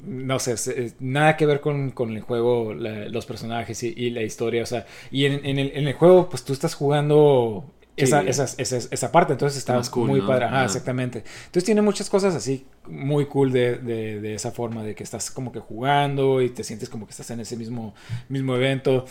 no 0.05 0.39
sé, 0.39 0.55
nada 0.99 1.37
que 1.37 1.45
ver 1.45 1.61
con, 1.61 1.91
con 1.91 2.11
el 2.15 2.21
juego, 2.21 2.73
la- 2.73 3.07
los 3.09 3.25
personajes 3.25 3.81
y, 3.83 3.93
y 3.95 4.09
la 4.11 4.21
historia. 4.23 4.63
O 4.63 4.65
sea, 4.67 4.85
y 5.11 5.25
en, 5.25 5.45
en 5.45 5.59
el, 5.59 5.71
en 5.75 5.87
el 5.87 5.93
juego, 5.93 6.29
pues 6.29 6.43
tú 6.43 6.53
estás 6.53 6.73
jugando 6.75 7.65
esa, 7.97 8.21
Sí. 8.21 8.29
esa, 8.29 8.43
esa, 8.57 8.77
esa 8.77 9.11
parte, 9.11 9.33
entonces 9.33 9.57
está 9.59 9.79
cool, 9.91 10.07
muy 10.09 10.21
¿no? 10.21 10.27
padre. 10.27 10.45
Ajá, 10.45 10.55
Ajá. 10.57 10.65
exactamente. 10.65 11.23
Entonces 11.45 11.63
tiene 11.65 11.81
muchas 11.81 12.09
cosas 12.09 12.33
así 12.35 12.65
muy 12.87 13.25
cool 13.25 13.51
de, 13.51 13.75
de, 13.75 14.19
de, 14.19 14.33
esa 14.33 14.51
forma, 14.51 14.83
de 14.83 14.95
que 14.95 15.03
estás 15.03 15.29
como 15.31 15.51
que 15.51 15.59
jugando 15.59 16.41
y 16.41 16.49
te 16.49 16.63
sientes 16.63 16.89
como 16.89 17.05
que 17.05 17.11
estás 17.11 17.29
en 17.31 17.39
ese 17.39 17.55
mismo, 17.55 17.93
mismo 18.29 18.55
evento. 18.55 19.05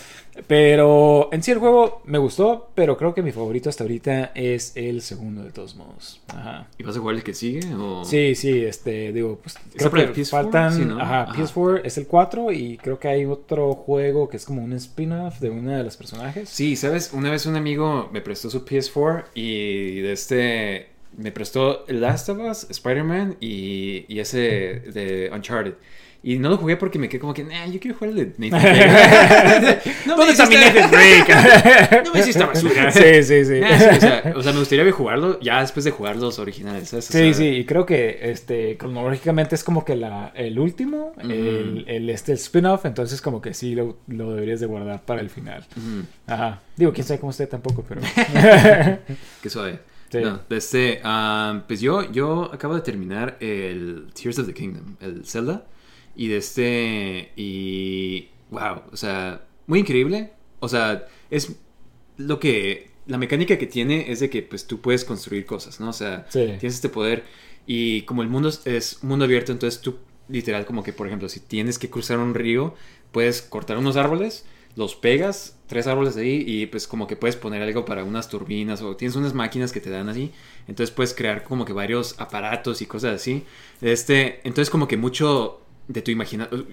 Pero 0.46 1.28
en 1.32 1.42
sí 1.42 1.52
el 1.52 1.58
juego 1.58 2.02
me 2.04 2.18
gustó, 2.18 2.70
pero 2.74 2.96
creo 2.96 3.14
que 3.14 3.22
mi 3.22 3.32
favorito 3.32 3.68
hasta 3.68 3.84
ahorita 3.84 4.32
es 4.34 4.72
el 4.76 5.02
segundo 5.02 5.42
de 5.44 5.50
todos 5.50 5.76
modos. 5.76 6.20
Ajá. 6.28 6.66
¿Y 6.78 6.82
vas 6.82 6.96
a 6.96 7.00
jugar 7.00 7.14
el 7.16 7.22
que 7.22 7.34
sigue? 7.34 7.60
O... 7.74 8.04
Sí, 8.04 8.34
sí, 8.34 8.64
este, 8.64 9.12
digo, 9.12 9.38
pues 9.42 9.56
creo 9.76 9.90
que 9.90 10.22
PS4? 10.22 10.30
faltan, 10.30 10.74
Sí, 10.74 10.84
¿no? 10.84 11.00
ajá, 11.00 11.22
Ajá. 11.22 11.34
PS4 11.34 11.82
es 11.84 11.98
el 11.98 12.06
4 12.06 12.52
y 12.52 12.76
creo 12.78 12.98
que 12.98 13.08
hay 13.08 13.24
otro 13.24 13.74
juego 13.74 14.28
que 14.28 14.36
es 14.36 14.44
como 14.44 14.62
un 14.64 14.72
spin-off 14.72 15.38
de 15.40 15.50
una 15.50 15.78
de 15.78 15.84
los 15.84 15.96
personajes. 15.96 16.48
Sí, 16.48 16.76
¿sabes? 16.76 17.12
Una 17.12 17.30
vez 17.30 17.46
un 17.46 17.56
amigo 17.56 18.08
me 18.12 18.20
prestó 18.20 18.50
su 18.50 18.64
PS4 18.64 19.24
y 19.34 20.00
de 20.00 20.12
este... 20.12 20.89
Me 21.16 21.32
prestó 21.32 21.84
Last 21.88 22.28
of 22.28 22.38
Us, 22.38 22.66
Spider-Man 22.70 23.36
y, 23.40 24.04
y 24.08 24.20
ese 24.20 24.38
de 24.40 25.30
Uncharted. 25.32 25.74
Y 26.22 26.38
no 26.38 26.50
lo 26.50 26.58
jugué 26.58 26.76
porque 26.76 26.98
me 26.98 27.08
quedé 27.08 27.18
como 27.18 27.32
que, 27.32 27.42
nah, 27.44 27.64
yo 27.66 27.80
quiero 27.80 27.96
jugar 27.96 28.10
el 28.10 28.16
de 28.36 28.50
Nathan 28.50 28.60
Drake". 28.62 29.92
no 30.06 30.16
¿Dónde 30.16 30.32
está 30.32 30.44
mi 30.46 30.54
hiciste- 30.54 30.74
Nathan 30.74 30.90
Drake? 30.90 32.02
No 32.04 32.12
me 32.12 32.20
hiciste 32.20 32.44
basura. 32.44 32.90
sí, 32.92 33.22
sí, 33.22 33.44
sí. 33.46 33.60
Nah, 33.60 33.78
sí, 33.78 33.84
o, 33.96 34.00
sea, 34.00 34.32
o 34.36 34.42
sea, 34.42 34.52
me 34.52 34.58
gustaría 34.58 34.92
jugarlo 34.92 35.40
ya 35.40 35.62
después 35.62 35.84
de 35.86 35.90
jugar 35.92 36.16
los 36.16 36.38
originales, 36.38 36.90
¿sabes? 36.90 37.08
O 37.08 37.12
Sí, 37.12 37.18
sea, 37.18 37.32
sí, 37.34 37.46
y 37.48 37.64
creo 37.64 37.86
que 37.86 38.18
este 38.30 38.76
cronológicamente 38.76 39.54
es 39.54 39.64
como 39.64 39.82
que 39.82 39.96
la, 39.96 40.30
el 40.34 40.58
último, 40.58 41.14
el, 41.22 41.86
el, 41.88 42.10
este, 42.10 42.32
el 42.32 42.38
spin-off, 42.38 42.84
entonces 42.84 43.22
como 43.22 43.40
que 43.40 43.54
sí 43.54 43.74
lo, 43.74 43.96
lo 44.06 44.34
deberías 44.34 44.60
de 44.60 44.66
guardar 44.66 45.00
para 45.02 45.22
el 45.22 45.30
final. 45.30 45.64
ujú, 45.74 46.04
Ajá. 46.26 46.60
Digo, 46.76 46.92
quién 46.92 47.06
sabe 47.06 47.18
cómo 47.20 47.30
esté 47.30 47.46
tampoco, 47.46 47.82
pero... 47.88 48.02
Qué 49.42 49.48
suave. 49.50 49.78
Sí. 50.10 50.18
No, 50.20 50.40
este, 50.50 51.00
pues 51.68 51.80
yo, 51.80 52.10
yo 52.10 52.50
acabo 52.52 52.74
de 52.74 52.80
terminar 52.80 53.36
el 53.40 54.08
Tears 54.12 54.38
of 54.40 54.46
the 54.46 54.54
Kingdom, 54.54 54.96
el 55.00 55.24
Zelda. 55.24 55.66
Y 56.16 56.28
de 56.28 56.36
este, 56.38 57.32
y 57.36 58.28
wow, 58.50 58.82
o 58.92 58.96
sea, 58.96 59.44
muy 59.66 59.78
increíble. 59.78 60.32
O 60.58 60.68
sea, 60.68 61.06
es 61.30 61.52
lo 62.16 62.40
que, 62.40 62.90
la 63.06 63.16
mecánica 63.18 63.56
que 63.56 63.66
tiene 63.66 64.10
es 64.10 64.20
de 64.20 64.28
que 64.28 64.42
pues 64.42 64.66
tú 64.66 64.80
puedes 64.80 65.04
construir 65.04 65.46
cosas, 65.46 65.80
¿no? 65.80 65.90
O 65.90 65.92
sea, 65.92 66.26
Sí. 66.28 66.40
tienes 66.58 66.74
este 66.74 66.88
poder 66.88 67.24
y 67.66 68.02
como 68.02 68.22
el 68.22 68.28
mundo 68.28 68.48
es, 68.48 68.66
es 68.66 69.02
mundo 69.04 69.24
abierto, 69.24 69.52
entonces 69.52 69.80
tú 69.80 69.98
literal 70.28 70.66
como 70.66 70.82
que, 70.82 70.92
por 70.92 71.06
ejemplo, 71.06 71.28
si 71.28 71.40
tienes 71.40 71.78
que 71.78 71.88
cruzar 71.90 72.18
un 72.18 72.34
río, 72.34 72.74
puedes 73.12 73.42
cortar 73.42 73.78
unos 73.78 73.96
árboles, 73.96 74.44
los 74.76 74.94
pegas, 74.96 75.56
tres 75.70 75.86
árboles 75.86 76.16
ahí 76.16 76.42
y 76.44 76.66
pues 76.66 76.88
como 76.88 77.06
que 77.06 77.14
puedes 77.14 77.36
poner 77.36 77.62
algo 77.62 77.84
para 77.84 78.02
unas 78.02 78.28
turbinas 78.28 78.82
o 78.82 78.96
tienes 78.96 79.14
unas 79.14 79.34
máquinas 79.34 79.70
que 79.70 79.80
te 79.80 79.88
dan 79.88 80.08
así, 80.08 80.32
entonces 80.66 80.92
puedes 80.92 81.14
crear 81.14 81.44
como 81.44 81.64
que 81.64 81.72
varios 81.72 82.16
aparatos 82.18 82.82
y 82.82 82.86
cosas 82.86 83.14
así. 83.14 83.44
Este, 83.80 84.40
entonces 84.42 84.68
como 84.68 84.88
que 84.88 84.96
mucho 84.96 85.60
de 85.86 86.02
tu 86.02 86.10
imaginación 86.10 86.66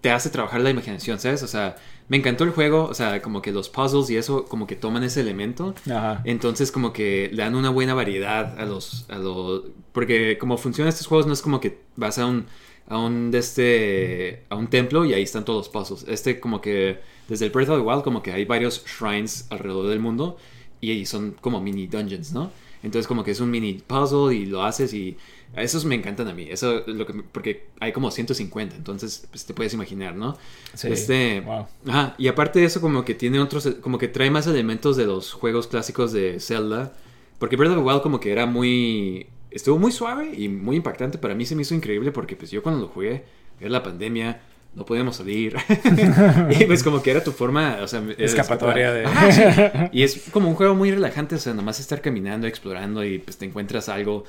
te 0.00 0.10
hace 0.10 0.30
trabajar 0.30 0.62
la 0.62 0.70
imaginación, 0.70 1.20
¿sabes? 1.20 1.44
O 1.44 1.46
sea, 1.46 1.76
me 2.08 2.16
encantó 2.16 2.42
el 2.42 2.50
juego, 2.50 2.86
o 2.86 2.94
sea, 2.94 3.22
como 3.22 3.40
que 3.40 3.52
los 3.52 3.68
puzzles 3.68 4.10
y 4.10 4.16
eso 4.16 4.46
como 4.46 4.66
que 4.66 4.74
toman 4.74 5.04
ese 5.04 5.20
elemento 5.20 5.74
Ajá. 5.86 6.22
entonces 6.24 6.72
como 6.72 6.92
que 6.92 7.30
le 7.32 7.42
dan 7.42 7.54
una 7.54 7.70
buena 7.70 7.94
variedad 7.94 8.58
a 8.58 8.64
los... 8.64 9.06
A 9.10 9.18
los 9.18 9.62
porque 9.92 10.38
como 10.38 10.56
funcionan 10.56 10.88
estos 10.88 11.06
juegos 11.06 11.26
no 11.28 11.34
es 11.34 11.42
como 11.42 11.60
que 11.60 11.78
vas 11.94 12.18
a 12.18 12.26
un... 12.26 12.46
A 12.88 12.98
un, 12.98 13.30
de 13.30 13.38
este, 13.38 14.42
a 14.48 14.56
un 14.56 14.66
templo 14.66 15.04
y 15.04 15.14
ahí 15.14 15.22
están 15.22 15.44
todos 15.44 15.66
los 15.66 15.68
puzzles. 15.68 16.12
Este 16.12 16.40
como 16.40 16.60
que 16.60 16.98
desde 17.30 17.46
el 17.46 17.52
Breath 17.52 17.70
of 17.70 17.78
the 17.78 17.82
Wild 17.82 18.02
como 18.02 18.22
que 18.22 18.32
hay 18.32 18.44
varios 18.44 18.84
shrines 18.84 19.46
alrededor 19.50 19.88
del 19.88 20.00
mundo 20.00 20.36
y, 20.80 21.06
son 21.06 21.36
como 21.40 21.60
mini 21.60 21.86
dungeons, 21.86 22.32
¿no? 22.32 22.50
Entonces 22.82 23.06
como 23.06 23.22
que 23.22 23.30
es 23.30 23.40
un 23.40 23.50
mini 23.50 23.74
puzzle 23.74 24.34
y 24.34 24.46
lo 24.46 24.64
haces 24.64 24.92
y 24.94 25.16
esos 25.54 25.84
me 25.84 25.94
encantan 25.94 26.26
a 26.28 26.34
mí. 26.34 26.46
Eso 26.50 26.78
es 26.86 26.88
lo 26.88 27.06
que 27.06 27.12
me- 27.12 27.22
porque 27.22 27.66
hay 27.78 27.92
como 27.92 28.10
150, 28.10 28.74
entonces 28.74 29.26
pues, 29.30 29.44
te 29.44 29.54
puedes 29.54 29.72
imaginar, 29.74 30.16
¿no? 30.16 30.36
Sí. 30.74 30.88
Este, 30.88 31.40
Wow. 31.42 31.66
Ajá, 31.86 32.14
y 32.18 32.26
aparte 32.28 32.58
de 32.58 32.64
eso 32.66 32.80
como 32.80 33.04
que 33.04 33.14
tiene 33.14 33.38
otros, 33.38 33.68
como 33.80 33.98
que 33.98 34.08
trae 34.08 34.30
más 34.30 34.46
elementos 34.46 34.96
de 34.96 35.06
los 35.06 35.32
juegos 35.32 35.68
clásicos 35.68 36.12
de 36.12 36.40
Zelda, 36.40 36.94
porque 37.38 37.56
Breath 37.56 37.72
of 37.72 37.78
the 37.78 37.84
Wild 37.84 38.02
como 38.02 38.18
que 38.18 38.32
era 38.32 38.46
muy, 38.46 39.28
estuvo 39.50 39.78
muy 39.78 39.92
suave 39.92 40.32
y 40.36 40.48
muy 40.48 40.76
impactante, 40.76 41.18
para 41.18 41.34
mí 41.34 41.46
se 41.46 41.54
me 41.54 41.62
hizo 41.62 41.74
increíble 41.74 42.10
porque 42.10 42.34
pues 42.34 42.50
yo 42.50 42.62
cuando 42.62 42.80
lo 42.80 42.88
jugué, 42.88 43.24
era 43.60 43.70
la 43.70 43.82
pandemia, 43.82 44.40
no 44.74 44.84
podíamos 44.84 45.16
salir, 45.16 45.56
y 46.60 46.64
pues 46.64 46.82
como 46.82 47.02
que 47.02 47.10
era 47.10 47.24
tu 47.24 47.32
forma, 47.32 47.78
o 47.82 47.88
sea, 47.88 48.00
era 48.00 48.24
Escapatoria 48.24 48.92
de... 48.92 49.04
Ajá, 49.04 49.32
sí. 49.32 49.42
Y 49.92 50.02
es 50.02 50.30
como 50.30 50.48
un 50.48 50.54
juego 50.54 50.74
muy 50.74 50.90
relajante, 50.90 51.34
o 51.34 51.38
sea, 51.38 51.54
nomás 51.54 51.80
estar 51.80 52.00
caminando, 52.00 52.46
explorando 52.46 53.04
y 53.04 53.18
pues 53.18 53.36
te 53.36 53.46
encuentras 53.46 53.88
algo. 53.88 54.24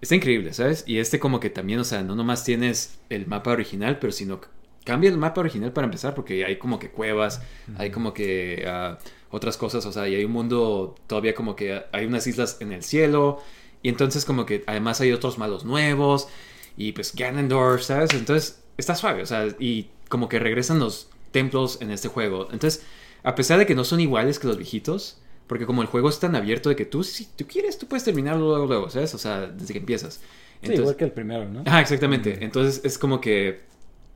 Está 0.00 0.14
increíble, 0.14 0.52
¿sabes? 0.52 0.84
Y 0.86 0.98
este 0.98 1.18
como 1.18 1.40
que 1.40 1.50
también, 1.50 1.78
o 1.80 1.84
sea, 1.84 2.02
no 2.02 2.14
nomás 2.14 2.44
tienes 2.44 2.98
el 3.08 3.26
mapa 3.26 3.52
original, 3.52 3.98
pero 3.98 4.12
sino 4.12 4.40
cambia 4.84 5.10
el 5.10 5.18
mapa 5.18 5.40
original 5.40 5.72
para 5.72 5.86
empezar, 5.86 6.14
porque 6.14 6.44
hay 6.44 6.56
como 6.56 6.78
que 6.78 6.90
cuevas, 6.90 7.40
hay 7.78 7.90
como 7.90 8.12
que 8.12 8.64
ah, 8.68 8.98
otras 9.30 9.56
cosas, 9.56 9.84
o 9.86 9.92
sea, 9.92 10.08
y 10.08 10.14
hay 10.14 10.24
un 10.24 10.32
mundo 10.32 10.94
todavía 11.06 11.34
como 11.34 11.56
que 11.56 11.82
hay 11.92 12.06
unas 12.06 12.26
islas 12.26 12.58
en 12.60 12.72
el 12.72 12.82
cielo, 12.82 13.42
y 13.82 13.88
entonces 13.88 14.24
como 14.24 14.46
que 14.46 14.62
además 14.66 15.00
hay 15.00 15.12
otros 15.12 15.38
malos 15.38 15.64
nuevos, 15.64 16.28
y 16.76 16.92
pues 16.92 17.14
Ganondorf, 17.16 17.82
¿sabes? 17.82 18.12
Entonces 18.14 18.62
está 18.76 18.94
suave, 18.94 19.22
o 19.22 19.26
sea, 19.26 19.48
y 19.58 19.88
como 20.08 20.28
que 20.28 20.38
regresan 20.38 20.78
los 20.78 21.08
templos 21.32 21.78
en 21.80 21.90
este 21.90 22.08
juego. 22.08 22.48
Entonces, 22.52 22.82
a 23.22 23.34
pesar 23.34 23.58
de 23.58 23.66
que 23.66 23.74
no 23.74 23.84
son 23.84 24.00
iguales 24.00 24.38
que 24.38 24.46
los 24.46 24.56
viejitos, 24.56 25.18
porque 25.46 25.66
como 25.66 25.82
el 25.82 25.88
juego 25.88 26.08
es 26.08 26.18
tan 26.18 26.34
abierto 26.34 26.68
de 26.68 26.76
que 26.76 26.84
tú, 26.84 27.04
si 27.04 27.26
tú 27.26 27.46
quieres, 27.46 27.78
tú 27.78 27.86
puedes 27.86 28.04
terminarlo 28.04 28.46
luego, 28.46 28.66
luego, 28.66 28.90
¿sabes? 28.90 29.14
O 29.14 29.18
sea, 29.18 29.46
desde 29.46 29.72
que 29.72 29.78
empiezas. 29.78 30.14
Sí, 30.14 30.20
Entonces, 30.62 30.80
igual 30.80 30.96
que 30.96 31.04
el 31.04 31.12
primero, 31.12 31.48
¿no? 31.48 31.62
Ajá, 31.66 31.80
exactamente. 31.80 32.38
Entonces 32.44 32.80
es 32.84 32.98
como 32.98 33.20
que 33.20 33.60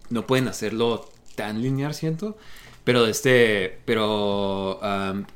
no 0.08 0.26
pueden 0.26 0.48
hacerlo 0.48 1.08
tan 1.36 1.62
lineal, 1.62 1.94
siento. 1.94 2.36
Pero 2.82 3.06
este, 3.06 3.78
pero 3.84 4.80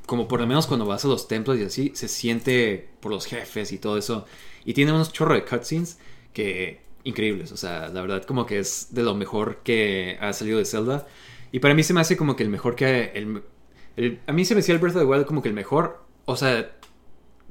como 0.06 0.26
por 0.26 0.40
lo 0.40 0.46
menos 0.46 0.66
cuando 0.66 0.86
vas 0.86 1.04
a 1.04 1.08
los 1.08 1.28
templos 1.28 1.58
y 1.58 1.64
así, 1.64 1.92
se 1.94 2.08
siente 2.08 2.88
por 3.00 3.12
los 3.12 3.26
jefes 3.26 3.70
y 3.70 3.78
todo 3.78 3.98
eso. 3.98 4.26
Y 4.64 4.72
tiene 4.72 4.92
unos 4.92 5.12
chorros 5.12 5.36
de 5.36 5.44
cutscenes 5.44 5.98
que 6.32 6.80
increíbles. 7.04 7.52
O 7.52 7.56
sea, 7.56 7.88
la 7.88 8.00
verdad 8.02 8.22
como 8.24 8.46
que 8.46 8.58
es 8.58 8.88
de 8.90 9.02
lo 9.02 9.14
mejor 9.14 9.58
que 9.62 10.16
ha 10.20 10.32
salido 10.32 10.58
de 10.58 10.64
Zelda. 10.64 11.06
Y 11.52 11.60
para 11.60 11.74
mí 11.74 11.82
se 11.84 11.94
me 11.94 12.00
hace 12.00 12.16
como 12.16 12.34
que 12.36 12.42
el 12.42 12.48
mejor 12.48 12.74
que... 12.74 13.12
El, 13.14 13.42
el- 13.96 14.18
a 14.26 14.32
mí 14.32 14.44
se 14.44 14.54
me 14.54 14.60
hacía 14.60 14.74
el 14.74 14.80
Breath 14.80 14.96
of 14.96 15.02
the 15.02 15.06
Wild 15.06 15.24
como 15.26 15.40
que 15.42 15.48
el 15.48 15.54
mejor, 15.54 16.02
o 16.24 16.36
sea, 16.36 16.72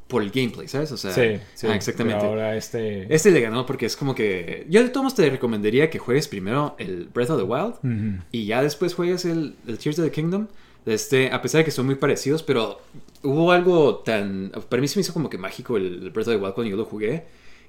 por 0.07 0.21
el 0.21 0.29
gameplay, 0.31 0.67
¿sabes? 0.67 0.91
O 0.91 0.97
sea, 0.97 1.11
sí, 1.11 1.39
sí. 1.53 1.67
ah, 1.67 1.75
exactamente. 1.75 2.25
Ahora 2.25 2.57
este... 2.57 3.13
Este 3.13 3.31
le 3.31 3.39
ganó 3.39 3.65
porque 3.65 3.85
es 3.85 3.95
como 3.95 4.13
que. 4.13 4.67
Yo 4.69 4.83
de 4.83 4.89
todos 4.89 5.03
modos 5.05 5.15
te 5.15 5.29
recomendaría 5.29 5.89
que 5.89 5.99
juegues 5.99 6.27
primero 6.27 6.75
el 6.77 7.07
Breath 7.13 7.29
of 7.29 7.37
the 7.37 7.43
Wild 7.43 8.21
y 8.31 8.45
ya 8.45 8.61
después 8.61 8.93
juegues 8.93 9.23
el, 9.25 9.55
el 9.67 9.77
Tears 9.77 9.97
of 9.99 10.05
the 10.05 10.11
Kingdom. 10.11 10.47
Este, 10.85 11.31
a 11.31 11.41
pesar 11.41 11.59
de 11.59 11.65
que 11.65 11.71
son 11.71 11.85
muy 11.85 11.95
parecidos, 11.95 12.43
pero 12.43 12.81
hubo 13.21 13.53
algo 13.53 13.99
tan. 13.99 14.51
Para 14.67 14.81
mí 14.81 14.89
se 14.89 14.99
me 14.99 15.01
hizo 15.01 15.13
como 15.13 15.29
que 15.29 15.37
mágico 15.37 15.77
el 15.77 16.09
Breath 16.11 16.27
of 16.27 16.33
the 16.33 16.39
Wild 16.41 16.53
cuando 16.55 16.69
yo 16.71 16.75
lo 16.75 16.83
jugué. 16.85 17.23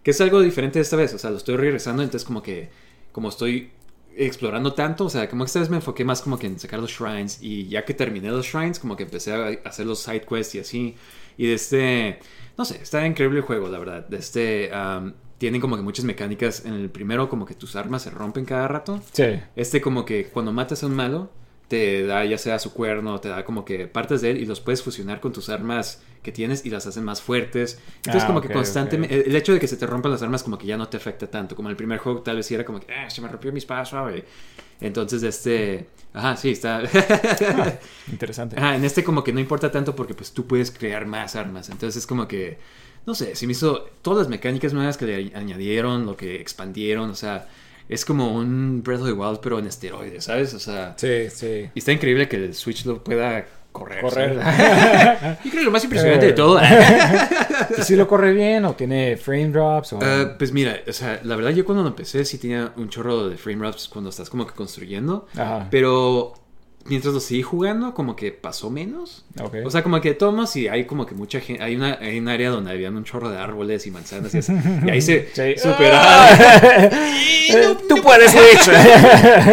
Que 0.05 0.13
es 0.13 0.21
algo 0.21 0.41
diferente 0.41 0.79
esta 0.79 0.97
vez. 0.97 1.13
O 1.15 1.19
sea, 1.19 1.31
lo 1.31 1.39
estoy 1.39 1.57
regresando, 1.57 2.03
entonces 2.05 2.25
como 2.25 2.43
que. 2.43 2.69
Como 3.11 3.29
estoy 3.29 3.71
explorando 4.17 4.75
tanto, 4.75 5.07
o 5.07 5.11
sea, 5.11 5.29
como 5.29 5.45
que 5.45 5.49
esta 5.49 5.61
vez 5.61 5.71
me 5.71 5.77
enfoqué 5.77 6.05
más 6.05 6.23
como 6.23 6.39
que 6.39 6.47
en 6.47 6.59
sacar 6.59 6.79
los 6.79 6.91
shrines 6.91 7.39
y 7.43 7.69
ya 7.69 7.85
que 7.85 7.95
terminé 7.95 8.29
los 8.29 8.47
shrines, 8.47 8.79
como 8.79 8.97
que 8.97 9.05
empecé 9.05 9.33
a 9.33 9.49
hacer 9.65 9.87
los 9.87 10.01
side 10.01 10.23
quests 10.23 10.55
y 10.55 10.59
así. 10.61 10.95
Y 11.37 11.47
de 11.47 11.55
este, 11.55 12.19
no 12.57 12.65
sé, 12.65 12.81
está 12.81 13.07
increíble 13.07 13.39
el 13.39 13.45
juego, 13.45 13.69
la 13.69 13.79
verdad. 13.79 14.07
De 14.07 14.19
este, 14.19 14.71
tienen 15.39 15.61
como 15.61 15.77
que 15.77 15.83
muchas 15.83 16.05
mecánicas. 16.05 16.65
En 16.65 16.75
el 16.75 16.91
primero, 16.91 17.29
como 17.29 17.45
que 17.47 17.55
tus 17.55 17.77
armas 17.77 18.03
se 18.03 18.11
rompen 18.11 18.45
cada 18.45 18.69
rato. 18.69 19.01
Sí. 19.13 19.41
Este, 19.57 19.81
como 19.81 20.05
que 20.05 20.27
cuando 20.27 20.53
matas 20.53 20.83
a 20.83 20.87
un 20.87 20.95
malo, 20.95 21.31
te 21.69 22.05
da 22.07 22.25
ya 22.25 22.39
sea 22.39 22.59
su 22.59 22.73
cuerno, 22.73 23.21
te 23.21 23.29
da 23.29 23.45
como 23.45 23.65
que 23.65 23.87
partes 23.87 24.21
de 24.21 24.31
él 24.33 24.39
y 24.39 24.47
los 24.47 24.61
puedes 24.61 24.83
fusionar 24.83 25.21
con 25.21 25.33
tus 25.33 25.49
armas 25.49 26.03
que 26.23 26.31
tienes 26.33 26.65
y 26.65 26.71
las 26.71 26.87
hacen 26.87 27.05
más 27.05 27.21
fuertes. 27.23 27.79
Entonces, 27.97 28.23
Ah, 28.25 28.27
como 28.27 28.41
que 28.41 28.49
constantemente, 28.55 29.15
el- 29.15 29.27
el 29.29 29.37
hecho 29.37 29.53
de 29.53 29.61
que 29.61 29.69
se 29.69 29.77
te 29.77 29.87
rompan 29.87 30.13
las 30.13 30.23
armas, 30.23 30.43
como 30.43 30.57
que 30.59 30.67
ya 30.67 30.77
no 30.77 30.89
te 30.89 30.97
afecta 30.97 31.27
tanto. 31.27 31.55
Como 31.57 31.69
en 31.69 31.73
el 31.73 31.77
primer 31.77 31.99
juego, 31.99 32.21
tal 32.23 32.37
vez 32.37 32.47
sí 32.47 32.55
era 32.55 32.65
como 32.65 32.81
que, 32.81 32.93
ah, 32.95 33.11
se 33.11 33.21
me 33.21 33.29
rompió 33.29 33.53
mi 33.53 33.59
espada 33.59 33.85
suave. 33.85 34.25
Entonces, 34.81 35.23
este, 35.23 35.87
ajá, 36.15 36.37
sí, 36.37 36.51
está. 36.51 36.83
Interesante. 38.11 38.57
Ajá, 38.59 38.77
en 38.77 38.85
este 38.85 39.05
como 39.05 39.23
que 39.25 39.33
no 39.33 39.41
importa 39.41 39.71
tanto 39.71 39.95
porque 39.97 40.15
pues 40.15 40.33
tú 40.33 40.47
puedes 40.47 40.71
crear 40.71 41.07
más 41.07 41.37
armas. 41.37 41.69
Entonces 41.71 41.97
es 42.03 42.07
como 42.07 42.27
que, 42.29 42.59
no 43.07 43.15
sé, 43.15 43.35
se 43.37 43.47
me 43.47 43.53
hizo 43.53 43.89
todas 44.03 44.21
las 44.21 44.29
mecánicas 44.29 44.73
nuevas 44.73 44.97
que 44.97 45.07
le 45.07 45.33
añadieron, 45.37 46.07
lo 46.07 46.17
que 46.17 46.37
expandieron, 46.41 47.11
o 47.11 47.15
sea, 47.15 47.49
es 47.89 48.05
como 48.05 48.35
un 48.35 48.83
Breath 48.83 49.01
of 49.01 49.07
the 49.07 49.13
Wild 49.13 49.41
pero 49.43 49.59
en 49.59 49.67
esteroides, 49.67 50.25
¿sabes? 50.25 50.55
O 50.55 50.59
sea, 50.59 50.95
Sí, 50.97 51.29
sí. 51.31 51.71
y 51.75 51.79
está 51.79 51.93
increíble 51.93 52.29
que 52.29 52.37
el 52.37 52.55
Switch 52.55 52.85
lo 52.87 53.03
pueda 53.03 53.45
correr. 53.73 54.01
Correr. 54.03 54.35
Yo 55.45 55.51
creo 55.51 55.53
que 55.53 55.63
lo 55.65 55.71
más 55.73 55.83
impresionante 55.85 56.27
de 56.27 56.33
todo. 56.33 56.61
¿Y 57.79 57.83
si 57.83 57.97
lo 57.97 58.07
corre 58.07 58.33
bien 58.33 58.65
o 58.65 58.75
tiene 58.75 59.17
frame 59.17 59.49
drops? 59.49 59.95
O... 59.95 59.99
Eh, 60.01 60.27
pues 60.39 60.53
mira, 60.53 60.79
o 60.87 60.93
sea, 60.93 61.21
la 61.25 61.35
verdad 61.37 61.51
yo 61.51 61.65
cuando 61.65 61.83
lo 61.83 61.89
empecé 61.89 62.25
sí 62.25 62.39
tenía 62.39 62.73
un 62.77 62.89
chorro 62.89 63.29
de 63.29 63.37
frame 63.37 63.59
drops 63.59 63.89
cuando 63.89 64.11
estás 64.11 64.31
como 64.31 64.47
que 64.47 64.55
construyendo. 64.55 65.27
Ajá. 65.35 65.67
Pero 65.71 66.35
mientras 66.87 67.15
lo 67.15 67.21
seguí 67.21 67.43
jugando, 67.43 67.95
como 67.95 68.15
que 68.17 68.31
pasó 68.33 68.71
menos. 68.71 69.25
O 69.65 69.71
sea, 69.71 69.83
como 69.83 70.01
que 70.01 70.15
tomas 70.15 70.55
y 70.57 70.69
hay 70.69 70.85
como 70.85 71.07
que 71.07 71.15
mucha 71.15 71.41
gente, 71.41 71.63
hay, 71.63 71.77
una, 71.77 71.99
hay 72.01 72.19
un 72.19 72.29
área 72.29 72.51
donde 72.51 72.71
habían 72.71 72.97
un 72.97 73.05
chorro 73.05 73.31
de 73.31 73.39
árboles 73.39 73.87
y 73.87 73.91
manzanas 73.91 74.35
y, 74.35 74.39
así, 74.39 74.53
y 74.87 74.91
ahí 74.91 75.01
se 75.03 75.29
Sí. 75.35 75.61
superaba. 75.61 76.29
Eh, 77.47 77.77
Tú 77.89 77.97
puedes, 78.03 78.33
Switch. 78.33 78.75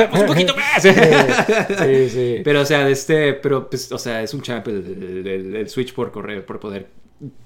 Pues 0.10 0.22
un 0.22 0.28
poquito 0.28 0.56
más. 0.56 0.82
sí, 0.82 2.10
sí. 2.10 2.42
Pero, 2.44 2.62
o 2.62 2.66
sea, 2.66 2.86
de 2.86 2.92
este, 2.94 3.34
pero, 3.34 3.70
pues, 3.70 3.92
o 3.92 3.98
sea, 3.98 4.24
es 4.24 4.34
un 4.34 4.42
champ 4.42 4.66
el, 4.70 4.76
el- 4.78 5.28
el- 5.28 5.56
el 5.58 5.70
Switch 5.70 5.94
por 5.94 6.12
correr, 6.12 6.46
por 6.46 6.60
poder 6.60 6.88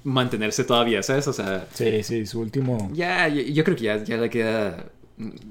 mantenerse 0.04 0.64
todavía, 0.64 1.04
¿sabes? 1.04 1.28
O 1.28 1.34
sea, 1.34 1.68
Sí, 1.74 2.04
sí, 2.04 2.26
su 2.26 2.40
último. 2.40 2.90
ya, 2.94 3.28
yo, 3.28 3.42
yo 3.42 3.64
creo 3.64 3.76
que 3.76 3.84
ya, 3.84 4.04
ya 4.04 4.18
le 4.18 4.30
queda 4.30 4.86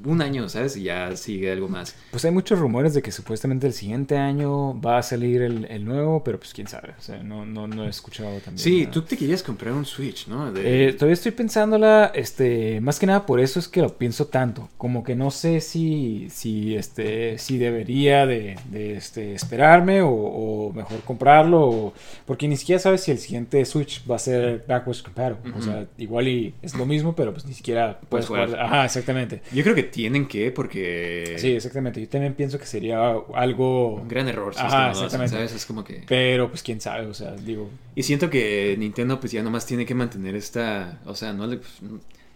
un 0.05 0.21
año, 0.21 0.49
¿sabes? 0.49 0.77
Y 0.77 0.83
ya 0.85 1.17
sigue 1.17 1.51
algo 1.51 1.69
más. 1.69 1.95
Pues 2.11 2.25
hay 2.25 2.31
muchos 2.31 2.59
rumores 2.59 2.93
de 2.95 3.01
que 3.03 3.11
supuestamente 3.11 3.67
el 3.67 3.73
siguiente 3.73 4.17
año 4.19 4.79
va 4.81 4.99
a 4.99 5.03
salir 5.03 5.41
el, 5.43 5.65
el 5.71 5.85
nuevo, 5.85 6.23
pero 6.23 6.39
pues 6.39 6.53
quién 6.53 6.67
sabe. 6.67 6.91
O 6.99 7.01
sea, 7.03 7.23
no, 7.23 7.47
no, 7.47 7.67
no 7.67 7.85
he 7.87 7.89
escuchado 7.89 8.31
también. 8.41 8.59
Sí, 8.59 8.81
nada. 8.81 8.91
tú 8.93 9.03
te 9.03 9.17
querías 9.17 9.43
comprar 9.43 9.73
un 9.73 9.85
Switch, 9.87 10.29
¿no? 10.29 10.53
De- 10.53 10.89
Eh, 10.89 10.93
todavía 10.93 11.15
estoy 11.15 11.33
pensándola, 11.33 12.13
este, 12.15 12.81
más 12.81 12.99
que 12.99 13.07
nada 13.07 13.25
por 13.27 13.41
eso 13.41 13.59
es 13.59 13.69
que 13.69 13.81
lo 13.81 13.97
pienso 13.97 14.27
tanto, 14.27 14.69
como 14.77 15.03
que 15.03 15.15
no 15.15 15.31
sé 15.31 15.61
si, 15.61 16.29
si, 16.31 16.77
este, 16.77 17.39
si 17.39 17.57
debería 17.59 18.27
de, 18.27 18.57
de, 18.71 18.97
este, 18.97 19.33
esperarme 19.35 20.03
o, 20.03 20.11
o 20.11 20.73
mejor 20.73 21.01
comprarlo, 21.01 21.61
o- 21.69 21.95
porque 22.27 22.49
ni 22.49 22.57
siquiera 22.57 22.79
sabes 22.79 23.03
si 23.03 23.11
el 23.13 23.19
siguiente 23.19 23.65
Switch 23.65 24.03
va 24.11 24.17
a 24.17 24.19
ser 24.19 24.65
backwards 24.69 25.03
compatible, 25.03 25.15
o 25.57 25.63
sea, 25.63 25.87
igual 25.97 26.29
y 26.29 26.55
es 26.61 26.75
lo 26.75 26.85
mismo, 26.87 27.15
pero 27.15 27.33
pues 27.33 27.47
ni 27.47 27.55
siquiera 27.55 27.99
Puedes 28.09 28.27
puedes 28.27 28.27
jugar. 28.27 28.49
jugar. 28.49 28.63
Ajá, 28.65 28.85
exactamente. 28.85 29.43
Yo 29.55 29.63
creo 29.63 29.75
que 29.75 29.85
tienen 29.85 30.27
que, 30.27 30.51
porque... 30.51 31.37
Sí, 31.39 31.53
exactamente. 31.53 32.01
Yo 32.01 32.09
también 32.09 32.35
pienso 32.35 32.59
que 32.59 32.67
sería 32.67 33.15
algo, 33.35 33.95
Un 33.95 34.09
gran 34.09 34.29
error. 34.29 34.53
si 34.55 34.61
es 34.61 34.67
Ajá, 34.67 34.71
que 34.71 34.77
no 34.77 34.85
lo 34.85 34.91
hacen, 34.91 35.05
exactamente. 35.05 35.37
¿sabes? 35.37 35.53
Es 35.55 35.67
como 35.67 35.85
que... 35.85 36.03
pero 36.07 36.49
pues 36.49 36.63
quién 36.63 36.81
sabe, 36.81 37.07
o 37.07 37.15
sea, 37.15 37.33
digo, 37.37 37.71
Y 37.95 38.03
siento 38.03 38.29
que 38.31 38.75
Nintendo 38.79 39.21
pues 39.21 39.33
ya 39.33 39.43
nomás 39.43 39.65
tiene 39.67 39.87
que 39.87 39.95
mantener 39.95 40.35
esta... 40.35 41.01
O 41.07 41.15
sea, 41.15 41.33
no 41.33 41.47
le... 41.47 41.61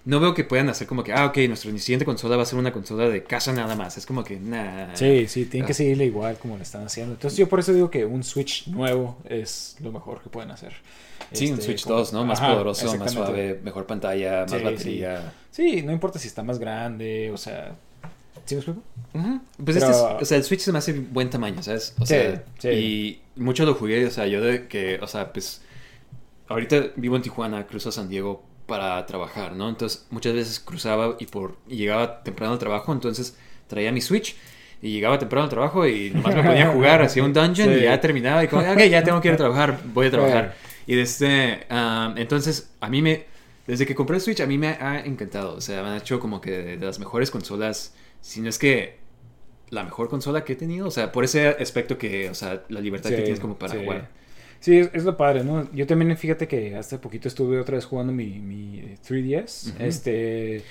no 0.09 0.21
veo 0.21 0.33
que 0.33 0.43
puedan 0.43 0.71
hacer 0.71 0.87
como 0.87 1.05
que, 1.05 1.13
ah, 1.13 1.27
ok, 1.27 1.37
nuestra 1.49 1.71
siguiente 1.79 2.07
consola 2.07 2.37
va 2.39 2.43
a 2.43 2.47
ser 2.47 2.59
una 2.59 2.73
consola 2.73 3.09
de 3.11 3.23
casa 3.25 3.53
nada 3.53 3.77
más. 3.77 3.99
Es 3.99 4.07
como 4.07 4.25
que, 4.25 4.41
nah. 4.41 4.95
Sí, 4.95 5.29
sí, 5.29 5.45
tienen 5.45 5.67
que 5.67 5.73
Ah. 5.73 5.77
seguirle 5.77 6.07
igual 6.07 6.39
como 6.39 6.57
lo 6.57 6.63
están 6.63 6.83
haciendo. 6.87 7.13
Entonces 7.13 7.37
yo 7.39 7.47
por 7.47 7.61
eso 7.61 7.75
digo 7.75 7.91
que 7.91 8.07
un 8.07 8.25
Switch 8.25 8.69
nuevo 8.69 9.19
es 9.29 9.77
lo 9.81 9.93
mejor 9.93 10.23
que 10.23 10.31
pueden 10.31 10.51
hacer. 10.51 10.73
Sí, 11.33 11.49
un 11.49 11.55
Este, 11.55 11.67
Switch 11.67 11.83
como- 11.85 11.97
2, 11.99 12.13
¿no? 12.15 12.25
Más 12.25 12.41
Ajá, 12.41 12.53
poderoso, 12.55 12.97
más 12.97 13.13
suave, 13.13 13.61
mejor 13.63 13.85
pantalla, 13.87 14.47
más 14.49 14.51
Sí, 14.59 14.65
batería. 14.65 15.33
Sí, 15.51 15.83
no 15.83 15.93
importa 15.93 16.19
si 16.19 16.27
está 16.29 16.43
más 16.43 16.59
grande, 16.59 17.31
o 17.31 17.37
sea... 17.37 17.77
¿Sí 18.47 18.55
me 18.55 18.61
explico? 18.63 18.83
Pues 19.13 19.23
Pero- 19.63 19.79
este 19.79 19.91
es, 19.91 19.97
o 20.23 20.25
sea, 20.25 20.39
el 20.39 20.45
Switch 20.45 20.61
se 20.61 20.73
me 20.73 20.79
hace 20.79 20.95
buen 20.95 21.29
tamaño, 21.29 21.63
¿sabes? 21.63 21.95
O 21.99 22.07
Sí, 22.07 22.15
sea, 22.15 22.45
sí. 22.61 22.69
y 22.71 23.21
mucho 23.37 23.67
lo 23.67 23.75
jugué, 23.75 24.07
o 24.07 24.11
sea, 24.11 24.27
yo 24.27 24.41
de 24.41 24.69
que, 24.69 24.99
o 25.03 25.07
sea, 25.07 25.31
pues, 25.35 25.61
ahorita 26.49 26.93
vivo 26.97 27.17
en 27.17 27.23
Tijuana, 27.23 27.67
cruzo 27.67 27.91
a 27.91 27.93
San 27.93 28.09
Diego 28.09 28.43
para 28.69 29.05
trabajar, 29.07 29.57
¿no? 29.57 29.69
Entonces, 29.69 30.07
muchas 30.11 30.35
veces 30.35 30.61
cruzaba 30.61 31.17
y 31.19 31.27
por 31.27 31.57
y 31.67 31.77
llegaba 31.77 32.23
temprano 32.23 32.53
al 32.53 32.59
trabajo, 32.59 32.93
entonces 32.93 33.37
traía 33.67 33.91
mi 33.91 34.03
Switch 34.03 34.37
y 34.83 34.93
llegaba 34.93 35.19
temprano 35.19 35.45
al 35.45 35.51
trabajo 35.51 35.87
y 35.87 36.11
nomás 36.11 36.37
me 36.37 36.45
ponía 36.45 36.69
a 36.69 36.73
jugar, 36.73 37.03
hacía 37.03 37.25
un 37.25 37.33
dungeon 37.33 37.69
Sí. 37.75 37.81
y 37.81 37.83
ya 37.85 37.99
terminaba 37.99 38.45
y 38.45 38.49
como, 38.49 38.63
ok, 38.63 38.83
ya 38.91 39.03
tengo 39.03 39.21
que 39.21 39.29
ir 39.29 39.35
a 39.35 39.39
trabajar, 39.39 39.81
voy 39.93 40.07
a 40.07 40.11
trabajar. 40.11 40.55
Y 40.87 40.97
desde, 40.97 41.67
ah, 41.71 42.13
entonces, 42.17 42.71
a 42.81 42.91
mí 42.91 43.01
me, 43.03 43.25
desde 43.67 43.87
que 43.87 43.95
compré 43.95 44.17
el 44.17 44.23
Switch, 44.23 44.41
a 44.41 44.47
mí 44.47 44.59
me 44.59 44.69
ha 44.69 45.01
encantado. 45.01 45.55
O 45.55 45.61
sea, 45.61 45.83
me 45.83 45.89
han 45.89 45.97
hecho 45.97 46.21
como 46.21 46.41
que 46.41 46.77
de, 46.77 46.87
las 46.87 46.99
mejores 46.99 47.31
consolas, 47.31 47.95
si 48.21 48.41
no 48.41 48.49
es 48.49 48.59
que 48.59 48.99
la 49.71 49.85
mejor 49.85 50.09
consola 50.09 50.45
que 50.45 50.55
he 50.55 50.57
tenido. 50.57 50.87
O 50.87 50.91
sea, 50.91 51.11
por 51.13 51.25
ese 51.25 51.49
aspecto 51.49 51.99
que, 51.99 52.31
o 52.31 52.35
sea, 52.35 52.63
la 52.69 52.81
libertad 52.81 53.11
que 53.11 53.17
tienes 53.17 53.41
como 53.41 53.59
para 53.59 53.73
sí. 53.73 53.81
jugar. 53.81 54.09
Sí, 54.61 54.79
es, 54.79 54.91
es 54.93 55.05
lo 55.05 55.17
padre, 55.17 55.45
¿no? 55.45 55.71
Yo 55.73 55.87
también, 55.87 56.17
fíjate 56.17 56.49
que 56.49 56.77
hace 56.77 56.99
poquito 56.99 57.29
estuve 57.29 57.61
otra 57.61 57.77
vez 57.77 57.85
jugando 57.85 58.13
mi, 58.13 58.39
mi 58.39 58.83
3DS. 59.07 59.75
Ujú. 59.75 59.83
Este... 59.85 60.63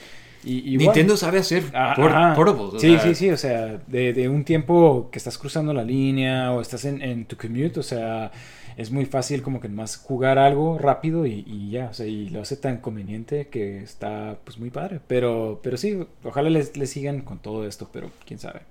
Y, 0.43 0.77
Nintendo 0.77 1.17
sabe 1.17 1.39
hacer 1.39 1.63
Ah, 1.73 1.93
por, 1.95 2.11
portables. 2.35 2.81
Sí, 2.81 2.91
sea, 2.91 2.99
sí, 3.01 3.15
sí, 3.15 3.29
o 3.31 3.38
sea, 3.38 3.81
de, 3.88 4.13
de 4.13 4.29
un 4.29 4.45
tiempo 4.45 5.09
que 5.11 5.17
estás 5.17 5.38
cruzando 5.38 5.73
la 5.73 5.83
línea 5.83 6.53
o 6.53 6.61
estás 6.61 6.85
en, 6.85 7.01
en 7.01 7.25
tu 7.25 7.35
commute, 7.35 7.79
o 7.79 7.83
sea, 7.83 8.31
es 8.77 8.91
muy 8.91 9.05
fácil 9.05 9.41
como 9.41 9.59
que 9.59 9.67
más 9.67 9.97
jugar 9.97 10.38
algo 10.38 10.77
rápido 10.77 11.25
y, 11.25 11.43
y 11.47 11.71
ya, 11.71 11.88
o 11.89 11.93
sea, 11.93 12.05
y 12.05 12.29
lo 12.29 12.41
hace 12.41 12.55
tan 12.55 12.77
conveniente 12.77 13.47
que 13.47 13.79
está 13.79 14.38
pues 14.43 14.59
muy 14.59 14.69
padre. 14.69 15.01
Pero, 15.07 15.59
pero 15.63 15.75
sí, 15.75 16.05
ojalá 16.23 16.49
les, 16.49 16.77
les 16.77 16.91
sigan 16.91 17.21
con 17.21 17.39
todo 17.39 17.67
esto, 17.67 17.89
pero 17.91 18.11
quién 18.25 18.39
sabe. 18.39 18.61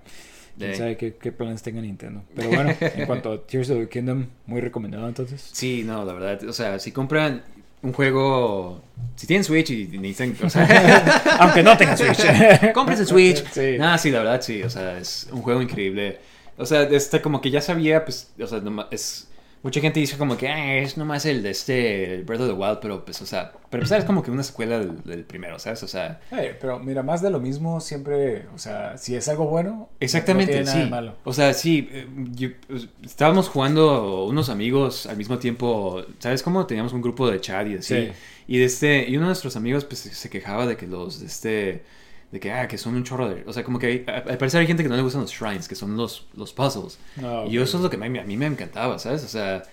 Quién 0.57 0.71
Sí. 0.71 0.77
sabe 0.79 0.97
qué, 0.97 1.15
qué 1.15 1.31
planes 1.31 1.61
tenga 1.61 1.81
Nintendo. 1.81 2.23
Pero 2.35 2.49
bueno, 2.49 2.73
en 2.79 3.05
cuanto 3.05 3.31
a 3.31 3.41
Tears 3.45 3.69
of 3.69 3.77
the 3.79 3.89
Kingdom, 3.89 4.25
muy 4.45 4.59
recomendado 4.61 5.07
entonces. 5.07 5.49
Sí, 5.53 5.83
no, 5.85 6.03
la 6.03 6.13
verdad. 6.13 6.43
O 6.49 6.53
sea, 6.53 6.79
si 6.79 6.91
compran 6.91 7.43
un 7.83 7.93
juego. 7.93 8.81
Si 9.15 9.27
tienen 9.27 9.43
Switch 9.43 9.69
y 9.69 9.87
necesitan. 9.99 10.35
O 10.45 10.49
sea, 10.49 11.25
Aunque 11.39 11.61
no 11.63 11.77
tenga 11.77 11.95
Switch. 11.95 12.25
compres 12.73 12.99
el 12.99 13.05
Switch. 13.07 13.43
Sí. 13.51 13.77
Nada, 13.77 13.97
sí, 13.97 14.09
la 14.11 14.19
verdad, 14.19 14.41
sí. 14.41 14.63
O 14.63 14.69
sea, 14.69 14.97
es 14.97 15.27
un 15.31 15.41
juego 15.41 15.61
increíble. 15.61 16.17
O 16.57 16.65
sea, 16.65 16.81
este, 16.83 17.21
como 17.21 17.39
que 17.39 17.51
ya 17.51 17.61
sabía, 17.61 18.03
pues, 18.03 18.31
o 18.41 18.47
sea, 18.47 18.59
es... 18.89 19.26
Mucha 19.63 19.81
gente 19.81 19.99
dice 19.99 20.17
como 20.17 20.37
que 20.37 20.47
"Ah, 20.47 20.75
es 20.77 20.97
nomás 20.97 21.25
el 21.25 21.43
de 21.43 21.49
este 21.49 22.13
el 22.15 22.23
Breath 22.23 22.41
of 22.41 22.47
the 22.47 22.53
Wild, 22.53 22.79
pero 22.81 23.03
pues, 23.03 23.21
o 23.21 23.25
sea, 23.25 23.51
pero 23.69 23.81
pues 23.81 23.91
es 23.91 24.05
como 24.05 24.23
que 24.23 24.31
una 24.31 24.43
secuela 24.43 24.79
del, 24.79 25.01
del 25.03 25.23
primero, 25.25 25.59
¿sabes? 25.59 25.83
O 25.83 25.87
sea, 25.87 26.19
Eh, 26.31 26.55
pero 26.61 26.79
mira, 26.79 27.03
más 27.03 27.21
de 27.21 27.29
lo 27.29 27.39
mismo 27.39 27.81
siempre, 27.81 28.45
o 28.55 28.57
sea, 28.57 28.97
si 28.97 29.15
es 29.15 29.27
algo 29.27 29.47
bueno, 29.47 29.89
exactamente, 29.99 30.51
no 30.53 30.57
tiene 30.59 30.65
nada 30.65 30.77
sí. 30.77 30.83
de 30.85 30.89
malo. 30.89 31.15
O 31.25 31.33
sea, 31.33 31.53
sí, 31.53 31.89
eh, 31.91 32.07
yo- 32.33 32.49
pues, 32.67 32.87
estábamos 33.03 33.49
jugando 33.49 34.25
unos 34.25 34.49
amigos 34.49 35.05
al 35.07 35.17
mismo 35.17 35.37
tiempo, 35.39 36.03
¿sabes 36.19 36.43
cómo? 36.43 36.65
Teníamos 36.65 36.93
un 36.93 37.01
grupo 37.01 37.29
de 37.29 37.41
chat 37.41 37.67
y 37.67 37.75
así. 37.75 37.95
Sí. 37.95 38.11
Y 38.47 38.59
de 38.59 38.65
este, 38.65 39.09
y 39.09 39.17
uno 39.17 39.25
de 39.25 39.29
nuestros 39.29 39.57
amigos 39.57 39.83
pues 39.83 39.99
se 39.99 40.29
quejaba 40.29 40.65
de 40.65 40.77
que 40.77 40.87
los 40.87 41.19
de 41.19 41.25
este 41.25 41.83
de 42.31 42.39
que 42.39 42.51
ah, 42.51 42.67
que 42.67 42.77
son 42.77 42.95
un 42.95 43.03
chorro 43.03 43.29
de, 43.29 43.43
o 43.47 43.53
sea, 43.53 43.63
como 43.63 43.79
que 43.79 44.03
al 44.07 44.37
parecer 44.37 44.59
hay 44.61 44.67
gente 44.67 44.83
que 44.83 44.89
no 44.89 44.95
le 44.95 45.01
gustan 45.01 45.21
los 45.21 45.31
shrines, 45.31 45.67
que 45.67 45.75
son 45.75 45.95
los 45.97 46.27
los 46.35 46.53
puzzles. 46.53 46.99
Ah, 47.21 47.45
Y 47.47 47.51
yo 47.51 47.63
ok. 47.63 47.63
eso 47.63 47.77
es 47.77 47.83
lo 47.83 47.89
que 47.89 47.97
me- 47.97 48.19
a 48.19 48.23
mí 48.23 48.37
me 48.37 48.45
encantaba, 48.47 48.99
¿sabes? 48.99 49.23
O 49.23 49.27
sea, 49.27 49.63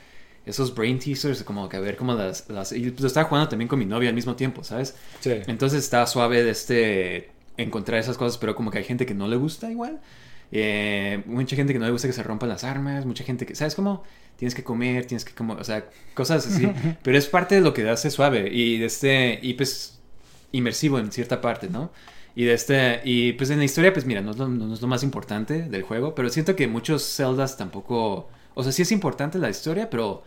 esos 0.47 0.75
brain 0.75 0.99
teasers, 0.99 1.43
como 1.43 1.69
que 1.69 1.77
a 1.77 1.81
ver 1.81 1.97
cómo 1.97 2.15
las, 2.15 2.49
las 2.51 2.73
y 2.73 2.91
pues, 2.91 3.01
lo 3.01 3.07
estaba 3.09 3.29
jugando 3.29 3.49
también 3.49 3.69
con 3.69 3.79
mi 3.79 3.87
novia 3.87 4.09
al 4.11 4.15
mismo 4.15 4.37
tiempo, 4.37 4.63
¿sabes? 4.63 4.95
Sí. 5.21 5.33
Entonces 5.47 5.83
está 5.83 6.07
suave 6.07 6.43
de 6.45 6.51
este 6.51 7.31
encontrar 7.57 8.01
esas 8.01 8.17
cosas, 8.19 8.39
pero 8.39 8.55
como 8.55 8.71
que 8.71 8.79
hay 8.79 8.85
gente 8.85 9.07
que 9.07 9.15
no 9.15 9.27
le 9.29 9.37
gusta 9.37 9.71
igual. 9.71 10.01
Eh, 10.53 11.23
mucha 11.27 11.57
gente 11.57 11.73
que 11.73 11.79
no 11.79 11.87
le 11.87 11.91
gusta 11.93 12.07
que 12.09 12.13
se 12.15 12.23
rompan 12.23 12.49
las 12.49 12.63
armas, 12.65 13.07
mucha 13.07 13.25
gente 13.25 13.47
que, 13.47 13.55
¿sabes 13.55 13.75
cómo? 13.75 14.05
Tienes 14.37 14.55
que 14.55 14.63
comer, 14.63 15.07
tienes 15.07 15.25
que 15.25 15.33
como, 15.35 15.55
o 15.55 15.65
sea, 15.65 15.87
cosas 16.15 16.47
así. 16.47 16.71
pero 17.03 17.19
es 17.19 17.27
parte 17.27 17.57
de 17.57 17.61
lo 17.61 17.73
que 17.75 17.89
hace 17.89 18.11
suave 18.11 18.49
y 18.53 18.79
de 18.79 18.87
este, 18.87 19.39
y 19.43 19.55
pues 19.55 19.99
inmersivo 20.53 20.99
en 20.99 21.11
cierta 21.11 21.41
parte, 21.41 21.69
¿no? 21.69 21.91
Y 22.37 22.45
de 22.45 22.55
este, 22.55 23.01
y 23.05 23.33
pues 23.35 23.51
en 23.51 23.59
la 23.59 23.65
historia, 23.65 23.93
pues 23.93 24.07
mira, 24.07 24.21
no 24.21 24.33
es, 24.33 24.37
lo, 24.39 24.49
no 24.49 24.75
es 24.75 24.83
lo 24.83 24.89
más 24.89 25.03
importante 25.05 25.63
del 25.63 25.83
juego, 25.83 26.15
pero 26.15 26.29
siento 26.31 26.57
que 26.57 26.67
muchos 26.67 27.05
Zeldas 27.17 27.57
tampoco, 27.57 28.29
o 28.55 28.63
sea, 28.63 28.73
sí 28.73 28.83
es 28.83 28.91
importante 28.93 29.39
la 29.39 29.51
historia, 29.51 29.89
pero 29.89 30.25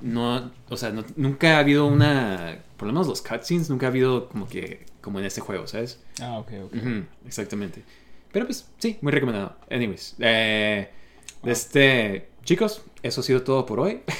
no, 0.00 0.50
o 0.68 0.76
sea, 0.76 0.90
no- 0.90 1.04
nunca 1.16 1.56
ha 1.56 1.58
habido 1.60 1.86
una, 1.86 2.58
por 2.78 2.86
lo 2.88 2.94
menos 2.94 3.06
los 3.06 3.20
cutscenes, 3.22 3.68
nunca 3.68 3.86
ha 3.86 3.90
habido 3.90 4.28
como 4.30 4.48
que, 4.48 4.86
como 5.02 5.18
en 5.18 5.26
este 5.26 5.42
juego, 5.42 5.66
¿sabes? 5.66 6.00
Ah, 6.22 6.38
ok, 6.38 6.52
ok. 6.66 6.74
Exactamente. 7.26 7.82
Pero 8.32 8.46
pues, 8.46 8.66
sí, 8.78 8.96
muy 9.02 9.12
recomendado. 9.12 9.56
Anyways, 9.70 10.16
eh, 10.20 10.88
este, 11.44 12.28
chicos, 12.44 12.82
eso 13.02 13.20
ha 13.20 13.24
sido 13.24 13.42
todo 13.42 13.66
por 13.66 13.80
hoy. 13.80 14.00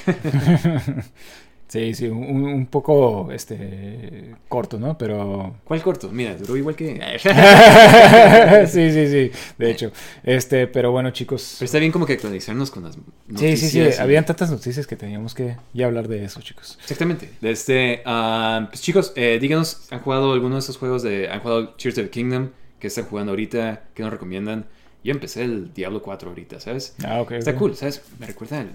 Sí, 1.71 1.95
sí, 1.95 2.09
un, 2.09 2.43
un 2.45 2.67
poco 2.67 3.31
este 3.31 4.35
corto, 4.49 4.77
¿no? 4.77 4.99
Pero 4.99 5.55
¿Cuál 5.63 5.81
corto? 5.83 6.09
Mira, 6.11 6.35
duró 6.35 6.57
igual 6.57 6.75
que... 6.75 7.01
sí, 8.67 8.91
sí, 8.93 9.07
sí, 9.09 9.31
de 9.57 9.71
hecho. 9.71 9.93
Este, 10.25 10.67
pero 10.67 10.91
bueno, 10.91 11.11
chicos. 11.13 11.57
Pero 11.59 11.67
está 11.67 11.79
bien 11.79 11.93
como 11.93 12.07
que 12.07 12.15
actualizarnos 12.15 12.71
con 12.73 12.83
las 12.85 12.95
Sí, 12.97 13.01
noticias. 13.29 13.61
sí, 13.61 13.69
sí, 13.69 13.79
y- 13.99 14.03
habían 14.03 14.25
tantas 14.27 14.51
noticias 14.51 14.87
que 14.87 14.97
teníamos 14.97 15.35
que 15.35 15.57
ya 15.73 15.87
hablar 15.87 16.09
de 16.09 16.25
eso, 16.25 16.41
chicos. 16.43 16.77
Exactamente. 16.83 17.31
Este, 17.43 18.03
ah, 18.05 18.67
pues 18.69 18.81
chicos, 18.83 19.13
eh, 19.15 19.39
díganos, 19.41 19.87
¿han 19.93 20.01
jugado 20.01 20.33
alguno 20.33 20.57
de 20.57 20.61
esos 20.61 20.77
juegos 20.77 21.03
de... 21.05 21.29
¿Han 21.31 21.41
jugado 21.41 21.69
Tears 21.75 21.99
of 21.99 22.05
the 22.05 22.11
Kingdom? 22.11 22.49
¿Qué 22.81 22.89
están 22.89 23.05
jugando 23.05 23.31
ahorita? 23.33 23.85
¿Qué 23.95 24.03
nos 24.03 24.11
recomiendan? 24.11 24.67
Yo 25.05 25.13
empecé 25.13 25.45
el 25.45 25.73
Diablo 25.73 26.03
4 26.03 26.29
ahorita, 26.31 26.61
¿sabes? 26.61 26.95
Ah, 27.05 27.21
ok. 27.23 27.33
Está 27.33 27.53
ok. 27.53 27.57
cool, 27.59 27.77
¿sabes? 27.77 28.03
Me 28.19 28.27
recuerda 28.27 28.61
el, 28.61 28.71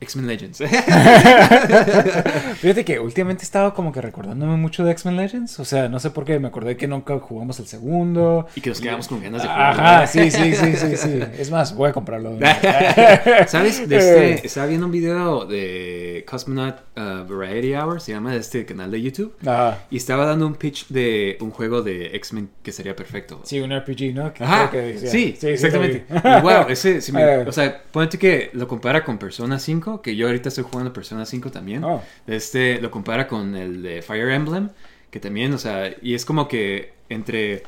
X-Men 0.00 0.26
Legends. 0.26 0.58
Fíjate 2.60 2.84
que 2.84 2.98
últimamente 2.98 3.42
he 3.42 3.46
estado 3.46 3.74
como 3.74 3.92
que 3.92 4.00
recordándome 4.00 4.56
mucho 4.56 4.84
de 4.84 4.92
X-Men 4.92 5.16
Legends. 5.16 5.58
O 5.60 5.64
sea, 5.64 5.88
no 5.88 5.98
sé 6.00 6.10
por 6.10 6.24
qué 6.24 6.38
me 6.38 6.48
acordé 6.48 6.76
que 6.76 6.86
nunca 6.86 7.18
jugamos 7.18 7.58
el 7.60 7.66
segundo. 7.66 8.46
y 8.54 8.60
que 8.60 8.70
nos 8.70 8.80
quedamos 8.80 9.08
con 9.08 9.22
ganas 9.22 9.42
de 9.42 9.48
jugar. 9.48 9.80
Ajá, 9.80 10.06
sí, 10.06 10.30
sí, 10.30 10.54
sí, 10.54 10.76
sí, 10.76 10.96
sí. 10.96 11.20
Es 11.38 11.50
más, 11.50 11.74
voy 11.74 11.90
a 11.90 11.92
comprarlo. 11.92 12.38
¿Sabes? 13.46 13.88
De 13.88 13.96
este, 13.96 14.46
estaba 14.46 14.66
viendo 14.66 14.86
un 14.86 14.92
video 14.92 15.44
de 15.46 16.24
Cosmonaut 16.28 16.76
uh, 16.96 17.24
Variety 17.26 17.74
Hour, 17.74 18.00
se 18.00 18.12
llama 18.12 18.32
de 18.32 18.38
este 18.38 18.64
canal 18.64 18.90
de 18.90 19.00
YouTube. 19.02 19.34
Ajá. 19.42 19.78
Y 19.90 19.96
estaba 19.96 20.26
dando 20.26 20.46
un 20.46 20.54
pitch 20.54 20.88
de 20.88 21.36
un 21.40 21.50
juego 21.50 21.82
de 21.82 22.14
X-Men 22.16 22.50
que 22.62 22.72
sería 22.72 22.94
perfecto. 22.96 23.40
Sí, 23.44 23.60
un 23.60 23.70
RPG, 23.76 24.14
¿no? 24.14 24.32
Que 24.32 24.44
Ajá, 24.44 24.70
creo 24.70 24.82
que 24.94 24.98
sí, 25.08 25.36
sí, 25.38 25.48
exactamente. 25.48 26.04
Y 26.10 26.40
wow, 26.42 26.66
ese, 26.68 27.00
sí 27.00 27.12
me- 27.12 27.22
Eh. 27.24 27.44
o 27.46 27.52
sea, 27.52 27.82
ponete 27.90 28.18
que 28.18 28.50
lo 28.52 28.68
compara 28.68 29.02
con 29.04 29.16
Persona 29.18 29.58
5, 29.58 29.83
que 30.02 30.16
yo 30.16 30.26
ahorita 30.26 30.48
estoy 30.48 30.64
jugando 30.64 30.92
Persona 30.92 31.24
5 31.26 31.50
también. 31.50 31.84
Oh. 31.84 32.02
Este, 32.26 32.80
lo 32.80 32.90
compara 32.90 33.26
con 33.28 33.54
el 33.56 33.82
de 33.82 34.02
Fire 34.02 34.30
Emblem, 34.30 34.70
que 35.10 35.20
también, 35.20 35.52
o 35.54 35.58
sea, 35.58 35.94
y 36.02 36.14
es 36.14 36.24
como 36.24 36.48
que 36.48 36.92
entre 37.08 37.62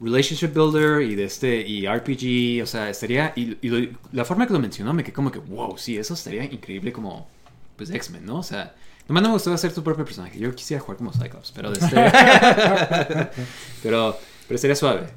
Relationship 0.00 0.48
Builder 0.54 1.02
y 1.02 1.14
de 1.14 1.24
este, 1.24 1.60
y 1.60 1.86
RPG, 1.86 2.62
o 2.62 2.66
sea, 2.66 2.88
estaría, 2.90 3.32
y, 3.36 3.56
y 3.60 3.68
lo- 3.68 3.98
la 4.12 4.24
forma 4.24 4.46
que 4.46 4.52
lo 4.52 4.58
mencionó 4.60 4.92
me 4.94 5.02
quedé 5.02 5.12
como 5.12 5.30
que, 5.30 5.38
wow, 5.40 5.76
sí, 5.78 5.96
eso 5.96 6.14
estaría 6.14 6.44
increíble 6.44 6.92
como, 6.92 7.28
pues, 7.76 7.90
X-Men, 7.90 8.24
¿no? 8.26 8.38
O 8.38 8.42
sea, 8.42 8.74
nomás 9.08 9.22
no 9.22 9.28
me 9.30 9.34
gustó 9.34 9.52
hacer 9.52 9.72
tu 9.72 9.82
propio 9.82 10.04
personaje, 10.04 10.38
yo 10.38 10.54
quisiera 10.54 10.80
jugar 10.82 10.98
como 10.98 11.12
Cyclops, 11.12 11.52
pero 11.52 11.70
de 11.70 11.78
este... 11.78 11.96
pero, 13.82 14.16
pero 14.46 14.54
estaría 14.56 14.76
suave. 14.76 15.08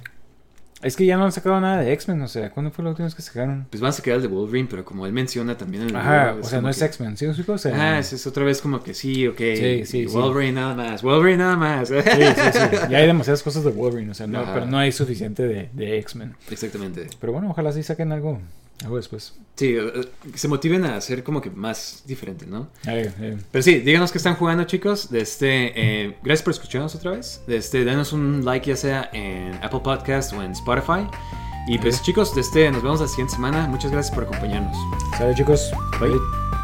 Es 0.83 0.95
que 0.95 1.05
ya 1.05 1.15
no 1.17 1.25
han 1.25 1.31
sacado 1.31 1.59
nada 1.61 1.81
de 1.81 1.93
X-Men, 1.93 2.21
o 2.21 2.27
sea, 2.27 2.49
¿cuándo 2.49 2.71
fue 2.71 2.83
la 2.83 2.89
última 2.89 3.05
vez 3.05 3.13
que 3.15 3.21
sacaron? 3.21 3.67
Pues 3.69 3.81
van 3.81 3.89
a 3.89 3.91
sacar 3.91 4.15
el 4.15 4.21
de 4.23 4.27
Wolverine, 4.27 4.67
pero 4.69 4.83
como 4.83 5.05
él 5.05 5.13
menciona 5.13 5.55
también 5.57 5.83
en 5.83 5.89
el 5.89 5.95
Ajá, 5.95 6.35
o 6.41 6.43
sea, 6.43 6.59
no 6.61 6.69
es 6.69 6.81
X-Men, 6.81 7.17
¿sí? 7.17 7.25
O 7.27 7.57
sea, 7.57 7.93
Ah, 7.95 7.99
es, 7.99 8.13
es 8.13 8.25
otra 8.25 8.43
vez 8.43 8.61
como 8.61 8.81
que 8.81 8.93
sí, 8.93 9.27
ok. 9.27 9.37
Sí, 9.37 9.85
sí. 9.85 10.05
Wolverine 10.07 10.53
nada 10.53 10.73
más, 10.75 11.01
Wolverine 11.03 11.37
nada 11.37 11.55
más. 11.55 11.87
Sí, 11.89 11.95
sí, 12.01 12.41
sí. 12.53 12.59
Ya 12.89 12.97
hay 12.97 13.07
demasiadas 13.07 13.43
cosas 13.43 13.63
de 13.63 13.71
Wolverine, 13.71 14.11
o 14.11 14.13
sea, 14.15 14.25
no, 14.27 14.39
Ajá. 14.39 14.53
pero 14.53 14.65
no 14.65 14.77
hay 14.77 14.91
suficiente 14.91 15.47
de, 15.47 15.69
de 15.73 15.99
X-Men. 15.99 16.35
Exactamente. 16.49 17.07
Pero 17.19 17.33
bueno, 17.33 17.49
ojalá 17.51 17.71
sí 17.71 17.83
saquen 17.83 18.11
algo, 18.11 18.39
algo 18.83 18.97
después. 18.97 19.33
Sí, 19.55 19.75
eh, 19.75 19.91
eh, 19.95 20.05
se 20.35 20.47
motiven 20.47 20.85
a 20.85 20.95
hacer 20.95 21.23
como 21.23 21.41
que 21.41 21.49
más 21.49 22.03
diferente, 22.05 22.45
¿no? 22.47 22.69
Eh, 22.87 23.11
eh, 23.19 23.37
Pero 23.51 23.61
sí, 23.61 23.79
díganos 23.79 24.11
qué 24.11 24.17
están 24.17 24.35
jugando, 24.35 24.63
chicos. 24.63 25.09
De 25.09 25.21
este, 25.21 25.73
eh, 25.75 26.17
gracias 26.23 26.43
por 26.43 26.53
escucharnos 26.53 26.95
otra 26.95 27.11
vez. 27.11 27.41
De 27.47 27.57
este, 27.57 27.85
denos 27.85 28.13
un 28.13 28.43
like 28.43 28.67
ya 28.67 28.75
sea 28.75 29.09
en 29.13 29.53
Apple 29.63 29.81
Podcast 29.83 30.33
o 30.33 30.41
en 30.41 30.51
Spotify. 30.53 31.07
Y 31.67 31.77
pues, 31.77 32.01
chicos, 32.01 32.33
de 32.33 32.41
este, 32.41 32.71
nos 32.71 32.81
vemos 32.81 33.01
la 33.01 33.07
siguiente 33.07 33.35
semana. 33.35 33.67
Muchas 33.67 33.91
gracias 33.91 34.13
por 34.15 34.23
acompañarnos. 34.23 34.75
Sale 35.17 35.35
chicos, 35.35 35.71
Bye. 35.99 36.09
Bye. 36.09 36.60